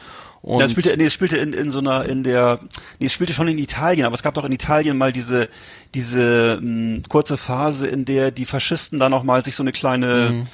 Und 0.42 0.60
Das 0.60 0.72
spielte, 0.72 0.94
nee, 0.98 1.06
es 1.06 1.12
spielte 1.14 1.38
in, 1.38 1.54
in 1.54 1.70
so 1.70 1.78
einer, 1.78 2.04
in 2.06 2.22
der, 2.22 2.60
nee, 2.98 3.06
es 3.06 3.12
spielte 3.14 3.32
schon 3.32 3.48
in 3.48 3.56
Italien, 3.56 4.04
aber 4.04 4.14
es 4.14 4.22
gab 4.22 4.34
doch 4.34 4.44
in 4.44 4.52
Italien 4.52 4.98
mal 4.98 5.10
diese, 5.12 5.48
diese 5.94 6.58
mh, 6.60 7.02
kurze 7.08 7.36
Phase, 7.36 7.86
in 7.86 8.04
der 8.04 8.30
die 8.30 8.44
Faschisten 8.44 8.98
da 8.98 9.08
noch 9.08 9.22
mal 9.22 9.42
sich 9.44 9.54
so 9.54 9.62
eine 9.62 9.72
kleine, 9.72 10.46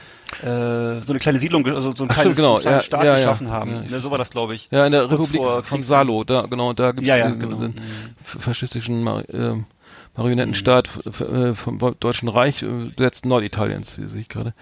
äh, 0.42 1.00
so 1.02 1.12
eine 1.12 1.18
kleine 1.18 1.38
Siedlung, 1.38 1.66
also 1.66 1.92
so 1.94 2.04
ein 2.04 2.06
Mhm. 2.06 2.12
Kleines, 2.12 2.36
genau. 2.36 2.58
kleinen 2.58 2.76
Ja, 2.76 2.80
Staat 2.82 3.04
ja, 3.04 3.10
ja. 3.10 3.14
geschaffen 3.16 3.50
haben. 3.50 3.72
Ja, 3.72 3.82
ne, 3.90 4.00
so 4.00 4.10
war 4.10 4.18
das, 4.18 4.30
glaube 4.30 4.54
ich. 4.54 4.68
ja, 4.70 4.86
in 4.86 4.92
der 4.92 5.06
Kurz 5.08 5.22
Republik 5.32 5.42
von 5.64 5.82
Salo, 5.82 6.24
da 6.24 6.42
genau, 6.42 6.72
da 6.72 6.92
gibt 6.92 7.02
es 7.02 7.08
Ja, 7.08 7.16
ja, 7.16 7.28
den, 7.30 7.38
genau. 7.40 7.56
den 7.58 7.74
f- 8.22 8.42
faschistischen 8.42 9.02
Mar 9.02 9.28
äh, 9.28 9.56
Marionettenstaat 10.16 10.88
äh, 11.20 11.54
vom 11.54 11.78
Deutschen 12.00 12.28
Reich, 12.28 12.62
äh, 12.62 12.66
letzten 12.98 13.28
Norditaliens, 13.28 13.94
sehe 13.94 14.06
ich 14.20 14.28
gerade. 14.28 14.54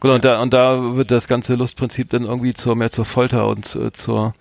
Genau, 0.00 0.14
und 0.14 0.24
da 0.24 0.40
und 0.40 0.52
da 0.54 0.96
wird 0.96 1.10
das 1.10 1.28
ganze 1.28 1.54
Lustprinzip 1.54 2.10
dann 2.10 2.24
irgendwie 2.24 2.54
zur 2.54 2.74
mehr 2.76 2.90
zur 2.90 3.04
Folter 3.04 3.46
und 3.48 3.74
äh, 3.76 3.92
zur 3.92 4.34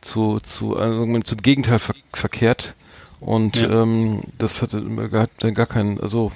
zu 0.00 0.38
zu 0.40 0.76
äh, 0.78 1.22
zum 1.24 1.38
Gegenteil 1.42 1.78
ver 1.78 1.94
verkehrt. 2.12 2.74
Und 3.20 3.56
Ja. 3.56 3.82
ähm, 3.82 4.20
das 4.38 4.60
hatte 4.60 4.82
gar, 5.10 5.26
gar 5.52 5.66
keinen, 5.66 5.98
also 6.00 6.30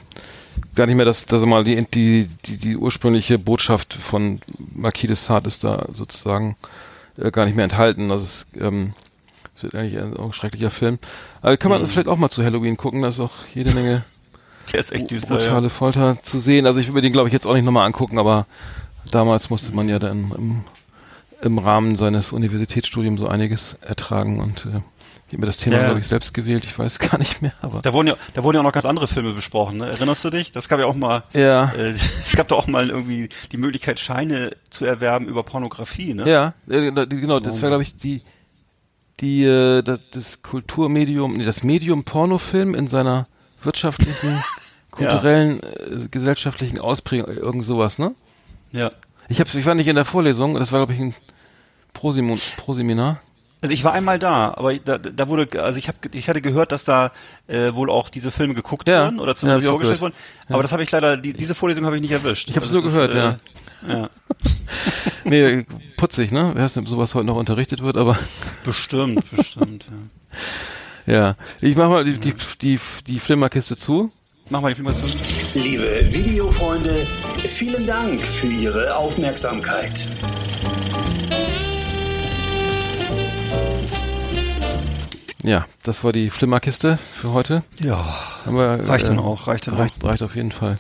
gar 0.75 0.87
nicht 0.87 0.97
mehr, 0.97 1.07
dass, 1.07 1.27
dass 1.27 1.45
mal 1.45 1.65
die, 1.65 1.85
die, 1.87 2.29
die, 2.45 2.57
die 2.57 2.77
ursprüngliche 2.77 3.39
Botschaft 3.39 3.95
von 3.95 4.41
Marquis 4.75 5.09
de 5.09 5.17
Sade 5.17 5.49
ist 5.49 5.65
da 5.65 5.87
sozusagen 5.93 6.57
äh, 7.17 7.31
gar 7.31 7.47
nicht 7.47 7.57
mehr 7.57 7.65
enthalten. 7.65 8.09
Das 8.09 8.23
ist, 8.23 8.47
ähm, 8.59 8.95
das 9.55 9.65
ist 9.65 9.75
eigentlich 9.75 9.99
ein, 9.99 10.17
ein 10.17 10.33
schrecklicher 10.33 10.71
Film. 10.71 10.99
Aber 11.43 11.57
kann 11.57 11.71
man 11.71 11.87
vielleicht 11.87 12.09
auch 12.09 12.19
mal 12.19 12.31
zu 12.31 12.45
Halloween 12.45 12.77
gucken, 12.77 13.03
da 13.03 13.09
ist 13.09 13.21
auch 13.21 13.33
jede 13.55 13.73
Menge 13.73 14.05
Der 14.73 14.81
ist 14.81 14.93
echt 14.93 15.11
düster, 15.11 15.37
brutale 15.37 15.65
ja. 15.65 15.69
Folter 15.69 16.19
zu 16.23 16.39
sehen. 16.41 16.67
Also 16.67 16.81
ich 16.81 16.89
würde 16.89 17.03
den, 17.03 17.13
glaube 17.13 17.29
ich, 17.29 17.33
jetzt 17.33 17.47
auch 17.47 17.55
nicht 17.55 17.65
nochmal 17.65 17.87
angucken, 17.87 18.19
aber 18.19 18.47
damals 19.11 19.51
musste 19.51 19.73
man 19.73 19.89
ja 19.89 19.99
dann 19.99 20.33
im, 20.37 20.65
im 21.41 21.59
Rahmen 21.59 21.97
seines 21.97 22.33
Universitätsstudiums 22.33 23.21
so 23.21 23.29
einiges 23.29 23.77
ertragen 23.81 24.41
und 24.41 24.67
äh, 24.67 24.81
Ich 25.29 25.35
habe 25.35 25.41
mir 25.43 25.47
das 25.47 25.59
Thema, 25.59 25.77
Ja, 25.77 25.81
ja. 25.83 25.87
glaube 25.89 26.01
ich, 26.01 26.07
selbst 26.07 26.33
gewählt. 26.33 26.65
Ich 26.65 26.79
weiß 26.79 26.99
gar 26.99 27.19
nicht 27.19 27.43
mehr, 27.43 27.53
aber. 27.61 27.83
Da 27.83 27.93
wurden 27.93 28.09
ja, 28.09 28.17
da 28.33 28.43
wurden 28.43 28.57
ja 28.57 28.61
auch 28.61 28.65
noch 28.65 28.73
ganz 28.73 28.87
andere 28.87 29.07
Filme 29.07 29.35
besprochen. 29.35 29.77
Ne? 29.77 29.87
Erinnerst 29.91 30.25
du 30.25 30.31
dich? 30.31 30.53
Das 30.53 30.69
gab 30.71 30.81
ja 30.81 30.87
auch 30.87 30.95
mal. 30.95 31.23
Ja. 31.35 31.71
Äh, 31.75 31.91
es 32.25 32.35
gab 32.35 32.49
doch 32.49 32.59
auch 32.61 32.67
mal 32.67 32.89
irgendwie 32.89 33.29
die 33.53 33.59
Möglichkeit, 33.59 34.01
Scheine 34.01 34.51
zu 34.71 34.87
erwerben 34.87 35.27
über 35.29 35.43
Pornografie. 35.43 36.15
Ne? 36.15 36.27
Ja, 36.29 36.55
äh, 36.69 36.91
da- 36.93 37.05
die- 37.05 37.21
genau, 37.21 37.41
das 37.41 37.61
war, 37.61 37.69
glaube 37.69 37.83
ich, 37.83 37.97
die, 37.97 38.23
die, 39.21 39.45
äh, 39.45 39.83
das, 39.83 40.01
das 40.13 40.41
Kulturmedium, 40.43 41.35
nee, 41.37 41.45
das 41.45 41.63
Medium 41.63 42.05
Pornofilm 42.05 42.75
in 42.75 42.87
seiner 42.89 43.27
wirtschaftlichen, 43.63 44.43
kulturellen, 44.91 45.61
äh, 45.63 46.09
gesellschaftlichen 46.11 46.81
Ausprägung, 46.81 47.37
irgend 47.37 47.65
sowas, 47.67 47.99
ne? 47.99 48.15
Ja. 48.73 48.91
Ich 49.29 49.41
hab's, 49.41 49.55
ich 49.55 49.67
war 49.67 49.75
nicht 49.75 49.89
in 49.89 49.97
der 49.97 50.07
Vorlesung, 50.07 50.55
das 50.55 50.73
war, 50.73 50.79
glaube 50.81 50.95
ich, 50.95 51.01
ein 51.01 51.15
Prosimon, 51.93 52.39
Proseminar. 52.57 53.21
Also 53.61 53.75
ich 53.75 53.83
war 53.83 53.93
einmal 53.93 54.19
da, 54.21 54.55
aber 54.57 54.73
da, 54.79 54.99
da 54.99 55.29
wurde, 55.29 55.63
also 55.63 55.79
ich 55.79 55.89
habe, 55.89 55.99
ich 56.15 56.29
hatte 56.29 56.41
gehört, 56.41 56.71
dass 56.71 56.85
da 56.85 57.11
äh, 57.49 57.75
wohl 57.75 57.91
auch 57.91 58.09
diese 58.09 58.31
Filme 58.31 58.55
geguckt 58.55 58.89
Ja. 58.89 59.07
wurden 59.07 59.19
oder 59.19 59.33
Ja, 59.33 59.37
zumindest 59.37 59.67
auch 59.67 59.71
vorgestellt 59.73 59.99
gehört. 59.99 60.15
wurden. 60.15 60.53
Aber 60.55 60.63
das 60.63 60.71
habe 60.73 60.83
ich 60.85 60.91
leider, 60.93 61.17
die, 61.17 61.33
diese 61.33 61.55
Vorlesung 61.57 61.85
habe 61.85 61.97
ich 61.97 62.03
nicht 62.03 62.13
erwischt. 62.13 62.49
Ich 62.51 62.57
hab's 62.57 62.69
Also 62.69 62.81
nur 62.81 62.89
gehört, 62.91 63.11
ist, 63.15 63.17
äh, 63.89 63.93
ja. 63.93 64.11
Nee, 65.25 65.67
putzig, 65.97 66.31
ne? 66.31 66.53
Wer 66.55 66.65
weiß 66.65 66.77
nicht, 66.77 66.85
ob 66.85 66.89
sowas 66.89 67.15
heute 67.15 67.27
noch 67.27 67.37
unterrichtet 67.37 67.83
wird, 67.83 67.97
aber 67.97 68.17
Bestimmt, 68.65 69.25
bestimmt. 69.35 69.87
Ja. 71.07 71.13
ja. 71.15 71.35
Ich 71.61 71.77
mach 71.77 71.89
mal 71.89 72.05
die, 72.05 72.19
die, 72.19 72.35
die, 72.63 72.79
die 73.07 73.19
Flimmerkiste 73.19 73.77
zu. 73.77 74.13
Mach 74.51 74.61
mal 74.61 74.69
die 74.71 74.77
Filme 74.77 74.95
zu. 74.95 75.03
Liebe 75.55 75.85
Videofreunde, 76.13 76.91
vielen 77.39 77.87
Dank 77.87 78.23
für 78.23 78.47
Ihre 78.47 78.97
Aufmerksamkeit. 78.97 80.07
Ja, 85.45 85.67
das 85.85 86.03
war 86.05 86.13
die 86.13 86.31
Flimmerkiste 86.31 86.99
für 87.15 87.33
heute. 87.33 87.63
Ja, 87.81 88.15
wir, 88.45 88.89
Reicht 88.89 89.07
dann 89.09 89.19
auch, 89.19 89.47
reicht 89.47 89.67
dann 89.69 89.75
reicht, 89.75 90.03
reicht 90.03 90.23
auf 90.23 90.35
jeden 90.35 90.51
Fall. 90.51 90.79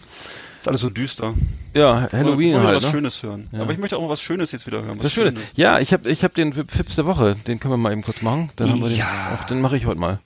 ist 0.61 0.67
alles 0.67 0.81
so 0.81 0.91
düster. 0.91 1.35
Ja, 1.75 2.09
Halloween 2.13 2.49
ich 2.49 2.55
wollte 2.55 2.67
halt, 2.67 2.77
was 2.77 2.83
ne? 2.85 2.91
Schönes 2.91 3.23
hören. 3.23 3.49
Ja. 3.53 3.61
Aber 3.63 3.73
ich 3.73 3.79
möchte 3.79 3.97
auch 3.97 4.03
mal 4.03 4.09
was 4.09 4.21
Schönes 4.21 4.51
jetzt 4.53 4.67
wieder 4.67 4.83
hören. 4.83 4.97
Was 4.99 5.05
Das 5.05 5.13
Schöne. 5.13 5.31
Schönes. 5.31 5.45
Ja, 5.55 5.79
ich 5.79 5.93
habe 5.93 6.11
ich 6.11 6.25
hab 6.25 6.35
den 6.35 6.53
Fips 6.53 6.97
der 6.97 7.07
Woche, 7.07 7.37
den 7.47 7.61
können 7.61 7.73
wir 7.73 7.79
mal 7.79 7.93
eben 7.93 8.03
kurz 8.03 8.21
machen. 8.23 8.51
Dann 8.57 8.71
haben 8.71 8.81
wir 8.81 8.89
den, 8.89 8.99
Ja. 8.99 9.39
auch, 9.41 9.47
den 9.47 9.61
mache 9.61 9.77
ich 9.77 9.87
heute 9.87 10.01
mal. 10.01 10.19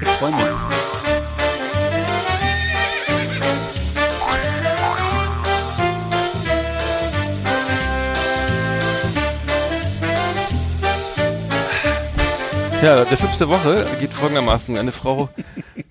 Ich 0.00 0.08
freue 0.08 0.30
mich. 0.32 1.23
Ja, 12.84 13.02
der 13.02 13.16
der 13.16 13.48
Woche 13.48 13.86
geht 13.98 14.12
folgendermaßen. 14.12 14.76
Eine 14.76 14.92
Frau 14.92 15.30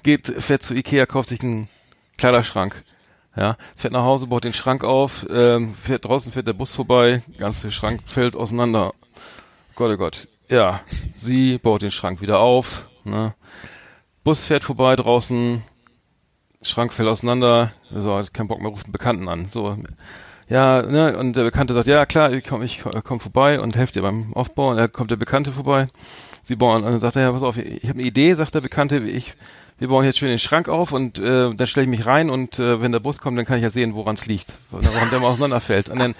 geht, 0.03 0.27
fährt 0.27 0.61
zu 0.61 0.75
Ikea, 0.75 1.07
kauft 1.07 1.29
sich 1.29 1.41
einen 1.41 1.67
Kleiderschrank. 2.19 2.83
Ja, 3.35 3.57
fährt 3.75 3.93
nach 3.93 4.03
Hause, 4.03 4.27
baut 4.27 4.43
den 4.43 4.53
Schrank 4.53 4.83
auf, 4.83 5.25
ähm, 5.31 5.73
fährt 5.73 6.05
draußen, 6.05 6.31
fährt 6.31 6.45
der 6.45 6.53
Bus 6.53 6.75
vorbei, 6.75 7.23
ganze 7.39 7.71
Schrank 7.71 8.01
fällt 8.05 8.35
auseinander. 8.35 8.93
Gott, 9.73 9.91
oh 9.91 9.97
Gott. 9.97 10.27
Ja, 10.49 10.81
sie 11.15 11.57
baut 11.57 11.81
den 11.81 11.89
Schrank 11.89 12.21
wieder 12.21 12.37
auf. 12.37 12.87
Ne? 13.05 13.33
Bus 14.23 14.45
fährt 14.45 14.63
vorbei 14.63 14.95
draußen, 14.95 15.63
Schrank 16.61 16.93
fällt 16.93 17.09
auseinander. 17.09 17.71
So, 17.91 18.15
hat 18.15 18.35
keinen 18.35 18.49
Bock 18.49 18.61
mehr, 18.61 18.69
ruft 18.69 18.85
einen 18.85 18.91
Bekannten 18.91 19.27
an. 19.29 19.45
So, 19.45 19.77
ja, 20.47 20.83
ne, 20.83 21.17
und 21.17 21.35
der 21.35 21.43
Bekannte 21.43 21.73
sagt, 21.73 21.87
ja 21.87 22.05
klar, 22.05 22.31
ich 22.33 22.43
komme 22.45 22.65
ich 22.65 22.83
komm 23.03 23.19
vorbei 23.19 23.59
und 23.59 23.75
helfe 23.75 23.93
dir 23.93 24.03
beim 24.03 24.31
Aufbau. 24.35 24.69
Und 24.69 24.77
dann 24.77 24.91
kommt 24.91 25.09
der 25.09 25.15
Bekannte 25.15 25.51
vorbei. 25.51 25.87
Sie 26.43 26.55
bauen, 26.55 26.83
und 26.83 26.91
dann 26.91 26.99
sagt 26.99 27.15
er, 27.15 27.21
ja, 27.23 27.31
pass 27.31 27.43
auf, 27.43 27.57
ich 27.57 27.83
habe 27.87 27.99
eine 27.99 28.03
Idee, 28.07 28.33
sagt 28.33 28.53
der 28.53 28.61
Bekannte, 28.61 28.97
ich, 28.99 29.33
wir 29.79 29.87
bauen 29.87 30.03
jetzt 30.05 30.19
schön 30.19 30.29
den 30.29 30.39
Schrank 30.39 30.67
auf 30.67 30.91
und 30.91 31.17
äh, 31.17 31.53
dann 31.53 31.67
stelle 31.67 31.85
ich 31.85 31.89
mich 31.89 32.05
rein 32.05 32.29
und 32.29 32.59
äh, 32.59 32.81
wenn 32.81 32.91
der 32.91 32.99
Bus 32.99 33.19
kommt, 33.19 33.37
dann 33.37 33.45
kann 33.45 33.57
ich 33.57 33.63
ja 33.63 33.69
sehen, 33.69 33.95
woran 33.95 34.15
es 34.15 34.25
liegt, 34.25 34.53
warum 34.69 35.09
der 35.09 35.19
mal 35.19 35.27
auseinanderfällt. 35.27 35.87
Und 35.89 35.99
dann, 35.99 36.15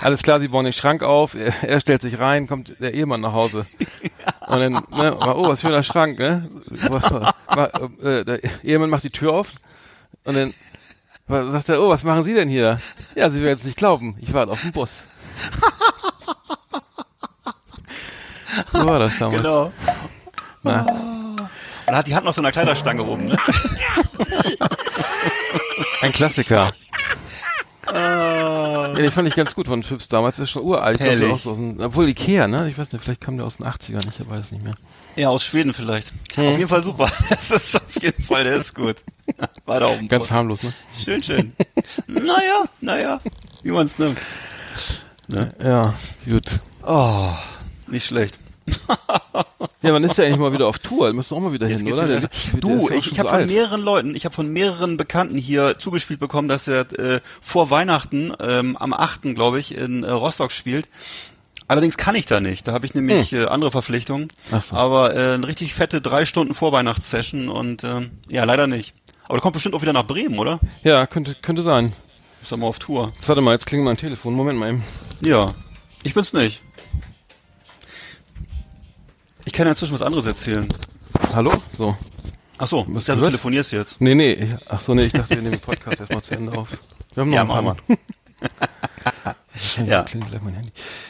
alles 0.00 0.22
klar, 0.22 0.40
sie 0.40 0.48
bauen 0.48 0.64
den 0.64 0.72
Schrank 0.72 1.02
auf, 1.02 1.34
er, 1.34 1.52
er 1.62 1.80
stellt 1.80 2.00
sich 2.00 2.18
rein, 2.18 2.46
kommt 2.46 2.74
der 2.80 2.94
Ehemann 2.94 3.20
nach 3.20 3.32
Hause. 3.32 3.66
Und 4.46 4.58
dann, 4.58 4.72
ne, 4.72 5.16
oh, 5.20 5.48
was 5.48 5.60
für 5.60 5.74
ein 5.74 5.82
Schrank, 5.84 6.18
ne? 6.18 6.48
Äh, 8.02 8.24
Der 8.24 8.40
Ehemann 8.64 8.90
macht 8.90 9.04
die 9.04 9.10
Tür 9.10 9.32
auf 9.32 9.52
und 10.24 10.36
dann 10.36 10.54
sagt 11.28 11.68
er, 11.68 11.82
oh, 11.82 11.88
was 11.88 12.04
machen 12.04 12.22
Sie 12.22 12.34
denn 12.34 12.48
hier? 12.48 12.80
Ja, 13.14 13.28
Sie 13.28 13.42
werden 13.42 13.56
es 13.56 13.64
nicht 13.64 13.76
glauben, 13.76 14.16
ich 14.20 14.32
warte 14.32 14.52
auf 14.52 14.62
den 14.62 14.72
Bus. 14.72 15.02
So 18.72 18.88
war 18.88 18.98
das 18.98 19.18
damals. 19.18 19.42
Genau. 19.42 19.72
Na, 20.62 20.86
Und 21.86 21.96
hat, 21.96 22.06
die 22.06 22.14
hat 22.14 22.24
noch 22.24 22.32
so 22.32 22.40
eine 22.40 22.50
Kleiderstange 22.52 23.02
oben, 23.02 23.26
ne? 23.26 23.36
ein 26.02 26.12
Klassiker. 26.12 26.72
Ja, 27.92 28.88
den 28.94 29.10
fand 29.10 29.28
ich 29.28 29.34
ganz 29.36 29.54
gut 29.54 29.68
von 29.68 29.82
Phipps 29.82 30.08
damals. 30.08 30.36
Das 30.36 30.44
ist 30.44 30.50
schon 30.50 30.64
uralt. 30.64 30.98
glaub 30.98 31.12
ich, 31.14 31.46
aus 31.46 31.58
den, 31.58 31.80
obwohl 31.80 32.08
Ikea, 32.08 32.48
ne? 32.48 32.68
Ich 32.68 32.78
weiß 32.78 32.92
nicht, 32.92 33.02
vielleicht 33.02 33.20
kam 33.20 33.36
der 33.36 33.46
aus 33.46 33.58
den 33.58 33.66
80ern, 33.66 34.06
ich 34.08 34.28
weiß 34.28 34.46
es 34.46 34.52
nicht 34.52 34.64
mehr. 34.64 34.74
Ja, 35.14 35.28
aus 35.28 35.44
Schweden 35.44 35.72
vielleicht. 35.72 36.12
Hm. 36.34 36.48
Auf 36.48 36.58
jeden 36.58 36.68
Fall 36.68 36.82
super. 36.82 37.10
Das 37.28 37.50
ist 37.50 37.76
auf 37.76 38.02
jeden 38.02 38.22
Fall, 38.22 38.44
der 38.44 38.56
ist 38.56 38.74
gut. 38.74 38.96
Weiter 39.64 39.90
oben. 39.90 40.08
Ganz 40.08 40.30
harmlos, 40.30 40.62
ne? 40.62 40.72
Schön, 41.02 41.22
schön. 41.22 41.52
naja, 42.06 42.64
naja, 42.80 43.20
wie 43.62 43.70
man 43.70 43.86
es 43.86 43.98
nimmt. 43.98 44.18
Ja, 45.28 45.92
gut. 46.28 46.60
Oh, 46.82 47.30
nicht 47.86 48.06
schlecht. 48.06 48.38
Ja, 49.82 49.92
man 49.92 50.02
ist 50.04 50.18
ja 50.18 50.24
eigentlich 50.24 50.38
mal 50.38 50.52
wieder 50.52 50.66
auf 50.66 50.78
Tour. 50.80 51.12
Müssen 51.12 51.34
auch 51.34 51.40
mal 51.40 51.52
wieder 51.52 51.66
hin, 51.66 51.84
geht's 51.84 51.96
oder? 51.98 52.08
wieder- 52.08 52.20
Der- 52.20 52.28
der 52.52 52.60
du, 52.60 52.88
ich, 52.90 53.12
ich 53.12 53.18
habe 53.18 53.28
von 53.28 53.38
alt. 53.38 53.46
mehreren 53.48 53.82
Leuten, 53.82 54.14
ich 54.16 54.24
habe 54.24 54.34
von 54.34 54.48
mehreren 54.48 54.96
Bekannten 54.96 55.36
hier 55.38 55.78
zugespielt 55.78 56.18
bekommen, 56.18 56.48
dass 56.48 56.66
er 56.66 56.90
äh, 56.98 57.20
vor 57.40 57.70
Weihnachten 57.70 58.32
ähm, 58.40 58.76
am 58.76 58.92
8. 58.92 59.34
glaube 59.34 59.60
ich 59.60 59.76
in 59.76 60.02
äh, 60.02 60.10
Rostock 60.10 60.50
spielt. 60.50 60.88
Allerdings 61.68 61.96
kann 61.96 62.14
ich 62.14 62.26
da 62.26 62.40
nicht. 62.40 62.66
Da 62.66 62.72
habe 62.72 62.86
ich 62.86 62.94
nämlich 62.94 63.32
äh, 63.32 63.44
andere 63.44 63.70
Verpflichtungen. 63.70 64.28
Hm. 64.50 64.58
Ach 64.58 64.62
so. 64.62 64.76
Aber 64.76 65.14
äh, 65.14 65.34
eine 65.34 65.46
richtig 65.46 65.74
fette 65.74 66.00
drei 66.00 66.24
Stunden 66.24 66.54
Vorweihnachtssession 66.54 67.48
und 67.48 67.84
ähm, 67.84 68.10
ja, 68.28 68.44
leider 68.44 68.66
nicht. 68.66 68.94
Aber 69.24 69.34
der 69.34 69.42
kommt 69.42 69.52
bestimmt 69.54 69.74
auch 69.74 69.82
wieder 69.82 69.92
nach 69.92 70.06
Bremen, 70.06 70.38
oder? 70.38 70.58
Ja, 70.82 71.06
könnte, 71.06 71.36
könnte 71.42 71.62
sein. 71.62 71.92
Ist 72.42 72.50
doch 72.52 72.56
mal 72.56 72.66
auf 72.68 72.78
Tour. 72.78 73.12
Jetzt, 73.16 73.28
warte 73.28 73.40
mal, 73.40 73.52
jetzt 73.52 73.66
klingelt 73.66 73.84
mein 73.86 73.96
Telefon. 73.96 74.34
Moment 74.34 74.58
mal 74.58 74.70
eben. 74.70 74.84
Ja, 75.20 75.54
ich 76.04 76.14
bin's 76.14 76.32
nicht. 76.32 76.62
Ich 79.46 79.52
kann 79.52 79.66
ja 79.66 79.70
inzwischen 79.70 79.94
was 79.94 80.02
anderes 80.02 80.26
erzählen. 80.26 80.68
Hallo? 81.32 81.52
So. 81.78 81.96
Ach 82.58 82.66
so, 82.66 82.84
Was 82.88 83.06
ja, 83.06 83.14
du 83.14 83.22
telefonierst 83.22 83.72
jetzt. 83.72 84.00
Nee, 84.00 84.14
nee. 84.14 84.54
Ach 84.66 84.80
so, 84.80 84.92
nee, 84.92 85.04
ich 85.04 85.12
dachte, 85.12 85.36
wir 85.36 85.42
nehmen 85.42 85.52
den 85.52 85.60
Podcast 85.60 86.00
erstmal 86.00 86.22
zu 86.22 86.34
Ende 86.34 86.52
auf. 86.52 86.76
Wir 87.14 87.20
haben 87.20 87.30
noch 87.30 87.36
Ja, 87.36 87.42
ein 87.42 87.48
paar 87.48 87.62
Mal. 87.62 87.76
Ja. 89.86 90.04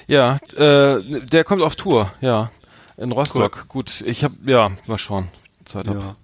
ja. 0.06 0.36
Äh, 0.56 1.20
der 1.26 1.44
kommt 1.44 1.62
auf 1.62 1.74
Tour, 1.74 2.12
ja. 2.20 2.52
In 2.96 3.10
Rostock. 3.10 3.66
Gut, 3.68 4.02
ich 4.02 4.22
hab, 4.22 4.32
ja, 4.46 4.70
mal 4.86 4.98
schauen. 4.98 5.28
Zeit 5.64 5.88
hab. 5.88 6.00
Ja. 6.00 6.16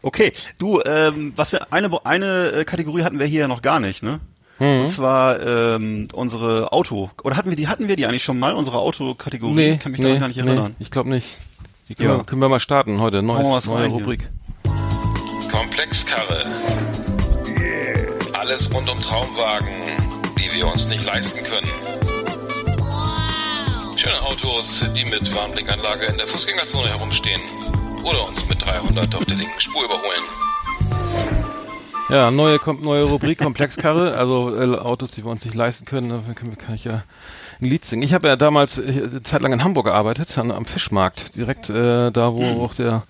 Okay, 0.00 0.32
du, 0.58 0.80
ähm, 0.86 1.34
was 1.36 1.52
wir 1.52 1.72
eine 1.72 2.04
eine 2.06 2.50
äh, 2.52 2.64
Kategorie 2.64 3.02
hatten 3.02 3.18
wir 3.18 3.26
hier 3.26 3.42
ja 3.42 3.48
noch 3.48 3.60
gar 3.60 3.78
nicht, 3.78 4.02
ne? 4.02 4.20
Mhm. 4.58 4.80
Und 4.80 4.88
zwar 4.88 5.40
ähm, 5.40 6.08
unsere 6.12 6.72
Auto 6.72 7.10
oder 7.22 7.36
hatten 7.36 7.50
wir 7.50 7.56
die 7.56 7.68
hatten 7.68 7.86
wir 7.88 7.96
die 7.96 8.06
eigentlich 8.06 8.24
schon 8.24 8.38
mal 8.38 8.54
unsere 8.54 8.78
Autokategorie? 8.78 9.54
Nee, 9.54 9.72
ich 9.72 9.78
kann 9.78 9.92
mich 9.92 10.00
nee, 10.00 10.06
daran 10.08 10.20
gar 10.20 10.28
nicht 10.28 10.36
nee, 10.42 10.46
erinnern. 10.50 10.76
ich 10.78 10.90
glaube 10.90 11.10
nicht. 11.10 11.38
Die 11.88 11.94
können, 11.94 12.08
Ja. 12.10 12.16
wir, 12.18 12.24
können 12.24 12.42
wir 12.42 12.48
mal 12.48 12.60
starten 12.60 13.00
heute. 13.00 13.22
Neues, 13.22 13.46
was 13.46 13.66
neue 13.66 13.84
rein 13.84 13.90
hier. 13.92 14.00
Rubrik. 14.00 14.28
Komplexkarre. 15.50 16.44
Alles 18.38 18.72
rund 18.74 18.90
um 18.90 18.96
Traumwagen, 19.00 19.68
die 20.38 20.52
wir 20.56 20.66
uns 20.68 20.86
nicht 20.88 21.04
leisten 21.04 21.38
können. 21.44 21.68
Schöne 23.96 24.20
Autos, 24.22 24.84
die 24.94 25.04
mit 25.04 25.34
Warnblinkanlage 25.34 26.06
in 26.06 26.16
der 26.18 26.26
Fußgängerzone 26.28 26.88
herumstehen. 26.88 27.40
Oder 28.04 28.26
uns 28.28 28.48
mit 28.48 28.64
300 28.64 29.14
auf 29.14 29.24
der 29.24 29.36
linken 29.36 29.60
Spur 29.60 29.84
überholen. 29.84 31.37
Ja, 32.08 32.30
neue, 32.30 32.58
kommt 32.58 32.82
neue 32.82 33.04
Rubrik 33.04 33.38
Komplexkarre, 33.38 34.16
also 34.16 34.56
äh, 34.56 34.78
Autos, 34.78 35.10
die 35.10 35.24
wir 35.24 35.30
uns 35.30 35.44
nicht 35.44 35.54
leisten 35.54 35.84
können. 35.84 36.08
Dafür 36.08 36.34
kann, 36.34 36.56
kann 36.56 36.74
ich 36.74 36.84
ja 36.84 37.02
ein 37.60 37.66
Lied 37.66 37.84
singen. 37.84 38.02
Ich 38.02 38.14
habe 38.14 38.28
ja 38.28 38.36
damals 38.36 38.78
äh, 38.78 38.82
eine 38.82 39.22
Zeit 39.22 39.42
lang 39.42 39.52
in 39.52 39.62
Hamburg 39.62 39.86
gearbeitet, 39.86 40.38
an, 40.38 40.50
am 40.50 40.64
Fischmarkt, 40.64 41.36
direkt 41.36 41.68
äh, 41.68 42.10
da, 42.10 42.32
wo 42.32 42.40
Hm. 42.40 42.60
auch 42.60 42.74
der 42.74 43.02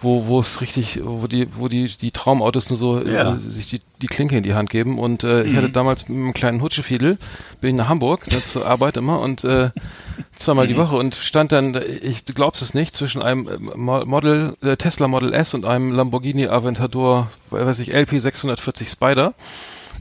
wo 0.00 0.26
wo 0.28 0.40
es 0.40 0.60
richtig, 0.60 1.00
wo 1.02 1.26
die 1.26 1.48
wo 1.56 1.68
die 1.68 1.88
die 1.88 2.10
Traumautos 2.10 2.70
nur 2.70 2.78
so 2.78 3.00
Ja. 3.02 3.34
äh, 3.34 3.38
sich 3.38 3.68
die 3.70 3.80
die 4.00 4.06
Klinke 4.06 4.36
in 4.36 4.42
die 4.44 4.54
Hand 4.54 4.70
geben 4.70 4.98
und 4.98 5.24
äh, 5.24 5.42
ich 5.44 5.52
Mhm. 5.52 5.56
hatte 5.56 5.70
damals 5.70 6.08
mit 6.08 6.16
einem 6.18 6.32
kleinen 6.34 6.60
Hutschefiedel 6.62 7.18
bin 7.60 7.70
ich 7.70 7.76
nach 7.76 7.88
Hamburg 7.88 8.30
ne, 8.30 8.42
zur 8.42 8.66
Arbeit 8.66 8.96
immer 8.96 9.20
und 9.20 9.42
äh, 9.44 9.70
zweimal 10.36 10.66
Mhm. 10.66 10.68
die 10.70 10.76
Woche 10.76 10.96
und 10.96 11.14
stand 11.16 11.50
dann 11.52 11.80
ich 12.02 12.24
du 12.24 12.32
glaubst 12.32 12.62
es 12.62 12.74
nicht 12.74 12.94
zwischen 12.94 13.22
einem 13.22 13.48
äh, 13.48 13.58
Mo- 13.76 14.04
Model 14.04 14.56
äh, 14.62 14.76
Tesla 14.76 15.08
Model 15.08 15.32
S 15.34 15.52
und 15.54 15.64
einem 15.64 15.92
Lamborghini 15.92 16.46
Aventador 16.46 17.28
weiß 17.50 17.80
ich 17.80 17.92
LP 17.92 18.20
640 18.20 18.88
Spider 18.88 19.34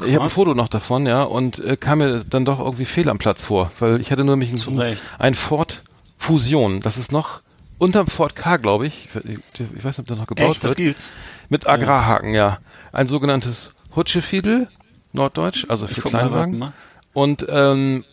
ich 0.06 0.14
habe 0.14 0.26
ein 0.26 0.30
Foto 0.30 0.54
noch 0.54 0.68
davon, 0.68 1.08
ja, 1.08 1.24
und 1.24 1.58
äh, 1.58 1.76
kam 1.76 1.98
mir 1.98 2.24
dann 2.24 2.45
doch 2.45 2.60
irgendwie 2.60 2.86
fehl 2.86 3.10
am 3.10 3.18
Platz 3.18 3.41
vor, 3.41 3.72
weil 3.80 4.00
ich 4.00 4.12
hatte 4.12 4.24
nur 4.24 4.39
Zu 4.56 4.80
ein, 4.80 4.95
ein 5.18 5.34
Ford 5.34 5.82
Fusion, 6.20 6.82
das 6.82 7.00
ist 7.00 7.12
noch 7.12 7.41
unterm 7.78 8.07
Ford 8.07 8.36
K, 8.36 8.57
glaube 8.57 8.88
ich, 8.88 9.07
ich, 9.23 9.84
weiß 9.84 9.97
nicht, 9.97 9.99
ob 9.99 10.07
der 10.07 10.17
noch 10.17 10.28
gebaut 10.28 10.51
Echt, 10.51 10.63
das 10.63 10.71
wird, 10.71 10.78
gibt's. 10.78 11.13
mit 11.49 11.67
Agrarhaken, 11.67 12.34
ja. 12.34 12.59
Ein 12.91 13.07
sogenanntes 13.07 13.71
Hutschefiedel, 13.95 14.67
Norddeutsch, 15.13 15.65
also 15.69 15.88
für 15.88 16.01
Kleinwagen. 16.01 16.71
Und 17.13 17.45
ähm, 17.49 18.03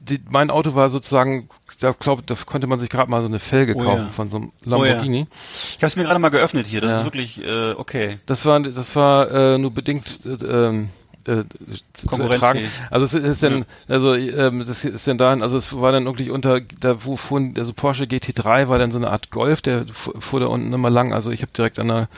die, 0.00 0.20
mein 0.30 0.50
Auto 0.50 0.74
war 0.74 0.88
sozusagen, 0.88 1.48
da 1.80 1.90
glaube 1.92 2.22
da 2.24 2.34
konnte 2.34 2.66
man 2.66 2.78
sich 2.78 2.88
gerade 2.88 3.10
mal 3.10 3.20
so 3.22 3.28
eine 3.28 3.38
Felge 3.38 3.74
Oh 3.76 3.82
kaufen 3.82 4.04
ja. 4.06 4.10
von 4.10 4.30
so 4.30 4.36
einem 4.36 4.52
Oh 4.66 4.84
ja. 4.84 4.92
Lamborghini. 4.92 5.26
Ich 5.52 5.76
habe 5.78 5.86
es 5.86 5.96
mir 5.96 6.04
gerade 6.04 6.20
mal 6.20 6.28
geöffnet 6.30 6.66
hier. 6.66 6.80
Das 6.80 6.90
Ja. 6.90 6.98
ist 6.98 7.04
wirklich 7.04 7.44
äh, 7.44 7.72
okay. 7.72 8.18
Das 8.26 8.44
war, 8.44 8.60
das 8.60 8.94
war 8.96 9.30
äh, 9.30 9.58
nur 9.58 9.72
bedingt 9.72 10.24
äh, 10.24 10.28
ähm, 10.44 10.90
äh, 11.26 11.44
zu- 11.92 12.06
zu 12.16 12.22
ertragen. 12.34 12.60
Also 12.90 13.04
es 13.06 13.14
ist 13.14 13.42
dann, 13.42 13.64
also 13.88 14.14
ähm, 14.14 14.64
das 14.66 14.84
ist 14.84 15.06
dann 15.06 15.18
dahin, 15.18 15.42
also 15.42 15.56
es 15.56 15.78
war 15.78 15.92
dann 15.92 16.04
wirklich 16.06 16.30
unter, 16.30 16.60
da 16.80 17.04
wo 17.04 17.16
fuhren, 17.16 17.54
also 17.58 17.72
Porsche 17.72 18.04
GT3 18.04 18.68
war 18.68 18.78
dann 18.78 18.90
so 18.90 18.98
eine 18.98 19.10
Art 19.10 19.30
Golf, 19.30 19.62
der 19.62 19.84
fu- 19.92 20.18
fuhr 20.20 20.40
da 20.40 20.46
unten 20.46 20.72
immer 20.72 20.90
lang. 20.90 21.12
Also 21.12 21.30
ich 21.30 21.42
habe 21.42 21.52
direkt 21.56 21.78
an 21.78 21.88
der 21.88 22.08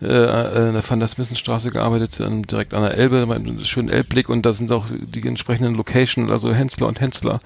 äh, 0.00 0.06
an 0.06 0.72
der 0.74 0.82
Van 0.88 0.98
der 0.98 1.06
Smissenstraße 1.08 1.70
gearbeitet, 1.70 2.18
ähm, 2.20 2.44
direkt 2.46 2.74
an 2.74 2.82
der 2.82 2.94
Elbe, 2.98 3.24
schönen 3.64 3.88
Elbblick 3.88 4.28
und 4.28 4.44
da 4.44 4.52
sind 4.52 4.72
auch 4.72 4.86
die 4.90 5.26
entsprechenden 5.26 5.74
Location, 5.76 6.30
also 6.30 6.52
Hensler 6.52 6.88
und 6.88 7.00
Hensler 7.00 7.40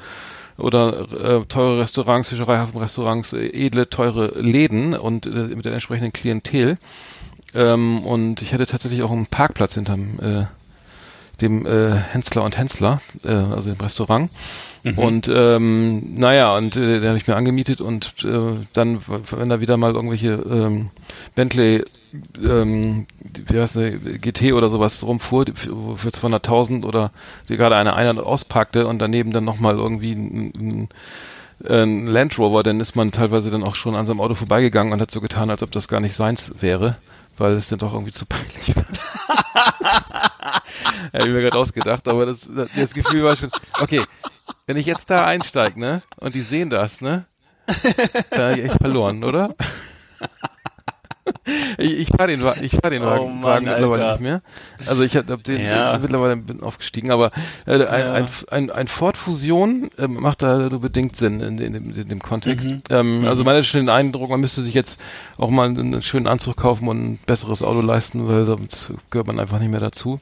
oder 0.56 1.00
äh, 1.12 1.44
teure 1.44 1.80
Restaurants, 1.80 2.30
Fischereihafenrestaurants, 2.30 3.34
äh, 3.34 3.46
edle, 3.48 3.90
teure 3.90 4.28
Läden 4.40 4.94
und 4.94 5.26
äh, 5.26 5.30
mit 5.54 5.66
der 5.66 5.74
entsprechenden 5.74 6.14
Klientel. 6.14 6.78
Ähm, 7.54 7.98
und 8.06 8.40
ich 8.40 8.54
hatte 8.54 8.64
tatsächlich 8.64 9.02
auch 9.02 9.10
einen 9.10 9.26
Parkplatz 9.26 9.74
hinterm 9.74 10.18
äh, 10.20 10.44
dem 11.40 11.66
äh, 11.66 11.94
Hensler 11.94 12.44
und 12.44 12.56
Hensler, 12.56 13.00
äh, 13.24 13.32
also 13.32 13.70
dem 13.70 13.80
Restaurant. 13.80 14.30
Und 14.94 15.28
ähm, 15.34 16.14
naja, 16.14 16.56
und 16.56 16.76
äh, 16.76 17.00
den 17.00 17.08
habe 17.08 17.18
ich 17.18 17.26
mir 17.26 17.34
angemietet 17.34 17.80
und 17.80 18.24
äh, 18.24 18.64
dann, 18.72 19.00
wenn 19.06 19.48
da 19.48 19.60
wieder 19.60 19.76
mal 19.76 19.94
irgendwelche 19.94 20.34
ähm, 20.34 20.90
Bentley, 21.34 21.84
ähm, 22.40 23.06
wie 23.48 23.60
heißt 23.60 23.74
der, 23.74 23.90
GT 23.90 24.52
oder 24.52 24.68
sowas 24.68 25.02
rumfuhr, 25.02 25.46
für, 25.54 25.96
für 25.96 26.08
200.000 26.10 26.84
oder 26.84 27.10
die 27.48 27.56
gerade 27.56 27.74
eine 27.74 27.94
ein- 27.96 28.10
und 28.10 28.20
auspackte 28.20 28.86
und 28.86 29.00
daneben 29.00 29.32
dann 29.32 29.44
nochmal 29.44 29.74
irgendwie 29.74 30.12
ein, 30.12 30.52
ein 30.56 30.88
ein 31.64 32.06
Land 32.06 32.38
Rover, 32.38 32.62
dann 32.62 32.80
ist 32.80 32.96
man 32.96 33.12
teilweise 33.12 33.50
dann 33.50 33.64
auch 33.64 33.76
schon 33.76 33.94
an 33.94 34.04
seinem 34.04 34.20
Auto 34.20 34.34
vorbeigegangen 34.34 34.92
und 34.92 35.00
hat 35.00 35.10
so 35.10 35.22
getan, 35.22 35.48
als 35.48 35.62
ob 35.62 35.70
das 35.70 35.88
gar 35.88 36.00
nicht 36.00 36.14
seins 36.14 36.52
wäre, 36.60 36.98
weil 37.38 37.54
es 37.54 37.68
dann 37.68 37.78
doch 37.78 37.94
irgendwie 37.94 38.12
zu 38.12 38.26
peinlich 38.26 38.76
war. 38.76 38.84
Habe 41.12 41.26
ich 41.28 41.34
mir 41.34 41.40
gerade 41.42 41.58
ausgedacht, 41.58 42.08
aber 42.08 42.26
das, 42.26 42.48
das, 42.76 42.94
Gefühl 42.94 43.22
war 43.24 43.36
schon, 43.36 43.50
okay, 43.80 44.02
wenn 44.66 44.76
ich 44.76 44.86
jetzt 44.86 45.08
da 45.10 45.24
einsteige, 45.26 45.78
ne, 45.78 46.02
und 46.18 46.34
die 46.34 46.40
sehen 46.42 46.70
das, 46.70 47.00
ne, 47.00 47.26
da 48.30 48.50
hab 48.50 48.56
ich 48.56 48.64
echt 48.64 48.76
verloren, 48.80 49.24
oder? 49.24 49.54
Ich, 51.78 51.98
ich 51.98 52.08
fahre 52.08 52.28
den, 52.28 52.42
ich 52.62 52.72
fahr 52.76 52.90
den 52.90 53.02
Oh 53.02 53.06
Wagen, 53.06 53.40
Mann, 53.40 53.64
mittlerweile 53.64 54.04
Alter. 54.04 54.12
nicht 54.12 54.22
mehr. 54.22 54.42
Also 54.86 55.02
ich 55.02 55.16
habe 55.16 55.36
den 55.38 55.60
Ja. 55.60 55.98
mittlerweile 55.98 56.36
bin 56.36 56.62
aufgestiegen, 56.62 57.10
aber 57.10 57.32
äh, 57.66 57.84
ein, 57.84 58.00
Ja. 58.00 58.12
ein, 58.14 58.28
ein, 58.50 58.70
ein 58.70 58.88
Ford 58.88 59.16
Fusion 59.16 59.90
ähm, 59.98 60.14
macht 60.14 60.42
da 60.42 60.68
nur 60.68 60.80
bedingt 60.80 61.16
Sinn 61.16 61.40
in, 61.40 61.58
in, 61.58 61.72
dem- 61.72 61.92
in 61.92 62.08
dem 62.08 62.22
Kontext. 62.22 62.66
Mhm. 62.66 62.82
Ähm, 62.90 63.24
Also 63.26 63.42
man 63.42 63.56
hat 63.56 63.66
schon 63.66 63.80
den 63.80 63.88
Eindruck, 63.88 64.30
man 64.30 64.40
müsste 64.40 64.62
sich 64.62 64.74
jetzt 64.74 65.00
auch 65.36 65.50
mal 65.50 65.68
einen 65.68 66.00
schönen 66.02 66.28
Anzug 66.28 66.56
kaufen 66.56 66.86
und 66.86 67.04
ein 67.04 67.18
besseres 67.26 67.62
Auto 67.62 67.80
leisten, 67.80 68.28
weil 68.28 68.44
sonst 68.46 68.92
gehört 69.10 69.26
man 69.26 69.40
einfach 69.40 69.58
nicht 69.58 69.70
mehr 69.70 69.80
dazu. 69.80 70.20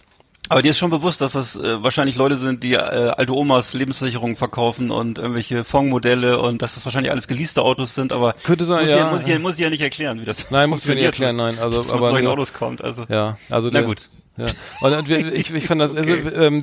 Aber 0.50 0.60
dir 0.62 0.70
ist 0.72 0.78
schon 0.78 0.90
bewusst, 0.90 1.20
dass 1.20 1.32
das 1.32 1.56
äh, 1.56 1.82
wahrscheinlich 1.82 2.16
Leute 2.16 2.36
sind, 2.36 2.62
die 2.62 2.74
äh, 2.74 2.76
alte 2.78 3.32
Omas 3.34 3.72
Lebensversicherungen 3.72 4.36
verkaufen 4.36 4.90
und 4.90 5.18
irgendwelche 5.18 5.64
Fondmodelle 5.64 6.38
und 6.38 6.60
dass 6.60 6.74
das 6.74 6.84
wahrscheinlich 6.84 7.10
alles 7.12 7.26
geleaste 7.28 7.62
Autos 7.62 7.94
sind, 7.94 8.12
aber 8.12 8.34
Könnte 8.42 8.64
sein, 8.66 8.80
muss, 8.80 8.88
ich 8.90 8.94
ja. 8.96 9.10
muss, 9.10 9.22
ich, 9.22 9.28
ja- 9.28 9.38
muss 9.38 9.54
ich 9.54 9.60
ja 9.60 9.70
nicht 9.70 9.80
erklären, 9.80 10.20
wie 10.20 10.24
das 10.26 10.50
Nein, 10.50 10.68
musst 10.70 10.86
du 10.86 10.94
nicht 10.94 11.02
erklären, 11.04 11.36
nein. 11.36 11.58
Also, 11.58 11.78
dass 11.78 11.90
aber 11.90 12.02
zu 12.02 12.10
solchen 12.10 12.26
Autos 12.28 12.52
kommt. 12.52 12.84
Also 12.84 13.06
Ja, 13.08 13.38
also 13.48 13.68
Na 13.72 13.78
der, 13.80 13.84
gut. 13.88 14.10
Ja. 14.36 14.46
Und, 14.80 14.92
und 14.92 15.08
wir- 15.08 15.32
ich, 15.32 15.52
ich 15.54 15.66
fand 15.66 15.80
das, 15.80 15.94
also, 15.96 16.10
ähm, 16.12 16.60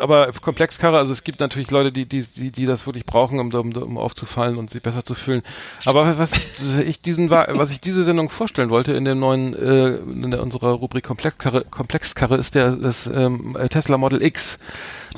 aber 0.00 0.30
Komplexkarre, 0.40 0.96
also 0.98 1.12
es 1.12 1.24
gibt 1.24 1.40
natürlich 1.40 1.70
Leute, 1.70 1.92
die, 1.92 2.06
die, 2.06 2.22
die, 2.22 2.50
die 2.50 2.64
das 2.66 2.86
wirklich 2.86 3.04
brauchen, 3.04 3.38
um, 3.38 3.52
um, 3.52 3.72
um 3.76 3.98
aufzufallen 3.98 4.56
und 4.56 4.70
sich 4.70 4.82
besser 4.82 5.04
zu 5.04 5.14
fühlen. 5.14 5.42
Aber 5.84 6.18
was 6.18 6.30
ich 6.86 7.00
diesen, 7.00 7.28
Wa- 7.30 7.48
was 7.50 7.70
ich 7.70 7.80
diese 7.80 8.04
Sendung 8.04 8.30
vorstellen 8.30 8.70
wollte 8.70 8.92
in 8.92 9.04
der 9.04 9.14
neuen, 9.14 9.54
äh, 9.54 9.96
in 9.96 10.30
der, 10.30 10.42
unserer 10.42 10.70
Rubrik 10.72 11.04
Komplexkarre, 11.04 11.64
Komplexkarre 11.70 12.36
ist 12.36 12.54
der, 12.54 12.76
das 12.76 13.06
ähm, 13.06 13.56
Tesla 13.68 13.98
Model 13.98 14.22
X. 14.22 14.58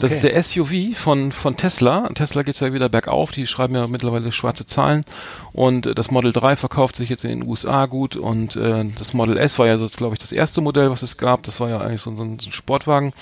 Das 0.01 0.13
Okay. 0.13 0.15
ist 0.15 0.23
der 0.25 0.43
SUV 0.65 0.97
von, 0.99 1.33
von 1.33 1.57
Tesla. 1.57 2.09
Tesla 2.15 2.43
geht's 2.43 2.61
ja 2.61 2.73
wieder 2.73 2.89
bergauf. 2.89 3.31
Die 3.33 3.47
schreiben 3.47 3.75
ja 3.75 3.87
mittlerweile 3.87 4.33
schwarze 4.33 4.67
Zahlen. 4.67 5.03
Und 5.53 5.87
äh, 5.87 5.95
das 5.95 6.11
Model 6.11 6.33
3 6.33 6.57
verkauft 6.57 6.97
sich 6.97 7.09
jetzt 7.11 7.25
in 7.25 7.31
den 7.41 7.49
USA 7.49 7.87
gut. 7.87 8.17
Und 8.17 8.57
äh, 8.57 8.85
das 8.99 9.15
Model 9.15 9.37
S 9.39 9.59
war 9.59 9.67
ja 9.67 9.79
so, 9.79 9.87
glaube 9.89 10.15
ich, 10.15 10.21
das 10.21 10.33
erste 10.33 10.61
Modell, 10.61 10.91
was 10.91 11.03
es 11.03 11.17
gab. 11.17 11.43
Das 11.45 11.61
war 11.61 11.69
ja 11.69 11.81
eigentlich 11.81 12.01
so, 12.01 12.15
so, 12.17 12.23
ein, 12.23 12.39
so 12.39 12.49
ein 12.49 12.53
Sportwagen. 12.53 13.13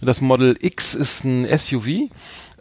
Das 0.00 0.20
Model 0.20 0.56
X 0.60 0.94
ist 0.94 1.24
ein 1.24 1.46
SUV. 1.58 2.10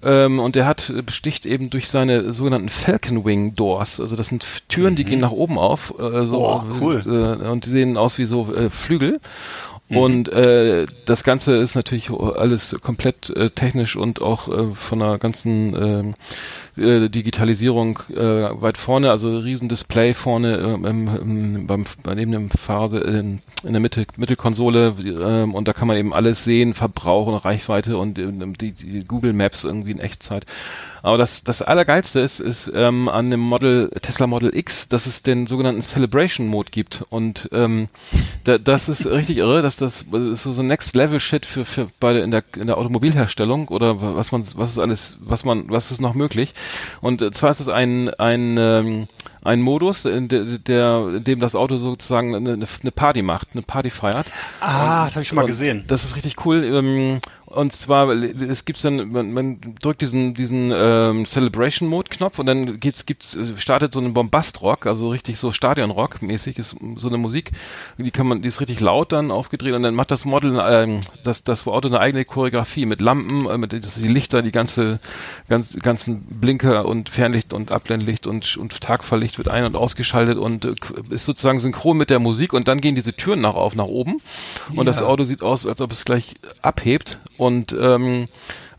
Ähm, 0.01 0.39
und 0.39 0.55
der 0.55 0.65
hat 0.65 0.89
äh, 0.89 1.01
besticht 1.01 1.45
eben 1.45 1.69
durch 1.69 1.89
seine 1.89 2.31
sogenannten 2.31 2.69
Falcon 2.69 3.25
Wing 3.25 3.53
Doors. 3.55 3.99
Also 3.99 4.15
das 4.15 4.27
sind 4.27 4.45
Türen, 4.69 4.95
die 4.95 5.03
gehen 5.03 5.19
nach 5.19 5.31
oben 5.31 5.57
auf. 5.57 5.93
Äh, 5.99 6.25
so, 6.25 6.37
Oh, 6.37 6.63
cool. 6.79 7.01
Äh, 7.05 7.47
und 7.49 7.65
die 7.65 7.69
sehen 7.69 7.97
aus 7.97 8.17
wie 8.17 8.23
so 8.23 8.53
äh, 8.53 8.69
Flügel. 8.69 9.19
Und 9.89 10.29
äh, 10.29 10.85
das 11.05 11.23
Ganze 11.23 11.55
ist 11.55 11.75
natürlich 11.75 12.11
alles 12.11 12.75
komplett 12.81 13.31
äh, 13.31 13.49
technisch 13.49 13.95
und 13.95 14.21
auch 14.21 14.47
äh, 14.47 14.71
von 14.71 14.99
der 14.99 15.17
ganzen 15.17 15.75
ähm, 15.75 16.15
äh, 16.79 17.09
Digitalisierung 17.09 17.99
äh, 18.09 18.15
weit 18.61 18.77
vorne, 18.77 19.11
also 19.11 19.29
riesen 19.35 19.69
Display 19.69 20.13
vorne 20.13 20.57
ähm, 20.57 20.85
im, 20.85 21.15
im, 21.15 21.67
beim, 21.67 21.85
bei 22.03 22.15
neben 22.15 22.31
dem 22.31 22.49
Fahrer 22.49 23.05
in, 23.05 23.41
in 23.63 23.73
der 23.73 23.79
Mitte, 23.79 24.05
Mittelkonsole 24.17 24.95
ähm, 25.21 25.53
und 25.53 25.67
da 25.67 25.73
kann 25.73 25.87
man 25.87 25.97
eben 25.97 26.13
alles 26.13 26.43
sehen, 26.43 26.73
Verbrauch 26.73 27.27
und 27.27 27.35
Reichweite 27.35 27.97
und 27.97 28.17
ähm, 28.19 28.57
die, 28.57 28.71
die 28.71 29.03
Google 29.03 29.33
Maps 29.33 29.63
irgendwie 29.63 29.91
in 29.91 29.99
Echtzeit. 29.99 30.45
Aber 31.01 31.17
das, 31.17 31.43
das 31.43 31.61
Allergeilste 31.61 32.19
ist, 32.19 32.39
ist 32.39 32.69
ähm, 32.73 33.07
an 33.07 33.31
dem 33.31 33.39
Model 33.39 33.89
Tesla 34.01 34.27
Model 34.27 34.55
X, 34.55 34.89
dass 34.89 35.05
es 35.05 35.23
den 35.23 35.47
sogenannten 35.47 35.81
Celebration 35.81 36.47
Mode 36.47 36.71
gibt. 36.71 37.05
Und 37.09 37.49
ähm, 37.51 37.87
da, 38.43 38.57
das 38.57 38.89
ist 38.89 39.05
richtig 39.05 39.37
irre, 39.37 39.61
dass 39.61 39.77
das, 39.77 40.05
das 40.11 40.43
so 40.43 40.51
so 40.51 40.63
Next 40.63 40.95
Level 40.95 41.19
Shit 41.19 41.45
für, 41.45 41.65
für 41.65 41.87
bei 41.99 42.13
der, 42.13 42.23
in 42.23 42.31
der 42.31 42.43
in 42.55 42.67
der 42.67 42.77
Automobilherstellung 42.77 43.67
oder 43.69 44.01
was 44.01 44.31
man 44.31 44.45
was 44.55 44.71
ist 44.71 44.79
alles, 44.79 45.17
was 45.21 45.45
man 45.45 45.69
was 45.69 45.91
ist 45.91 46.01
noch 46.01 46.13
möglich. 46.13 46.53
Und 47.01 47.21
äh, 47.21 47.31
zwar 47.31 47.51
ist 47.51 47.59
es 47.59 47.69
ein 47.69 48.09
ein 48.09 48.57
ähm, 48.57 49.07
ein 49.41 49.61
Modus, 49.61 50.05
in, 50.05 50.27
der, 50.27 50.43
der, 50.43 51.13
in 51.15 51.23
dem 51.23 51.39
das 51.39 51.55
Auto 51.55 51.77
sozusagen 51.77 52.35
eine, 52.35 52.53
eine 52.53 52.91
Party 52.91 53.21
macht, 53.21 53.49
eine 53.53 53.61
Party 53.61 53.89
feiert. 53.89 54.27
Ah, 54.59 55.05
das 55.05 55.15
habe 55.15 55.21
ich 55.21 55.29
schon 55.29 55.37
mal 55.37 55.43
Und 55.43 55.47
gesehen. 55.47 55.85
Das 55.87 56.03
ist 56.03 56.15
richtig 56.15 56.45
cool. 56.45 56.63
Ähm, 56.63 57.19
und 57.49 57.73
zwar, 57.73 58.09
es 58.09 58.65
gibt's 58.65 58.83
dann, 58.83 59.11
man, 59.11 59.33
man 59.33 59.59
drückt 59.81 60.01
diesen 60.01 60.33
diesen 60.33 60.71
ähm, 60.73 61.25
Celebration 61.25 61.89
Mode 61.89 62.09
Knopf 62.09 62.39
und 62.39 62.45
dann 62.45 62.79
gibt's 62.79 63.05
gibt's 63.05 63.35
äh, 63.35 63.57
startet 63.57 63.93
so 63.93 63.99
ein 63.99 64.13
Bombastrock, 64.13 64.85
also 64.85 65.09
richtig 65.09 65.39
so 65.39 65.51
Stadionrock 65.51 66.21
mäßig 66.21 66.59
ist 66.59 66.75
so 66.95 67.07
eine 67.07 67.17
Musik, 67.17 67.51
die 67.97 68.11
kann 68.11 68.27
man, 68.27 68.41
die 68.41 68.47
ist 68.47 68.61
richtig 68.61 68.79
laut 68.79 69.11
dann 69.11 69.31
aufgedreht 69.31 69.73
und 69.73 69.83
dann 69.83 69.95
macht 69.95 70.11
das 70.11 70.25
Model 70.25 70.59
ähm, 70.63 70.99
das 71.23 71.43
das 71.43 71.65
Auto 71.67 71.87
eine 71.87 71.99
eigene 71.99 72.25
Choreografie 72.25 72.85
mit 72.85 73.01
Lampen, 73.01 73.47
äh, 73.47 73.57
mit 73.57 73.73
das, 73.73 73.95
die 73.95 74.07
Lichter, 74.07 74.41
die 74.41 74.51
ganze 74.51 74.99
ganz 75.47 75.75
ganzen 75.77 76.21
Blinker 76.21 76.85
und 76.85 77.09
Fernlicht 77.09 77.53
und 77.53 77.71
Abblendlicht 77.71 78.27
und 78.27 78.57
und 78.57 78.79
Tagfahrlicht 78.79 79.37
wird 79.37 79.47
ein 79.47 79.65
und 79.65 79.75
ausgeschaltet 79.75 80.37
und 80.37 80.65
äh, 80.65 80.75
ist 81.09 81.25
sozusagen 81.25 81.59
synchron 81.59 81.97
mit 81.97 82.09
der 82.09 82.19
Musik 82.19 82.53
und 82.53 82.67
dann 82.67 82.79
gehen 82.81 82.95
diese 82.95 83.13
Türen 83.13 83.41
nach 83.41 83.55
auf 83.55 83.75
nach 83.75 83.85
oben. 83.85 84.17
Und 84.75 84.85
das 84.85 85.01
Auto 85.01 85.23
sieht 85.23 85.41
aus, 85.41 85.65
als 85.65 85.81
ob 85.81 85.91
es 85.91 86.05
gleich 86.05 86.35
abhebt 86.61 87.17
und 87.39 87.75
ähm, 87.79 88.27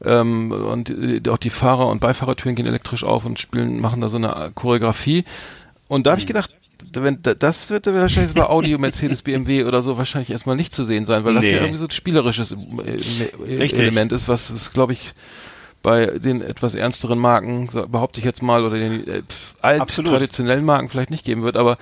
ähm, 0.04 0.52
und 0.52 0.90
äh, 0.90 1.20
auch 1.28 1.38
die 1.38 1.50
Fahrer- 1.50 1.88
und 1.88 2.00
Beifahrertüren 2.00 2.54
gehen 2.54 2.66
elektrisch 2.66 3.02
auf 3.04 3.24
und 3.26 3.38
spielen, 3.40 3.80
machen 3.80 4.00
da 4.00 4.08
so 4.08 4.16
eine 4.18 4.52
Choreografie. 4.54 5.24
Und 5.88 6.06
da 6.06 6.12
habe 6.12 6.20
ich 6.20 6.26
gedacht, 6.26 6.52
wenn 6.92 7.20
da- 7.22 7.34
das 7.34 7.70
wird 7.70 7.86
wahrscheinlich 7.86 8.34
bei 8.34 8.44
Audi, 8.44 8.76
Mercedes, 8.78 9.22
BMW 9.22 9.64
oder 9.64 9.82
so 9.82 9.98
wahrscheinlich 9.98 10.30
erstmal 10.30 10.56
nicht 10.56 10.72
zu 10.72 10.84
sehen 10.84 11.04
sein, 11.06 11.24
weil 11.24 11.34
das 11.34 11.42
Nee. 11.44 11.50
ja 11.52 11.58
irgendwie 11.58 11.78
so 11.78 11.84
ein 11.86 11.90
spielerisches 11.90 12.52
äh, 12.52 12.56
äh, 12.56 13.56
Richtig. 13.58 13.80
Element 13.80 14.12
ist, 14.12 14.28
was 14.28 14.50
es, 14.50 14.72
glaube 14.72 14.92
ich, 14.92 15.12
bei 15.82 16.06
den 16.06 16.42
etwas 16.42 16.74
ernsteren 16.74 17.18
Marken, 17.18 17.68
behaupte 17.90 18.20
ich 18.20 18.26
jetzt 18.26 18.42
mal, 18.42 18.64
oder 18.64 18.78
den 18.78 19.06
äh, 19.08 19.22
alt 19.62 19.88
traditionellen 19.88 20.64
Marken 20.64 20.88
vielleicht 20.88 21.11
nicht 21.11 21.24
geben 21.24 21.42
wird, 21.42 21.56
aber 21.56 21.78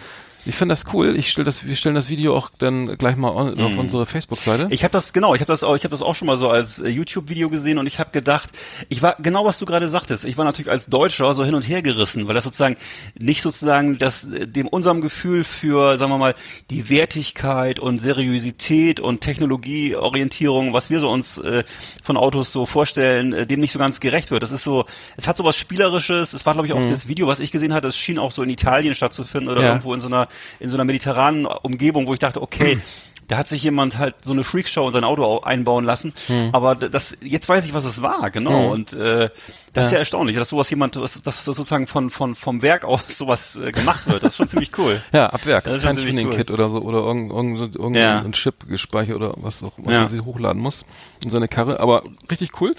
Ich 0.48 0.56
finde 0.56 0.72
das 0.72 0.86
cool. 0.92 1.14
Ich 1.16 1.30
stell 1.30 1.44
das, 1.44 1.66
wir 1.66 1.76
stellen 1.76 1.94
das 1.94 2.08
Video 2.08 2.34
auch 2.36 2.50
dann 2.56 2.96
gleich 2.96 3.16
mal 3.16 3.30
on, 3.30 3.60
auf 3.60 3.76
unsere 3.76 4.06
Facebook-Seite. 4.06 4.64
Mhm. 4.64 4.72
Ich 4.72 4.82
habe 4.82 4.92
das 4.92 5.12
genau, 5.12 5.34
ich 5.34 5.40
habe 5.40 5.52
das 5.52 5.62
auch, 5.62 5.76
ich 5.76 5.84
habe 5.84 5.90
das 5.92 6.00
auch 6.00 6.14
schon 6.14 6.26
mal 6.26 6.38
so 6.38 6.48
als 6.48 6.78
äh, 6.80 6.88
YouTube-Video 6.88 7.50
gesehen 7.50 7.76
und 7.78 7.86
ich 7.86 7.98
habe 7.98 8.10
gedacht, 8.10 8.50
ich 8.88 9.02
war 9.02 9.16
genau 9.20 9.44
was 9.44 9.58
du 9.58 9.66
gerade 9.66 9.88
sagtest. 9.88 10.24
Ich 10.24 10.38
war 10.38 10.44
natürlich 10.46 10.70
als 10.70 10.86
Deutscher 10.86 11.34
so 11.34 11.44
hin 11.44 11.54
und 11.54 11.68
her 11.68 11.82
gerissen, 11.82 12.26
weil 12.26 12.34
das 12.34 12.44
sozusagen 12.44 12.76
nicht 13.18 13.42
sozusagen 13.42 13.98
das 13.98 14.24
äh, 14.24 14.46
dem 14.46 14.68
unserem 14.68 15.00
Gefühl 15.02 15.44
für, 15.44 15.98
sagen 15.98 16.10
wir 16.10 16.18
mal, 16.18 16.34
die 16.70 16.88
Wertigkeit 16.88 17.78
und 17.78 18.00
Seriosität 18.00 19.00
und 19.00 19.20
Technologieorientierung, 19.20 20.72
was 20.72 20.90
wir 20.90 21.00
so 21.00 21.08
uns 21.10 21.38
äh, 21.38 21.64
von 22.02 22.16
Autos 22.16 22.52
so 22.52 22.66
vorstellen, 22.66 23.32
äh, 23.32 23.46
dem 23.46 23.60
nicht 23.60 23.72
so 23.72 23.78
ganz 23.78 24.00
gerecht 24.00 24.30
wird. 24.30 24.42
Das 24.42 24.52
ist 24.52 24.64
so, 24.64 24.86
es 25.16 25.26
hat 25.28 25.36
so 25.36 25.44
was 25.44 25.56
spielerisches. 25.56 26.32
Es 26.32 26.46
war 26.46 26.54
glaube 26.54 26.66
ich 26.66 26.72
auch 26.72 26.86
das 26.88 27.06
Video, 27.08 27.26
was 27.26 27.40
ich 27.40 27.52
gesehen 27.52 27.74
hatte, 27.74 27.88
es 27.88 27.96
schien 27.96 28.18
auch 28.18 28.30
so 28.32 28.42
in 28.42 28.50
Italien 28.50 28.94
stattzufinden 28.94 29.48
oder 29.48 29.62
Ja. 29.62 29.68
irgendwo 29.68 29.92
in 29.94 30.00
so 30.00 30.06
einer 30.06 30.28
in 30.60 30.70
so 30.70 30.76
einer 30.76 30.84
mediterranen 30.84 31.46
Umgebung, 31.46 32.06
wo 32.06 32.12
ich 32.14 32.18
dachte, 32.20 32.40
okay, 32.42 32.80
da 33.26 33.36
hat 33.36 33.46
sich 33.48 33.62
jemand 33.62 33.98
halt 33.98 34.14
so 34.24 34.32
eine 34.32 34.42
Freakshow 34.42 34.86
in 34.86 34.92
sein 34.94 35.04
Auto 35.04 35.22
au- 35.22 35.42
einbauen 35.42 35.84
lassen. 35.84 36.14
Aber 36.52 36.74
d- 36.74 36.88
das, 36.88 37.14
jetzt 37.20 37.46
weiß 37.46 37.66
ich, 37.66 37.74
was 37.74 37.84
es 37.84 38.00
war, 38.00 38.30
genau. 38.30 38.70
Und 38.72 38.94
äh, 38.94 39.28
das 39.74 39.86
ist 39.86 39.92
ja 39.92 39.98
erstaunlich, 39.98 40.34
dass 40.34 40.48
sowas 40.48 40.70
jemand, 40.70 40.96
dass, 40.96 41.20
dass 41.20 41.44
sozusagen 41.44 41.86
von, 41.86 42.08
von 42.08 42.34
vom 42.34 42.62
Werk 42.62 42.86
aus 42.86 43.02
sowas 43.08 43.54
äh, 43.56 43.70
gemacht 43.70 44.06
wird. 44.08 44.22
Das 44.22 44.30
ist 44.30 44.36
schon 44.38 44.48
ziemlich 44.48 44.70
cool. 44.78 45.02
Ja, 45.12 45.26
ab 45.26 45.44
Werk. 45.44 45.64
Das 45.64 45.74
Das 45.74 45.82
ist 45.82 45.86
kein 45.86 45.96
ziemlich 45.98 46.14
Tuning-Kit 46.24 46.50
oder 46.50 46.70
so 46.70 46.78
oder 46.80 47.00
irgendein, 47.00 47.36
irgendein, 47.36 47.72
irgendein 47.74 48.24
Ja. 48.24 48.30
Chip 48.32 48.66
gespeichert 48.66 49.16
oder 49.16 49.34
was 49.36 49.62
auch 49.62 49.72
was 49.76 49.92
Ja. 49.92 50.00
man 50.00 50.08
sie 50.08 50.20
hochladen 50.20 50.62
muss 50.62 50.86
in 51.22 51.28
seine 51.28 51.48
Karre. 51.48 51.80
Aber 51.80 52.04
richtig 52.30 52.58
cool. 52.62 52.74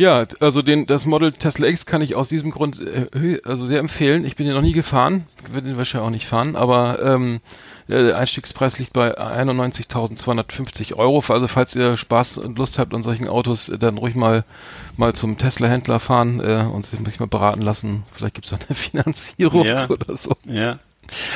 Ja, 0.00 0.24
also 0.40 0.62
den 0.62 0.86
das 0.86 1.04
Model 1.04 1.30
Tesla 1.32 1.66
X 1.68 1.84
kann 1.84 2.00
ich 2.00 2.14
aus 2.14 2.28
diesem 2.30 2.50
Grund 2.50 2.80
äh, 2.80 3.38
also 3.44 3.66
sehr 3.66 3.80
empfehlen. 3.80 4.24
Ich 4.24 4.34
bin 4.34 4.46
den 4.46 4.54
noch 4.54 4.62
nie 4.62 4.72
gefahren, 4.72 5.26
werde 5.52 5.68
den 5.68 5.76
wahrscheinlich 5.76 6.06
auch 6.06 6.10
nicht 6.10 6.26
fahren, 6.26 6.56
aber 6.56 7.02
ähm, 7.02 7.40
der 7.86 8.16
Einstiegspreis 8.16 8.78
liegt 8.78 8.94
bei 8.94 9.18
91.250 9.18 10.94
Euro. 10.94 11.22
Also 11.28 11.48
falls 11.48 11.76
ihr 11.76 11.98
Spaß 11.98 12.38
und 12.38 12.56
Lust 12.56 12.78
habt 12.78 12.94
an 12.94 13.02
solchen 13.02 13.28
Autos, 13.28 13.68
äh, 13.68 13.76
dann 13.78 13.98
ruhig 13.98 14.14
mal 14.14 14.44
mal 14.96 15.12
zum 15.12 15.36
Tesla-Händler 15.36 16.00
fahren 16.00 16.40
äh, 16.40 16.64
und 16.72 16.86
sich 16.86 17.20
mal 17.20 17.26
beraten 17.26 17.60
lassen. 17.60 18.04
Vielleicht 18.10 18.36
gibt's 18.36 18.50
da 18.50 18.56
eine 18.56 18.74
Finanzierung 18.74 19.66
Ja. 19.66 19.88
oder 19.90 20.16
so. 20.16 20.34
Ja. 20.46 20.78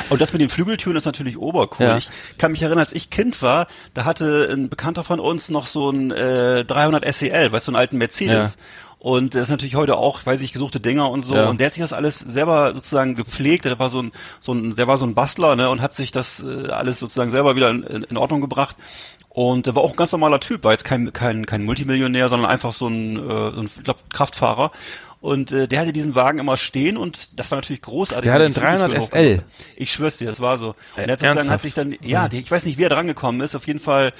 Und 0.08 0.20
das 0.20 0.32
mit 0.32 0.40
den 0.40 0.48
Flügeltüren 0.48 0.96
ist 0.96 1.04
natürlich 1.04 1.38
obercool. 1.38 1.86
Ja. 1.86 1.96
Ich 1.96 2.10
kann 2.38 2.52
mich 2.52 2.62
erinnern, 2.62 2.80
als 2.80 2.92
ich 2.92 3.10
Kind 3.10 3.42
war, 3.42 3.66
da 3.92 4.04
hatte 4.04 4.48
ein 4.52 4.68
Bekannter 4.68 5.04
von 5.04 5.20
uns 5.20 5.48
noch 5.48 5.66
so 5.66 5.90
ein 5.90 6.10
äh, 6.10 6.64
300 6.64 7.12
SEL, 7.12 7.52
weißt 7.52 7.66
du, 7.66 7.72
so 7.72 7.72
einen 7.72 7.80
alten 7.80 7.98
Mercedes. 7.98 8.56
Und 9.04 9.34
das 9.34 9.42
ist 9.42 9.50
natürlich 9.50 9.74
heute 9.74 9.96
auch, 9.96 10.24
weiß 10.24 10.40
ich, 10.40 10.54
gesuchte 10.54 10.80
Dinger 10.80 11.10
und 11.10 11.20
so. 11.20 11.34
Ja. 11.34 11.50
Und 11.50 11.60
der 11.60 11.66
hat 11.66 11.74
sich 11.74 11.82
das 11.82 11.92
alles 11.92 12.20
selber 12.20 12.72
sozusagen 12.74 13.14
gepflegt. 13.14 13.66
Der 13.66 13.78
war 13.78 13.90
so 13.90 14.00
ein, 14.00 14.12
so 14.40 14.52
ein, 14.52 14.76
der 14.76 14.86
war 14.86 14.96
so 14.96 15.04
ein 15.04 15.14
Bastler, 15.14 15.56
ne, 15.56 15.68
und 15.68 15.82
hat 15.82 15.94
sich 15.94 16.10
das 16.10 16.42
äh, 16.42 16.70
alles 16.70 17.00
sozusagen 17.00 17.30
selber 17.30 17.54
wieder 17.54 17.68
in, 17.68 17.82
in 17.82 18.16
Ordnung 18.16 18.40
gebracht. 18.40 18.76
Und 19.28 19.66
der 19.66 19.74
war 19.74 19.82
auch 19.82 19.90
ein 19.90 19.96
ganz 19.96 20.12
normaler 20.12 20.40
Typ, 20.40 20.64
war 20.64 20.72
jetzt 20.72 20.84
kein, 20.84 21.12
kein, 21.12 21.44
kein 21.44 21.64
Multimillionär, 21.64 22.30
sondern 22.30 22.50
einfach 22.50 22.72
so 22.72 22.86
ein, 22.86 23.18
äh, 23.18 23.50
so 23.50 23.60
ein 23.60 23.66
ich 23.66 23.84
glaub, 23.84 23.98
Kraftfahrer. 24.08 24.70
Und 25.24 25.52
äh, 25.52 25.66
der 25.66 25.80
hatte 25.80 25.94
diesen 25.94 26.14
Wagen 26.14 26.38
immer 26.38 26.58
stehen 26.58 26.98
und 26.98 27.38
das 27.40 27.50
war 27.50 27.56
natürlich 27.56 27.80
großartig. 27.80 28.24
Der 28.24 28.34
hatte 28.34 28.44
einen 28.44 28.52
300 28.52 28.90
Flügeltüre 28.90 29.36
SL. 29.38 29.42
Ich 29.74 29.90
schwör's 29.90 30.18
dir, 30.18 30.26
das 30.26 30.40
war 30.40 30.58
so. 30.58 30.74
Und 30.96 30.98
Äh, 30.98 31.06
er 31.06 31.12
hat, 31.12 31.18
sozusagen, 31.20 31.24
ernsthaft? 31.38 31.50
hat 31.50 31.62
sich 31.62 31.72
dann, 31.72 31.96
ja, 32.02 32.28
ich 32.30 32.50
weiß 32.50 32.66
nicht, 32.66 32.76
wie 32.76 32.82
er 32.82 32.90
dran 32.90 33.06
gekommen 33.06 33.40
ist. 33.40 33.54
Auf 33.54 33.66
jeden 33.66 33.80
Fall 33.80 34.12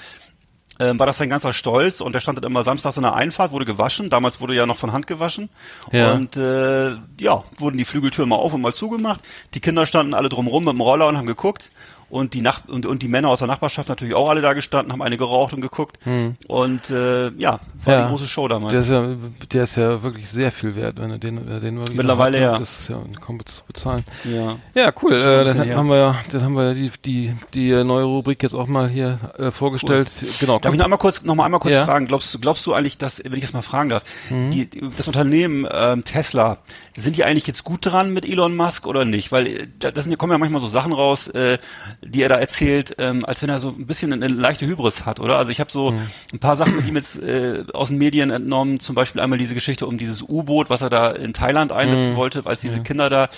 ähm, 0.81 0.99
war 0.99 1.07
das 1.07 1.19
sein 1.19 1.29
ganzer 1.29 1.53
Stolz 1.53 2.01
und 2.01 2.15
der 2.15 2.21
stand 2.21 2.39
dann 2.39 2.45
immer 2.51 2.63
samstags 2.63 2.97
in 2.97 3.03
der 3.03 3.13
Einfahrt, 3.13 3.53
wurde 3.53 3.67
gewaschen. 3.67 4.09
Damals 4.09 4.41
wurde 4.41 4.55
ja 4.55 4.65
noch 4.65 4.79
von 4.79 4.93
Hand 4.93 5.07
gewaschen. 5.07 5.51
Ja. 5.93 6.15
Und 6.15 6.39
äh, 6.39 6.93
ja, 7.21 7.45
wurden 7.59 7.77
die 7.77 7.85
Flügeltüren 7.85 8.31
mal 8.31 8.37
auf 8.37 8.55
und 8.55 8.63
mal 8.63 8.73
zugemacht. 8.73 9.21
Die 9.53 9.61
Kinder 9.61 9.85
standen 9.85 10.15
alle 10.15 10.31
drumrum 10.31 10.65
mit 10.65 10.73
dem 10.73 10.81
Roller 10.81 11.07
und 11.07 11.19
haben 11.19 11.27
geguckt. 11.27 11.71
Und 12.11 12.35
die, 12.35 12.41
Nach 12.43 12.67
und, 12.69 12.87
und 12.87 13.03
die 13.03 13.09
Männer 13.09 13.29
aus 13.29 13.39
der 13.41 13.49
Nachbarschaft 13.49 13.89
natürlich 13.89 14.15
auch 14.15 14.29
alle 14.29 14.41
da 14.41 14.53
gestanden, 14.53 14.93
haben 14.93 15.03
eine 15.03 15.17
geraucht 15.17 15.53
und 15.53 15.61
geguckt. 15.61 15.99
Und 16.47 16.91
äh, 16.91 17.31
ja, 17.31 17.61
war 17.85 17.97
eine 17.99 18.09
große 18.09 18.27
Show 18.27 18.49
damals. 18.49 18.73
Der 18.73 18.83
ist 18.83 18.91
ja, 18.91 19.09
der 19.53 19.63
ist 19.65 19.77
ja 19.77 20.03
wirklich 20.03 20.29
sehr 20.29 20.53
viel 20.53 20.75
wert, 20.75 20.99
wenn 20.99 21.11
er 21.11 21.19
den, 21.19 21.49
er 21.49 21.61
den 21.61 21.77
wirklich 21.79 21.97
Mittlerweile 21.97 22.39
hat, 22.39 22.53
ja. 22.53 22.59
Das 22.59 22.81
ist 22.81 22.89
ja 22.89 22.99
kaum 23.21 23.45
zu 23.45 23.63
bezahlen. 23.67 24.05
ja. 24.25 24.57
Ja, 24.75 24.93
cool. 25.03 25.15
Ein 25.15 25.21
Äh, 25.21 25.45
dann 25.45 25.63
her. 25.63 25.77
haben 25.77 25.89
wir 25.89 25.97
ja, 25.99 26.17
dann 26.31 26.43
haben 26.43 26.55
wir 26.57 26.69
ja 26.69 26.75
die, 26.75 26.91
die, 27.05 27.33
die 27.53 27.71
äh, 27.71 27.85
neue 27.85 28.05
Rubrik 28.05 28.43
jetzt 28.43 28.55
auch 28.55 28.67
mal 28.67 28.89
hier 28.89 29.19
äh, 29.39 29.51
vorgestellt. 29.51 30.11
Genau. 30.41 30.59
Darf 30.59 30.73
ich 30.73 30.79
noch 30.79 30.85
einmal 30.85 30.99
kurz, 30.99 31.23
noch 31.25 31.35
mal 31.35 31.45
einmal 31.45 31.61
kurz 31.61 31.75
Ja. 31.75 31.85
Fragen? 31.85 32.07
Glaubst 32.07 32.33
du, 32.35 32.39
glaubst 32.39 32.65
du 32.67 32.75
eigentlich, 32.75 32.99
dass, 32.99 33.23
wenn 33.25 33.35
ich 33.35 33.41
das 33.43 33.53
mal 33.53 33.63
fragen 33.63 33.89
darf, 33.91 34.03
die, 34.31 34.69
das 34.97 35.07
Unternehmen 35.09 35.67
ähm, 35.73 36.05
Tesla, 36.05 36.59
sind 36.97 37.17
die 37.17 37.25
eigentlich 37.25 37.47
jetzt 37.47 37.65
gut 37.65 37.85
dran 37.87 38.13
mit 38.13 38.25
Elon 38.25 38.55
Musk 38.57 38.87
oder 38.87 39.05
nicht? 39.05 39.33
Weil 39.33 39.47
äh, 39.47 39.67
da 39.79 39.91
das 39.91 40.05
sind, 40.05 40.17
kommen 40.19 40.33
ja 40.33 40.39
manchmal 40.39 40.61
so 40.61 40.69
Sachen 40.69 40.93
raus, 40.93 41.29
äh, 41.29 41.59
die 42.03 42.23
er 42.23 42.29
da 42.29 42.37
erzählt, 42.37 42.95
ähm, 42.99 43.25
als 43.25 43.43
wenn 43.43 43.49
er 43.49 43.59
so 43.61 43.69
ein 43.71 43.87
bisschen 43.87 44.13
eine, 44.13 44.29
leichte 44.29 44.67
Hybris 44.67 45.05
hat, 45.05 45.19
oder? 45.21 45.37
Also 45.39 45.51
ich 45.51 45.61
habe 45.61 45.71
so 45.71 45.91
Mhm. 45.91 46.03
ein 46.35 46.39
paar 46.39 46.57
Sachen 46.57 46.77
mit 46.77 46.87
ihm 46.87 46.97
jetzt 46.97 47.23
äh, 47.23 47.65
aus 47.73 47.89
den 47.89 47.99
Medien 47.99 48.31
entnommen, 48.31 48.81
zum 48.81 48.95
Beispiel 48.95 49.21
einmal 49.21 49.39
diese 49.39 49.55
Geschichte 49.55 49.87
um 49.87 49.99
dieses 49.99 50.23
U-Boot, 50.23 50.71
was 50.71 50.83
er 50.83 50.91
da 50.91 51.11
in 51.11 51.33
Thailand 51.33 51.73
einsetzen 51.73 52.13
Mhm. 52.13 52.17
wollte, 52.17 52.43
als 52.47 52.61
diese 52.61 52.81
Kinder 52.83 53.11
da 53.11 53.29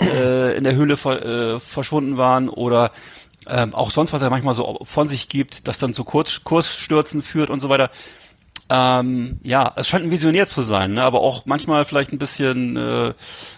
äh, 0.00 0.56
in 0.56 0.64
der 0.64 0.74
Höhle 0.74 0.96
ver, 0.96 1.54
äh, 1.54 1.60
verschwunden 1.60 2.16
waren 2.16 2.48
oder 2.48 2.90
ähm, 3.48 3.74
auch 3.74 3.90
sonst, 3.92 4.12
was 4.12 4.22
er 4.22 4.30
manchmal 4.30 4.54
so 4.54 4.80
von 4.82 5.06
sich 5.08 5.28
gibt, 5.28 5.68
das 5.68 5.78
dann 5.78 5.94
zu 5.94 6.04
Kurz, 6.04 6.42
Kursstürzen 6.44 7.22
führt 7.22 7.48
und 7.48 7.60
so 7.60 7.68
weiter. 7.68 7.90
Ähm, 8.68 9.38
ja, 9.44 9.72
es 9.76 9.86
scheint 9.86 10.04
ein 10.04 10.10
Visionär 10.10 10.46
zu 10.48 10.60
sein, 10.62 10.94
ne? 10.94 11.02
aber 11.02 11.20
auch 11.20 11.46
manchmal 11.46 11.84
vielleicht 11.84 12.12
ein 12.12 12.18
bisschen, 12.18 12.76
äh, 12.76 13.14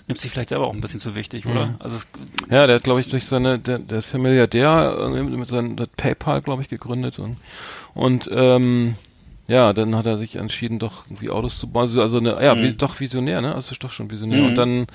nimmt 0.06 0.20
sich 0.20 0.30
vielleicht 0.30 0.50
selber 0.50 0.66
auch 0.66 0.74
ein 0.74 0.82
bisschen 0.82 1.00
zu 1.00 1.14
wichtig, 1.14 1.46
oder? 1.46 1.74
Also 1.78 1.96
es, 1.96 2.06
Ja, 2.50 2.66
der 2.66 2.76
hat, 2.76 2.84
glaube 2.84 3.00
ich, 3.00 3.09
durch 3.09 3.24
seine, 3.24 3.59
der, 3.59 3.78
der 3.78 3.98
ist 3.98 4.12
ja 4.12 4.18
Milliardär, 4.18 4.98
äh, 5.00 5.22
mit 5.22 5.48
seinem 5.48 5.78
hat 5.80 5.96
PayPal, 5.96 6.42
glaube 6.42 6.61
ich, 6.61 6.68
gegründet 6.68 7.18
und, 7.18 7.38
und 7.94 8.28
ähm, 8.30 8.96
ja, 9.46 9.72
dann 9.72 9.96
hat 9.96 10.04
er 10.04 10.18
sich 10.18 10.36
entschieden, 10.36 10.78
doch 10.78 11.06
irgendwie 11.06 11.30
Autos 11.30 11.59
zu 11.59 11.68
bauen. 11.68 11.82
Also, 11.84 12.02
also 12.02 12.18
eine, 12.18 12.44
ja, 12.44 12.54
wie, 12.56 12.74
doch 12.74 13.00
Visionär, 13.00 13.40
ne? 13.40 13.54
Also 13.54 13.72
ist 13.72 13.82
doch 13.82 13.90
schon 13.90 14.11
Visionär. 14.11 14.44
Und 14.44 14.56
dann, 14.56 14.86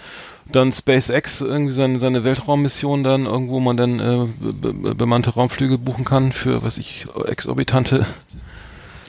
dann 0.51 0.71
SpaceX, 0.71 1.41
irgendwie 1.41 1.73
seine, 1.73 1.97
seine 1.97 2.23
Weltraummission 2.23 3.03
dann, 3.03 3.25
irgendwo 3.25 3.59
man 3.59 3.77
dann 3.77 3.99
äh, 3.99 4.27
be 4.39 4.73
be 4.73 4.93
bemannte 4.93 5.31
Raumflüge 5.31 5.79
buchen 5.79 6.05
kann 6.05 6.31
für, 6.31 6.61
was 6.61 6.77
ich, 6.77 7.07
exorbitante 7.25 8.05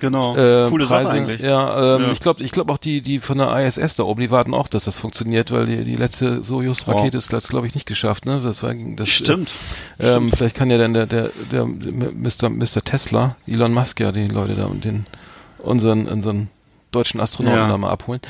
genau, 0.05 0.37
äh, 0.37 0.69
coole 0.69 0.87
Preise. 0.87 1.07
Sache 1.07 1.17
eigentlich. 1.19 1.41
Ja, 1.41 1.97
ähm, 1.97 2.03
Ja. 2.03 2.13
ich 2.13 2.21
glaube, 2.21 2.43
ich 2.43 2.51
glaube 2.53 2.73
auch 2.73 2.79
die 2.79 3.01
die 3.03 3.21
von 3.21 3.39
der 3.39 3.55
ISS 3.67 3.97
da 3.97 4.05
oben, 4.05 4.21
die 4.21 4.31
warten 4.31 4.55
auch, 4.55 4.69
dass 4.69 4.85
das 4.85 4.99
funktioniert, 4.99 5.51
weil 5.51 5.67
die, 5.67 5.85
die 5.85 5.97
letzte 5.97 6.43
Soyuz-Rakete 6.45 7.17
ist, 7.19 7.33
das 7.33 7.49
glaube 7.49 7.67
ich 7.67 7.75
nicht 7.75 7.87
geschafft, 7.87 8.27
ne? 8.27 8.41
Das 8.43 8.63
war 8.63 8.73
das 8.75 9.09
Stimmt. 9.09 9.51
Äh, 9.99 10.15
ähm, 10.15 10.31
vielleicht 10.33 10.57
kann 10.57 10.71
ja 10.71 10.79
dann 10.79 10.95
der 10.95 11.07
der 11.07 11.31
der 11.51 11.65
Mr. 11.67 12.49
Mr. 12.51 12.83
Tesla, 12.85 13.37
Elon 13.47 13.73
Musk 13.73 14.01
ja 14.01 14.13
die 14.13 14.27
Leute 14.29 14.55
da 14.55 14.67
und 14.67 14.85
den 14.85 15.07
unseren 15.59 16.07
unseren 16.07 16.49
deutschen 16.93 17.21
Astronauten 17.21 17.59
Ja. 17.59 17.69
da 17.69 17.79
mal 17.79 17.91
abholen. 17.91 18.21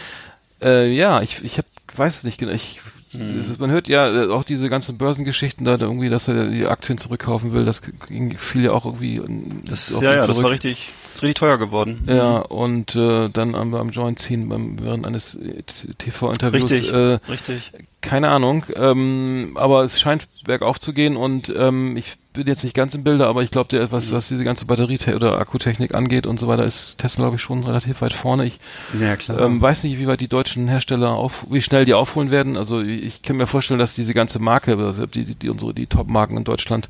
Äh, 0.63 0.93
ja, 0.95 1.21
ich 1.21 1.43
ich 1.45 1.59
hab, 1.59 1.67
weiß 1.97 2.17
es 2.19 2.25
nicht 2.25 2.39
genau. 2.39 2.53
Ich 2.53 2.81
Hm. 3.15 3.57
Man 3.59 3.71
hört 3.71 3.89
ja 3.89 4.25
äh, 4.25 4.29
auch 4.31 4.45
diese 4.45 4.69
ganzen 4.69 4.99
Börsengeschichten 4.99 5.65
da, 5.65 5.77
da 5.77 5.87
irgendwie, 5.87 6.09
dass 6.11 6.29
er 6.29 6.49
die 6.49 6.67
Aktien 6.67 6.99
zurückkaufen 6.99 7.53
will. 7.53 7.65
Das 7.65 7.83
ging, 8.09 8.37
fiel 8.39 8.65
ja 8.65 8.73
auch 8.73 8.85
irgendwie. 8.87 9.21
Das, 9.65 9.93
auf 9.95 10.03
ja, 10.03 10.13
ja, 10.13 10.17
das 10.19 10.27
zurück. 10.27 10.45
war 10.45 10.51
richtig, 10.51 10.93
ist 11.15 11.23
richtig 11.23 11.35
teuer 11.37 11.59
geworden. 11.59 12.03
Ja, 12.07 12.39
und 12.39 12.95
äh, 12.97 13.29
dann 13.31 13.55
am, 13.55 13.75
am 13.75 13.91
Joint 13.91 14.19
ziehen 14.19 14.49
beim, 14.49 14.81
während 14.83 15.07
eines 15.07 15.35
äh, 15.35 15.63
TV-Interviews. 15.99 16.71
Richtig, 16.71 16.93
Äh, 16.93 17.19
richtig. 17.29 17.73
keine 18.01 18.29
Ahnung, 18.29 18.65
ähm, 18.75 19.53
aber 19.55 19.85
es 19.85 20.01
scheint 20.01 20.29
bergauf 20.45 20.79
zu 20.81 20.93
gehen 20.93 21.17
und 21.17 21.53
ähm, 21.57 21.97
ich 21.97 22.17
bin 22.35 22.47
jetzt 22.49 22.65
nicht 22.65 22.75
ganz 22.75 22.95
im 22.95 23.05
Bilde, 23.05 23.27
aber 23.27 23.43
ich 23.43 23.51
glaube, 23.51 23.69
der 23.69 23.91
was, 23.93 24.13
was 24.13 24.29
diese 24.29 24.45
ganze 24.45 24.67
Batterie- 24.67 25.15
oder 25.15 25.39
Akkutechnik 25.39 25.95
angeht 25.95 26.27
und 26.27 26.39
so 26.39 26.49
weiter, 26.49 26.65
ist 26.65 26.99
Tesla, 26.99 27.25
glaube 27.25 27.37
ich, 27.37 27.43
schon 27.43 27.65
relativ 27.65 28.03
weit 28.03 28.13
vorne. 28.13 28.45
Ich 28.45 28.59
Ja, 29.01 29.17
ähm, 29.39 29.61
weiß 29.61 29.85
nicht, 29.85 29.99
wie 29.99 30.07
weit 30.07 30.21
die 30.21 30.29
deutschen 30.29 30.69
Hersteller 30.69 31.11
auf, 31.11 31.47
wie 31.49 31.63
schnell 31.63 31.85
die 31.85 31.95
aufholen 31.95 32.31
werden. 32.31 32.57
Also 32.57 32.83
ich 32.83 33.23
kann 33.23 33.37
mir 33.37 33.47
vorstellen, 33.47 33.79
dass 33.79 33.95
diese 33.95 34.15
ganze 34.15 34.41
Marke, 34.41 34.77
also 34.77 35.07
die, 35.07 35.25
die, 35.25 35.37
die 35.37 35.49
unsere 35.49 35.73
die 35.73 35.87
Top-Marken 35.87 36.37
in 36.37 36.45
Deutschland, 36.45 36.89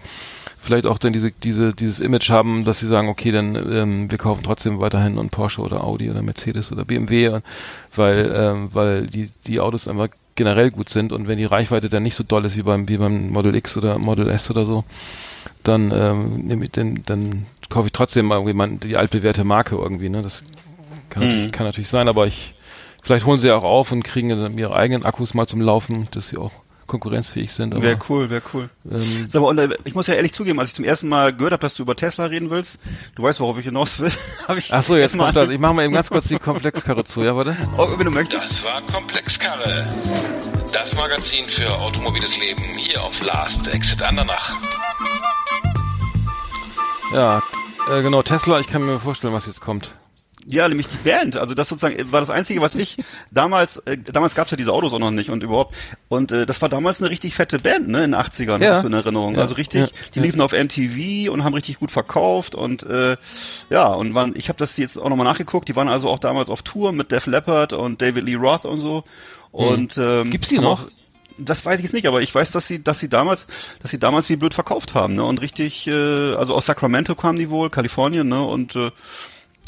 vielleicht 0.58 0.86
auch 0.86 0.98
dann 0.98 1.12
diese, 1.12 1.30
diese, 1.30 1.74
dieses 1.74 2.00
Image 2.00 2.30
haben, 2.30 2.64
dass 2.64 2.80
sie 2.80 2.88
sagen, 2.88 3.08
okay, 3.08 3.30
dann 3.30 3.54
ähm, 3.54 4.10
wir 4.10 4.18
kaufen 4.18 4.42
trotzdem 4.42 4.80
weiterhin 4.80 5.18
einen 5.18 5.28
Porsche 5.28 5.60
oder 5.60 5.84
Audi 5.84 6.10
oder 6.10 6.22
Mercedes 6.22 6.72
oder 6.72 6.86
BMW, 6.86 7.40
weil, 7.94 8.32
ähm, 8.34 8.70
weil 8.72 9.06
die, 9.06 9.30
die 9.46 9.60
Autos 9.60 9.88
einfach 9.88 10.08
generell 10.36 10.70
gut 10.70 10.88
sind 10.88 11.12
und 11.12 11.28
wenn 11.28 11.38
die 11.38 11.44
Reichweite 11.44 11.88
dann 11.88 12.02
nicht 12.02 12.16
so 12.16 12.24
doll 12.24 12.44
ist 12.44 12.56
wie 12.56 12.62
beim, 12.62 12.88
wie 12.88 12.96
beim 12.96 13.30
Model 13.30 13.54
X 13.54 13.76
oder 13.76 13.98
Model 13.98 14.28
S 14.30 14.50
oder 14.50 14.64
so, 14.64 14.84
dann, 15.64 15.90
ähm, 15.92 16.44
nehme 16.44 16.64
ich 16.66 16.70
den, 16.70 17.02
dann 17.04 17.46
kaufe 17.68 17.86
ich 17.86 17.92
trotzdem 17.92 18.26
mal 18.26 18.40
irgendwie 18.40 18.86
die 18.86 18.96
altbewährte 18.96 19.44
Marke 19.44 19.76
irgendwie, 19.76 20.08
ne? 20.08 20.22
Das 20.22 20.44
kann, 21.10 21.22
natürlich, 21.22 21.52
kann 21.52 21.66
natürlich 21.66 21.88
sein, 21.88 22.08
aber 22.08 22.26
ich, 22.26 22.54
vielleicht 23.02 23.26
holen 23.26 23.38
sie 23.38 23.48
ja 23.48 23.56
auch 23.56 23.64
auf 23.64 23.92
und 23.92 24.04
kriegen 24.04 24.28
dann 24.28 24.58
ihre 24.58 24.74
eigenen 24.74 25.04
Akkus 25.04 25.34
mal 25.34 25.46
zum 25.46 25.60
Laufen, 25.60 26.08
dass 26.12 26.28
sie 26.28 26.38
auch 26.38 26.52
konkurrenzfähig 26.86 27.52
sind. 27.52 27.80
Wäre 27.80 27.98
cool, 28.08 28.30
wäre 28.30 28.42
cool. 28.52 28.68
ähm, 28.90 29.26
Sag 29.28 29.42
mal, 29.42 29.48
und, 29.48 29.58
äh, 29.58 29.76
ich 29.84 29.94
muss 29.94 30.06
ja 30.06 30.14
ehrlich 30.14 30.32
zugeben, 30.32 30.58
als 30.60 30.70
ich 30.70 30.74
zum 30.74 30.84
ersten 30.84 31.08
Mal 31.08 31.32
gehört 31.34 31.52
habe, 31.52 31.60
dass 31.60 31.74
du 31.74 31.82
über 31.82 31.94
Tesla 31.94 32.26
reden 32.26 32.50
willst, 32.50 32.78
du 33.14 33.22
weißt, 33.22 33.40
worauf 33.40 33.58
ich 33.58 33.64
hinaus 33.64 33.98
will, 33.98 34.12
ich 34.56 34.72
ach 34.72 34.82
so, 34.82 34.96
jetzt 34.96 35.16
kommt 35.16 35.36
das. 35.36 35.48
Ich 35.50 35.58
mache 35.58 35.74
mal 35.74 35.84
eben 35.84 35.94
ganz 35.94 36.10
kurz 36.10 36.28
die 36.28 36.38
Komplexkarre 36.38 37.04
zu, 37.04 37.22
ja, 37.22 37.34
warte. 37.36 37.56
Oh, 37.76 37.86
wenn 37.96 38.04
du 38.04 38.10
möchtest. 38.10 38.44
Das 38.44 38.64
war 38.64 38.80
Komplexkarre. 38.82 39.86
Das 40.72 40.94
Magazin 40.94 41.44
für 41.44 41.70
automobiles 41.78 42.36
Leben 42.38 42.62
hier 42.76 43.02
auf 43.02 43.24
Last 43.24 43.68
Exit 43.68 44.02
Andernach. 44.02 44.56
Ja, 47.12 47.42
äh, 47.90 48.02
genau, 48.02 48.22
Tesla, 48.22 48.58
ich 48.60 48.66
kann 48.66 48.82
mir 48.84 48.98
vorstellen, 48.98 49.32
was 49.32 49.46
jetzt 49.46 49.60
kommt. 49.60 49.94
Ja, 50.46 50.68
nämlich 50.68 50.88
die 50.88 50.96
Band. 51.08 51.36
Also 51.36 51.54
das 51.54 51.68
sozusagen 51.68 51.96
äh, 51.98 52.12
war 52.12 52.20
das 52.20 52.28
Einzige, 52.30 52.60
was 52.60 52.74
ich 52.74 52.98
damals, 53.30 53.78
äh, 53.86 53.96
damals 53.96 54.34
gab's 54.34 54.50
ja 54.50 54.56
diese 54.56 54.72
Autos 54.72 54.92
auch 54.92 54.98
noch 54.98 55.10
nicht 55.10 55.30
und 55.30 55.42
überhaupt. 55.42 55.74
Und 56.08 56.32
äh, 56.32 56.44
das 56.46 56.60
war 56.60 56.68
damals 56.68 57.00
eine 57.00 57.10
richtig 57.10 57.34
fette 57.34 57.58
Band, 57.58 57.88
ne, 57.88 58.04
in 58.04 58.12
den 58.12 58.20
80ern, 58.20 58.62
Ja. 58.62 58.80
du 58.80 58.86
in 58.88 58.92
Erinnerung. 58.92 59.36
Ja. 59.36 59.40
Also 59.40 59.54
richtig, 59.54 59.80
Ja. 59.80 59.96
die 60.14 60.20
liefen 60.20 60.40
auf 60.40 60.52
MTV 60.52 61.30
und 61.32 61.44
haben 61.44 61.54
richtig 61.54 61.78
gut 61.78 61.90
verkauft 61.90 62.54
und 62.54 62.82
äh, 62.84 63.16
ja, 63.70 63.86
und 63.88 64.14
waren, 64.14 64.34
ich 64.36 64.48
habe 64.48 64.58
das 64.58 64.76
jetzt 64.76 64.98
auch 64.98 65.08
nochmal 65.08 65.24
nachgeguckt, 65.26 65.68
die 65.68 65.76
waren 65.76 65.88
also 65.88 66.08
auch 66.08 66.18
damals 66.18 66.50
auf 66.50 66.62
Tour 66.62 66.92
mit 66.92 67.10
Def 67.10 67.26
Leppard 67.26 67.72
und 67.72 68.02
David 68.02 68.24
Lee 68.24 68.34
Roth 68.34 68.66
und 68.66 68.80
so. 68.80 69.04
Und 69.50 69.96
ähm, 69.98 70.30
Gibt's 70.30 70.48
die 70.48 70.58
noch? 70.58 70.88
Das 71.38 71.64
weiß 71.64 71.78
ich 71.80 71.84
jetzt 71.84 71.94
nicht, 71.94 72.06
aber 72.06 72.20
ich 72.22 72.32
weiß, 72.32 72.50
dass 72.52 72.68
sie, 72.68 72.84
dass 72.84 72.98
sie 73.00 73.08
damals, 73.08 73.46
dass 73.82 73.90
sie 73.90 73.98
damals 73.98 74.28
wie 74.28 74.36
blöd 74.36 74.54
verkauft 74.54 74.94
haben, 74.94 75.14
ne? 75.16 75.24
Und 75.24 75.40
richtig, 75.40 75.86
äh, 75.88 76.34
also 76.34 76.54
aus 76.54 76.66
Sacramento 76.66 77.14
kamen 77.16 77.38
die 77.38 77.50
wohl, 77.50 77.70
Kalifornien, 77.70 78.28
ne? 78.28 78.44
Und 78.44 78.76
äh, 78.76 78.90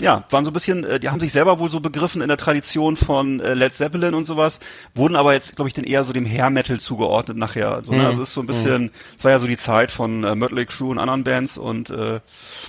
ja, 0.00 0.24
waren 0.30 0.44
so 0.44 0.50
ein 0.50 0.54
bisschen, 0.54 0.84
äh, 0.84 1.00
die 1.00 1.08
haben 1.08 1.20
sich 1.20 1.32
selber 1.32 1.58
wohl 1.58 1.70
so 1.70 1.80
begriffen 1.80 2.20
in 2.20 2.28
der 2.28 2.36
Tradition 2.36 2.96
von 2.98 3.40
äh, 3.40 3.54
Led 3.54 3.72
Zeppelin 3.74 4.12
und 4.14 4.24
sowas, 4.26 4.60
wurden 4.94 5.16
aber 5.16 5.32
jetzt, 5.32 5.56
glaube 5.56 5.68
ich, 5.68 5.72
den 5.74 5.84
eher 5.84 6.04
so 6.04 6.12
dem 6.12 6.26
Hair 6.26 6.50
Metal 6.50 6.78
zugeordnet 6.78 7.38
nachher. 7.38 7.72
Also, 7.72 7.92
ne? 7.92 8.06
also 8.06 8.22
ist 8.22 8.34
so 8.34 8.42
ein 8.42 8.46
bisschen, 8.46 8.90
es 9.16 9.24
war 9.24 9.30
ja 9.30 9.38
so 9.38 9.46
die 9.46 9.56
Zeit 9.56 9.90
von 9.92 10.22
äh, 10.24 10.34
Mötley 10.34 10.66
Crüe 10.66 10.90
und 10.90 10.98
anderen 10.98 11.24
Bands 11.24 11.56
und 11.56 11.88
äh, 11.90 12.20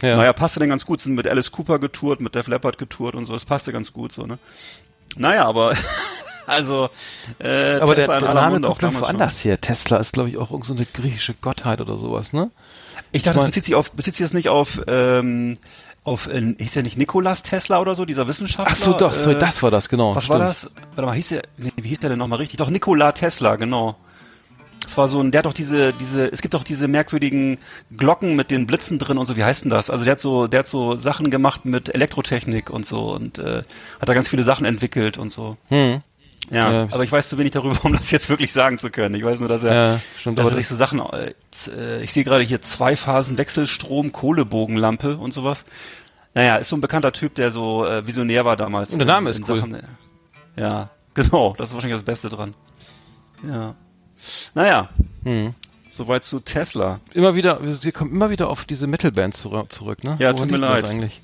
Ja. 0.02 0.16
naja, 0.18 0.32
passte 0.32 0.60
dann 0.62 0.70
ganz 0.70 0.86
gut, 0.86 1.02
sind 1.02 1.16
mit 1.16 1.28
Alice 1.28 1.52
Cooper 1.52 1.80
getourt, 1.80 2.22
mit 2.22 2.34
Def 2.34 2.48
Leppard 2.48 2.78
getourt 2.78 3.14
und 3.16 3.26
so, 3.26 3.36
es 3.36 3.44
passte 3.44 3.74
ganz 3.74 3.92
gut 3.92 4.12
so, 4.14 4.26
ne? 4.26 4.38
Naja, 5.18 5.46
aber 5.46 5.74
also 6.48 6.90
äh, 7.40 7.76
Aber 7.82 7.94
der, 7.96 8.06
Tesla 8.06 8.20
der 8.20 8.30
aller 8.30 8.42
Name 8.50 8.62
kommt 8.62 8.80
schon. 8.82 9.02
woanders 9.02 9.44
her. 9.44 9.60
Tesla 9.60 9.98
ist, 9.98 10.14
glaube 10.14 10.30
ich, 10.30 10.38
auch 10.38 10.52
irgendeine 10.52 10.78
so 10.78 10.84
eine 10.84 10.86
griechische 10.94 11.34
Gottheit 11.34 11.82
oder 11.82 11.98
sowas, 11.98 12.32
ne? 12.32 12.52
Ich 13.12 13.24
dachte, 13.24 13.36
Ich 13.38 13.42
mein- 13.42 13.46
das 13.46 13.46
bezieht 13.52 13.66
sich 13.66 13.76
auf, 13.76 13.92
bezieht 13.92 14.16
sich 14.16 14.24
das 14.26 14.34
nicht 14.34 14.50
auf, 14.50 14.82
ähm, 14.88 15.58
auf, 16.08 16.28
äh, 16.28 16.56
hieß 16.58 16.74
der 16.74 16.84
nicht 16.84 16.98
Nikolas 16.98 17.44
Tesla 17.44 17.80
oder 17.80 17.94
so, 17.94 18.06
dieser 18.06 18.28
Wissenschaftler? 18.28 18.72
Ach 18.72 18.78
so, 18.78 18.94
doch, 18.94 19.14
so, 19.14 19.32
äh, 19.32 19.38
das 19.38 19.62
war 19.62 19.72
das, 19.72 19.90
genau. 19.90 20.16
Was 20.16 20.24
stimmt. 20.24 20.40
war 20.40 20.48
das? 20.48 20.72
Warte 20.96 21.06
mal, 21.06 21.14
hieß 21.14 21.30
der, 21.30 21.42
nee, 21.58 21.74
wie 21.76 21.90
hieß 21.90 22.00
der 22.00 22.12
denn 22.12 22.20
nochmal 22.20 22.40
richtig? 22.40 22.58
Doch, 22.58 22.70
Nikola 22.70 23.12
Tesla, 23.12 23.58
genau. 23.58 23.98
Das 24.82 24.98
war 24.98 25.10
so 25.10 25.20
ein, 25.20 25.32
der 25.32 25.40
hat 25.40 25.46
doch 25.46 25.54
diese, 25.54 25.92
diese, 25.92 26.32
es 26.32 26.42
gibt 26.42 26.54
doch 26.54 26.64
diese 26.64 26.88
merkwürdigen 26.88 27.58
Glocken 27.96 28.38
mit 28.38 28.52
den 28.52 28.68
Blitzen 28.68 29.00
drin 29.00 29.18
und 29.18 29.26
so, 29.26 29.36
wie 29.36 29.44
heißt 29.44 29.66
denn 29.66 29.70
das? 29.70 29.90
Also 29.90 30.06
der 30.06 30.14
hat 30.14 30.22
so, 30.22 30.48
der 30.48 30.60
hat 30.60 30.68
so 30.68 30.96
Sachen 30.96 31.30
gemacht 31.30 31.66
mit 31.66 31.94
Elektrotechnik 31.94 32.70
und 32.70 32.86
so 32.86 33.14
und 33.14 33.38
äh, 33.40 33.64
hat 34.00 34.08
da 34.08 34.14
ganz 34.14 34.30
viele 34.30 34.44
Sachen 34.44 34.66
entwickelt 34.66 35.18
und 35.18 35.30
so. 35.30 35.58
Hm. 35.68 36.02
Ja, 36.50 36.72
Ja, 36.72 36.84
aber 36.92 37.04
ich 37.04 37.12
weiß 37.12 37.30
zu 37.30 37.38
wenig 37.38 37.52
darüber, 37.52 37.78
um 37.84 37.94
das 37.94 38.12
jetzt 38.12 38.30
wirklich 38.30 38.54
sagen 38.54 38.80
zu 38.80 38.90
können. 38.90 39.16
Ich 39.16 39.24
weiß 39.24 39.40
nur, 39.40 39.50
dass 39.50 39.64
er, 39.64 39.74
Ja, 39.76 40.02
stimmt, 40.18 40.40
dass 40.40 40.46
aber 40.46 40.54
er 40.56 40.58
sich 40.58 40.68
so 40.68 40.76
Sachen, 40.76 41.00
äh, 41.02 41.34
äh, 41.76 42.04
ich 42.04 42.14
sehe 42.14 42.24
gerade 42.24 42.44
hier 42.44 42.62
zwei 42.62 42.96
Phasen 42.96 43.38
Wechselstrom, 43.38 44.12
Kohlebogenlampe 44.12 45.18
und 45.18 45.34
sowas. 45.34 45.66
Naja, 46.34 46.58
ist 46.58 46.70
so 46.70 46.78
ein 46.78 46.82
bekannter 46.82 47.12
Typ, 47.14 47.36
der 47.36 47.52
so 47.52 47.86
äh, 47.86 48.06
visionär 48.06 48.46
war 48.46 48.56
damals. 48.56 48.92
Und 48.94 49.00
der 49.00 49.08
Name 49.08 49.30
in- 49.30 49.32
ist 49.32 49.38
in 49.40 49.54
cool. 49.54 49.60
Sachen, 49.60 49.76
äh, 49.76 49.82
ja, 50.56 50.90
genau, 51.14 51.56
das 51.58 51.70
ist 51.70 51.74
wahrscheinlich 51.76 51.98
das 51.98 52.06
Beste 52.06 52.30
dran. 52.30 52.54
Ja. 53.48 53.76
Naja, 54.56 54.90
Hm. 55.24 55.54
soweit 55.92 56.24
zu 56.24 56.40
Tesla. 56.40 57.00
Immer 57.14 57.36
wieder, 57.36 57.60
wir 57.62 57.92
kommen 57.92 58.12
immer 58.12 58.30
wieder 58.30 58.50
auf 58.50 58.66
diese 58.66 58.88
Metal-Bands 58.88 59.42
zurück, 59.42 59.72
zurück, 59.72 60.04
ne? 60.04 60.16
Ja, 60.20 60.34
Woran 60.34 60.50
tut 60.50 60.52
mir 60.52 60.60
das 60.60 60.70
leid. 60.82 60.86
eigentlich? 60.86 61.22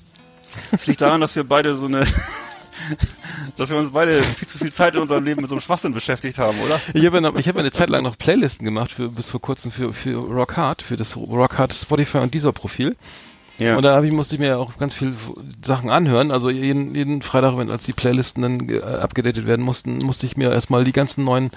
Es 0.72 0.86
liegt 0.86 1.00
daran, 1.00 1.20
dass 1.20 1.34
wir 1.34 1.42
beide 1.44 1.74
so 1.74 1.86
eine, 1.86 2.06
dass 3.56 3.70
wir 3.70 3.76
uns 3.76 3.90
beide 3.90 4.22
viel 4.22 4.48
zu 4.48 4.58
viel 4.58 4.72
Zeit 4.72 4.94
in 4.94 5.00
unserem 5.00 5.24
Leben 5.24 5.40
mit 5.40 5.48
so 5.48 5.54
einem 5.54 5.62
Schwachsinn 5.62 5.94
beschäftigt 5.94 6.38
haben, 6.38 6.58
oder? 6.60 6.80
Ich 6.92 7.04
habe 7.06 7.18
habe 7.26 7.40
ja 7.40 7.54
eine 7.54 7.72
Zeit 7.72 7.90
lang 7.90 8.02
noch 8.02 8.18
Playlisten 8.18 8.64
gemacht 8.64 8.92
für 8.92 9.08
bis 9.08 9.30
vor 9.30 9.40
kurzem 9.40 9.70
für 9.70 9.92
für 9.92 10.16
Rock 10.16 10.56
Hard, 10.56 10.82
für 10.82 10.96
das 10.96 11.16
Rock 11.16 11.58
Hard 11.58 11.72
Spotify 11.72 12.18
und 12.18 12.34
dieser 12.34 12.52
Profil. 12.52 12.96
Ja. 13.58 13.76
Und 13.76 13.82
da 13.84 14.02
ich, 14.02 14.12
musste 14.12 14.34
ich 14.34 14.40
mir 14.40 14.48
ja 14.48 14.56
auch 14.56 14.76
ganz 14.78 14.94
viel 14.94 15.14
Sachen 15.64 15.90
anhören. 15.90 16.30
Also 16.30 16.50
jeden, 16.50 16.94
jeden 16.94 17.22
Freitag, 17.22 17.56
wenn 17.56 17.70
als 17.70 17.84
die 17.84 17.92
Playlisten 17.92 18.42
dann 18.42 18.68
äh, 18.68 18.80
abgedatet 18.80 19.46
werden 19.46 19.64
mussten, 19.64 19.98
musste 19.98 20.26
ich 20.26 20.36
mir 20.36 20.52
erstmal 20.52 20.84
die 20.84 20.92
ganzen 20.92 21.24
neuen 21.24 21.50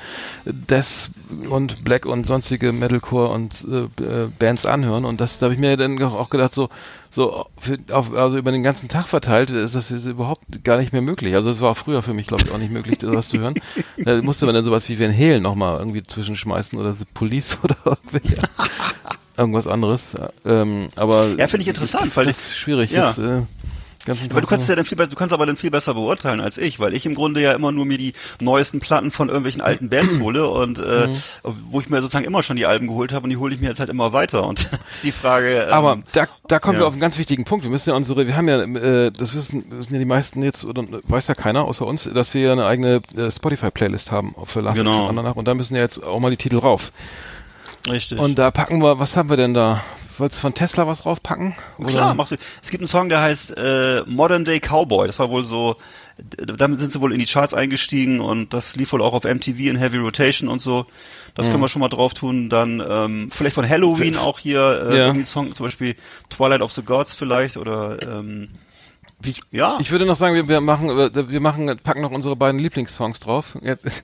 Death 0.45 1.09
und 1.49 1.83
Black 1.83 2.05
und 2.05 2.27
sonstige 2.27 2.71
Metalcore 2.71 3.29
und 3.29 3.65
äh, 3.69 4.03
äh, 4.03 4.29
Bands 4.37 4.65
anhören. 4.65 5.05
Und 5.05 5.19
das 5.21 5.39
da 5.39 5.45
habe 5.45 5.55
ich 5.55 5.59
mir 5.59 5.75
dann 5.75 6.01
auch 6.03 6.29
gedacht, 6.29 6.53
so, 6.53 6.69
so 7.09 7.47
für, 7.57 7.79
auf, 7.91 8.13
also 8.13 8.37
über 8.37 8.51
den 8.51 8.63
ganzen 8.63 8.89
Tag 8.89 9.07
verteilt 9.07 9.49
ist 9.49 9.73
das 9.73 9.89
jetzt 9.89 10.05
überhaupt 10.05 10.63
gar 10.63 10.77
nicht 10.77 10.93
mehr 10.93 11.01
möglich. 11.01 11.33
Also 11.33 11.49
es 11.49 11.61
war 11.61 11.73
früher 11.73 12.03
für 12.03 12.13
mich, 12.13 12.27
glaube 12.27 12.43
ich, 12.45 12.51
auch 12.51 12.59
nicht 12.59 12.71
möglich, 12.71 12.99
sowas 13.01 13.29
zu 13.29 13.39
hören. 13.39 13.55
Da 13.97 14.21
musste 14.21 14.45
man 14.45 14.55
dann 14.55 14.63
sowas 14.63 14.87
wie 14.89 14.99
Van 14.99 15.15
Halen 15.15 15.41
nochmal 15.41 15.79
irgendwie 15.79 16.03
zwischenschmeißen 16.03 16.77
oder 16.77 16.93
The 16.93 17.05
Police 17.13 17.57
oder 17.63 17.75
irgendwelche 17.85 18.41
irgendwas 19.37 19.67
anderes. 19.67 20.15
Ähm, 20.45 20.89
aber 20.95 21.35
Ja, 21.37 21.47
finde 21.47 21.61
ich 21.63 21.67
interessant, 21.69 22.15
weil 22.17 22.25
das 22.25 22.37
ist 22.37 22.57
schwierig. 22.57 22.91
ja. 22.91 23.09
Jetzt, 23.09 23.19
äh, 23.19 23.41
Aber 24.31 24.39
du 24.39 24.47
kannst 24.47 24.69
ja 24.69 24.75
dann 24.77 24.85
viel 24.85 24.95
besser, 24.97 25.09
du 25.09 25.17
kannst 25.17 25.33
aber 25.33 25.45
dann 25.45 25.57
viel 25.57 25.69
besser 25.69 25.93
beurteilen 25.93 26.39
als 26.39 26.57
ich, 26.57 26.79
weil 26.79 26.93
ich 26.93 27.05
im 27.05 27.13
Grunde 27.13 27.41
ja 27.41 27.51
immer 27.51 27.73
nur 27.73 27.83
mir 27.85 27.97
die 27.97 28.13
neuesten 28.39 28.79
Platten 28.79 29.11
von 29.11 29.27
irgendwelchen 29.27 29.61
alten 29.61 29.89
Bands 29.89 30.17
hole 30.21 30.47
und 30.49 30.79
äh, 30.79 31.07
Mhm. 31.07 31.17
wo 31.69 31.81
ich 31.81 31.89
mir 31.89 31.99
sozusagen 31.99 32.23
immer 32.23 32.41
schon 32.41 32.55
die 32.55 32.65
Alben 32.65 32.87
geholt 32.87 33.11
habe 33.11 33.25
und 33.25 33.31
die 33.31 33.35
hole 33.37 33.53
ich 33.53 33.59
mir 33.59 33.67
jetzt 33.67 33.81
halt 33.81 33.89
immer 33.89 34.13
weiter 34.13 34.47
und 34.47 34.59
das 34.71 34.79
ist 34.93 35.03
die 35.03 35.11
Frage. 35.11 35.63
Ähm, 35.67 35.73
aber 35.73 35.99
da, 36.13 36.25
da 36.47 36.59
kommen 36.59 36.75
ja. 36.75 36.81
wir 36.83 36.87
auf 36.87 36.93
einen 36.93 37.01
ganz 37.01 37.17
wichtigen 37.17 37.43
Punkt. 37.43 37.65
Wir 37.65 37.69
müssen 37.71 37.89
ja 37.89 37.97
unsere, 37.97 38.25
wir 38.25 38.37
haben 38.37 38.47
ja, 38.47 38.61
äh, 38.61 39.11
das 39.11 39.35
wissen, 39.35 39.65
wissen 39.71 39.91
ja 39.93 39.99
die 39.99 40.05
meisten 40.05 40.41
jetzt, 40.41 40.63
oder 40.63 40.85
weiß 41.03 41.27
ja 41.27 41.35
keiner 41.35 41.65
außer 41.65 41.85
uns, 41.85 42.09
dass 42.13 42.33
wir 42.33 42.41
ja 42.43 42.51
eine 42.53 42.65
eigene 42.65 43.01
äh, 43.17 43.29
Spotify-Playlist 43.29 44.09
haben 44.11 44.35
für 44.45 44.61
Last 44.61 44.77
Genau. 44.77 44.91
Exit 44.93 45.09
Andernach 45.09 45.35
und 45.35 45.49
da 45.49 45.53
müssen 45.53 45.75
ja 45.75 45.81
jetzt 45.81 46.01
auch 46.01 46.21
mal 46.21 46.29
die 46.31 46.37
Titel 46.37 46.59
rauf. 46.59 46.93
Richtig. 47.89 48.19
Und 48.19 48.37
da 48.39 48.51
packen 48.51 48.81
wir, 48.81 48.99
was 48.99 49.15
haben 49.17 49.29
wir 49.29 49.37
denn 49.37 49.53
da? 49.53 49.83
Wolltest 50.17 50.39
du 50.39 50.41
von 50.41 50.53
Tesla 50.55 50.87
was 50.87 51.05
raufpacken? 51.05 51.55
Oder? 51.77 51.89
Klar, 51.89 52.13
machst 52.15 52.31
du. 52.31 52.37
Es 52.63 52.71
gibt 52.71 52.81
einen 52.81 52.87
Song, 52.87 53.07
der 53.09 53.21
heißt 53.21 53.55
äh, 53.55 54.01
Modern 54.07 54.45
Day 54.45 54.59
Cowboy. 54.59 55.05
Das 55.05 55.19
war 55.19 55.29
wohl 55.29 55.43
so, 55.43 55.75
damit 56.35 56.79
sind 56.79 56.91
sie 56.91 56.99
wohl 57.01 57.13
in 57.13 57.19
die 57.19 57.27
Charts 57.27 57.53
eingestiegen 57.53 58.19
und 58.19 58.51
das 58.51 58.75
lief 58.75 58.93
wohl 58.93 59.03
auch 59.03 59.13
auf 59.13 59.25
MTV 59.25 59.59
in 59.59 59.75
Heavy 59.77 59.97
Rotation 59.97 60.49
und 60.49 60.59
so. 60.59 60.87
Das 61.35 61.45
Mhm. 61.45 61.51
können 61.51 61.63
wir 61.63 61.67
schon 61.67 61.81
mal 61.81 61.89
drauf 61.89 62.15
tun. 62.15 62.49
Dann 62.49 62.83
ähm, 62.89 63.29
vielleicht 63.31 63.53
von 63.53 63.69
Halloween 63.69 64.17
auch 64.17 64.39
hier 64.39 64.59
äh, 64.89 64.97
Ja. 64.97 65.03
irgendwie 65.05 65.19
ein 65.21 65.25
Song, 65.25 65.53
zum 65.53 65.65
Beispiel 65.67 65.95
Twilight 66.31 66.61
of 66.61 66.71
the 66.73 66.81
Gods 66.81 67.13
vielleicht 67.13 67.55
oder 67.57 67.99
ähm, 68.01 68.49
ja. 69.51 69.77
Ich 69.79 69.91
würde 69.91 70.05
noch 70.07 70.15
sagen, 70.15 70.33
wir, 70.35 70.47
wir 70.47 70.61
machen, 70.61 70.89
wir 70.89 71.39
machen, 71.41 71.77
packen 71.83 72.01
noch 72.01 72.11
unsere 72.11 72.35
beiden 72.35 72.59
Lieblingssongs 72.59 73.19
drauf. 73.19 73.55
Jetzt, 73.61 73.85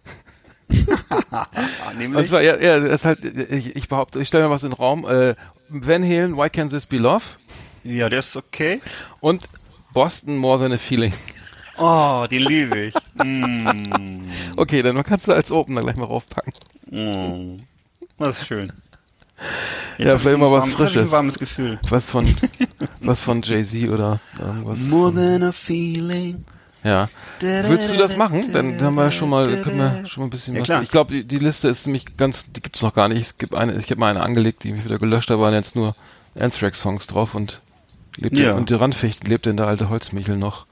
Und 2.16 2.28
zwar, 2.28 2.42
ja, 2.42 2.58
ja, 2.60 2.80
das 2.80 3.02
ist 3.02 3.06
halt, 3.06 3.24
ich, 3.26 3.76
ich 3.76 3.88
behaupte, 3.88 4.20
ich 4.22 4.28
stelle 4.28 4.46
mal 4.46 4.50
was 4.52 4.64
in 4.64 4.70
den 4.72 4.78
Raum. 4.78 5.06
Äh, 5.06 5.36
Van 5.70 6.04
Halen, 6.04 6.36
Why 6.38 6.48
Can't 6.48 6.70
This 6.70 6.86
Be 6.86 6.98
Love? 6.98 7.24
Ja, 7.84 8.10
der 8.10 8.20
ist 8.20 8.36
okay. 8.36 8.82
Und 9.20 9.48
Boston 9.94 10.38
More 10.38 10.60
Than 10.60 10.72
a 10.74 10.78
Feeling. 10.78 11.14
Oh, 11.78 12.26
den 12.30 12.44
liebe 12.44 12.80
ich. 12.86 12.94
mm, 13.24 14.30
Okay, 14.58 14.82
dann 14.84 15.02
kannst 15.04 15.28
du 15.28 15.34
als 15.34 15.52
Opener 15.52 15.82
gleich 15.82 15.96
mal 15.96 16.06
raufpacken. 16.06 16.54
mm, 16.92 17.64
das 18.20 18.40
ist 18.42 18.48
schön. 18.48 18.72
Jetzt 19.98 20.08
Ja, 20.08 20.18
vielleicht 20.18 20.38
mal 20.38 20.52
was 20.52 20.62
warm- 20.64 20.72
Frisches. 20.72 21.10
Ein 21.10 21.12
warmes 21.12 21.40
Gefühl. 21.40 21.80
Was 21.90 22.10
von, 22.10 22.26
was 23.02 23.22
von 23.22 23.42
Jay-Z 23.42 23.90
oder 23.90 24.20
irgendwas. 24.40 24.80
More 24.82 25.14
than 25.14 25.44
a 25.44 25.52
feeling. 25.52 26.46
Ja. 26.84 27.10
Willst 27.40 27.92
du 27.92 27.98
das 27.98 28.18
machen? 28.18 28.52
Dann 28.54 28.82
haben 28.82 28.96
wir 28.96 29.10
schon 29.12 29.30
mal, 29.30 29.46
können 29.62 29.78
wir 29.78 30.06
schon 30.06 30.22
mal 30.24 30.28
ein 30.28 30.30
bisschen 30.30 30.54
Ja, 30.56 30.62
was. 30.62 30.66
klar. 30.68 30.84
Ich 30.84 30.90
glaube, 30.92 31.14
die, 31.14 31.24
die 31.24 31.38
Liste 31.40 31.68
ist 31.70 31.86
nämlich 31.86 32.18
ganz, 32.18 32.52
die 32.52 32.62
gibt's 32.62 32.82
noch 32.82 32.94
gar 32.94 33.08
nicht. 33.10 33.22
Es 33.22 33.38
gibt 33.38 33.54
eine, 33.56 33.74
ich 33.76 33.90
habe 33.90 34.00
mal 34.00 34.10
eine 34.10 34.22
angelegt, 34.22 34.64
die 34.64 34.72
ich 34.74 34.84
wieder 34.86 35.00
gelöscht, 35.00 35.30
da 35.30 35.40
waren 35.40 35.54
jetzt 35.54 35.76
nur 35.76 35.96
Anthrax-Songs 36.38 37.08
drauf 37.08 37.36
und 37.36 37.62
lebt 38.18 38.38
Ja. 38.38 38.54
und 38.56 38.70
die 38.70 38.74
Randfichten 38.74 39.30
lebt 39.30 39.46
denn 39.46 39.58
der 39.58 39.68
alte 39.68 39.90
Holzmichel 39.90 40.38
noch. 40.38 40.66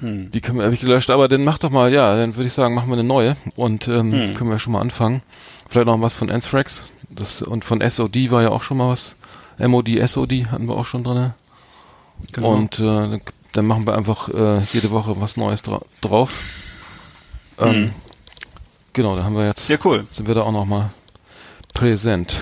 Hm. 0.00 0.30
Die 0.30 0.40
können 0.42 0.58
wir, 0.58 0.64
habe 0.64 0.74
ich 0.74 0.80
gelöscht, 0.80 1.08
aber 1.10 1.28
dann 1.28 1.44
mach 1.44 1.58
doch 1.58 1.70
mal, 1.70 1.92
ja, 1.92 2.14
dann 2.16 2.36
würde 2.36 2.46
ich 2.48 2.52
sagen, 2.52 2.74
machen 2.74 2.88
wir 2.88 2.94
eine 2.98 3.04
neue 3.04 3.36
und 3.56 3.88
ähm, 3.88 4.12
Hm. 4.12 4.34
können 4.34 4.50
wir 4.50 4.58
schon 4.58 4.74
mal 4.74 4.80
anfangen. 4.80 5.22
Vielleicht 5.68 5.86
noch 5.86 6.00
was 6.02 6.14
von 6.14 6.30
Anthrax. 6.30 6.84
Das, 7.08 7.40
und 7.42 7.64
von 7.64 7.80
SOD 7.88 8.30
war 8.30 8.42
ja 8.42 8.50
auch 8.50 8.62
schon 8.62 8.76
mal 8.76 8.88
was. 8.90 9.14
MOD, 9.58 9.88
SOD 10.06 10.46
hatten 10.50 10.68
wir 10.68 10.76
auch 10.76 10.84
schon 10.84 11.02
drinne. 11.04 11.34
Genau. 12.32 12.52
Und 12.52 12.78
äh, 12.80 13.20
dann 13.56 13.66
machen 13.66 13.86
wir 13.86 13.94
einfach 13.96 14.28
äh, 14.28 14.60
jede 14.72 14.90
Woche 14.90 15.20
was 15.20 15.36
Neues 15.36 15.62
dra 15.62 15.80
drauf. 16.00 16.40
Ähm, 17.58 17.92
Genau, 18.92 19.14
da 19.14 19.24
haben 19.24 19.36
wir 19.36 19.44
jetzt, 19.46 19.66
Sehr 19.66 19.78
cool. 19.84 20.06
sind 20.10 20.26
wir 20.26 20.34
da 20.34 20.40
auch 20.42 20.52
nochmal 20.52 20.88
präsent. 21.74 22.40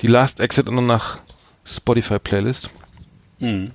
Die 0.00 0.06
Last 0.06 0.40
Exit 0.40 0.70
und 0.70 0.86
nach 0.86 1.18
Spotify 1.66 2.18
Playlist. 2.18 2.70
Hm. 3.40 3.70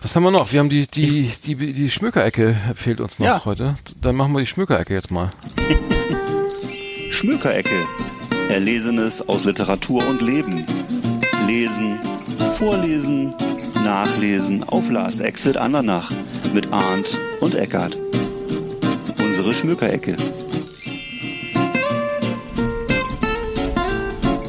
Was 0.00 0.16
haben 0.16 0.22
wir 0.22 0.30
noch? 0.30 0.50
Wir 0.52 0.60
haben 0.60 0.70
die, 0.70 0.86
die, 0.86 1.30
die, 1.44 1.54
die 1.74 1.90
Schmökerecke 1.90 2.56
fehlt 2.74 3.00
uns 3.00 3.18
noch 3.18 3.26
Ja. 3.26 3.44
heute. 3.44 3.76
Dann 4.00 4.16
machen 4.16 4.32
wir 4.32 4.38
die 4.40 4.46
Schmökerecke 4.46 4.94
jetzt 4.94 5.10
mal. 5.10 5.28
Schmökerecke. 7.10 7.84
Erlesenes 8.48 9.28
aus 9.28 9.44
Literatur 9.44 10.06
und 10.08 10.22
Leben. 10.22 10.64
Lesen, 11.46 11.98
vorlesen, 12.54 13.34
nachlesen 13.88 14.64
auf 14.64 14.90
Last 14.90 15.22
Exit 15.22 15.56
Andernach 15.56 16.10
mit 16.52 16.70
Arndt 16.74 17.18
und 17.40 17.54
Eckart. 17.54 17.98
Unsere 19.18 19.54
Schmökerecke. 19.54 20.14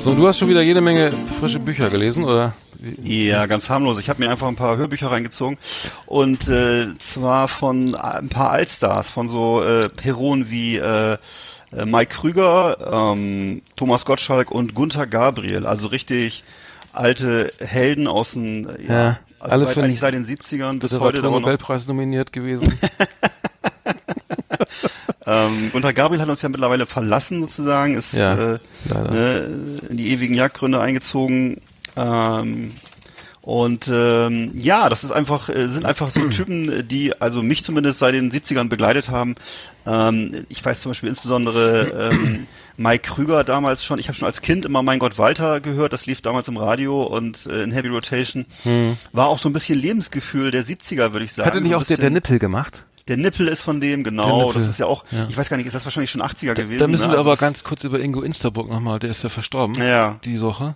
So, 0.03 0.13
du 0.13 0.27
hast 0.27 0.39
schon 0.39 0.49
wieder 0.49 0.61
jede 0.61 0.81
Menge 0.81 1.13
frische 1.39 1.59
Bücher 1.59 1.89
gelesen, 1.89 2.25
oder? 2.25 2.53
Ja, 3.01 3.45
ganz 3.45 3.69
harmlos. 3.69 3.97
Ich 4.01 4.09
habe 4.09 4.21
mir 4.21 4.29
einfach 4.29 4.49
ein 4.49 4.57
paar 4.57 4.75
Hörbücher 4.75 5.09
reingezogen 5.09 5.57
und 6.05 6.49
äh, 6.49 6.87
zwar 6.97 7.47
von 7.47 7.95
ein 7.95 8.27
paar 8.27 8.51
Altstars, 8.51 9.07
von 9.07 9.29
so 9.29 9.63
äh, 9.63 9.87
Heroen 10.01 10.51
wie 10.51 10.75
äh, 10.75 11.13
äh, 11.13 11.85
Mike 11.85 12.13
Krüger, 12.13 13.13
ähm, 13.13 13.61
Thomas 13.77 14.03
Gottschalk 14.03 14.51
und 14.51 14.75
Gunther 14.75 15.07
Gabriel. 15.07 15.65
Also 15.65 15.87
richtig 15.87 16.43
alte 16.91 17.53
Helden 17.59 18.07
aus 18.07 18.33
den, 18.33 18.67
ja, 18.85 18.93
Ja, 18.93 19.19
also 19.39 19.53
alle 19.53 19.65
seit, 19.65 19.73
für 19.73 19.83
eigentlich 19.83 19.99
seit 19.99 20.13
den 20.13 20.25
70ern 20.25 20.79
bis 20.79 20.91
heute. 20.91 20.99
noch. 20.99 21.13
Literatur-Nobelpreis 21.13 21.87
nominiert 21.87 22.31
gewesen. 22.31 22.79
Ähm, 25.29 25.69
Gunther 25.71 25.93
Gabriel 25.93 26.21
hat 26.21 26.29
uns 26.29 26.41
ja 26.41 26.49
mittlerweile 26.49 26.87
verlassen 26.87 27.41
sozusagen, 27.41 27.93
ist 27.93 28.13
Ja, 28.13 28.55
äh, 28.55 28.59
ne, 28.89 29.79
in 29.87 29.97
die 29.97 30.09
ewigen 30.11 30.33
Jagdgründe 30.33 30.81
eingezogen. 30.81 31.61
Ähm, 31.95 32.71
und 33.41 33.89
ähm, 33.91 34.51
ja, 34.55 34.89
das 34.89 35.03
ist 35.03 35.11
einfach, 35.11 35.49
äh, 35.49 35.67
sind 35.67 35.85
einfach 35.85 36.11
so 36.11 36.27
Typen, 36.29 36.87
die 36.87 37.19
also 37.21 37.41
mich 37.41 37.63
zumindest 37.63 37.99
seit 37.99 38.13
den 38.13 38.31
70ern 38.31 38.69
begleitet 38.69 39.09
haben. 39.09 39.35
Ähm, 39.85 40.45
ich 40.49 40.63
weiß 40.63 40.81
zum 40.81 40.91
Beispiel 40.91 41.09
insbesondere 41.09 42.11
ähm, 42.11 42.47
Mike 42.77 43.09
Krüger 43.09 43.43
damals 43.43 43.83
schon. 43.83 43.97
Ich 43.97 44.07
habe 44.07 44.17
schon 44.17 44.25
als 44.27 44.41
Kind 44.41 44.65
immer 44.65 44.81
Mein 44.81 44.99
Gott 44.99 45.17
Walter 45.17 45.61
gehört. 45.61 45.93
Das 45.93 46.05
lief 46.05 46.21
damals 46.21 46.47
im 46.47 46.57
Radio 46.57 47.03
und 47.03 47.45
äh, 47.47 47.63
in 47.63 47.71
Heavy 47.71 47.87
Rotation. 47.87 48.45
War 49.13 49.27
auch 49.27 49.39
so 49.39 49.49
ein 49.49 49.53
bisschen 49.53 49.79
Lebensgefühl 49.79 50.51
der 50.51 50.65
70er, 50.65 51.13
würde 51.13 51.25
ich 51.25 51.33
sagen. 51.33 51.45
Hm. 51.45 51.51
Hat 51.51 51.55
er 51.55 51.61
nicht 51.61 51.71
so 51.71 51.77
auch 51.77 51.83
der, 51.83 51.97
der 51.97 52.09
Nippel 52.09 52.39
gemacht? 52.39 52.85
der 53.09 53.17
Nippel 53.17 53.47
ist 53.47 53.61
von 53.61 53.81
dem, 53.81 54.03
genau. 54.03 54.53
Das 54.53 54.67
ist 54.67 54.79
ja 54.79 54.85
auch, 54.85 55.03
Ja. 55.11 55.25
ich 55.27 55.35
weiß 55.35 55.49
gar 55.49 55.57
nicht, 55.57 55.65
ist 55.65 55.73
das 55.73 55.83
wahrscheinlich 55.83 56.11
schon 56.11 56.21
80er 56.21 56.53
gewesen? 56.53 56.79
Da 56.79 56.87
müssen 56.87 57.07
ne? 57.07 57.13
wir 57.13 57.17
Also 57.17 57.31
aber 57.31 57.37
ganz 57.37 57.63
kurz 57.63 57.83
über 57.83 57.99
Ingo 57.99 58.21
Insterburg 58.21 58.69
nochmal, 58.69 58.99
der 58.99 59.09
ist 59.09 59.23
ja 59.23 59.29
verstorben. 59.29 59.73
Ja. 59.83 60.19
Die 60.23 60.39
Woche. 60.39 60.75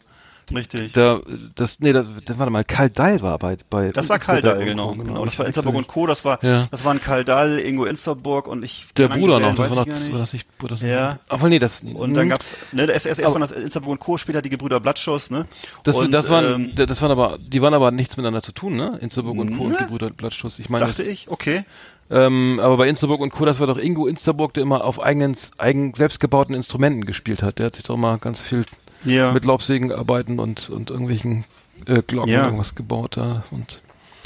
Richtig. 0.53 0.93
Da, 0.93 1.21
das, 1.55 1.79
nee, 1.79 1.93
da, 1.93 2.05
da 2.25 2.39
warte 2.39 2.51
mal, 2.51 2.63
Karl 2.63 2.89
Dahl 2.89 3.21
war 3.21 3.37
bei, 3.37 3.57
bei 3.69 3.91
das 3.91 4.09
war 4.09 4.17
und 4.17 4.65
genau, 4.65 4.89
Co. 4.89 4.95
genau. 4.95 5.25
Das 5.25 5.33
Ich 5.33 5.39
war 5.39 5.45
Insterburg 5.45 5.75
und 5.75 5.87
Co. 5.87 6.07
Das 6.07 6.25
war, 6.25 6.43
Ja. 6.43 6.67
das 6.71 6.83
waren 6.83 6.99
Karl 6.99 7.23
Dahl, 7.23 7.59
Ingo 7.59 7.85
Insterburg 7.85 8.47
und 8.47 8.63
ich. 8.63 8.87
Der 8.97 9.09
Bruder 9.09 9.39
noch, 9.39 9.55
das 9.55 9.69
war, 9.69 9.87
ich 9.87 10.11
war 10.11 10.19
das 10.19 10.33
nicht, 10.33 10.47
war 10.59 10.69
das 10.69 10.81
Ja. 10.81 11.13
nicht. 11.13 11.19
Obwohl, 11.29 11.49
nee, 11.49 11.59
das, 11.59 11.81
Und 11.81 12.13
dann 12.13 12.23
hm. 12.23 12.29
gab's, 12.29 12.55
ne, 12.71 12.83
erst, 12.91 13.05
erst, 13.05 13.19
erst 13.19 13.33
waren 13.33 13.41
das 13.41 13.51
Insterburg 13.51 13.91
und 13.91 13.99
Co., 13.99 14.17
später 14.17 14.41
die 14.41 14.49
Gebrüder 14.49 14.79
Blattschuss, 14.79 15.29
ne? 15.29 15.45
Das, 15.83 15.95
und, 15.95 16.11
das 16.11 16.29
waren, 16.29 16.71
ähm, 16.75 16.87
das 16.87 17.01
waren 17.01 17.11
aber, 17.11 17.37
die 17.39 17.61
waren 17.61 17.73
aber 17.73 17.91
nichts 17.91 18.17
miteinander 18.17 18.41
zu 18.41 18.51
tun, 18.51 18.75
ne? 18.75 18.97
Insterburg 19.01 19.37
und 19.37 19.57
Co. 19.57 19.63
und 19.63 19.71
Ne? 19.73 19.77
Gebrüder 19.79 20.09
Blattschuss. 20.09 20.59
Ich 20.59 20.69
meine, 20.69 20.85
dachte 20.85 21.03
das, 21.03 21.07
ich, 21.11 21.29
okay. 21.29 21.65
ähm, 22.09 22.59
aber 22.61 22.77
bei 22.77 22.87
Insterburg 22.87 23.21
und 23.21 23.31
Co. 23.31 23.45
Das 23.45 23.59
war 23.59 23.67
doch 23.67 23.77
Ingo 23.77 24.07
Insterburg, 24.07 24.53
der 24.53 24.63
immer 24.63 24.83
auf 24.83 25.01
eigenen, 25.01 25.35
eigen, 25.57 25.93
selbstgebauten 25.93 26.53
Instrumenten 26.55 27.05
gespielt 27.05 27.41
hat. 27.43 27.59
Der 27.59 27.67
hat 27.67 27.75
sich 27.75 27.83
doch 27.85 27.97
mal 27.97 28.17
ganz 28.17 28.41
viel 28.41 28.65
Ja. 29.05 29.31
mit 29.33 29.45
Laubsägenarbeiten 29.45 30.39
und, 30.39 30.69
und 30.69 30.89
irgendwelchen 30.89 31.43
äh, 31.85 32.01
Glocken 32.01 32.31
Ja. 32.31 32.45
irgendwas 32.45 32.75
gebaut 32.75 33.17
da 33.17 33.43
und 33.51 33.81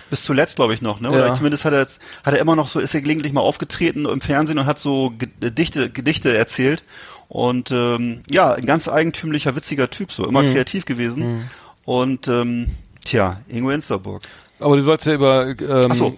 Bis 0.10 0.24
zuletzt, 0.24 0.56
glaube 0.56 0.74
ich, 0.74 0.82
noch, 0.82 1.02
ne? 1.02 1.10
Oder 1.12 1.28
Ja. 1.28 1.34
zumindest 1.34 1.66
hat 1.66 1.74
er 1.74 1.80
jetzt, 1.82 2.00
hat 2.24 2.34
er 2.34 2.40
immer 2.40 2.56
noch 2.56 2.68
so, 2.70 2.80
ist 2.80 2.94
er 2.94 3.02
gelegentlich 3.02 3.34
mal 3.34 3.42
aufgetreten 3.42 4.06
im 4.06 4.22
Fernsehen 4.22 4.58
und 4.58 4.66
hat 4.66 4.80
so 4.80 5.12
Gedichte, 5.42 5.90
Gedichte 5.90 6.36
erzählt. 6.38 6.84
Und 7.28 7.72
ähm, 7.72 8.22
ja, 8.32 8.54
ein 8.54 8.66
ganz 8.66 8.88
eigentümlicher, 8.88 9.56
witziger 9.58 9.90
Typ, 9.90 10.14
so 10.14 10.24
Mhm. 10.24 10.30
immer 10.30 10.44
kreativ 10.44 10.86
gewesen. 10.86 11.50
Und 11.84 12.28
ähm, 12.30 12.68
tja, 13.04 13.42
Ingo 13.50 13.70
Insterburg. 13.72 14.22
aber 14.60 14.78
du 14.78 14.86
wolltest 14.86 15.08
ja 15.08 15.14
über 15.16 15.48
ähm, 15.48 15.90
Ach 15.92 15.96
so. 15.96 16.18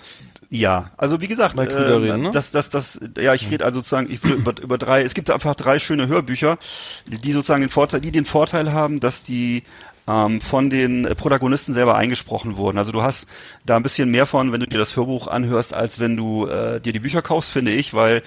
Ja, 0.51 0.89
also 0.97 1.21
wie 1.21 1.27
gesagt, 1.27 1.59
ähm, 1.59 1.67
reden, 1.67 2.21
ne? 2.23 2.31
das, 2.31 2.49
das, 2.49 2.69
das, 2.71 2.99
ja, 3.19 3.35
ich 3.35 3.51
rede 3.51 3.65
also 3.65 3.79
sozusagen 3.79 4.11
ich 4.11 4.23
über, 4.23 4.59
über 4.59 4.79
drei, 4.79 5.03
es 5.03 5.13
gibt 5.13 5.29
einfach 5.29 5.53
drei 5.53 5.77
schöne 5.77 6.07
Hörbücher, 6.07 6.57
die 7.05 7.31
sozusagen 7.31 7.61
den 7.61 7.69
Vorteil, 7.69 8.01
die 8.01 8.11
den 8.11 8.25
Vorteil 8.25 8.73
haben, 8.73 8.99
dass 8.99 9.21
die 9.21 9.61
ähm, 10.07 10.41
von 10.41 10.71
den 10.71 11.03
Protagonisten 11.15 11.73
selber 11.73 11.95
eingesprochen 11.95 12.57
wurden. 12.57 12.79
Also 12.79 12.91
du 12.91 13.03
hast 13.03 13.27
da 13.63 13.75
ein 13.75 13.83
bisschen 13.83 14.09
mehr 14.09 14.25
von, 14.25 14.51
wenn 14.51 14.59
du 14.59 14.65
dir 14.67 14.79
das 14.79 14.95
Hörbuch 14.95 15.27
anhörst, 15.27 15.73
als 15.75 15.99
wenn 15.99 16.17
du 16.17 16.47
äh, 16.47 16.81
dir 16.81 16.93
die 16.93 16.99
Bücher 16.99 17.21
kaufst, 17.21 17.51
finde 17.51 17.71
ich, 17.71 17.93
weil 17.93 18.23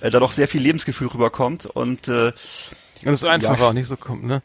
äh, 0.00 0.10
da 0.10 0.20
doch 0.20 0.30
sehr 0.30 0.46
viel 0.46 0.62
Lebensgefühl 0.62 1.08
rüberkommt 1.08 1.66
und 1.66 2.06
äh, 2.06 2.32
das 3.02 3.22
ist 3.22 3.24
einfacher, 3.28 3.60
Ja. 3.60 3.68
auch 3.68 3.72
nicht 3.72 3.88
so 3.88 3.96
kommt, 3.96 4.24
ne? 4.24 4.42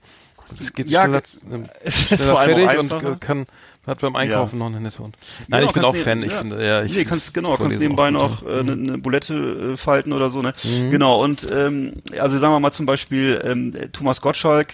Es 0.51 0.73
geht 0.73 0.89
Ja, 0.89 1.03
schneller, 1.03 1.21
ähm, 1.51 1.65
es 1.83 2.11
ist 2.11 2.23
vor 2.23 2.39
allem 2.39 2.57
fertig 2.57 2.79
und 2.79 3.03
äh, 3.03 3.15
kann 3.19 3.45
hat 3.87 4.01
beim 4.01 4.15
Einkaufen 4.15 4.59
noch 4.59 4.67
eine 4.67 4.79
nette 4.81 4.99
Hund. 4.99 5.15
Genau, 5.15 5.47
Nein, 5.57 5.63
ich 5.65 5.71
bin 5.73 5.83
auch 5.83 5.95
Fan. 5.95 6.19
neben- 6.19 6.27
Ich 6.29 6.33
ja. 6.33 6.39
finde, 6.41 6.65
ja, 6.65 6.83
ich 6.83 6.93
nee, 6.93 7.05
kannst 7.05 7.33
genau, 7.33 7.55
kannst 7.57 7.79
nebenbei 7.79 8.11
noch 8.11 8.45
äh, 8.45 8.59
eine, 8.59 8.73
eine 8.73 8.97
Bulette 8.99 9.71
äh, 9.73 9.77
falten 9.77 10.13
oder 10.13 10.29
so, 10.29 10.41
ne? 10.41 10.53
Mhm. 10.63 10.91
Genau. 10.91 11.23
Und 11.23 11.47
ähm, 11.51 11.93
also 12.19 12.37
sagen 12.37 12.53
wir 12.53 12.59
mal 12.59 12.71
zum 12.71 12.85
Beispiel 12.85 13.41
ähm, 13.43 13.73
Thomas 13.91 14.21
Gottschalk 14.21 14.69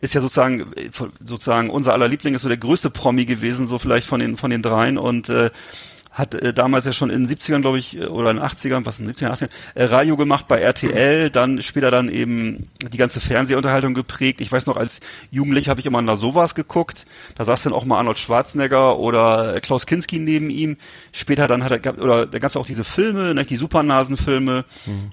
ist 0.00 0.14
ja 0.14 0.20
sozusagen 0.20 0.60
äh, 0.74 0.90
sozusagen 1.24 1.70
unser 1.70 1.92
aller 1.94 2.08
Liebling 2.08 2.34
ist 2.34 2.42
so 2.42 2.48
der 2.48 2.56
größte 2.58 2.90
Promi 2.90 3.24
gewesen, 3.24 3.66
so 3.66 3.78
vielleicht 3.78 4.06
von 4.06 4.20
den 4.20 4.36
von 4.36 4.50
den 4.50 4.62
dreien 4.62 4.98
und 4.98 5.28
äh, 5.28 5.50
hat 6.10 6.34
äh, 6.34 6.52
damals 6.52 6.84
ja 6.86 6.92
schon 6.92 7.10
in 7.10 7.26
den 7.26 7.36
70ern, 7.36 7.60
glaube 7.60 7.78
ich, 7.78 7.96
äh, 7.96 8.06
oder 8.06 8.30
in 8.30 8.38
den 8.38 8.44
80ern, 8.44 8.84
was 8.84 8.98
in 8.98 9.06
den 9.06 9.14
70ern, 9.14 9.32
80ern, 9.32 9.50
äh, 9.74 9.84
Radio 9.84 10.16
gemacht 10.16 10.48
bei 10.48 10.60
RTL, 10.60 11.30
dann 11.30 11.62
später 11.62 11.90
dann 11.90 12.08
eben 12.08 12.68
die 12.82 12.98
ganze 12.98 13.20
Fernsehunterhaltung 13.20 13.94
geprägt. 13.94 14.40
Ich 14.40 14.50
weiß 14.50 14.66
noch, 14.66 14.76
als 14.76 15.00
Jugendlicher 15.30 15.70
habe 15.70 15.80
ich 15.80 15.86
immer 15.86 16.02
nach 16.02 16.18
sowas 16.18 16.54
geguckt. 16.54 17.06
Da 17.36 17.44
saß 17.44 17.62
dann 17.62 17.72
auch 17.72 17.84
mal 17.84 17.98
Arnold 17.98 18.18
Schwarzenegger 18.18 18.98
oder 18.98 19.56
äh, 19.56 19.60
Klaus 19.60 19.86
Kinski 19.86 20.18
neben 20.18 20.50
ihm. 20.50 20.76
Später 21.12 21.46
dann 21.46 21.62
hat 21.62 21.70
er, 21.70 21.78
gab, 21.78 22.00
oder 22.00 22.26
da 22.26 22.38
gab 22.40 22.50
es 22.50 22.56
auch 22.56 22.66
diese 22.66 22.84
Filme, 22.84 23.34
ne, 23.34 23.44
die 23.44 23.56
Supernasenfilme. 23.56 24.64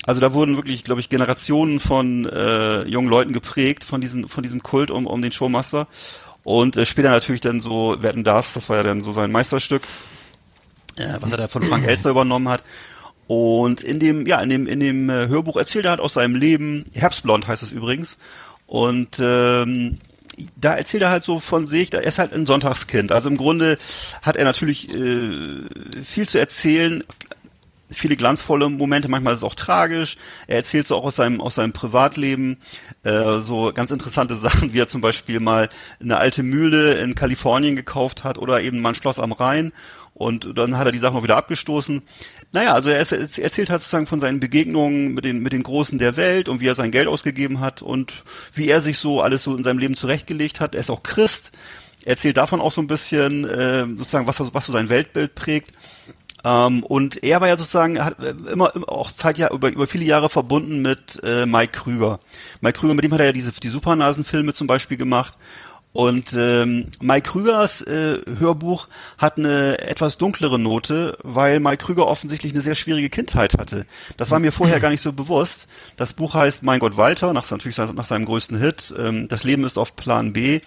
Also 0.06 0.22
da 0.22 0.34
wurden 0.34 0.56
wirklich, 0.56 0.84
glaube 0.84 1.02
ich, 1.02 1.10
Generationen 1.10 1.80
von 1.80 2.26
äh, 2.26 2.84
jungen 2.84 3.10
Leuten 3.10 3.34
geprägt 3.34 3.84
von 3.84 4.02
diesen, 4.02 4.28
von 4.28 4.42
diesem 4.42 4.64
Kult 4.64 4.90
um, 4.90 5.06
um 5.06 5.22
den 5.22 5.32
Showmaster. 5.32 5.88
Und 6.44 6.76
äh, 6.78 6.86
später 6.86 7.10
natürlich 7.10 7.42
dann 7.42 7.60
so 7.60 7.98
Wetten 8.00 8.24
das, 8.24 8.54
das 8.54 8.70
war 8.70 8.78
ja 8.78 8.84
dann 8.84 9.04
so 9.04 9.12
sein 9.12 9.32
Meisterstück 9.32 9.84
äh, 10.98 11.18
was 11.20 11.32
er 11.32 11.38
da 11.38 11.48
von 11.48 11.64
Frank 11.64 11.88
Elster 11.88 12.10
übernommen 12.10 12.50
hat. 12.50 12.64
Und 13.28 13.82
in 13.82 14.00
dem, 14.00 14.26
ja, 14.26 14.42
in 14.42 14.50
dem, 14.50 14.68
in 14.68 14.80
dem 14.80 15.10
äh, 15.10 15.28
Hörbuch 15.28 15.58
erzählt 15.58 15.86
er 15.86 15.92
halt 15.92 16.00
aus 16.00 16.14
seinem 16.14 16.36
Leben, 16.36 16.86
Herbstblond 16.94 17.48
heißt 17.48 17.64
es 17.64 17.72
übrigens. 17.72 18.18
Und 18.68 19.20
ähm, 19.20 20.00
da 20.56 20.76
erzählt 20.76 21.04
er 21.04 21.10
halt 21.10 21.24
so 21.24 21.40
von 21.40 21.66
sich, 21.66 21.94
er 21.94 22.04
ist 22.04 22.20
halt 22.20 22.34
ein 22.34 22.46
Sonntagskind. 22.46 23.12
Also 23.12 23.30
im 23.30 23.38
Grunde 23.38 23.78
hat 24.22 24.36
er 24.36 24.46
natürlich 24.46 24.94
äh, 24.94 25.64
viel 26.06 26.28
zu 26.28 26.38
erzählen, 26.38 27.04
viele 27.90 28.16
glanzvolle 28.16 28.70
Momente, 28.70 29.08
manchmal 29.08 29.34
ist 29.34 29.40
es 29.40 29.44
auch 29.44 29.56
tragisch. 29.56 30.18
Er 30.48 30.58
erzählt 30.58 30.88
so 30.88 30.96
auch 30.96 31.06
aus 31.06 31.16
seinem, 31.16 31.42
aus 31.42 31.56
seinem 31.56 31.74
Privatleben 31.74 32.58
äh, 33.04 33.40
so 33.40 33.72
ganz 33.74 33.92
interessante 33.92 34.36
Sachen, 34.38 34.74
wie 34.74 34.80
er 34.80 34.88
zum 34.88 35.02
Beispiel 35.02 35.40
mal 35.40 35.70
eine 36.00 36.18
alte 36.18 36.44
Mühle 36.44 36.94
in 36.94 37.16
Kalifornien 37.16 37.76
gekauft 37.76 38.24
hat 38.24 38.38
oder 38.38 38.62
eben 38.62 38.82
mal 38.82 38.90
ein 38.90 38.96
Schloss 38.96 39.20
am 39.20 39.32
Rhein 39.32 39.74
und 40.18 40.58
dann 40.58 40.78
hat 40.78 40.88
er 40.88 40.92
die 40.92 40.98
Sachen 40.98 41.16
noch 41.16 41.24
wieder 41.24 41.38
abgestoßen. 41.38 42.02
Naja, 42.52 42.74
also 42.74 42.90
er, 42.90 43.00
ist, 43.00 43.12
er 43.12 43.44
erzählt 43.44 43.70
halt 43.70 43.82
sozusagen 43.82 44.08
von 44.08 44.20
seinen 44.20 44.40
Begegnungen 44.40 45.14
mit 45.14 45.26
den, 45.26 45.44
mit 45.44 45.54
den 45.54 45.62
Großen 45.62 46.00
der 46.00 46.18
Welt 46.18 46.50
und 46.50 46.60
wie 46.60 46.68
er 46.68 46.74
sein 46.74 46.92
Geld 46.92 47.08
ausgegeben 47.08 47.60
hat 47.60 47.84
und 47.84 48.24
wie 48.54 48.68
er 48.68 48.82
sich 48.82 48.98
so 48.98 49.22
alles 49.22 49.44
so 49.44 49.56
in 49.56 49.64
seinem 49.64 49.78
Leben 49.78 49.96
zurechtgelegt 49.96 50.60
hat. 50.60 50.74
Er 50.74 50.82
ist 50.82 50.90
auch 50.90 51.04
Christ. 51.04 51.52
Er 52.04 52.12
erzählt 52.12 52.38
davon 52.38 52.62
auch 52.62 52.72
so 52.72 52.82
ein 52.82 52.88
bisschen, 52.88 53.46
äh, 53.46 53.86
sozusagen, 53.96 54.26
was, 54.26 54.42
was 54.54 54.66
so 54.66 54.74
sein 54.74 54.90
Weltbild 54.90 55.36
prägt. 55.36 55.72
Ähm, 56.44 56.84
und 56.84 57.24
er 57.24 57.40
war 57.42 57.48
ja 57.48 57.58
sozusagen, 57.58 58.04
hat 58.04 58.20
äh, 58.20 58.34
immer, 58.52 58.74
immer 58.76 58.90
auch 58.90 59.12
Zeit 59.12 59.38
ja 59.38 59.52
über, 59.52 59.70
über 59.70 59.86
viele 59.86 60.06
Jahre 60.06 60.30
verbunden 60.30 60.82
mit 60.82 61.20
äh, 61.24 61.46
Mike 61.46 61.74
Krüger. 61.74 62.20
Mike 62.62 62.80
Krüger, 62.80 62.96
mit 62.96 63.04
dem 63.04 63.14
hat 63.14 63.20
er 63.20 63.28
ja 63.28 63.32
diese 63.34 63.52
die 63.52 63.70
Supernasenfilme 63.70 64.54
zum 64.54 64.66
Beispiel 64.66 64.98
gemacht. 64.98 65.38
Und 65.94 66.34
ähm, 66.38 66.88
Mike 67.02 67.32
Krügers 67.32 67.82
äh, 67.82 68.20
Hörbuch 68.38 68.88
hat 69.18 69.38
eine 69.38 69.80
etwas 69.80 70.18
dunklere 70.18 70.60
Note, 70.60 71.18
weil 71.24 71.60
Mike 71.60 71.86
Krüger 71.86 72.08
offensichtlich 72.08 72.54
eine 72.54 72.62
sehr 72.62 72.76
schwierige 72.76 73.10
Kindheit 73.10 73.58
hatte. 73.58 73.88
Das 74.16 74.30
war 74.30 74.40
mir 74.40 74.52
vorher 74.52 74.80
gar 74.80 74.92
nicht 74.92 75.02
so 75.02 75.12
bewusst. 75.12 75.68
Das 75.96 76.14
Buch 76.14 76.36
heißt 76.36 76.62
Mein 76.62 76.80
Gott 76.80 76.98
Walter, 76.98 77.34
nach, 77.34 77.50
natürlich 77.50 77.78
nach 77.78 78.06
seinem 78.06 78.26
größten 78.26 78.60
Hit. 78.60 78.94
Ähm, 78.98 79.28
das 79.28 79.44
Leben 79.44 79.64
ist 79.64 79.80
auf 79.80 79.96
Plan 79.96 80.34
B 80.34 80.62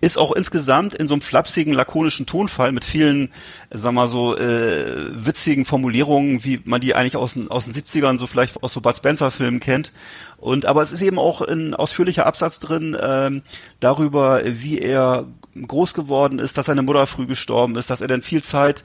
ist 0.00 0.18
auch 0.18 0.32
insgesamt 0.32 0.94
in 0.94 1.08
so 1.08 1.14
einem 1.14 1.20
flapsigen, 1.20 1.72
lakonischen 1.72 2.26
Tonfall 2.26 2.72
mit 2.72 2.84
vielen, 2.84 3.30
sag 3.70 3.92
mal 3.92 4.08
so, 4.08 4.36
äh, 4.36 5.24
witzigen 5.24 5.64
Formulierungen, 5.64 6.44
wie 6.44 6.60
man 6.64 6.80
die 6.80 6.94
eigentlich 6.94 7.16
aus 7.16 7.34
den, 7.34 7.50
aus 7.50 7.64
den 7.64 7.74
70ern 7.74 8.18
so 8.18 8.26
vielleicht 8.26 8.62
aus 8.62 8.72
so 8.72 8.80
Bud 8.80 8.96
Spencer-Filmen 8.96 9.60
kennt. 9.60 9.92
Und 10.38 10.66
aber 10.66 10.82
es 10.82 10.92
ist 10.92 11.02
eben 11.02 11.18
auch 11.18 11.40
ein 11.40 11.74
ausführlicher 11.74 12.26
Absatz 12.26 12.58
drin 12.58 12.96
ähm, 13.00 13.42
darüber, 13.80 14.42
wie 14.44 14.78
er 14.78 15.26
groß 15.66 15.94
geworden 15.94 16.38
ist, 16.38 16.58
dass 16.58 16.66
seine 16.66 16.82
Mutter 16.82 17.06
früh 17.06 17.26
gestorben 17.26 17.76
ist, 17.76 17.90
dass 17.90 18.00
er 18.00 18.08
dann 18.08 18.22
viel 18.22 18.42
Zeit 18.42 18.84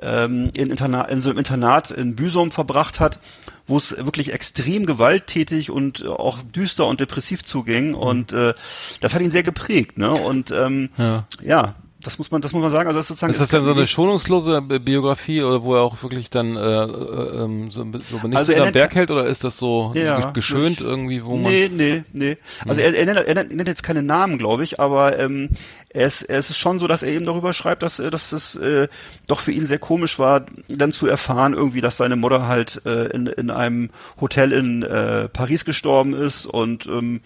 ähm, 0.00 0.50
in, 0.54 0.70
Interna 0.70 1.02
in 1.04 1.20
so 1.20 1.30
einem 1.30 1.38
Internat 1.38 1.90
in 1.90 2.16
Büsum 2.16 2.50
verbracht 2.50 3.00
hat, 3.00 3.18
wo 3.66 3.76
es 3.76 3.96
wirklich 3.98 4.32
extrem 4.32 4.86
gewalttätig 4.86 5.70
und 5.70 6.06
auch 6.06 6.42
düster 6.42 6.86
und 6.86 7.00
depressiv 7.00 7.44
zuging. 7.44 7.94
Und 7.94 8.32
äh, 8.32 8.54
das 9.00 9.14
hat 9.14 9.20
ihn 9.22 9.30
sehr 9.30 9.42
geprägt. 9.42 9.98
Ne? 9.98 10.10
Und 10.10 10.50
ähm, 10.52 10.90
Ja. 10.96 11.24
ja, 11.42 11.74
das 12.00 12.16
muss 12.16 12.30
man, 12.30 12.40
das 12.40 12.52
muss 12.52 12.62
man 12.62 12.70
sagen. 12.70 12.86
Also 12.86 12.98
das 12.98 13.06
ist 13.06 13.08
sozusagen 13.08 13.32
Ist 13.32 13.40
das 13.40 13.48
dann 13.48 13.64
so 13.64 13.72
eine 13.72 13.86
schonungslose 13.88 14.62
Bi- 14.62 14.78
Biografie 14.78 15.42
oder 15.42 15.62
wo 15.64 15.74
er 15.74 15.82
auch 15.82 16.00
wirklich 16.02 16.30
dann 16.30 16.56
äh, 16.56 16.60
äh, 16.60 17.42
ähm, 17.44 17.70
so, 17.72 17.84
so 18.08 18.26
nicht 18.28 18.38
Also 18.38 18.54
am 18.54 18.70
Berg 18.72 18.94
hält 18.94 19.10
oder 19.10 19.26
ist 19.26 19.42
das 19.42 19.58
so 19.58 19.92
Ja, 19.96 20.30
geschönt 20.30 20.78
das- 20.80 20.86
irgendwie, 20.86 21.24
wo 21.24 21.36
man 21.36 21.50
Nee, 21.52 21.68
nee, 21.70 22.04
nee. 22.12 22.36
Also 22.66 22.80
er, 22.80 22.94
er, 22.94 23.04
nennt, 23.04 23.18
er 23.26 23.34
nennt 23.44 23.66
jetzt 23.68 23.82
keine 23.82 24.02
Namen, 24.04 24.38
glaube 24.38 24.62
ich, 24.62 24.78
aber 24.78 25.18
ähm, 25.18 25.50
es, 25.90 26.22
es 26.22 26.50
ist 26.50 26.58
schon 26.58 26.78
so, 26.78 26.86
dass 26.86 27.02
er 27.02 27.12
eben 27.12 27.24
darüber 27.24 27.52
schreibt, 27.52 27.82
dass, 27.82 27.98
äh, 27.98 28.10
dass 28.10 28.32
es 28.32 28.56
äh, 28.56 28.88
doch 29.26 29.40
für 29.40 29.52
ihn 29.52 29.66
sehr 29.66 29.78
komisch 29.78 30.18
war, 30.18 30.44
dann 30.68 30.92
zu 30.92 31.06
erfahren 31.06 31.54
irgendwie, 31.54 31.80
dass 31.80 31.96
seine 31.96 32.16
Mutter 32.16 32.46
halt 32.46 32.82
äh, 32.84 33.06
in, 33.08 33.26
in 33.26 33.50
einem 33.50 33.90
Hotel 34.20 34.52
in 34.52 34.82
äh, 34.82 35.28
Paris 35.28 35.64
gestorben 35.64 36.14
ist 36.14 36.46
und 36.46 36.86
ähm, 36.86 37.20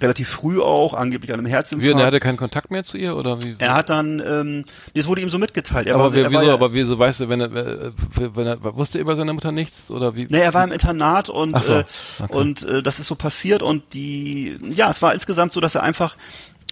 relativ 0.00 0.28
früh 0.28 0.60
auch, 0.60 0.94
angeblich 0.94 1.32
an 1.32 1.38
einem 1.38 1.46
wie, 1.46 1.52
Herzinfarkt. 1.52 1.94
und 1.94 2.00
er 2.00 2.06
hatte 2.06 2.20
keinen 2.20 2.36
Kontakt 2.36 2.70
mehr 2.70 2.82
zu 2.82 2.98
ihr 2.98 3.16
oder 3.16 3.42
wie? 3.42 3.56
er 3.58 3.74
hat 3.74 3.90
dann, 3.90 4.20
ähm, 4.24 4.64
das 4.94 5.06
wurde 5.06 5.22
ihm 5.22 5.30
so 5.30 5.38
mitgeteilt. 5.38 5.86
Er 5.86 5.94
aber 5.94 6.04
war, 6.04 6.12
wie, 6.14 6.20
er 6.20 6.30
wieso, 6.30 6.42
ja, 6.42 6.54
aber 6.54 6.74
wieso 6.74 6.98
weißt 6.98 7.20
du, 7.20 7.28
wenn 7.28 7.40
er, 7.40 7.52
äh, 7.52 7.92
wenn 8.16 8.46
er 8.46 8.76
wusste 8.76 8.98
er 8.98 9.02
über 9.02 9.16
seine 9.16 9.32
Mutter 9.32 9.52
nichts 9.52 9.90
oder 9.90 10.16
wie? 10.16 10.26
Nee, 10.28 10.40
er 10.40 10.52
war 10.52 10.64
im 10.64 10.72
Internat 10.72 11.30
und 11.30 11.56
so, 11.62 11.74
äh, 11.74 11.84
okay. 12.20 12.32
und 12.32 12.62
äh, 12.64 12.82
das 12.82 12.98
ist 12.98 13.06
so 13.06 13.14
passiert 13.14 13.62
und 13.62 13.94
die 13.94 14.58
ja, 14.62 14.90
es 14.90 15.00
war 15.00 15.14
insgesamt 15.14 15.52
so, 15.52 15.60
dass 15.60 15.76
er 15.76 15.82
einfach 15.82 16.16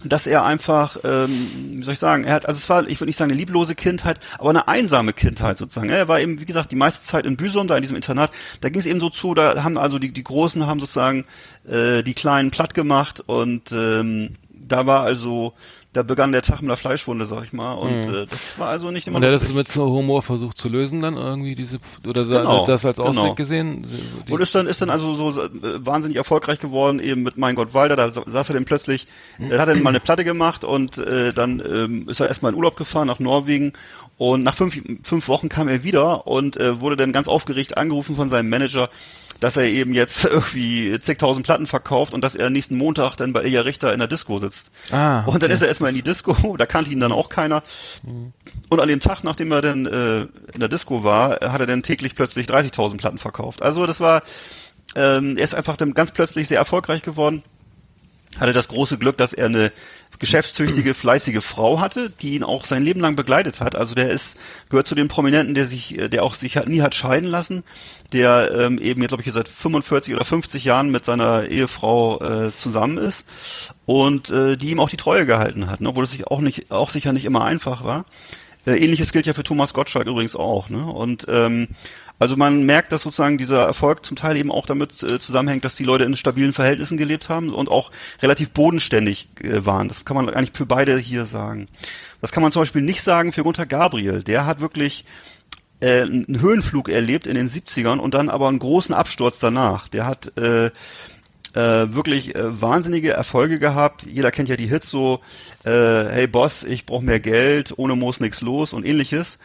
dass 0.03 0.27
er 0.27 0.43
einfach, 0.43 0.97
ähm, 1.03 1.29
wie 1.77 1.83
soll 1.83 1.93
ich 1.93 1.99
sagen, 1.99 2.23
er 2.23 2.33
hat, 2.33 2.45
also 2.47 2.57
es 2.57 2.69
war, 2.69 2.87
ich 2.87 2.99
würde 2.99 3.09
nicht 3.09 3.17
sagen 3.17 3.31
eine 3.31 3.39
lieblose 3.39 3.75
Kindheit, 3.75 4.19
aber 4.37 4.49
eine 4.49 4.67
einsame 4.67 5.13
Kindheit 5.13 5.57
sozusagen. 5.57 5.89
Er 5.89 6.07
war 6.07 6.19
eben, 6.19 6.39
wie 6.39 6.45
gesagt, 6.45 6.71
die 6.71 6.75
meiste 6.75 7.05
Zeit 7.05 7.25
in 7.25 7.37
Büsum, 7.37 7.67
da 7.67 7.75
in 7.75 7.81
diesem 7.81 7.95
Internat, 7.95 8.31
da 8.61 8.69
ging 8.69 8.79
es 8.79 8.85
eben 8.85 8.99
so 8.99 9.09
zu, 9.09 9.33
da 9.33 9.63
haben 9.63 9.77
also 9.77 9.99
die, 9.99 10.11
die 10.11 10.23
Großen 10.23 10.65
haben 10.65 10.79
sozusagen 10.79 11.25
äh, 11.67 12.03
die 12.03 12.13
Kleinen 12.13 12.51
platt 12.51 12.73
gemacht 12.73 13.21
und 13.25 13.71
ähm, 13.71 14.35
da 14.49 14.85
war 14.85 15.03
also, 15.03 15.53
da 15.93 16.03
begann 16.03 16.31
der 16.31 16.41
Tag 16.41 16.61
mit 16.61 16.69
der 16.69 16.77
Fleischwunde, 16.77 17.25
sag 17.25 17.43
ich 17.45 17.53
mal, 17.53 17.73
und 17.73 18.03
äh, 18.03 18.25
das 18.25 18.57
war 18.57 18.67
also 18.69 18.89
nicht 18.91 19.07
immer 19.07 19.19
Mhm. 19.19 19.23
Und 19.25 19.29
er 19.29 19.35
hat 19.35 19.43
das 19.43 19.53
mit 19.53 19.67
so 19.67 19.85
Humor 19.85 20.21
versucht 20.23 20.57
zu 20.57 20.67
lösen 20.67 21.01
dann 21.01 21.15
irgendwie 21.17 21.55
diese 21.55 21.77
oder 22.05 22.25
so, 22.25 22.33
Genau, 22.35 22.65
das 22.65 22.83
als 22.85 22.99
Ausweg 22.99 23.15
genau. 23.23 23.35
gesehen? 23.35 23.85
Und 24.29 24.41
ist 24.41 24.53
dann, 24.55 24.65
ist 24.67 24.81
dann 24.81 24.89
also 24.89 25.13
so 25.15 25.41
äh, 25.41 25.49
wahnsinnig 25.85 26.17
erfolgreich 26.17 26.59
geworden, 26.59 26.99
eben 26.99 27.21
mit 27.23 27.37
Mein 27.37 27.55
Gott 27.55 27.73
Walder, 27.73 27.95
da 27.95 28.11
sa- 28.11 28.23
saß 28.25 28.49
er 28.49 28.55
dann 28.55 28.65
plötzlich, 28.65 29.07
äh, 29.39 29.45
hat 29.57 29.67
er 29.67 29.73
dann 29.75 29.83
mal 29.83 29.89
eine 29.89 29.99
Platte 29.99 30.23
gemacht 30.23 30.63
und 30.63 30.97
äh, 30.97 31.31
dann 31.31 31.59
ähm, 31.65 32.09
ist 32.09 32.19
er 32.19 32.27
erstmal 32.27 32.51
in 32.51 32.57
Urlaub 32.57 32.75
gefahren 32.75 33.07
nach 33.07 33.19
Norwegen 33.19 33.73
und 34.17 34.43
nach 34.43 34.55
fünf, 34.55 34.77
fünf 35.03 35.27
Wochen 35.27 35.49
kam 35.49 35.67
er 35.67 35.83
wieder 35.83 36.25
und 36.27 36.57
äh, 36.57 36.81
wurde 36.81 36.97
dann 36.97 37.11
ganz 37.13 37.27
aufgeregt 37.27 37.77
angerufen 37.77 38.15
von 38.15 38.29
seinem 38.29 38.49
Manager, 38.49 38.89
dass 39.43 39.57
er 39.57 39.65
eben 39.65 39.93
jetzt 39.93 40.23
irgendwie 40.25 40.97
zigtausend 41.01 41.45
Platten 41.45 41.67
verkauft 41.67 42.13
und 42.13 42.21
dass 42.21 42.33
er 42.33 42.49
nächsten 42.49 42.77
Montag 42.77 43.17
dann 43.17 43.33
bei 43.33 43.43
Ilja 43.43 43.61
Richter 43.61 43.91
in 43.91 43.99
der 43.99 44.07
Disco 44.07 44.39
sitzt. 44.39 44.71
Ah, 44.89 45.23
Und 45.25 45.43
dann 45.43 45.51
ist 45.51 45.61
er 45.61 45.67
erstmal 45.67 45.89
in 45.89 45.97
die 45.97 46.01
Disco, 46.01 46.55
da 46.57 46.65
kannte 46.65 46.91
ihn 46.91 47.01
dann 47.01 47.11
auch 47.11 47.27
keiner. 47.27 47.61
Und 48.69 48.79
an 48.79 48.87
dem 48.87 49.01
Tag, 49.01 49.23
nachdem 49.23 49.51
er 49.51 49.61
dann 49.61 49.85
äh, 49.85 50.21
in 50.53 50.59
der 50.59 50.69
Disco 50.69 51.03
war, 51.03 51.41
hat 51.41 51.59
er 51.59 51.67
dann 51.67 51.83
täglich 51.83 52.15
plötzlich 52.15 52.47
30.000 52.47 52.97
Platten 52.97 53.17
verkauft. 53.17 53.61
Also 53.61 53.85
das 53.85 53.99
war, 53.99 54.23
ähm, 54.95 55.35
er 55.35 55.43
ist 55.43 55.55
einfach 55.55 55.75
dann 55.75 55.93
ganz 55.93 56.11
plötzlich 56.11 56.47
sehr 56.47 56.59
erfolgreich 56.59 57.01
geworden. 57.01 57.43
Hatte 58.39 58.53
das 58.53 58.67
große 58.67 58.97
Glück, 58.97 59.17
dass 59.17 59.33
er 59.33 59.45
eine 59.45 59.71
geschäftstüchtige, 60.19 60.93
fleißige 60.93 61.43
Frau 61.43 61.79
hatte, 61.79 62.09
die 62.09 62.35
ihn 62.35 62.43
auch 62.43 62.65
sein 62.65 62.83
Leben 62.83 62.99
lang 62.99 63.15
begleitet 63.15 63.59
hat. 63.59 63.75
Also 63.75 63.95
der 63.95 64.09
ist 64.09 64.37
gehört 64.69 64.87
zu 64.87 64.95
den 64.95 65.07
Prominenten, 65.07 65.53
der 65.53 65.65
sich, 65.65 65.97
äh, 65.97 66.09
der 66.09 66.23
auch 66.23 66.33
sich 66.33 66.55
nie 66.65 66.81
hat 66.81 66.95
scheiden 66.95 67.29
lassen, 67.29 67.63
der 68.11 68.51
ähm, 68.51 68.79
eben 68.79 69.01
jetzt 69.01 69.09
glaube 69.09 69.23
ich 69.23 69.31
seit 69.31 69.47
45 69.47 70.15
oder 70.15 70.25
50 70.25 70.63
Jahren 70.63 70.89
mit 70.89 71.05
seiner 71.05 71.45
Ehefrau 71.47 72.21
äh, 72.21 72.55
zusammen 72.55 72.97
ist 72.97 73.25
und 73.85 74.29
äh, 74.29 74.57
die 74.57 74.71
ihm 74.71 74.79
auch 74.79 74.89
die 74.89 74.97
Treue 74.97 75.25
gehalten 75.25 75.69
hat, 75.69 75.81
ne? 75.81 75.89
obwohl 75.89 76.03
es 76.03 76.11
sich 76.11 76.27
auch 76.27 76.39
nicht, 76.39 76.71
auch 76.71 76.89
sicher 76.89 77.13
nicht 77.13 77.25
immer 77.25 77.43
einfach 77.43 77.83
war. 77.83 78.05
Äh, 78.65 78.77
Ähnliches 78.77 79.11
gilt 79.11 79.25
ja 79.25 79.33
für 79.33 79.43
Thomas 79.43 79.73
Gottschalk 79.73 80.07
übrigens 80.07 80.35
auch. 80.35 80.69
Ne? 80.69 80.85
Und 80.85 81.25
ähm, 81.29 81.67
also 82.19 82.37
man 82.37 82.63
merkt, 82.63 82.91
dass 82.91 83.01
sozusagen 83.01 83.37
dieser 83.37 83.63
Erfolg 83.63 84.05
zum 84.05 84.15
Teil 84.15 84.37
eben 84.37 84.51
auch 84.51 84.65
damit 84.65 85.03
äh, 85.03 85.19
zusammenhängt, 85.19 85.65
dass 85.65 85.75
die 85.75 85.83
Leute 85.83 86.03
in 86.05 86.15
stabilen 86.15 86.53
Verhältnissen 86.53 86.97
gelebt 86.97 87.29
haben 87.29 87.49
und 87.49 87.69
auch 87.69 87.91
relativ 88.21 88.51
bodenständig 88.51 89.27
äh, 89.41 89.65
waren. 89.65 89.87
Das 89.87 90.05
kann 90.05 90.15
man 90.15 90.29
eigentlich 90.29 90.51
für 90.53 90.65
beide 90.65 90.97
hier 90.97 91.25
sagen. 91.25 91.67
Das 92.21 92.31
kann 92.31 92.43
man 92.43 92.51
zum 92.51 92.61
Beispiel 92.61 92.81
nicht 92.81 93.01
sagen 93.01 93.33
für 93.33 93.43
Gunther 93.43 93.65
Gabriel. 93.65 94.23
Der 94.23 94.45
hat 94.45 94.61
wirklich 94.61 95.05
äh, 95.81 96.01
einen 96.03 96.39
Höhenflug 96.39 96.87
erlebt 96.87 97.27
in 97.27 97.35
den 97.35 97.49
70ern 97.49 97.97
und 97.97 98.13
dann 98.13 98.29
aber 98.29 98.47
einen 98.47 98.59
großen 98.59 98.95
Absturz 98.95 99.39
danach. 99.39 99.89
Der 99.89 100.05
hat 100.05 100.37
äh, 100.37 100.67
äh, 100.67 101.93
wirklich 101.93 102.35
äh, 102.35 102.61
wahnsinnige 102.61 103.11
Erfolge 103.11 103.59
gehabt. 103.59 104.03
Jeder 104.03 104.31
kennt 104.31 104.49
ja 104.49 104.55
die 104.55 104.67
Hits 104.67 104.89
so, 104.89 105.19
äh, 105.65 105.69
hey 105.71 106.27
Boss, 106.27 106.63
ich 106.63 106.85
brauche 106.85 107.03
mehr 107.03 107.19
Geld, 107.19 107.73
ohne 107.77 107.95
Moos 107.95 108.19
nix 108.19 108.41
los 108.41 108.73
und 108.73 108.85
ähnliches. 108.85 109.39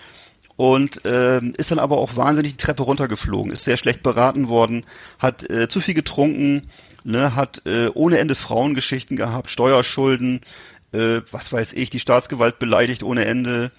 Und 0.58 1.02
ähm, 1.04 1.54
ist 1.56 1.70
dann 1.70 1.78
aber 1.78 1.98
auch 1.98 2.16
wahnsinnig 2.16 2.50
die 2.50 2.58
Treppe 2.58 2.82
runtergeflogen, 2.82 3.52
ist 3.52 3.62
sehr 3.62 3.76
schlecht 3.76 4.02
beraten 4.02 4.48
worden, 4.48 4.84
hat 5.20 5.48
äh, 5.52 5.68
zu 5.68 5.80
viel 5.80 5.94
getrunken, 5.94 6.66
ne, 7.04 7.36
hat 7.36 7.62
äh, 7.64 7.90
ohne 7.94 8.18
Ende 8.18 8.34
Frauengeschichten 8.34 9.16
gehabt, 9.16 9.50
Steuerschulden, 9.50 10.40
äh, 10.90 11.20
was 11.30 11.52
weiß 11.52 11.74
ich, 11.74 11.90
die 11.90 12.00
Staatsgewalt 12.00 12.58
beleidigt 12.58 13.04
ohne 13.04 13.24
Ende, 13.24 13.70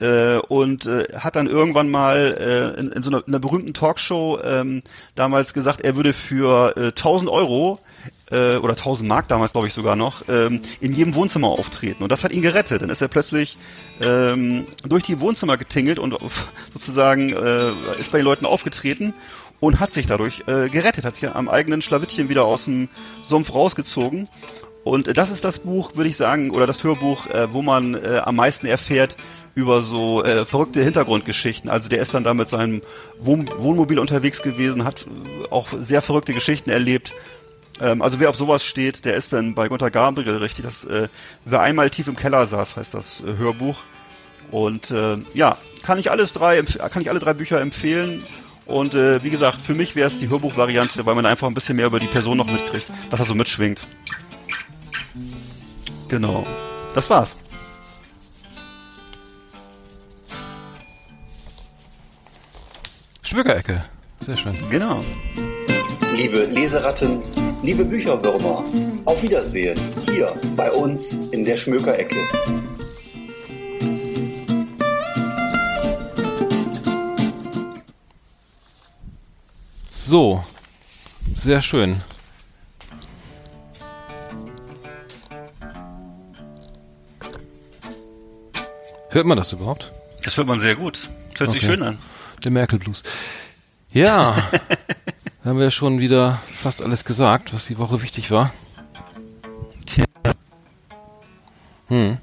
äh, 0.00 0.38
und 0.38 0.86
äh, 0.86 1.04
hat 1.18 1.36
dann 1.36 1.46
irgendwann 1.46 1.90
mal 1.90 2.74
äh, 2.76 2.80
in, 2.80 2.90
in 2.92 3.02
so 3.02 3.10
einer, 3.10 3.18
in 3.18 3.28
einer 3.28 3.38
berühmten 3.38 3.74
Talkshow 3.74 4.40
ähm, 4.42 4.82
damals 5.14 5.52
gesagt, 5.52 5.82
er 5.82 5.96
würde 5.96 6.14
für 6.14 6.74
äh, 6.78 6.86
1000 6.86 7.30
Euro 7.30 7.78
äh, 8.32 8.56
oder 8.56 8.72
1000 8.72 9.08
Mark 9.08 9.28
damals 9.28 9.52
glaube 9.52 9.66
ich 9.66 9.74
sogar 9.74 9.96
noch 9.96 10.22
ähm, 10.28 10.60
in 10.80 10.92
jedem 10.92 11.14
Wohnzimmer 11.14 11.48
auftreten 11.48 12.02
und 12.02 12.10
das 12.10 12.24
hat 12.24 12.32
ihn 12.32 12.42
gerettet. 12.42 12.82
Dann 12.82 12.90
ist 12.90 13.02
er 13.02 13.08
plötzlich 13.08 13.58
ähm, 14.00 14.66
durch 14.84 15.04
die 15.04 15.20
Wohnzimmer 15.20 15.56
getingelt 15.56 15.98
und 15.98 16.16
sozusagen 16.72 17.30
äh, 17.30 17.70
ist 18.00 18.10
bei 18.10 18.18
den 18.18 18.24
Leuten 18.24 18.46
aufgetreten 18.46 19.14
und 19.60 19.78
hat 19.78 19.92
sich 19.92 20.06
dadurch 20.06 20.40
äh, 20.48 20.68
gerettet, 20.68 21.04
hat 21.04 21.14
sich 21.14 21.30
am 21.30 21.48
eigenen 21.48 21.82
Schlawittchen 21.82 22.28
wieder 22.28 22.44
aus 22.44 22.64
dem 22.64 22.88
Sumpf 23.28 23.54
rausgezogen. 23.54 24.28
Und 24.82 25.16
das 25.16 25.30
ist 25.30 25.44
das 25.44 25.60
Buch, 25.60 25.94
würde 25.94 26.10
ich 26.10 26.16
sagen, 26.16 26.50
oder 26.50 26.66
das 26.66 26.82
Hörbuch, 26.82 27.28
äh, 27.28 27.52
wo 27.52 27.62
man 27.62 27.94
äh, 27.94 28.20
am 28.24 28.36
meisten 28.36 28.66
erfährt 28.66 29.16
über 29.54 29.80
so 29.80 30.24
äh, 30.24 30.44
verrückte 30.44 30.82
Hintergrundgeschichten. 30.82 31.70
Also 31.70 31.88
der 31.88 32.00
ist 32.00 32.14
dann 32.14 32.24
da 32.24 32.34
mit 32.34 32.48
seinem 32.48 32.82
Wohn 33.20 33.48
Wohnmobil 33.58 33.98
unterwegs 33.98 34.42
gewesen, 34.42 34.84
hat 34.84 35.06
äh, 35.06 35.48
auch 35.50 35.68
sehr 35.80 36.02
verrückte 36.02 36.32
Geschichten 36.32 36.70
erlebt. 36.70 37.12
Ähm, 37.80 38.02
also 38.02 38.20
wer 38.20 38.30
auf 38.30 38.36
sowas 38.36 38.64
steht, 38.64 39.04
der 39.04 39.14
ist 39.14 39.32
dann 39.32 39.54
bei 39.54 39.68
Gunter 39.68 39.90
Gabriel 39.90 40.36
richtig. 40.36 40.64
Das, 40.64 40.84
äh, 40.84 41.08
wer 41.44 41.60
einmal 41.60 41.90
tief 41.90 42.08
im 42.08 42.16
Keller 42.16 42.46
saß, 42.46 42.76
heißt 42.76 42.94
das 42.94 43.22
äh, 43.22 43.36
Hörbuch. 43.38 43.76
Und 44.50 44.90
äh, 44.90 45.16
ja, 45.34 45.56
kann 45.82 45.98
ich 45.98 46.10
alles 46.10 46.32
drei, 46.32 46.62
kann 46.62 47.02
ich 47.02 47.10
alle 47.10 47.20
drei 47.20 47.32
Bücher 47.34 47.60
empfehlen. 47.60 48.22
Und 48.66 48.94
äh, 48.94 49.22
wie 49.24 49.30
gesagt, 49.30 49.60
für 49.60 49.74
mich 49.74 49.96
wäre 49.96 50.06
es 50.06 50.18
die 50.18 50.28
Hörbuchvariante, 50.28 51.04
weil 51.04 51.14
man 51.14 51.26
einfach 51.26 51.48
ein 51.48 51.54
bisschen 51.54 51.76
mehr 51.76 51.86
über 51.86 51.98
die 51.98 52.06
Person 52.06 52.36
noch 52.36 52.50
mitkriegt, 52.50 52.86
was 53.10 53.18
da 53.18 53.24
so 53.24 53.34
mitschwingt. 53.34 53.80
Genau. 56.08 56.44
Das 56.94 57.08
war's. 57.08 57.36
Schmückerecke. 63.22 63.84
Sehr 64.20 64.36
schön. 64.36 64.54
Genau. 64.70 65.02
Liebe 66.16 66.44
Leseratten, 66.44 67.22
liebe 67.62 67.84
Bücherwürmer, 67.84 68.64
auf 69.04 69.22
Wiedersehen 69.22 69.78
hier 70.10 70.34
bei 70.56 70.70
uns 70.70 71.12
in 71.30 71.44
der 71.44 71.56
Schmökerecke. 71.56 72.16
So. 79.90 80.44
Sehr 81.34 81.62
schön. 81.62 82.00
Hört 89.10 89.26
man 89.26 89.36
das 89.36 89.52
überhaupt? 89.52 89.92
Das 90.24 90.36
hört 90.36 90.46
man 90.46 90.60
sehr 90.60 90.76
gut. 90.76 91.08
Hört 91.36 91.50
sich 91.50 91.62
Okay. 91.62 91.72
schön 91.72 91.82
an. 91.82 91.98
Der 92.44 92.50
Merkel 92.50 92.78
Blues. 92.78 93.02
Ja. 93.92 94.36
da 95.42 95.50
haben 95.50 95.58
wir 95.58 95.70
schon 95.70 95.98
wieder 95.98 96.40
fast 96.46 96.84
alles 96.84 97.04
gesagt, 97.04 97.52
was 97.52 97.66
die 97.66 97.78
Woche 97.78 98.02
wichtig 98.02 98.30
war. 98.30 98.52
Tja. 99.86 100.04
Hm. 101.88 102.18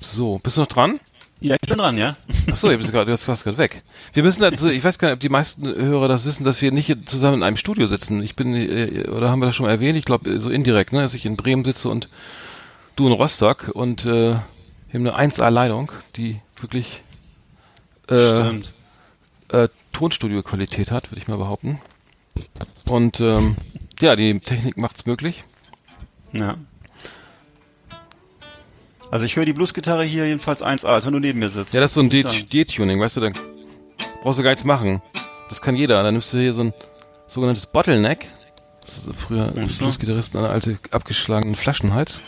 So, 0.00 0.38
bist 0.38 0.56
du 0.56 0.60
noch 0.60 0.68
dran? 0.68 1.00
Ja, 1.40 1.56
ich 1.60 1.68
bin 1.68 1.78
dran, 1.78 1.98
ja. 1.98 2.16
Achso, 2.48 2.68
du 2.68 2.78
bist 2.78 2.92
gerade, 2.92 3.06
du 3.06 3.12
hast 3.12 3.24
fast 3.24 3.42
gerade 3.42 3.58
weg. 3.58 3.82
Wir 4.12 4.22
müssen 4.22 4.42
dazu, 4.42 4.68
ich 4.68 4.84
weiß 4.84 4.98
gar 4.98 5.08
nicht, 5.08 5.14
ob 5.14 5.20
die 5.20 5.28
meisten 5.28 5.66
Hörer 5.66 6.06
das 6.06 6.24
wissen, 6.24 6.44
dass 6.44 6.62
wir 6.62 6.70
nicht 6.70 7.08
zusammen 7.08 7.38
in 7.38 7.42
einem 7.42 7.56
Studio 7.56 7.88
sitzen. 7.88 8.22
Ich 8.22 8.36
bin, 8.36 8.54
äh, 8.54 9.08
oder 9.08 9.28
haben 9.28 9.40
wir 9.40 9.46
das 9.46 9.56
schon 9.56 9.66
mal 9.66 9.72
erwähnt? 9.72 9.98
Ich 9.98 10.04
glaube, 10.04 10.38
so 10.38 10.50
indirekt, 10.50 10.92
ne, 10.92 11.02
dass 11.02 11.14
ich 11.14 11.26
in 11.26 11.36
Bremen 11.36 11.64
sitze 11.64 11.88
und 11.88 12.08
du 12.94 13.08
in 13.08 13.12
Rostock 13.12 13.70
und 13.74 14.06
äh, 14.06 14.36
Die 14.92 14.98
haben 14.98 15.06
eine 15.06 15.32
1A-Leitung, 15.32 15.90
die 16.16 16.40
wirklich 16.60 17.02
äh, 18.08 18.36
Stimmt. 18.36 18.72
Äh, 19.52 19.68
Tonstudio-Qualität 19.92 20.90
hat, 20.90 21.10
würde 21.10 21.20
ich 21.20 21.28
mal 21.28 21.36
behaupten. 21.36 21.80
Und 22.88 23.20
ähm, 23.20 23.56
ja, 24.00 24.16
die 24.16 24.40
Technik 24.40 24.76
macht's 24.76 25.06
möglich. 25.06 25.44
Ja. 26.32 26.56
Also 29.10 29.26
ich 29.26 29.36
höre 29.36 29.44
die 29.44 29.52
Bluesgitarre 29.52 30.04
hier 30.04 30.26
jedenfalls 30.26 30.62
1A, 30.62 30.86
als 30.86 31.04
wenn 31.04 31.12
du 31.12 31.18
neben 31.18 31.38
mir 31.38 31.50
sitzt. 31.50 31.74
Ja, 31.74 31.80
das 31.80 31.90
ist 31.90 31.94
so 31.96 32.00
ein 32.00 32.08
D-Tuning, 32.08 32.98
weißt 32.98 33.18
du, 33.18 33.20
dann 33.20 33.34
brauchst 34.22 34.38
du 34.38 34.42
gar 34.42 34.50
nichts 34.50 34.64
machen. 34.64 35.02
Das 35.50 35.60
kann 35.60 35.76
jeder. 35.76 36.02
Dann 36.02 36.14
nimmst 36.14 36.32
du 36.32 36.38
hier 36.38 36.54
so 36.54 36.64
ein 36.64 36.72
sogenanntes 37.26 37.66
Bottleneck. 37.66 38.26
Das 38.80 38.98
ist 39.06 39.08
früher 39.14 39.52
so. 39.54 39.78
Bluesgitarristen 39.78 40.40
eine 40.40 40.48
alte 40.48 40.78
abgeschlagenen 40.90 41.54
Flaschenhals. 41.54 42.20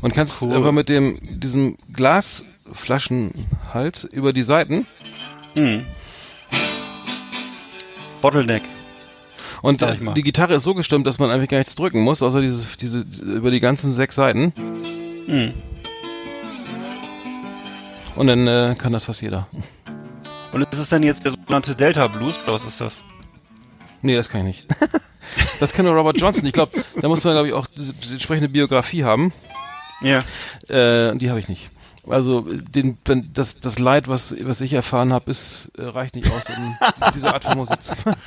Und 0.00 0.14
kannst 0.14 0.40
Cool. 0.40 0.54
einfach 0.54 0.70
mit 0.72 0.88
dem 0.88 1.40
diesem 1.40 1.76
Glasflaschenhals 2.66 4.04
über 4.04 4.32
die 4.32 4.42
Seiten 4.42 4.86
Hm. 5.56 5.84
Bottleneck. 8.20 8.62
und 9.62 9.80
äh, 9.82 9.96
die 10.14 10.22
Gitarre 10.22 10.54
ist 10.54 10.64
so 10.64 10.74
gestimmt, 10.74 11.06
dass 11.06 11.18
man 11.18 11.30
einfach 11.30 11.48
gar 11.48 11.58
nichts 11.58 11.74
drücken 11.74 12.00
muss, 12.02 12.22
außer 12.22 12.40
dieses, 12.40 12.76
diese 12.76 13.00
über 13.22 13.50
die 13.50 13.60
ganzen 13.60 13.92
sechs 13.92 14.16
Seiten. 14.16 14.52
Hm. 15.26 15.52
Und 18.16 18.26
dann 18.26 18.46
äh, 18.46 18.74
kann 18.78 18.92
das 18.92 19.04
fast 19.04 19.20
jeder. 19.22 19.46
Und 20.52 20.62
ist 20.62 20.78
es 20.78 20.88
denn 20.88 21.02
jetzt 21.02 21.24
der 21.24 21.32
sogenannte 21.32 21.74
Delta 21.74 22.06
Blues 22.06 22.34
oder 22.44 22.54
was 22.54 22.64
ist 22.64 22.80
das? 22.80 23.02
Nee, 24.02 24.14
das 24.14 24.28
kann 24.28 24.46
ich 24.46 24.46
nicht. 24.46 24.66
das 25.60 25.72
kann 25.72 25.84
nur 25.84 25.94
Robert 25.94 26.18
Johnson. 26.20 26.46
Ich 26.46 26.52
glaube, 26.52 26.82
da 27.00 27.08
muss 27.08 27.24
man, 27.24 27.34
glaube 27.34 27.48
ich, 27.48 27.54
auch 27.54 27.66
die 27.66 28.10
entsprechende 28.10 28.48
Biografie 28.48 29.04
haben. 29.04 29.32
Ja. 30.00 30.22
Äh, 30.68 31.10
und 31.10 31.20
die 31.20 31.28
habe 31.30 31.40
ich 31.40 31.48
nicht. 31.48 31.70
Also 32.08 32.40
den, 32.42 32.98
wenn 33.04 33.32
das, 33.32 33.58
das 33.60 33.78
Leid, 33.78 34.06
was, 34.08 34.34
was 34.40 34.60
ich 34.60 34.72
erfahren 34.72 35.12
habe, 35.12 35.30
ist 35.30 35.70
äh, 35.76 35.84
reicht 35.84 36.14
nicht 36.14 36.30
aus, 36.30 36.44
um 36.56 36.76
diese 37.14 37.32
Art 37.32 37.44
von 37.44 37.58
Musik 37.58 37.82
zu 37.82 37.92
machen. 38.04 38.20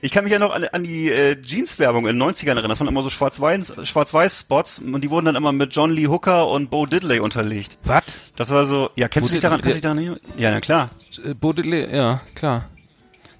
Ich 0.00 0.12
kann 0.12 0.24
mich 0.24 0.32
ja 0.32 0.38
noch 0.38 0.52
an, 0.54 0.64
an 0.64 0.84
die 0.84 1.10
äh, 1.10 1.40
Jeans-Werbung 1.40 2.06
in 2.06 2.18
den 2.18 2.28
90ern 2.28 2.50
erinnern. 2.50 2.68
Das 2.68 2.78
waren 2.78 2.86
immer 2.86 3.02
so 3.02 3.08
Schwarz-Weiß- 3.08 3.84
Schwarz-Weiß-Spots 3.84 4.78
und 4.80 5.02
die 5.02 5.10
wurden 5.10 5.26
dann 5.26 5.34
immer 5.36 5.52
mit 5.52 5.74
John 5.74 5.90
Lee 5.90 6.06
Hooker 6.06 6.48
und 6.48 6.70
Bo 6.70 6.86
Diddley 6.86 7.18
unterlegt. 7.18 7.76
Was? 7.84 8.20
Das 8.36 8.50
war 8.50 8.66
so, 8.66 8.90
ja, 8.94 9.08
kennst 9.08 9.28
Bo 9.28 9.32
du 9.32 9.32
dich 9.34 9.40
daran? 9.42 9.60
Diddley, 9.60 9.80
Kannst 9.80 9.98
du 9.98 10.00
dich 10.04 10.08
daran? 10.12 10.38
Ja, 10.38 10.50
na 10.52 10.60
klar. 10.60 10.90
Äh, 11.24 11.34
Baudelaire, 11.34 11.96
ja, 11.96 12.20
klar. 12.34 12.66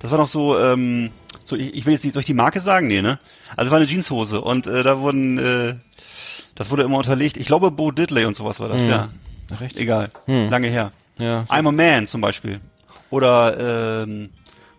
Das 0.01 0.11
war 0.11 0.19
noch 0.19 0.27
so, 0.27 0.59
ähm, 0.59 1.11
so 1.45 1.55
ich, 1.57 1.75
ich 1.75 1.87
will 1.87 1.93
jetzt 1.93 2.05
nicht, 2.05 2.15
soll 2.15 2.21
ich 2.21 2.27
die 2.27 2.35
Marke 2.35 2.61
sagen? 2.61 2.89
Nee, 2.89 3.03
ne? 3.03 3.19
Also 3.57 3.69
es 3.69 3.71
war 3.71 3.79
eine 3.79 3.87
Jeanshose 3.87 4.41
und 4.41 4.67
äh, 4.67 4.83
da 4.83 4.99
wurden, 5.01 5.39
äh, 5.39 5.75
das 6.57 6.71
wurde 6.71 6.83
immer 6.83 6.99
unterlegt. 6.99 7.37
Ich 7.37 7.47
glaube 7.47 7.71
Bo 7.71 7.93
Diddley 7.93 8.25
und 8.25 8.35
sowas 8.37 8.59
war 8.61 8.69
das, 8.69 8.83
Hm. 8.83 8.89
ja. 8.91 9.09
Ach, 9.55 9.61
Recht? 9.61 9.77
Egal. 9.77 10.11
Hm. 10.27 10.49
Lange 10.49 10.67
her. 10.69 10.91
Ja. 11.19 11.43
I'm 11.49 11.69
a 11.69 11.73
Man 11.73 12.07
zum 12.09 12.21
Beispiel. 12.21 12.61
Oder, 13.11 14.03
ähm, 14.03 14.31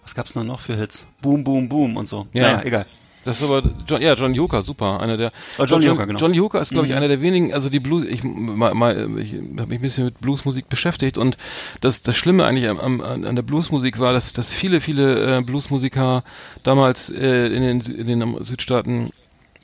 was 0.04 0.14
gab's 0.14 0.36
noch 0.36 0.44
noch 0.44 0.60
für 0.60 0.76
Hits? 0.76 1.06
Boom, 1.22 1.44
Boom, 1.44 1.70
Boom 1.70 1.96
und 1.98 2.08
so. 2.08 2.28
Ja. 2.34 2.42
Naja, 2.58 2.62
egal. 2.66 2.86
Das 3.26 3.42
ist 3.42 3.50
aber 3.50 3.62
John, 3.86 4.02
ja 4.02 4.14
John 4.14 4.34
Hooker, 4.40 4.62
super, 4.62 5.02
einer 5.02 5.18
der. 5.18 5.34
Oh, 5.60 5.66
John 5.66 5.82
Lee 5.82 5.90
Hooker, 5.90 6.08
genau. 6.08 6.18
John 6.18 6.34
Hooker 6.40 6.62
ist 6.62 6.72
glaube 6.72 6.88
ich 6.88 6.92
Mhm. 6.94 6.98
einer 6.98 7.08
der 7.10 7.22
wenigen. 7.22 7.54
Also 7.54 7.68
die 7.68 7.82
Blues, 7.82 8.06
ich, 8.06 8.24
mal, 8.24 8.74
mal, 8.74 8.96
ich 9.20 9.34
habe 9.34 9.68
mich 9.68 9.80
ein 9.80 9.82
bisschen 9.82 10.06
mit 10.06 10.22
Bluesmusik 10.22 10.70
beschäftigt 10.70 11.18
und 11.18 11.36
das 11.82 12.02
das 12.02 12.16
Schlimme 12.16 12.46
eigentlich 12.46 12.70
am, 12.70 12.80
am, 12.80 13.02
an 13.02 13.36
der 13.36 13.44
Bluesmusik 13.44 14.00
war, 14.00 14.14
dass 14.14 14.32
dass 14.32 14.50
viele 14.50 14.80
viele 14.80 15.40
äh, 15.40 15.42
Bluesmusiker 15.42 16.24
damals 16.64 17.10
äh, 17.10 17.48
in 17.48 17.64
den 17.64 17.82
in 17.82 18.08
den 18.20 18.44
Südstaaten 18.46 19.12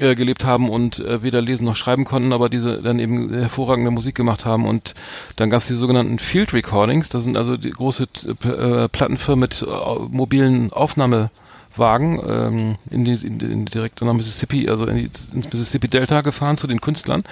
äh, 0.04 0.16
gelebt 0.16 0.45
haben 0.45 0.70
und 0.70 0.99
äh, 0.99 1.24
weder 1.24 1.41
lesen 1.41 1.66
noch 1.66 1.76
schreiben 1.76 2.04
konnten, 2.04 2.34
aber 2.34 2.49
diese 2.49 2.82
dann 2.82 2.99
eben 2.99 3.34
hervorragende 3.34 3.89
Musik 3.89 4.16
gemacht 4.16 4.45
haben. 4.45 4.66
Und 4.66 4.93
dann 5.38 5.49
gab 5.49 5.62
es 5.62 5.68
die 5.68 5.74
sogenannten 5.74 6.20
Field 6.20 6.54
Recordings, 6.54 7.10
das 7.10 7.24
sind 7.24 7.38
also 7.38 7.56
die 7.56 7.72
große 7.72 8.06
äh, 8.43 8.89
Plattenfirmen 8.89 9.39
mit 9.39 9.62
äh, 9.62 9.66
mobilen 10.10 10.74
Aufnahmewagen 10.74 12.20
ähm, 12.28 12.76
in 12.89 13.06
die, 13.06 13.14
in, 13.26 13.39
in 13.39 13.66
direkt 13.66 14.01
nach 14.01 14.14
Mississippi, 14.14 14.70
also 14.70 14.86
in 14.86 14.97
die, 14.97 15.10
ins 15.34 15.51
Mississippi 15.51 15.88
Delta 15.88 16.22
gefahren 16.22 16.58
zu 16.58 16.68
den 16.68 16.82
Künstlern 16.82 17.24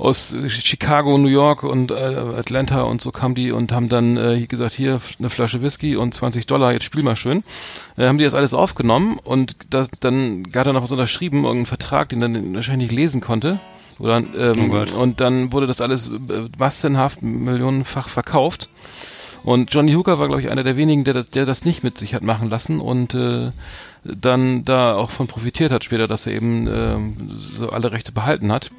aus 0.00 0.34
Chicago, 0.48 1.18
New 1.18 1.28
York 1.28 1.62
und 1.62 1.90
äh, 1.90 1.94
Atlanta 1.94 2.82
und 2.82 3.00
so 3.02 3.12
kamen 3.12 3.34
die 3.34 3.52
und 3.52 3.70
haben 3.72 3.88
dann 3.88 4.16
äh, 4.16 4.46
gesagt, 4.46 4.72
hier 4.72 5.00
eine 5.18 5.30
Flasche 5.30 5.62
Whisky 5.62 5.96
und 5.96 6.14
20 6.14 6.46
Dollar, 6.46 6.72
jetzt 6.72 6.84
spiel 6.84 7.02
mal 7.02 7.16
schön. 7.16 7.44
Äh, 7.96 8.06
haben 8.06 8.18
die 8.18 8.24
das 8.24 8.34
alles 8.34 8.54
aufgenommen 8.54 9.18
und 9.22 9.56
das, 9.68 9.88
dann 10.00 10.44
hat 10.54 10.66
er 10.66 10.72
noch 10.72 10.82
was 10.82 10.92
unterschrieben, 10.92 11.38
irgendeinen 11.44 11.66
Vertrag, 11.66 12.08
den 12.08 12.20
dann 12.20 12.54
wahrscheinlich 12.54 12.90
nicht 12.90 12.96
lesen 12.96 13.20
konnte. 13.20 13.60
Oder, 13.98 14.22
Oh 14.22 14.38
ähm, 14.40 14.70
Gott. 14.70 14.92
und 14.92 15.20
dann 15.20 15.52
wurde 15.52 15.66
das 15.66 15.82
alles 15.82 16.08
äh, 16.08 16.48
massenhaft, 16.56 17.22
millionenfach 17.22 18.08
verkauft. 18.08 18.70
Und 19.42 19.72
Johnny 19.72 19.92
Hooker 19.92 20.18
war, 20.18 20.26
glaube 20.26 20.42
ich, 20.42 20.50
einer 20.50 20.62
der 20.62 20.76
wenigen, 20.76 21.04
der 21.04 21.14
das, 21.14 21.30
der 21.30 21.46
das 21.46 21.64
nicht 21.64 21.82
mit 21.82 21.98
sich 21.98 22.14
hat 22.14 22.22
machen 22.22 22.50
lassen 22.50 22.80
und 22.80 23.14
äh, 23.14 23.52
dann 24.04 24.64
da 24.64 24.94
auch 24.94 25.10
von 25.10 25.26
profitiert 25.26 25.72
hat 25.72 25.84
später, 25.84 26.08
dass 26.08 26.26
er 26.26 26.32
eben 26.32 26.66
ähm, 26.66 27.16
so 27.54 27.68
alle 27.70 27.92
Rechte 27.92 28.12
behalten 28.12 28.50
hat. 28.52 28.70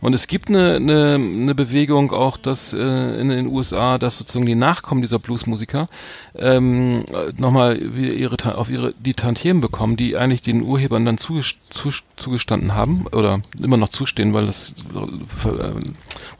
Und 0.00 0.12
es 0.12 0.26
gibt 0.26 0.48
eine, 0.48 0.74
eine, 0.74 1.14
eine 1.14 1.54
Bewegung 1.54 2.12
auch, 2.12 2.36
dass 2.36 2.72
äh, 2.72 2.78
in 2.78 3.28
den 3.28 3.46
USA, 3.46 3.98
dass 3.98 4.18
sozusagen 4.18 4.46
die 4.46 4.54
Nachkommen 4.54 5.00
dieser 5.00 5.18
Bluesmusiker 5.18 5.88
ähm, 6.36 7.04
äh, 7.12 7.32
nochmal 7.40 7.80
ihre, 7.96 8.58
auf 8.58 8.68
ihre 8.68 8.92
die 8.98 9.14
Tantiemen 9.14 9.60
bekommen, 9.60 9.96
die 9.96 10.16
eigentlich 10.16 10.42
den 10.42 10.62
Urhebern 10.62 11.04
dann 11.04 11.18
zugestanden 11.18 12.74
haben 12.74 13.06
oder 13.12 13.40
immer 13.58 13.76
noch 13.76 13.88
zustehen, 13.88 14.34
weil 14.34 14.46
das 14.46 14.74
äh, 14.94 15.48
äh, 15.48 15.72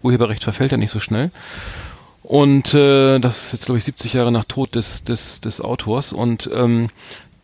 Urheberrecht 0.02 0.44
verfällt 0.44 0.72
ja 0.72 0.76
nicht 0.76 0.90
so 0.90 1.00
schnell. 1.00 1.30
Und 2.24 2.72
äh, 2.72 3.18
das 3.18 3.46
ist 3.46 3.52
jetzt, 3.52 3.66
glaube 3.66 3.78
ich, 3.78 3.84
70 3.84 4.14
Jahre 4.14 4.32
nach 4.32 4.44
Tod 4.44 4.74
des, 4.74 5.04
des, 5.04 5.42
des 5.42 5.60
Autors. 5.60 6.14
Und 6.14 6.48
ähm, 6.52 6.88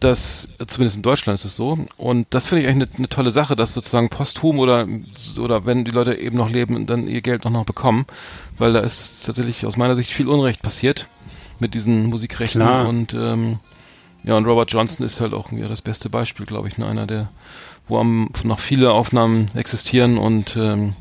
das, 0.01 0.49
zumindest 0.67 0.97
in 0.97 1.03
Deutschland 1.03 1.39
ist 1.39 1.45
es 1.45 1.55
so. 1.55 1.79
Und 1.99 2.27
das 2.31 2.49
finde 2.49 2.63
ich 2.63 2.69
eigentlich 2.69 2.89
eine, 2.89 2.99
eine 2.99 3.09
tolle 3.11 3.31
Sache, 3.31 3.57
dass 3.57 3.75
sozusagen 3.75 4.09
posthum 4.09 4.59
oder, 4.59 4.89
oder 5.39 5.67
wenn 5.67 5.85
die 5.85 5.91
Leute 5.91 6.15
eben 6.15 6.39
noch 6.39 6.49
leben, 6.49 6.87
dann 6.87 7.07
ihr 7.07 7.21
Geld 7.21 7.45
noch, 7.45 7.51
noch 7.51 7.67
bekommen. 7.67 8.07
Weil 8.57 8.73
da 8.73 8.81
ist 8.81 9.27
tatsächlich 9.27 9.67
aus 9.67 9.77
meiner 9.77 9.95
Sicht 9.97 10.13
viel 10.13 10.29
Unrecht 10.29 10.63
passiert 10.63 11.09
mit 11.59 11.75
diesen 11.75 12.07
Musikrechten. 12.07 12.61
Klar. 12.61 12.89
Und 12.89 13.13
ähm, 13.13 13.59
ja, 14.25 14.35
und 14.35 14.47
Robert 14.47 14.73
Johnson 14.73 15.05
ist 15.05 15.21
halt 15.21 15.35
auch 15.35 15.53
ja, 15.53 15.69
das 15.69 15.83
beste 15.83 16.09
Beispiel, 16.09 16.47
glaube 16.47 16.69
ich, 16.69 16.79
ne? 16.79 16.87
einer 16.87 17.07
der, 17.07 17.29
wo 17.87 17.99
am, 17.99 18.31
noch 18.45 18.61
viele 18.61 18.93
Aufnahmen 18.93 19.51
existieren 19.55 20.17
und 20.17 20.57
ähm, 20.57 20.95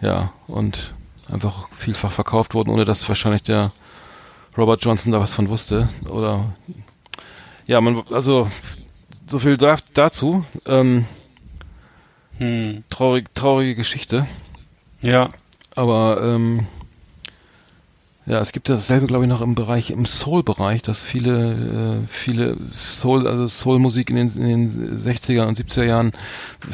ja, 0.00 0.32
und 0.46 0.93
einfach 1.30 1.68
vielfach 1.76 2.12
verkauft 2.12 2.54
wurden, 2.54 2.70
ohne 2.70 2.84
dass 2.84 3.08
wahrscheinlich 3.08 3.42
der 3.42 3.72
Robert 4.56 4.84
Johnson 4.84 5.12
da 5.12 5.20
was 5.20 5.32
von 5.32 5.48
wusste. 5.48 5.88
Oder 6.08 6.52
ja, 7.66 7.80
man, 7.80 8.02
also 8.12 8.50
so 9.26 9.38
viel 9.38 9.56
da, 9.56 9.76
dazu. 9.94 10.44
Ähm, 10.66 11.06
Hm. 12.38 12.82
traurig, 12.90 13.32
traurige 13.34 13.76
Geschichte. 13.76 14.26
Ja. 15.00 15.28
Aber 15.76 16.20
ähm, 16.22 16.66
ja, 18.26 18.38
es 18.38 18.52
gibt 18.52 18.70
dasselbe, 18.70 19.06
glaube 19.06 19.24
ich, 19.24 19.28
noch 19.28 19.42
im 19.42 19.54
Bereich, 19.54 19.90
im 19.90 20.06
Soul-Bereich, 20.06 20.80
dass 20.80 21.02
viele, 21.02 22.00
äh, 22.02 22.06
viele 22.08 22.56
Soul, 22.72 23.28
also 23.28 23.46
Soul-Musik 23.46 24.08
in 24.08 24.16
den, 24.16 24.28
in 24.36 24.48
den 24.48 24.98
60er 24.98 25.46
und 25.46 25.58
70er 25.58 25.84
Jahren 25.84 26.12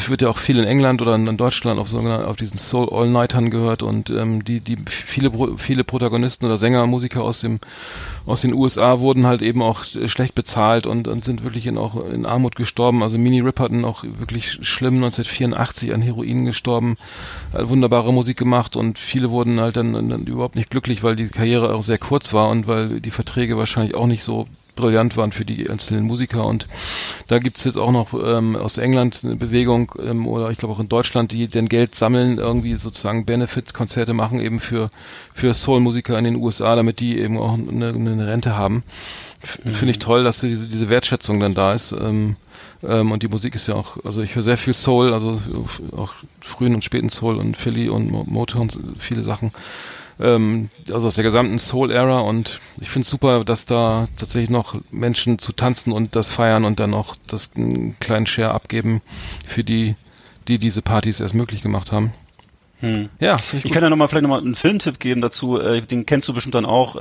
wird 0.07 0.23
ja 0.23 0.29
auch 0.29 0.39
viel 0.39 0.61
in 0.61 0.65
England 0.65 1.03
oder 1.03 1.17
in, 1.17 1.37
Deutschland 1.37 1.81
auf 1.81 1.93
auf 1.93 2.37
diesen 2.37 2.57
Soul 2.57 2.89
All-Nightern 2.93 3.51
gehört 3.51 3.83
und 3.83 4.11
ähm, 4.11 4.45
die, 4.45 4.61
die 4.61 4.79
viele, 4.87 5.33
viele 5.57 5.83
Protagonisten 5.83 6.47
oder 6.47 6.57
Sänger, 6.57 6.87
Musiker 6.87 7.25
aus 7.25 7.41
dem, 7.41 7.59
aus 8.27 8.43
den 8.43 8.55
USA 8.55 9.01
wurden 9.01 9.27
halt 9.27 9.43
eben 9.43 9.61
auch 9.61 9.83
schlecht 9.83 10.37
bezahlt 10.37 10.87
und, 10.87 11.09
und 11.09 11.25
sind 11.25 11.43
wirklich 11.43 11.67
in, 11.67 11.79
auch 11.79 11.97
in 12.09 12.27
Armut 12.27 12.55
gestorben. 12.55 13.03
Also 13.03 13.19
Minnie 13.19 13.41
Riperton 13.41 13.85
auch 13.85 14.05
wirklich 14.05 14.61
schlimm 14.63 14.97
1984 14.97 15.93
an 15.93 16.01
Heroin 16.01 16.45
gestorben, 16.45 16.97
wunderbare 17.53 18.13
Musik 18.13 18.37
gemacht 18.37 18.77
und 18.77 19.01
viele 19.01 19.31
wurden 19.31 19.61
halt 19.61 19.77
dann, 19.77 19.95
dann 19.95 20.27
überhaupt 20.27 20.55
nicht 20.55 20.71
glücklich, 20.71 21.03
weil 21.03 21.17
die 21.17 21.29
Karriere 21.41 21.75
auch 21.75 21.83
sehr 21.83 21.97
kurz 21.97 22.35
war 22.35 22.51
und 22.51 22.69
weil 22.69 23.01
die 23.01 23.11
Verträge 23.11 23.57
wahrscheinlich 23.57 23.97
auch 23.97 24.07
nicht 24.07 24.23
so 24.23 24.47
brillant 24.77 25.17
waren 25.17 25.33
für 25.33 25.47
die 25.47 25.71
einzelnen 25.71 26.05
Musiker 26.05 26.45
und 26.45 26.67
da 27.29 27.39
gibt's 27.39 27.65
jetzt 27.65 27.79
auch 27.79 27.93
noch 27.93 28.13
ähm, 28.13 28.57
aus 28.57 28.77
England 28.77 29.21
eine 29.25 29.37
Bewegung 29.37 29.91
ähm, 30.03 30.27
oder 30.29 30.51
ich 30.51 30.59
glaube 30.59 30.75
auch 30.75 30.81
in 30.81 30.91
Deutschland, 30.91 31.33
die 31.33 31.49
denn 31.49 31.71
Geld 31.71 31.95
sammeln, 31.95 32.37
irgendwie 32.37 32.75
sozusagen 32.75 33.25
Benefits-Konzerte 33.25 34.13
machen 34.13 34.39
eben 34.39 34.61
für, 34.61 34.91
für 35.33 35.55
Soul-Musiker 35.55 36.19
in 36.19 36.25
den 36.25 36.37
USA, 36.37 36.77
damit 36.77 37.01
die 37.01 37.19
eben 37.19 37.39
auch 37.39 37.55
eine, 37.55 37.89
eine 37.89 38.27
Rente 38.27 38.55
haben. 38.55 38.83
F 39.43 39.59
Finde 39.73 39.93
ich 39.93 39.99
toll, 39.99 40.23
dass 40.23 40.41
diese, 40.41 40.69
diese 40.69 40.91
Wertschätzung 40.91 41.41
dann 41.41 41.55
da 41.55 41.73
ist. 41.73 41.93
Ähm, 41.93 42.37
ähm, 42.83 43.13
und 43.13 43.23
die 43.23 43.29
Musik 43.29 43.55
ist 43.55 43.67
ja 43.67 43.75
auch, 43.75 43.97
also 44.05 44.21
ich 44.21 44.35
höre 44.35 44.43
sehr 44.43 44.59
viel 44.59 44.75
Soul, 44.75 45.15
also 45.15 45.41
auch 45.97 46.13
frühen 46.43 46.75
und 46.75 46.85
späten 46.85 47.09
Soul 47.09 47.37
und 47.37 47.57
Philly 47.57 47.89
und 47.89 48.11
Mo- 48.11 48.27
Motown, 48.29 48.69
viele 48.99 49.23
Sachen 49.23 49.53
ähm, 50.21 50.71
also 50.93 51.09
aus 51.09 51.15
der 51.15 51.25
gesamten 51.25 51.59
Soul-Ära 51.59 52.21
und 52.21 52.61
ich 52.81 52.91
finde 52.91 53.05
es 53.05 53.11
super, 53.11 53.45
dass 53.45 53.67
da 53.67 54.09
tatsächlich 54.17 54.51
noch 54.51 54.77
Menschen 54.91 55.39
zu 55.39 55.53
tanzen 55.53 55.93
und 55.93 56.17
das 56.17 56.33
feiern 56.33 56.65
und 56.65 56.81
dann 56.81 56.95
auch 56.95 57.17
das 57.27 57.51
einen 57.55 57.99
kleinen 58.01 58.27
Share 58.27 58.53
abgeben 58.53 59.01
für 59.45 59.65
die, 59.65 59.97
die 60.49 60.59
diese 60.59 60.83
Partys 60.83 61.21
erst 61.21 61.35
möglich 61.35 61.63
gemacht 61.63 61.93
haben. 61.93 62.13
Ja, 63.19 63.37
finde 63.37 63.59
ich 63.59 63.65
Ich 63.67 63.73
kann 63.73 63.83
ja 63.83 63.91
noch 63.91 63.97
mal 63.97 64.09
vielleicht 64.09 64.23
noch 64.23 64.31
mal 64.31 64.41
einen 64.41 64.55
Filmtipp 64.55 64.99
geben 65.01 65.21
dazu. 65.21 65.61
Äh, 65.61 65.83
den 65.83 66.07
kennst 66.07 66.29
du 66.29 66.33
bestimmt 66.33 66.55
dann 66.55 66.67
auch. 66.67 66.97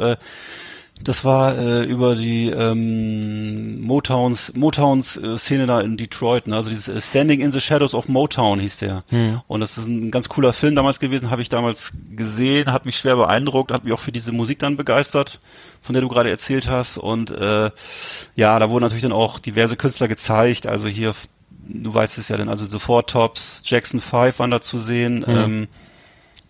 Das 1.01 1.23
war 1.23 1.57
äh, 1.57 1.83
über 1.85 2.15
die 2.15 2.49
ähm, 2.49 3.81
Motowns 3.81 4.53
Motowns 4.55 5.15
äh, 5.15 5.37
Szene 5.37 5.65
da 5.65 5.79
in 5.79 5.95
Detroit. 5.95 6.47
Ne? 6.47 6.55
Also 6.55 6.69
dieses 6.69 6.89
äh, 6.89 7.01
Standing 7.01 7.39
in 7.39 7.51
the 7.51 7.61
Shadows 7.61 7.95
of 7.95 8.09
Motown 8.09 8.59
hieß 8.59 8.77
der. 8.77 8.99
Und 9.47 9.61
das 9.61 9.77
ist 9.77 9.87
ein 9.87 10.11
ganz 10.11 10.27
cooler 10.27 10.51
Film 10.51 10.75
damals 10.75 10.99
gewesen. 10.99 11.31
Habe 11.31 11.41
ich 11.41 11.47
damals 11.49 11.93
gesehen, 12.15 12.73
hat 12.73 12.85
mich 12.85 12.97
schwer 12.97 13.15
beeindruckt, 13.15 13.71
hat 13.71 13.85
mich 13.85 13.93
auch 13.93 13.99
für 13.99 14.11
diese 14.11 14.33
Musik 14.33 14.59
dann 14.59 14.75
begeistert, 14.75 15.39
von 15.81 15.93
der 15.93 16.01
du 16.01 16.09
gerade 16.09 16.29
erzählt 16.29 16.69
hast. 16.69 16.97
Und 16.97 17.31
äh, 17.31 17.71
ja, 18.35 18.59
da 18.59 18.69
wurden 18.69 18.83
natürlich 18.83 19.03
dann 19.03 19.13
auch 19.13 19.39
diverse 19.39 19.77
Künstler 19.77 20.09
gezeigt. 20.09 20.67
Also 20.67 20.89
hier, 20.89 21.15
du 21.67 21.93
weißt 21.93 22.17
es 22.17 22.27
ja 22.27 22.35
dann, 22.35 22.49
also 22.49 22.65
sofort 22.65 23.09
Tops, 23.09 23.61
Jackson 23.63 24.01
5 24.01 24.37
waren 24.39 24.51
da 24.51 24.59
zu 24.59 24.79
sehen. 24.79 25.23
Ähm, 25.27 25.67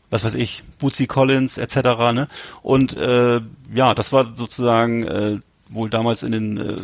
was 0.09 0.23
weiß 0.23 0.33
ich, 0.35 0.63
Bootsy 0.79 1.05
Collins 1.07 1.57
etc. 1.57 1.75
Ne? 2.13 2.27
Und 2.63 2.97
äh, 2.97 3.41
ja, 3.73 3.93
das 3.95 4.11
war 4.11 4.35
sozusagen 4.35 5.03
äh, 5.03 5.37
wohl 5.69 5.89
damals 5.89 6.23
in 6.23 6.31
den 6.31 6.57
äh, 6.57 6.75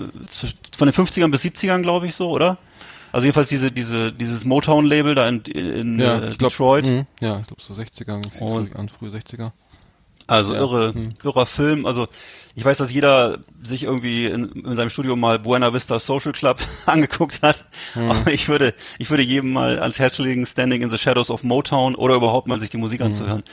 von 0.77 0.88
den 0.88 0.93
50ern 0.93 1.31
bis 1.31 1.43
70ern, 1.43 1.81
glaube 1.81 2.06
ich, 2.07 2.15
so, 2.15 2.30
oder? 2.30 2.57
Also 3.11 3.26
jedenfalls 3.26 3.47
diese 3.49 3.72
diese 3.72 4.11
dieses 4.11 4.43
Motown-Label 4.45 5.15
da 5.15 5.27
in, 5.30 5.41
in 5.41 5.99
Ja, 5.99 6.18
äh, 6.18 6.30
ich 6.31 6.38
glaub, 6.38 6.52
Detroit. 6.52 6.85
mh, 6.85 7.06
ja, 7.22 7.39
ich 7.39 7.47
glaube 7.47 7.61
so 7.61 7.73
60er, 7.73 8.22
fing 8.30 8.49
so 8.49 8.56
Und- 8.57 8.76
an, 8.76 8.89
frühe 8.89 9.10
60er. 9.10 9.52
Also 10.27 10.53
Ja, 10.53 10.60
irre, 10.61 10.93
hm. 10.93 11.10
irrer 11.23 11.45
Film. 11.45 11.85
Also 11.85 12.07
ich 12.56 12.64
weiß, 12.64 12.77
dass 12.77 12.91
jeder 12.91 13.39
sich 13.64 13.84
irgendwie 13.84 14.26
in, 14.27 14.45
in 14.65 14.76
seinem 14.76 14.89
Studium 14.89 15.19
mal 15.19 15.38
Buena 15.39 15.73
Vista 15.73 15.99
Social 15.99 16.31
Club 16.31 16.57
angeguckt 16.85 17.41
hat. 17.41 17.65
Hm. 17.93 18.10
Aber 18.11 18.31
ich 18.31 18.47
würde, 18.47 18.73
ich 18.97 19.10
würde 19.10 19.23
jedem 19.23 19.53
mal 19.53 19.80
ans 19.80 19.99
Herz 19.99 20.18
legen, 20.18 20.45
Standing 20.45 20.81
in 20.81 20.89
the 20.89 20.97
Shadows 20.97 21.30
of 21.30 21.43
Motown 21.43 21.95
oder 21.95 22.15
überhaupt 22.15 22.47
mal 22.47 22.60
sich 22.60 22.69
die 22.69 22.77
Hm. 22.77 22.81
Musik 22.81 23.02
anzuhören. 23.02 23.43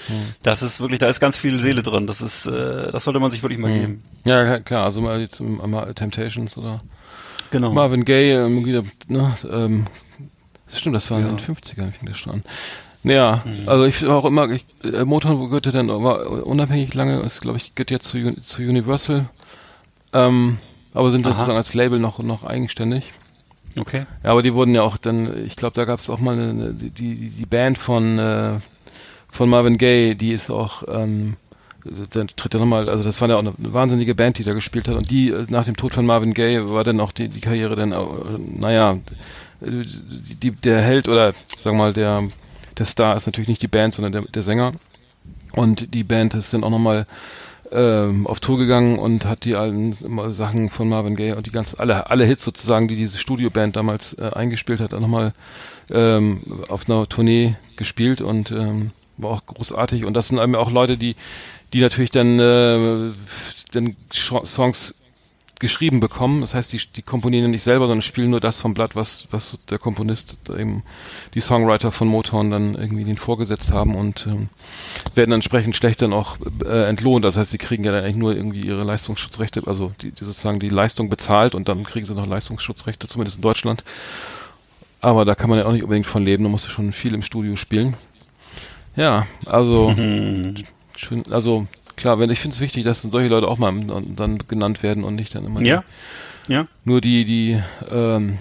Das 0.43 0.63
ist 0.63 0.81
wirklich, 0.81 0.99
da 0.99 1.07
ist 1.09 1.21
ganz 1.21 1.37
viel 1.37 1.59
Seele 1.59 1.83
drin. 1.83 2.07
Das 2.07 2.21
ist, 2.23 2.47
äh, 2.47 2.91
das 2.93 3.05
sollte 3.05 3.21
man 3.21 3.31
sich 3.31 3.43
wirklich 3.43 3.59
mal 3.59 3.73
Hm. 3.73 3.81
geben. 3.81 4.05
Ja, 4.25 4.61
klar, 4.61 4.85
also 4.85 5.01
mal 5.03 5.21
jetzt 5.21 5.41
ähm, 5.41 5.61
mal 5.71 5.93
Temptations 5.95 6.57
oder 6.57 6.83
Genau. 7.51 7.71
Marvin 7.73 8.05
Gaye, 8.07 8.33
ähm, 8.47 8.63
ne, 9.09 9.37
ähm, 9.53 9.87
das 10.71 10.81
stimmt, 10.81 10.97
das 10.97 11.11
war 11.11 11.21
Ja. 11.21 11.29
in 11.29 11.37
den 11.37 11.45
50ern, 11.45 11.91
fing 11.93 12.07
das 12.09 12.17
schon 12.19 12.33
an. 12.33 12.43
Naja, 13.03 13.43
Mhm. 13.45 13.69
also 13.69 13.85
ich 13.85 14.07
war 14.07 14.17
auch 14.17 14.25
immer, 14.25 14.49
ich, 14.51 14.65
äh, 14.85 15.05
Motown 15.05 15.39
gehörte 15.47 15.73
dann 15.73 15.91
aber 15.91 16.47
unabhängig 16.47 16.95
lange, 16.95 17.21
es 17.21 17.41
glaube 17.41 17.57
ich, 17.57 17.75
gehört 17.75 17.91
jetzt 17.91 18.07
zu, 18.07 18.35
zu 18.41 18.63
Universal, 18.63 19.27
ähm, 20.13 20.59
aber 20.95 21.11
sind 21.11 21.27
Aha. 21.27 21.33
sozusagen 21.35 21.57
als 21.57 21.75
Label 21.75 21.99
noch, 21.99 22.21
noch 22.21 22.45
eigenständig. 22.45 23.13
Okay. 23.79 24.05
Ja, 24.23 24.31
aber 24.31 24.43
die 24.43 24.55
wurden 24.55 24.75
ja 24.75 24.83
auch 24.83 24.99
dann, 24.99 25.47
ich 25.47 25.57
glaube, 25.57 25.75
da 25.75 25.85
gab 25.85 25.99
es 25.99 26.11
auch 26.11 26.21
mal 26.21 26.39
eine, 26.39 26.75
die, 26.75 26.91
die 26.91 27.31
die 27.31 27.47
Band 27.47 27.79
von 27.79 28.19
äh, 28.19 28.61
von 29.31 29.49
Marvin 29.49 29.79
Gaye, 29.79 30.15
die 30.15 30.33
ist 30.33 30.51
auch, 30.51 30.83
ähm, 30.89 31.37
dann 32.11 32.29
tritt 32.37 32.53
er 32.55 32.61
nochmal, 32.61 32.91
also 32.91 33.03
das 33.03 33.19
war 33.23 33.31
ja 33.31 33.37
auch 33.37 33.41
eine, 33.41 33.55
eine 33.59 33.73
wahnsinnige 33.73 34.15
Band, 34.15 34.37
die 34.37 34.45
da 34.45 34.53
gespielt 34.53 34.87
hat 34.89 34.95
und 34.95 35.11
die 35.11 35.31
äh, 35.31 35.47
nach 35.49 35.65
dem 35.65 35.75
Tod 35.75 35.95
von 35.95 36.05
Marvin 36.05 36.35
Gaye 36.35 36.69
war 36.69 36.85
dann 36.85 37.01
auch 37.01 37.13
die, 37.13 37.29
die 37.31 37.41
Karriere 37.41 37.75
dann, 37.75 37.93
äh, 37.93 37.97
naja, 38.61 38.99
die, 39.63 40.35
die, 40.37 40.51
der 40.51 40.83
Held 40.83 41.09
oder 41.09 41.33
sagen 41.57 41.77
wir 41.77 41.85
mal 41.85 41.93
der 41.95 42.25
der 42.83 42.87
Star 42.87 43.17
ist 43.17 43.27
natürlich 43.27 43.49
nicht 43.49 43.63
die 43.63 43.69
Band, 43.69 43.95
sondern 43.95 44.13
der, 44.13 44.23
der 44.23 44.43
Sänger. 44.43 44.73
Und 45.55 45.95
die 45.95 46.03
Band 46.03 46.35
ist 46.35 46.53
dann 46.53 46.65
auch 46.65 46.71
nochmal 46.71 47.07
ähm, 47.71 48.27
auf 48.27 48.41
Tour 48.41 48.59
gegangen 48.59 48.99
und 48.99 49.25
hat 49.25 49.45
die 49.45 49.53
immer 49.53 50.33
Sachen 50.33 50.69
von 50.69 50.89
Marvin 50.89 51.15
Gaye 51.15 51.37
und 51.37 51.47
die 51.47 51.53
ganz 51.53 51.77
alle 51.79 52.11
alle 52.11 52.25
Hits 52.25 52.43
sozusagen, 52.43 52.89
die 52.89 52.97
diese 52.97 53.19
Studioband 53.19 53.77
damals 53.77 54.15
äh, 54.15 54.31
eingespielt 54.33 54.81
hat, 54.81 54.93
auch 54.95 55.01
nochmal 55.01 55.33
ähm, 55.91 56.65
auf 56.69 56.89
einer 56.89 57.09
Tournee 57.09 57.55
gespielt 57.77 58.21
und 58.21 58.51
ähm, 58.51 58.91
war 59.17 59.31
auch 59.31 59.47
großartig. 59.47 60.05
Und 60.05 60.15
das 60.15 60.29
sind 60.29 60.41
auch 60.41 60.73
Leute, 60.73 60.99
die 60.99 61.15
die 61.73 61.81
natürlich 61.81 62.11
dann 62.11 62.41
äh, 62.41 63.13
dann 63.73 63.97
Songs 64.11 64.95
geschrieben 65.63 66.01
bekommen. 66.01 66.43
Das 66.43 66.55
heißt, 66.55 66.73
die, 66.73 66.81
die 66.95 67.01
komponieren 67.01 67.53
nicht 67.53 67.63
selber, 67.63 67.87
sondern 67.87 68.03
spielen 68.03 68.31
nur 68.31 68.41
das 68.41 68.61
vom 68.61 68.75
Blatt, 68.75 68.95
was, 68.95 69.27
was 69.31 69.59
der 69.71 69.79
Komponist, 69.79 70.37
eben 70.51 70.83
die 71.33 71.41
Songwriter 71.41 71.91
von 71.91 72.09
Motown 72.09 72.51
dann 72.51 72.75
irgendwie 72.75 73.05
den 73.05 73.17
vorgesetzt 73.17 73.73
haben 73.73 73.95
und 73.95 74.27
ähm, 74.27 74.49
werden 75.15 75.33
entsprechend 75.33 75.77
schlecht 75.77 76.03
dann 76.03 76.13
auch 76.13 76.37
äh, 76.65 76.89
entlohnt. 76.89 77.25
Das 77.25 77.37
heißt, 77.37 77.53
sie 77.53 77.59
kriegen 77.59 77.85
ja 77.85 77.93
dann 77.93 78.05
eigentlich 78.05 78.17
nur 78.17 78.37
irgendwie 78.37 78.61
ihre 78.63 78.83
Leistungsschutzrechte, 78.83 79.63
also 79.67 79.93
die, 80.03 80.11
die 80.11 80.25
sozusagen 80.25 80.59
die 80.59 80.69
Leistung 80.69 81.09
bezahlt 81.09 81.55
und 81.55 81.69
dann 81.69 81.85
kriegen 81.85 82.07
sie 82.07 82.15
noch 82.15 82.27
Leistungsschutzrechte, 82.27 83.07
zumindest 83.07 83.37
in 83.39 83.43
Deutschland. 83.43 83.85
Aber 85.01 85.25
da 85.25 85.35
kann 85.35 85.49
man 85.49 85.61
ja 85.61 85.65
auch 85.65 85.73
nicht 85.73 85.85
unbedingt 85.85 86.07
von 86.07 86.25
leben, 86.25 86.43
da 86.45 86.51
musst 86.51 86.67
du 86.67 86.71
schon 86.71 86.93
viel 86.93 87.15
im 87.15 87.23
Studio 87.23 87.57
spielen. 87.57 87.95
Ja, 88.97 89.27
also 89.47 89.95
schön, 90.97 91.25
also 91.31 91.67
klar, 91.97 92.19
wenn 92.19 92.31
ich 92.31 92.41
finde 92.41 92.55
es 92.55 92.61
wichtig, 92.61 92.85
dass 92.85 93.03
solche 93.03 93.29
Leute 93.29 93.49
auch 93.49 93.59
mal 93.59 93.73
dann 94.17 94.39
genannt 94.49 94.83
werden 94.83 95.05
und 95.05 95.17
nicht 95.17 95.35
dann 95.35 95.45
immer 95.45 95.61
Ja. 95.61 95.85
Ja. 96.49 96.67
nur 96.85 97.01
die, 97.01 97.25
die, 97.25 97.63
ähm, 97.91 98.39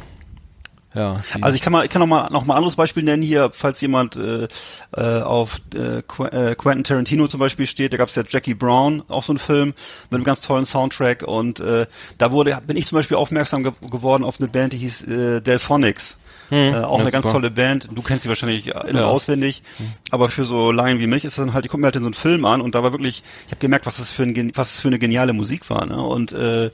ja. 0.94 1.22
Die, 1.36 1.44
Also 1.44 1.56
ich 1.56 1.62
kann 1.62 1.72
mal, 1.72 1.86
ich 1.86 1.92
kann 1.92 2.00
noch 2.02 2.08
mal 2.08 2.30
noch 2.32 2.46
mal 2.46 2.56
ein 2.56 2.58
anderes 2.58 2.76
Beispiel 2.76 3.04
nennen 3.04 3.24
hier, 3.24 3.52
falls 3.54 3.80
jemand 3.80 4.16
äh, 4.18 4.48
äh, 4.96 5.22
auf 5.22 5.62
äh, 5.74 6.00
äh, 6.00 6.56
Quentin 6.56 6.84
Tarantino 6.84 7.28
zum 7.28 7.40
Beispiel 7.40 7.66
steht. 7.66 7.94
Da 7.94 7.98
gab 7.98 8.10
es 8.10 8.16
ja 8.16 8.24
Jackie 8.28 8.56
Brown, 8.56 9.04
auch 9.08 9.24
so 9.24 9.34
ein 9.34 9.40
Film 9.40 9.74
mit 10.10 10.16
einem 10.18 10.24
ganz 10.24 10.42
tollen 10.42 10.66
Soundtrack 10.66 11.24
und 11.24 11.60
äh, 11.60 11.86
da 12.18 12.32
wurde 12.32 12.60
bin 12.66 12.76
ich 12.76 12.88
zum 12.88 12.98
Beispiel 12.98 13.18
aufmerksam 13.18 13.64
ge 13.64 13.72
geworden 13.90 14.24
auf 14.24 14.40
eine 14.40 14.50
Band, 14.50 14.74
die 14.74 14.78
hieß 14.78 15.04
äh, 15.04 15.42
Delphonics. 15.42 16.18
Äh, 16.52 16.76
auch 16.76 17.00
eine 17.00 17.12
ganz 17.12 17.24
super. 17.24 17.36
tolle 17.36 17.50
Band. 17.52 17.88
Du 17.94 18.02
kennst 18.02 18.24
sie 18.24 18.30
wahrscheinlich 18.30 18.66
Ja. 18.66 19.06
auswendig. 19.06 19.64
Aber 20.12 20.28
für 20.28 20.44
so 20.46 20.72
Laien 20.72 21.00
wie 21.00 21.08
mich 21.08 21.24
ist 21.24 21.38
das 21.38 21.46
dann 21.46 21.54
halt, 21.54 21.64
ich 21.66 21.72
gucke 21.72 21.80
mir 21.82 21.86
halt 21.88 21.96
in 21.96 22.02
so 22.04 22.08
einen 22.08 22.14
Film 22.14 22.44
an 22.46 22.60
und 22.62 22.76
da 22.76 22.84
war 22.84 22.92
wirklich, 22.92 23.24
ich 23.46 23.52
habe 23.52 23.62
gemerkt, 23.62 23.86
was 23.86 23.98
das 23.98 24.12
für 24.12 24.24
ein, 24.24 24.52
was 24.56 24.72
das 24.74 24.80
für 24.82 24.90
eine 24.90 25.00
geniale 25.00 25.32
Musik 25.34 25.70
war. 25.70 25.86
Ne? 25.86 26.02
Und 26.02 26.34
äh, 26.34 26.70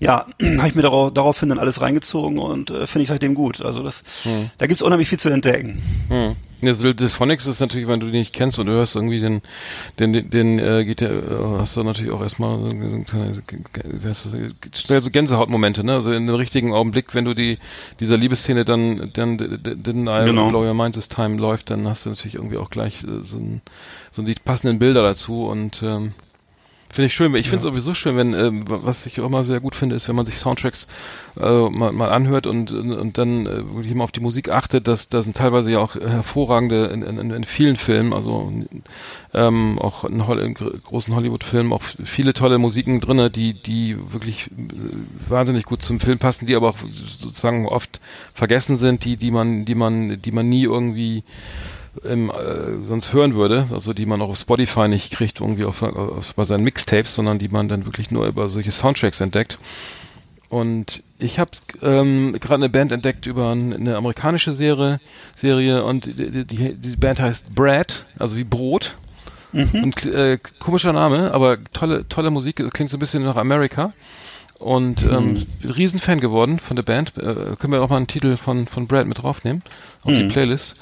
ja, 0.00 0.26
habe 0.58 0.68
ich 0.68 0.74
mir 0.74 0.82
darauf, 0.82 1.12
daraufhin 1.12 1.48
dann 1.48 1.58
alles 1.58 1.80
reingezogen 1.80 2.38
und 2.38 2.70
äh, 2.70 2.86
finde 2.86 3.04
ich 3.04 3.08
seitdem 3.08 3.34
gut. 3.34 3.60
Also 3.62 3.82
das, 3.82 4.02
da 4.58 4.66
gibt's 4.66 4.82
unheimlich 4.82 5.08
viel 5.08 5.18
zu 5.18 5.28
entdecken. 5.28 5.82
Hm. 6.08 6.36
Ja, 6.62 6.72
so 6.72 6.90
Delphonics 6.92 7.46
ist 7.46 7.60
natürlich, 7.60 7.86
wenn 7.86 8.00
du 8.00 8.06
die 8.06 8.18
nicht 8.18 8.32
kennst 8.32 8.58
und 8.58 8.66
du 8.66 8.72
hörst 8.72 8.96
irgendwie 8.96 9.20
den, 9.20 9.42
den, 9.98 10.14
den, 10.14 10.30
den 10.30 10.58
äh, 10.58 10.86
geht 10.86 11.02
der, 11.02 11.10
äh, 11.10 11.58
hast 11.58 11.76
du 11.76 11.82
natürlich 11.82 12.12
auch 12.12 12.22
erstmal 12.22 12.58
so, 12.58 12.70
so 12.70 14.08
heißt 14.08 14.26
das, 14.26 14.80
schnell 14.80 15.02
so 15.02 15.10
Gänsehautmomente, 15.10 15.84
ne? 15.84 15.94
Also 15.94 16.12
in 16.12 16.26
dem 16.26 16.34
richtigen 16.34 16.72
Augenblick, 16.72 17.14
wenn 17.14 17.26
du 17.26 17.34
die, 17.34 17.58
dieser 18.00 18.16
Liebesszene 18.16 18.64
dann, 18.64 19.10
dann, 19.12 19.36
den 19.36 20.06
I 20.06 20.24
Genau. 20.24 20.48
Blow 20.48 20.66
Your 20.66 20.72
Mind 20.72 20.94
This 20.94 21.10
Time 21.10 21.36
läuft, 21.36 21.70
dann 21.70 21.86
hast 21.86 22.06
du 22.06 22.10
natürlich 22.10 22.36
irgendwie 22.36 22.56
auch 22.56 22.70
gleich 22.70 23.04
äh, 23.04 23.22
so, 23.22 23.36
ein, 23.36 23.60
so 24.10 24.22
die 24.22 24.34
passenden 24.34 24.78
Bilder 24.78 25.02
dazu 25.02 25.46
und, 25.46 25.82
ähm, 25.82 26.14
Finde 26.88 27.06
ich 27.06 27.14
schön. 27.14 27.34
Ich 27.34 27.50
finde 27.50 27.58
es 27.58 27.62
sowieso 27.64 27.92
schön, 27.94 28.16
wenn, 28.16 28.32
ähm, 28.32 28.64
was 28.66 29.04
ich 29.06 29.20
auch 29.20 29.28
mal 29.28 29.44
sehr 29.44 29.60
gut 29.60 29.74
finde, 29.74 29.96
ist, 29.96 30.08
wenn 30.08 30.16
man 30.16 30.24
sich 30.24 30.38
Soundtracks 30.38 30.86
äh, 31.38 31.68
mal, 31.68 31.92
mal 31.92 32.10
anhört 32.10 32.46
und, 32.46 32.70
und 32.70 33.18
dann 33.18 33.44
äh, 33.44 33.74
wirklich 33.74 33.94
mal 33.94 34.04
auf 34.04 34.12
die 34.12 34.20
Musik 34.20 34.50
achtet, 34.50 34.88
dass 34.88 35.08
da 35.10 35.20
sind 35.20 35.36
teilweise 35.36 35.70
ja 35.70 35.80
auch 35.80 35.96
hervorragende 35.96 36.86
in, 36.86 37.02
in, 37.02 37.30
in 37.30 37.44
vielen 37.44 37.76
Filmen, 37.76 38.14
also 38.14 38.50
ähm, 39.34 39.78
auch 39.78 40.04
in, 40.04 40.26
Hol 40.26 40.38
in 40.38 40.54
gr- 40.54 40.72
großen 40.78 41.14
Hollywood-Filmen 41.14 41.72
auch 41.72 41.82
viele 41.82 42.32
tolle 42.32 42.56
Musiken 42.56 43.00
drinne, 43.00 43.30
die 43.30 43.52
die 43.52 43.98
wirklich 44.12 44.46
äh, 44.46 45.30
wahnsinnig 45.30 45.64
gut 45.64 45.82
zum 45.82 46.00
Film 46.00 46.18
passen, 46.18 46.46
die 46.46 46.54
aber 46.54 46.70
auch 46.70 46.78
sozusagen 46.78 47.66
oft 47.66 48.00
vergessen 48.32 48.78
sind, 48.78 49.04
die 49.04 49.16
die 49.18 49.32
man 49.32 49.64
die 49.66 49.74
man 49.74 50.22
die 50.22 50.32
man 50.32 50.48
nie 50.48 50.62
irgendwie 50.62 51.24
im, 52.04 52.30
äh, 52.30 52.84
sonst 52.86 53.12
hören 53.12 53.34
würde, 53.34 53.66
also 53.72 53.92
die 53.92 54.06
man 54.06 54.20
auch 54.22 54.30
auf 54.30 54.38
Spotify 54.38 54.88
nicht 54.88 55.10
kriegt, 55.12 55.40
irgendwie 55.40 55.64
auf, 55.64 55.82
auf, 55.82 56.34
bei 56.34 56.44
seinen 56.44 56.64
Mixtapes, 56.64 57.14
sondern 57.14 57.38
die 57.38 57.48
man 57.48 57.68
dann 57.68 57.86
wirklich 57.86 58.10
nur 58.10 58.26
über 58.26 58.48
solche 58.48 58.70
Soundtracks 58.70 59.20
entdeckt. 59.20 59.58
Und 60.48 61.02
ich 61.18 61.38
habe 61.38 61.50
ähm, 61.82 62.32
gerade 62.40 62.56
eine 62.56 62.68
Band 62.68 62.92
entdeckt 62.92 63.26
über 63.26 63.50
ein- 63.52 63.72
eine 63.72 63.96
amerikanische 63.96 64.52
Serie, 64.52 65.00
Serie 65.36 65.82
und 65.84 66.06
die, 66.06 66.44
die, 66.44 66.74
die 66.74 66.96
Band 66.96 67.18
heißt 67.20 67.54
Brad, 67.54 68.04
also 68.18 68.36
wie 68.36 68.44
Brot. 68.44 68.94
Und 69.52 70.04
äh, 70.06 70.38
komischer 70.60 70.92
Name, 70.92 71.32
aber 71.32 71.56
tolle, 71.72 72.06
tolle 72.08 72.30
Musik, 72.30 72.56
klingt 72.74 72.90
so 72.90 72.96
ein 72.96 73.00
bisschen 73.00 73.24
nach 73.24 73.36
Amerika. 73.36 73.92
Und 74.58 75.02
ähm, 75.02 75.46
Riesenfan 75.64 76.20
geworden 76.20 76.58
von 76.58 76.76
der 76.76 76.82
Band. 76.82 77.12
Äh, 77.16 77.56
können 77.58 77.72
wir 77.72 77.82
auch 77.82 77.90
mal 77.90 77.96
einen 77.98 78.06
Titel 78.06 78.36
von, 78.36 78.66
von 78.66 78.86
Brad 78.86 79.06
mit 79.06 79.22
draufnehmen 79.22 79.62
auf 80.02 80.12
die 80.14 80.28
Playlist. 80.28 80.74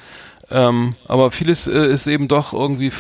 Ähm, 0.51 0.95
aber 1.09 1.31
vieles 1.31 1.67
äh, 1.67 1.87
ist 1.87 2.07
eben 2.07 2.29
doch 2.29 2.53
irgendwie 2.53 2.93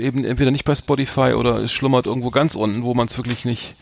eben 0.00 0.24
entweder 0.24 0.50
nicht 0.50 0.64
bei 0.64 0.74
Spotify 0.74 1.34
oder 1.34 1.58
es 1.58 1.72
schlummert 1.72 2.06
irgendwo 2.06 2.30
ganz 2.30 2.54
unten, 2.54 2.82
wo 2.82 2.94
man 2.94 3.08
es 3.08 3.18
wirklich 3.18 3.44
nicht 3.44 3.74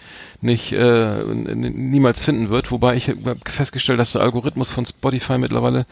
nicht 0.43 0.73
äh, 0.73 1.23
niemals 1.25 2.23
finden 2.23 2.51
wird. 2.51 2.71
Wobei 2.71 2.97
ich 2.97 3.09
habe 3.09 3.37
festgestellt, 3.45 4.01
dass 4.01 4.12
der 4.12 4.23
Algorithmus 4.23 4.73
von 4.73 4.87
Spotify 4.87 5.39
mittlerweile 5.39 5.87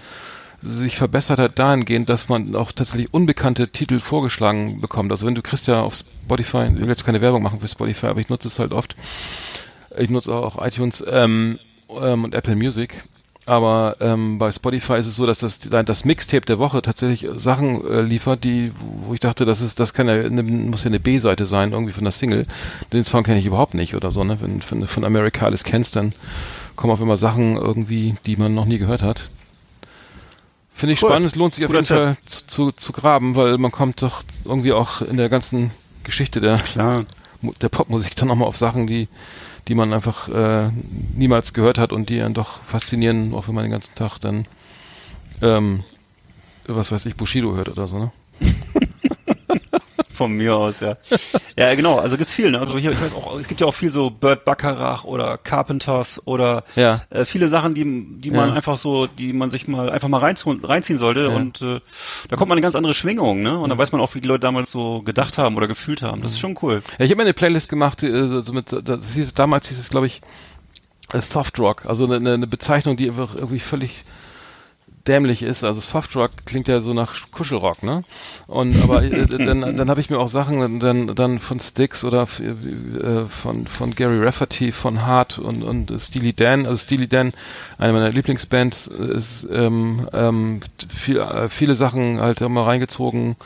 sich 0.60 0.96
verbessert 0.96 1.38
hat 1.38 1.58
dahingehend, 1.58 2.08
dass 2.08 2.28
man 2.28 2.56
auch 2.56 2.72
tatsächlich 2.72 3.12
unbekannte 3.14 3.68
Titel 3.68 4.00
vorgeschlagen 4.00 4.80
bekommt. 4.80 5.12
Also 5.12 5.26
wenn 5.26 5.34
du 5.34 5.42
kriegst 5.42 5.68
ja 5.68 5.82
auf 5.82 5.94
Spotify, 5.94 6.68
ich 6.72 6.80
will 6.80 6.88
jetzt 6.88 7.04
keine 7.04 7.20
Werbung 7.20 7.42
machen 7.42 7.60
für 7.60 7.68
Spotify, 7.68 8.06
aber 8.06 8.20
ich 8.20 8.28
nutze 8.28 8.48
es 8.48 8.58
halt 8.58 8.72
oft. 8.72 8.96
Ich 9.96 10.10
nutze 10.10 10.34
auch 10.34 10.64
iTunes 10.64 11.04
ähm, 11.08 11.58
ähm, 11.90 12.24
und 12.24 12.34
Apple 12.34 12.56
Music. 12.56 13.04
Aber 13.48 13.96
ähm, 14.00 14.36
bei 14.36 14.52
Spotify 14.52 14.98
ist 14.98 15.06
es 15.06 15.16
so, 15.16 15.24
dass 15.24 15.38
das 15.38 15.58
das 15.60 16.04
Mixtape 16.04 16.44
der 16.44 16.58
Woche 16.58 16.82
tatsächlich 16.82 17.30
Sachen 17.40 17.82
äh, 17.82 18.02
liefert, 18.02 18.44
die 18.44 18.72
wo 19.06 19.14
ich 19.14 19.20
dachte, 19.20 19.46
das 19.46 19.62
ist 19.62 19.80
das 19.80 19.94
kann 19.94 20.06
ja 20.06 20.16
eine, 20.16 20.42
muss 20.42 20.84
ja 20.84 20.88
eine 20.88 21.00
B-Seite 21.00 21.46
sein 21.46 21.72
irgendwie 21.72 21.94
von 21.94 22.04
der 22.04 22.12
Single. 22.12 22.44
Den 22.92 23.04
Song 23.04 23.22
kenne 23.22 23.40
ich 23.40 23.46
überhaupt 23.46 23.72
nicht 23.72 23.94
oder 23.94 24.12
so. 24.12 24.22
Ne? 24.22 24.38
Wenn, 24.42 24.60
wenn 24.68 24.80
du 24.80 24.86
von 24.86 25.02
America 25.02 25.46
alles 25.46 25.64
kennst, 25.64 25.96
dann 25.96 26.12
kommen 26.76 26.92
auf 26.92 27.00
immer 27.00 27.16
Sachen 27.16 27.56
irgendwie, 27.56 28.16
die 28.26 28.36
man 28.36 28.52
noch 28.52 28.66
nie 28.66 28.76
gehört 28.76 29.02
hat. 29.02 29.30
Finde 30.74 30.92
ich 30.92 31.02
Cool. 31.02 31.08
spannend. 31.08 31.28
Es 31.28 31.34
lohnt 31.34 31.54
sich 31.54 31.64
auf 31.64 31.70
Guter 31.70 31.80
jeden 31.80 31.88
Fall 31.88 32.16
zu, 32.26 32.46
zu, 32.46 32.72
zu 32.72 32.92
graben, 32.92 33.34
weil 33.34 33.56
man 33.56 33.70
kommt 33.70 34.02
doch 34.02 34.24
irgendwie 34.44 34.74
auch 34.74 35.00
in 35.00 35.16
der 35.16 35.30
ganzen 35.30 35.70
Geschichte 36.04 36.42
der 36.42 36.58
Klar. 36.58 37.06
Der 37.62 37.70
Popmusik 37.70 38.14
dann 38.16 38.28
nochmal 38.28 38.48
auf 38.48 38.58
Sachen, 38.58 38.86
die, 38.86 39.08
die 39.68 39.74
man 39.74 39.92
einfach 39.92 40.28
äh, 40.28 40.70
niemals 41.14 41.52
gehört 41.52 41.78
hat 41.78 41.92
und 41.92 42.08
die 42.08 42.22
einen 42.22 42.34
doch 42.34 42.62
faszinieren, 42.62 43.34
auch 43.34 43.48
wenn 43.48 43.54
man 43.54 43.64
den 43.64 43.70
ganzen 43.70 43.94
Tag 43.94 44.18
dann, 44.18 44.46
ähm, 45.42 45.84
was 46.66 46.90
weiß 46.90 47.06
ich, 47.06 47.16
Bushido 47.16 47.54
hört 47.54 47.68
oder 47.68 47.86
so, 47.86 47.98
ne? 47.98 48.12
Von 50.18 50.32
mir 50.32 50.56
aus, 50.56 50.80
ja. 50.80 50.96
ja, 51.56 51.74
genau, 51.76 51.96
also 51.98 52.16
gibt's 52.16 52.32
viel, 52.32 52.50
ne? 52.50 52.58
Also 52.58 52.76
hier, 52.76 52.90
ich 52.90 53.00
weiß 53.00 53.14
auch, 53.14 53.38
es 53.38 53.46
gibt 53.46 53.60
ja 53.60 53.68
auch 53.68 53.74
viel 53.74 53.90
so 53.90 54.10
Burt 54.10 54.44
Bacharach 54.44 55.04
oder 55.04 55.38
Carpenters 55.38 56.20
oder 56.26 56.64
Ja. 56.74 57.02
äh, 57.10 57.24
viele 57.24 57.46
Sachen, 57.46 57.74
die, 57.74 57.84
die 58.20 58.32
man 58.32 58.48
Ja. 58.48 58.54
einfach 58.56 58.76
so, 58.76 59.06
die 59.06 59.32
man 59.32 59.50
sich 59.50 59.68
mal 59.68 59.88
einfach 59.90 60.08
mal 60.08 60.18
reinziehen, 60.18 60.64
reinziehen 60.64 60.98
sollte 60.98 61.20
Ja. 61.22 61.28
und 61.28 61.62
äh, 61.62 61.78
da 62.28 62.36
kommt 62.36 62.48
man 62.48 62.58
in 62.58 62.62
eine 62.64 62.66
ganz 62.66 62.74
andere 62.74 62.94
Schwingung, 62.94 63.42
ne? 63.42 63.56
Und 63.56 63.68
dann 63.70 63.78
weiß 63.78 63.92
man 63.92 64.00
auch, 64.00 64.12
wie 64.16 64.20
die 64.20 64.26
Leute 64.26 64.40
damals 64.40 64.72
so 64.72 65.02
gedacht 65.02 65.38
haben 65.38 65.56
oder 65.56 65.68
gefühlt 65.68 66.02
haben. 66.02 66.20
Das 66.20 66.32
ist 66.32 66.40
schon 66.40 66.58
cool. 66.62 66.82
Ja, 66.98 67.04
ich 67.04 67.10
habe 67.12 67.18
mir 67.18 67.22
eine 67.22 67.32
Playlist 67.34 67.68
gemacht, 67.68 68.02
äh, 68.02 68.40
so 68.42 68.52
mit, 68.52 68.74
das 68.84 69.14
hieß, 69.14 69.34
damals 69.34 69.68
hieß 69.68 69.78
es, 69.78 69.88
glaube 69.88 70.08
ich, 70.08 70.20
äh, 71.12 71.20
Soft 71.20 71.60
Rock, 71.60 71.86
also 71.86 72.10
eine, 72.12 72.34
eine 72.34 72.46
Bezeichnung, 72.48 72.96
die 72.96 73.08
einfach 73.08 73.36
irgendwie 73.36 73.60
völlig 73.60 74.04
dämlich 75.08 75.42
ist. 75.42 75.64
Also 75.64 75.80
Soft 75.80 76.14
Rock 76.16 76.30
klingt 76.44 76.68
ja 76.68 76.80
so 76.80 76.94
nach 76.94 77.14
Kuschelrock, 77.30 77.82
ne? 77.82 78.04
Und 78.46 78.80
aber 78.82 79.02
äh, 79.02 79.26
dann, 79.26 79.76
dann 79.76 79.90
habe 79.90 80.00
ich 80.00 80.10
mir 80.10 80.18
auch 80.18 80.28
Sachen 80.28 80.78
dann 80.80 81.14
dann 81.14 81.38
von 81.38 81.58
Styx 81.58 82.04
oder 82.04 82.22
äh, 82.22 83.26
von 83.28 83.66
von 83.66 83.94
Gary 83.94 84.22
Rafferty, 84.24 84.72
von 84.72 85.04
Hart 85.06 85.38
und 85.38 85.62
und 85.62 85.92
Steely 86.00 86.32
Dan. 86.32 86.66
Also 86.66 86.84
Steely 86.84 87.08
Dan, 87.08 87.32
eine 87.78 87.92
meiner 87.92 88.10
Lieblingsbands, 88.10 88.86
ist 88.86 89.46
ähm, 89.50 90.08
ähm, 90.12 90.60
viel, 90.88 91.18
äh, 91.18 91.48
viele 91.48 91.74
Sachen 91.74 92.20
halt 92.20 92.40
immer 92.40 92.66
reingezogen 92.66 93.36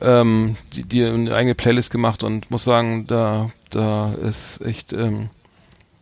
ähm, 0.00 0.56
die, 0.74 0.82
die 0.82 1.04
eine 1.04 1.34
eigene 1.34 1.54
Playlist 1.54 1.90
gemacht 1.90 2.22
und 2.22 2.50
muss 2.50 2.64
sagen, 2.64 3.06
da, 3.06 3.50
da 3.70 4.12
ist 4.12 4.60
echt, 4.62 4.92
ähm, 4.92 5.30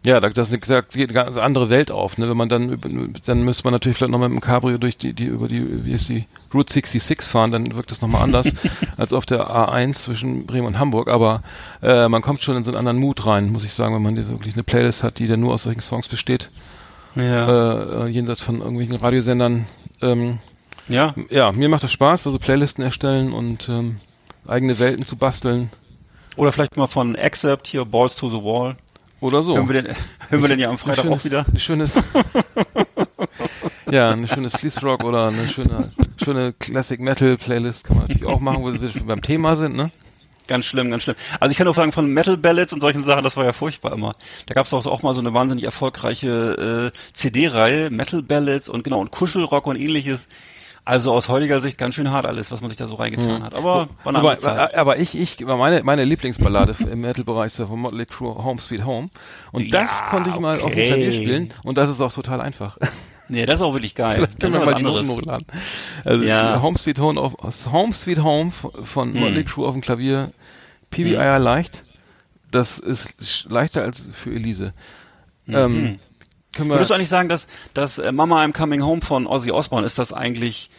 ja, 0.04 0.20
da, 0.20 0.30
das, 0.30 0.50
da 0.50 0.80
geht 0.80 1.10
eine 1.10 1.12
ganz 1.12 1.36
andere 1.36 1.70
Welt 1.70 1.90
auf, 1.90 2.18
ne? 2.18 2.28
Wenn 2.28 2.36
man 2.36 2.48
dann, 2.48 2.78
dann 3.26 3.42
müsste 3.42 3.64
man 3.64 3.72
natürlich 3.72 3.98
vielleicht 3.98 4.12
noch 4.12 4.20
mit 4.20 4.30
dem 4.30 4.40
Cabrio 4.40 4.78
durch 4.78 4.96
die, 4.96 5.12
die, 5.12 5.24
über 5.24 5.48
die, 5.48 5.84
wie 5.84 5.92
ist 5.92 6.08
die, 6.08 6.26
Route 6.54 6.72
66 6.72 7.28
fahren, 7.28 7.50
dann 7.50 7.66
wirkt 7.76 7.90
das 7.90 8.00
nochmal 8.00 8.22
anders 8.22 8.50
als 8.96 9.12
auf 9.12 9.26
der 9.26 9.50
A1 9.50 9.94
zwischen 9.94 10.46
Bremen 10.46 10.66
und 10.66 10.78
Hamburg, 10.78 11.08
aber 11.08 11.42
äh, 11.82 12.08
man 12.08 12.22
kommt 12.22 12.42
schon 12.42 12.56
in 12.56 12.64
so 12.64 12.70
einen 12.70 12.78
anderen 12.78 12.98
Mut 12.98 13.26
rein, 13.26 13.50
muss 13.50 13.64
ich 13.64 13.74
sagen, 13.74 13.94
wenn 13.94 14.02
man 14.02 14.16
wirklich 14.16 14.54
eine 14.54 14.62
Playlist 14.62 15.02
hat, 15.02 15.18
die 15.18 15.26
dann 15.26 15.40
nur 15.40 15.52
aus 15.54 15.64
solchen 15.64 15.80
Songs 15.82 16.08
besteht, 16.08 16.48
Ja. 17.14 17.48
äh, 17.48 18.04
äh, 18.04 18.08
jenseits 18.08 18.40
von 18.40 18.60
irgendwelchen 18.60 18.96
Radiosendern, 18.96 19.66
ähm, 20.00 20.38
ja. 20.88 21.14
ja, 21.28 21.52
mir 21.52 21.68
macht 21.68 21.82
das 21.82 21.92
Spaß, 21.92 22.26
also 22.26 22.38
Playlisten 22.38 22.82
erstellen 22.82 23.32
und 23.32 23.68
ähm, 23.68 23.96
eigene 24.46 24.78
Welten 24.78 25.04
zu 25.04 25.16
basteln 25.16 25.68
Oder 26.36 26.52
vielleicht 26.52 26.76
mal 26.78 26.86
von 26.86 27.14
Accept 27.16 27.66
hier, 27.66 27.84
Balls 27.84 28.16
to 28.16 28.28
the 28.30 28.36
Wall. 28.42 28.76
Oder 29.20 29.42
so. 29.42 29.56
Hören 29.56 29.68
wir 29.68 29.82
den, 29.82 29.94
hören 30.28 30.42
wir 30.42 30.48
den 30.48 30.58
ja 30.58 30.70
am 30.70 30.78
Freitag 30.78 31.04
Ein 31.04 31.12
auch 31.12 31.24
wieder. 31.24 31.44
Eine 31.48 31.60
schöne, 31.60 31.90
ja, 33.90 34.10
eine 34.10 34.26
schöne 34.26 34.50
Sleaze 34.50 34.80
Rock 34.82 35.04
oder 35.04 35.28
eine 35.28 35.48
schöne, 35.48 35.92
schöne 36.22 36.52
Classic 36.54 37.00
Metal 37.00 37.36
Playlist 37.36 37.84
kann 37.84 37.96
man 37.96 38.06
natürlich 38.06 38.26
auch 38.26 38.40
machen, 38.40 38.62
wo 38.62 38.72
wir 38.72 39.06
beim 39.06 39.22
Thema 39.22 39.56
sind, 39.56 39.76
ne? 39.76 39.90
Ganz 40.48 40.64
schlimm, 40.64 40.90
ganz 40.90 41.02
schlimm. 41.02 41.16
Also 41.40 41.50
ich 41.50 41.58
kann 41.58 41.66
nur 41.66 41.74
sagen, 41.74 41.92
von 41.92 42.10
Metal 42.10 42.38
Ballads 42.38 42.72
und 42.72 42.80
solchen 42.80 43.04
Sachen, 43.04 43.22
das 43.22 43.36
war 43.36 43.44
ja 43.44 43.52
furchtbar 43.52 43.92
immer. 43.92 44.14
Da 44.46 44.54
gab 44.54 44.64
es 44.64 44.72
auch, 44.72 44.86
auch 44.86 45.02
mal 45.02 45.12
so 45.12 45.20
eine 45.20 45.34
wahnsinnig 45.34 45.64
erfolgreiche 45.64 46.92
äh, 46.94 46.98
CD-Reihe, 47.12 47.90
Metal 47.90 48.22
Ballads 48.22 48.70
und 48.70 48.82
genau, 48.82 49.00
und 49.00 49.10
Kuschelrock 49.10 49.66
und 49.66 49.76
ähnliches. 49.76 50.26
Also 50.88 51.12
aus 51.12 51.28
heutiger 51.28 51.60
Sicht 51.60 51.76
ganz 51.76 51.96
schön 51.96 52.10
hart 52.10 52.24
alles, 52.24 52.50
was 52.50 52.62
man 52.62 52.70
sich 52.70 52.78
da 52.78 52.86
so 52.86 52.94
reingetan 52.94 53.42
hat. 53.42 53.54
Aber 53.54 53.90
war 54.04 54.06
eine 54.06 54.18
Aber, 54.20 54.38
Zeit. 54.38 54.74
aber 54.74 54.98
ich, 54.98 55.14
ich, 55.18 55.38
meine, 55.40 55.82
meine 55.82 56.02
Lieblingsballade 56.02 56.74
im 56.90 57.02
Metal-Bereich 57.02 57.48
ist 57.48 57.58
ja 57.58 57.66
von 57.66 57.78
Motley 57.78 58.06
Crue 58.06 58.42
Home 58.42 58.58
Sweet 58.58 58.86
Home. 58.86 59.08
Und 59.52 59.70
das 59.74 60.00
Ja, 60.00 60.06
konnte 60.08 60.30
ich 60.30 60.38
mal 60.38 60.54
auf 60.54 60.62
dem 60.62 60.72
okay. 60.72 60.88
Klavier 60.88 61.12
spielen. 61.12 61.52
Und 61.62 61.76
das 61.76 61.90
ist 61.90 62.00
auch 62.00 62.12
total 62.12 62.40
einfach. 62.40 62.78
Nee, 63.30 63.44
das 63.44 63.56
ist 63.56 63.60
auch 63.60 63.74
wirklich 63.74 63.94
geil. 63.94 64.14
Vielleicht 64.14 64.40
können 64.40 64.54
das 64.54 64.62
wir 64.62 64.64
mal 64.64 64.74
die 64.74 64.82
Noten 64.82 65.06
hochladen. 65.06 65.46
Also 66.02 66.24
Ja. 66.24 66.62
Home 66.62 66.78
Sweet 66.78 66.98
Home, 66.98 67.20
auf, 67.20 67.34
Home 67.70 67.92
Sweet 67.92 68.22
Home 68.22 68.50
von 68.50 69.12
Hm. 69.12 69.20
Motley 69.20 69.44
Crue 69.44 69.66
auf 69.66 69.74
dem 69.74 69.82
Klavier. 69.82 70.28
PBI 70.90 71.36
leicht. 71.38 71.84
Das 72.50 72.78
ist 72.78 73.44
leichter 73.50 73.82
als 73.82 74.08
für 74.14 74.30
Elise. 74.30 74.72
Ähm, 75.46 75.54
können 75.54 75.74
wir, 75.84 75.98
Würdest 76.56 76.90
du 76.90 76.94
eigentlich 76.94 77.08
sagen, 77.10 77.28
dass, 77.28 77.46
dass 77.74 77.98
äh, 77.98 78.10
Mama 78.10 78.42
I'm 78.42 78.52
Coming 78.52 78.82
Home 78.82 79.00
von 79.00 79.26
Ozzy 79.26 79.50
Osbourne, 79.52 79.86
ist 79.86 79.98
das 79.98 80.12
eigentlich 80.12 80.70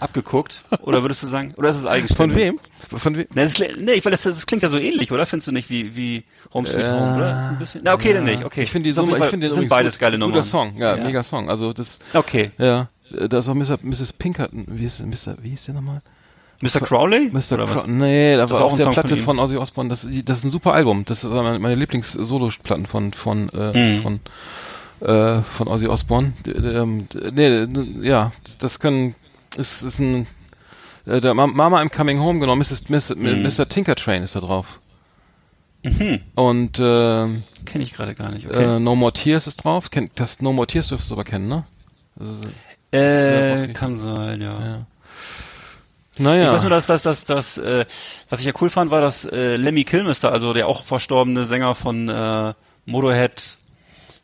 abgeguckt? 0.00 0.62
Oder 0.82 1.02
würdest 1.02 1.22
du 1.22 1.26
sagen, 1.28 1.54
oder 1.56 1.70
ist 1.70 1.76
es 1.76 1.86
eigenständig? 1.86 2.36
von 2.36 2.58
wem? 2.90 2.98
Von 2.98 3.16
wem? 3.16 3.26
Nee, 3.34 3.44
das, 3.44 3.58
nee 3.78 4.04
weil 4.04 4.10
das, 4.12 4.22
das 4.22 4.46
klingt 4.46 4.62
ja 4.62 4.68
so 4.68 4.76
ähnlich, 4.78 5.10
oder? 5.12 5.24
Findest 5.24 5.46
du 5.48 5.52
nicht 5.52 5.70
wie, 5.70 5.96
wie 5.96 6.24
Home 6.52 6.68
Sweet 6.68 6.86
Home, 6.88 7.16
oder? 7.16 7.38
Ist 7.40 7.46
ein 7.46 7.58
bisschen, 7.58 7.80
na, 7.84 7.94
okay, 7.94 8.12
dann 8.12 8.24
nicht, 8.24 8.44
okay. 8.44 8.62
Ich 8.64 8.70
finde 8.70 8.84
die 8.84 8.90
Ist 8.90 8.98
jeden 8.98 9.22
ich 9.22 9.28
finde 9.30 9.50
sind 9.50 9.68
beides 9.68 9.98
geile 9.98 10.18
Nummern. 10.18 10.34
Guter 10.34 10.46
Song, 10.46 10.76
ja, 10.76 10.96
Ja. 10.96 11.04
mega 11.04 11.22
Song. 11.22 11.48
Also 11.48 11.72
das, 11.72 11.98
Okay. 12.12 12.50
ja, 12.58 12.88
da 13.10 13.38
ist 13.38 13.48
auch 13.48 13.54
Mr. 13.54 13.78
Mrs. 13.80 14.12
Pinkerton, 14.12 14.64
wie 14.68 14.84
ist, 14.84 15.00
Mr. 15.00 15.36
wie 15.40 15.50
hieß 15.50 15.66
der 15.66 15.74
nochmal? 15.76 16.02
Mr. 16.60 16.80
Crowley? 16.80 17.30
Mr. 17.32 17.52
Oder 17.54 17.62
was? 17.70 17.74
Crow, 17.82 17.86
nee, 17.86 18.36
da 18.36 18.42
Das 18.42 18.50
war 18.50 18.60
auch 18.60 18.64
auf 18.66 18.72
ein 18.72 18.76
der 18.76 18.84
Song 18.86 18.94
von 18.94 19.02
Platte 19.04 19.16
ihm. 19.18 19.24
von, 19.24 19.38
Ozzy 19.38 19.56
Osbourne. 19.56 19.88
Das, 19.88 20.06
das 20.24 20.38
ist 20.38 20.44
ein 20.44 20.50
super 20.50 20.74
Album. 20.74 21.04
Das 21.06 21.24
ist 21.24 21.30
meine, 21.30 21.58
meine 21.58 21.74
Lieblings-Solo-Platten 21.76 22.86
von 22.86 23.12
von 23.14 23.48
äh, 23.50 23.96
Mhm. 23.96 24.02
von 24.02 24.20
äh, 25.02 25.42
von 25.42 25.68
Ozzy 25.68 25.86
Osbourne. 25.88 26.32
Ähm, 26.46 27.06
nee, 27.34 27.66
ja, 28.06 28.32
das 28.58 28.78
können 28.80 29.14
ist 29.56 29.82
ist 29.82 29.98
ein 29.98 30.26
äh, 31.06 31.20
der 31.20 31.34
Ma- 31.34 31.46
Mama 31.46 31.80
I'm 31.80 31.90
Coming 31.94 32.20
Home 32.20 32.40
genau, 32.40 32.56
Mrs. 32.56 32.88
Mr. 32.88 33.16
Mhm. 33.16 33.42
Mr. 33.42 33.68
Tinker 33.68 33.94
Train 33.96 34.22
ist 34.22 34.34
da 34.34 34.40
drauf. 34.40 34.80
Und 36.36 36.78
ähm, 36.80 37.42
Kenne 37.64 37.84
ich 37.84 37.92
gerade 37.92 38.14
gar 38.14 38.30
nicht, 38.30 38.46
okay. 38.46 38.76
äh, 38.76 38.78
No 38.78 38.94
More 38.94 39.12
Tears 39.12 39.46
ist 39.48 39.56
drauf. 39.64 39.90
Das 40.14 40.40
No 40.40 40.52
More 40.52 40.66
Tears 40.68 40.88
dürftest 40.88 41.10
du 41.10 41.16
aber 41.16 41.24
kennen, 41.24 41.48
ne? 41.48 41.64
Ist, 42.20 42.96
äh, 42.96 43.72
kann 43.72 43.96
sein, 43.96 44.40
ja. 44.40 44.64
ja. 44.64 44.86
Naja. 46.18 46.48
Ich 46.50 46.52
weiß 46.56 46.62
nur, 46.62 46.70
dass 46.70 46.86
das, 46.86 47.02
das, 47.02 47.24
das, 47.24 47.58
äh, 47.58 47.84
was 48.28 48.38
ich 48.40 48.46
ja 48.46 48.52
cool 48.60 48.70
fand, 48.70 48.90
war, 48.90 49.00
dass 49.00 49.24
äh, 49.24 49.56
Lemmy 49.56 49.82
Kilmister, 49.84 50.30
also 50.30 50.52
der 50.52 50.68
auch 50.68 50.84
verstorbene 50.84 51.46
Sänger 51.46 51.74
von 51.74 52.08
äh, 52.08 52.54
Motorhead, 52.86 53.58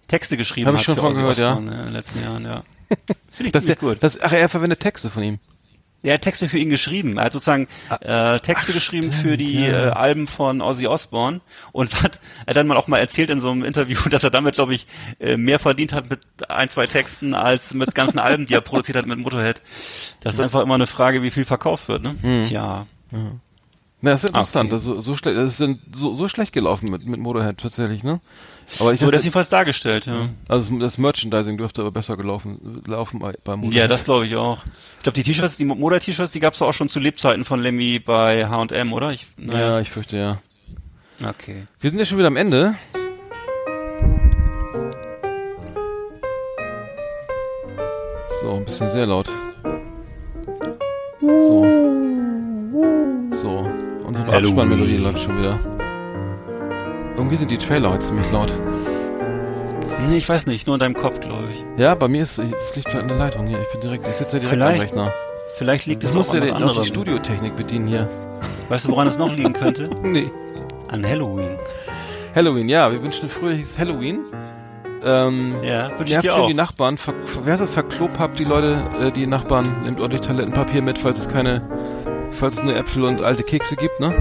Texte 0.08 0.36
geschrieben 0.36 0.66
Hab 0.66 0.74
hat. 0.74 0.80
ich 0.80 0.84
schon 0.84 0.96
von 0.96 1.14
gehört, 1.14 1.38
ja. 1.38 1.56
In 1.56 1.66
den 1.66 1.92
letzten 1.92 2.22
Jahren, 2.22 2.44
ja. 2.44 2.62
Finde 3.30 3.46
ich 3.46 3.52
das, 3.52 3.64
ziemlich 3.64 3.78
gut. 3.78 3.98
das, 4.00 4.20
ach, 4.20 4.32
er 4.32 4.48
verwendet 4.48 4.80
Texte 4.80 5.10
von 5.10 5.22
ihm. 5.22 5.38
Er 6.04 6.14
hat 6.14 6.22
Texte 6.22 6.48
für 6.48 6.58
ihn 6.58 6.70
geschrieben. 6.70 7.18
Er 7.18 7.24
hat 7.24 7.32
sozusagen 7.32 7.66
äh, 8.00 8.38
Texte 8.38 8.72
geschrieben 8.72 9.10
für 9.10 9.36
die 9.36 9.66
äh, 9.66 9.90
Alben 9.90 10.28
von 10.28 10.60
Ozzy 10.60 10.86
Osbourne 10.86 11.40
und 11.72 12.02
hat 12.02 12.20
er 12.46 12.54
dann 12.54 12.68
mal 12.68 12.76
auch 12.76 12.86
mal 12.86 12.98
erzählt 12.98 13.30
in 13.30 13.40
so 13.40 13.50
einem 13.50 13.64
Interview, 13.64 13.98
dass 14.10 14.22
er 14.22 14.30
damit, 14.30 14.54
glaube 14.54 14.74
ich, 14.74 14.86
äh, 15.18 15.36
mehr 15.36 15.58
verdient 15.58 15.92
hat 15.92 16.08
mit 16.08 16.20
ein, 16.48 16.68
zwei 16.68 16.86
Texten 16.86 17.34
als 17.34 17.74
mit 17.74 17.96
ganzen 17.96 18.20
Alben, 18.20 18.46
die 18.46 18.54
er 18.54 18.60
produziert 18.60 18.96
hat 18.96 19.06
mit 19.06 19.18
Motorhead. 19.18 19.60
Das 20.20 20.34
ist 20.34 20.40
einfach 20.40 20.62
immer 20.62 20.76
eine 20.76 20.86
Frage, 20.86 21.22
wie 21.22 21.32
viel 21.32 21.44
verkauft 21.44 21.88
wird, 21.88 22.02
ne? 22.02 22.14
Tja. 22.46 22.86
Na, 24.00 24.10
das 24.12 24.22
ist 24.22 24.30
interessant. 24.30 24.66
Okay. 24.66 24.74
Also, 24.74 25.00
so 25.00 25.16
schlecht, 25.16 25.36
das 25.36 25.58
ist 25.58 25.78
so, 25.92 26.14
so 26.14 26.28
schlecht 26.28 26.52
gelaufen 26.52 26.90
mit, 26.90 27.04
mit 27.06 27.18
Motorhead 27.18 27.58
tatsächlich, 27.58 28.04
ne? 28.04 28.20
Aber 28.80 28.92
ich 28.92 29.00
So, 29.00 29.06
das 29.06 29.10
dachte, 29.10 29.16
ist 29.16 29.24
jedenfalls 29.24 29.48
dargestellt, 29.48 30.06
ja. 30.06 30.28
also 30.46 30.78
das 30.78 30.98
Merchandising 30.98 31.56
dürfte 31.56 31.80
aber 31.80 31.90
besser 31.90 32.16
gelaufen 32.16 32.82
laufen 32.86 33.18
bei, 33.18 33.32
bei 33.42 33.56
Motorhead. 33.56 33.78
Ja, 33.78 33.88
das 33.88 34.04
glaube 34.04 34.26
ich 34.26 34.36
auch. 34.36 34.62
Ich 34.98 35.02
glaube, 35.04 35.14
die 35.16 35.22
T-Shirts, 35.22 35.56
die 35.56 35.64
Motor-T-Shirts, 35.64 36.32
die 36.32 36.40
gab's 36.40 36.58
doch 36.58 36.68
auch 36.68 36.74
schon 36.74 36.88
zu 36.88 37.00
Lebzeiten 37.00 37.44
von 37.44 37.60
Lemmy 37.60 37.98
bei 37.98 38.46
H&M, 38.46 38.92
oder? 38.92 39.10
Ich, 39.10 39.26
Ja, 39.38 39.80
ich 39.80 39.90
fürchte 39.90 40.18
ja. 40.18 40.38
Okay. 41.26 41.64
Wir 41.80 41.90
sind 41.90 41.98
ja 41.98 42.04
schon 42.04 42.18
wieder 42.18 42.28
am 42.28 42.36
Ende. 42.36 42.74
So, 48.42 48.52
ein 48.54 48.64
bisschen 48.64 48.90
sehr 48.90 49.06
laut. 49.06 49.28
So. 51.20 51.64
So. 53.42 53.70
Unsere. 54.06 54.32
Abspannmelodie 54.32 54.98
läuft 54.98 55.22
schon 55.22 55.38
wieder. 55.38 55.77
Irgendwie 57.18 57.36
sind 57.36 57.50
die 57.50 57.58
Trailer 57.58 57.90
heute 57.90 58.00
ziemlich 58.06 58.30
laut. 58.32 58.52
Nee, 60.08 60.16
ich 60.16 60.28
weiß 60.28 60.46
nicht, 60.46 60.66
nur 60.66 60.76
in 60.76 60.80
deinem 60.80 60.94
Kopf, 60.94 61.20
glaube 61.20 61.48
ich. 61.52 61.64
Ja, 61.76 61.94
bei 61.94 62.08
mir 62.08 62.22
ist, 62.22 62.38
es 62.38 62.74
liegt 62.76 62.88
vielleicht 62.88 63.02
eine 63.04 63.18
Leitung 63.18 63.46
hier. 63.46 63.60
Ich 63.60 63.68
bin 63.72 63.80
direkt, 63.80 64.06
ich 64.06 64.14
sitze 64.14 64.36
ja 64.38 64.44
direkt 64.44 64.48
Vielleicht 64.54 64.92
am 64.92 64.98
Rechner. 65.00 65.14
Vielleicht 65.56 65.86
liegt 65.86 66.04
Ich 66.04 66.10
es 66.10 66.16
auch 66.16 66.32
ja 66.32 66.40
an 66.40 66.40
was 66.40 66.46
den, 66.46 66.50
noch 66.52 66.58
die 66.60 66.64
anderem. 66.68 66.84
Studiotechnik 66.84 67.56
bedienen 67.56 67.88
hier. 67.88 68.08
Weißt 68.68 68.86
du, 68.86 68.90
woran 68.92 69.08
es 69.08 69.18
noch 69.18 69.34
liegen 69.34 69.52
könnte? 69.52 69.90
Nee. 70.02 70.30
An 70.88 71.04
Halloween. 71.06 71.58
Halloween, 72.34 72.68
ja, 72.68 72.90
wir 72.90 73.02
wünschen 73.02 73.26
ein 73.26 73.28
fröhliches 73.28 73.76
Halloween. 73.78 74.20
Ja, 75.04 75.26
Ähm, 75.28 75.54
wünsch 75.60 75.64
ich 76.04 76.10
nervt 76.10 76.24
dir 76.26 76.30
schon 76.30 76.40
auch. 76.42 76.46
die 76.46 76.54
Nachbarn. 76.54 76.96
Ver, 76.96 77.12
wer 77.44 77.54
ist 77.54 77.60
das? 77.60 77.74
Verklopapt 77.74 78.38
die 78.38 78.44
Leute, 78.44 78.82
äh, 79.00 79.10
die 79.10 79.26
Nachbarn. 79.26 79.66
Nehmt 79.84 80.00
ordentlich 80.00 80.22
Toilettenpapier 80.22 80.80
mit, 80.82 80.98
falls 80.98 81.18
es 81.18 81.28
keine, 81.28 81.62
falls 82.30 82.56
es 82.58 82.62
nur 82.62 82.74
Äpfel 82.76 83.04
und 83.04 83.22
alte 83.22 83.42
Kekse 83.42 83.76
gibt, 83.76 83.98
ne? 84.00 84.14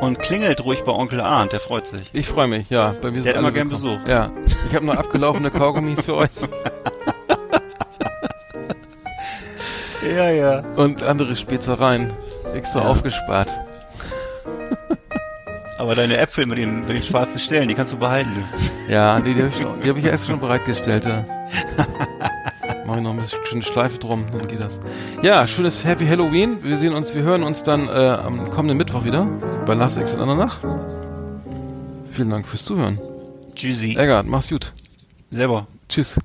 Und 0.00 0.18
klingelt 0.18 0.64
ruhig 0.64 0.82
bei 0.84 0.92
Onkel 0.92 1.20
Arndt, 1.20 1.52
der 1.52 1.60
freut 1.60 1.86
sich. 1.86 2.10
Ich 2.12 2.28
freue 2.28 2.48
mich, 2.48 2.68
ja. 2.70 2.94
Bei 3.00 3.10
mir 3.10 3.22
Der 3.22 3.30
hat 3.30 3.36
sind 3.36 3.38
immer 3.38 3.52
gern. 3.52 3.68
Besuch. 3.68 3.98
Ja. 4.06 4.30
Ich 4.68 4.74
habe 4.74 4.84
noch 4.86 4.96
abgelaufene 4.96 5.50
Kaugummis 5.50 6.04
für 6.04 6.16
euch 6.16 6.30
Ja, 10.16 10.30
ja. 10.30 10.62
und 10.76 11.02
andere 11.02 11.36
Spezereien. 11.36 12.12
Extra 12.54 12.88
aufgespart. 12.88 13.48
Aber 15.78 15.94
deine 15.94 16.16
Äpfel 16.18 16.46
mit 16.46 16.58
den, 16.58 16.80
mit 16.80 16.90
den 16.90 17.02
schwarzen 17.02 17.38
Stellen, 17.38 17.68
die 17.68 17.74
kannst 17.74 17.92
du 17.92 17.98
behalten. 17.98 18.44
Ja, 18.88 19.18
nee, 19.18 19.34
die 19.34 19.42
habe 19.42 19.48
ich, 19.48 19.56
die 19.82 19.88
hab 19.90 19.96
ich 19.96 20.04
ja 20.04 20.10
erst 20.12 20.26
schon 20.26 20.40
bereitgestellt. 20.40 21.04
Ja. 21.04 21.24
Mach 22.86 22.96
ich 22.96 23.02
noch 23.02 23.10
ein 23.10 23.18
bisschen 23.18 23.44
schöne 23.44 23.62
Schleife 23.62 23.98
drum, 23.98 24.26
dann 24.30 24.46
geht 24.46 24.60
das. 24.60 24.78
Ja, 25.20 25.48
schönes 25.48 25.84
Happy 25.84 26.06
Halloween. 26.06 26.62
Wir 26.62 26.76
sehen 26.76 26.94
uns, 26.94 27.14
wir 27.14 27.22
hören 27.22 27.42
uns 27.42 27.64
dann 27.64 27.88
äh, 27.88 27.90
am 27.90 28.50
kommenden 28.50 28.78
Mittwoch 28.78 29.04
wieder 29.04 29.26
bei 29.66 29.74
Last 29.74 29.96
Exit 29.96 30.20
Andernach. 30.20 30.60
Vielen 32.12 32.30
Dank 32.30 32.46
fürs 32.46 32.64
Zuhören. 32.64 33.00
Tschüssi. 33.56 33.96
Eggert, 33.96 34.26
mach's 34.26 34.48
gut. 34.48 34.72
Selber. 35.30 35.66
Tschüss. 35.88 36.16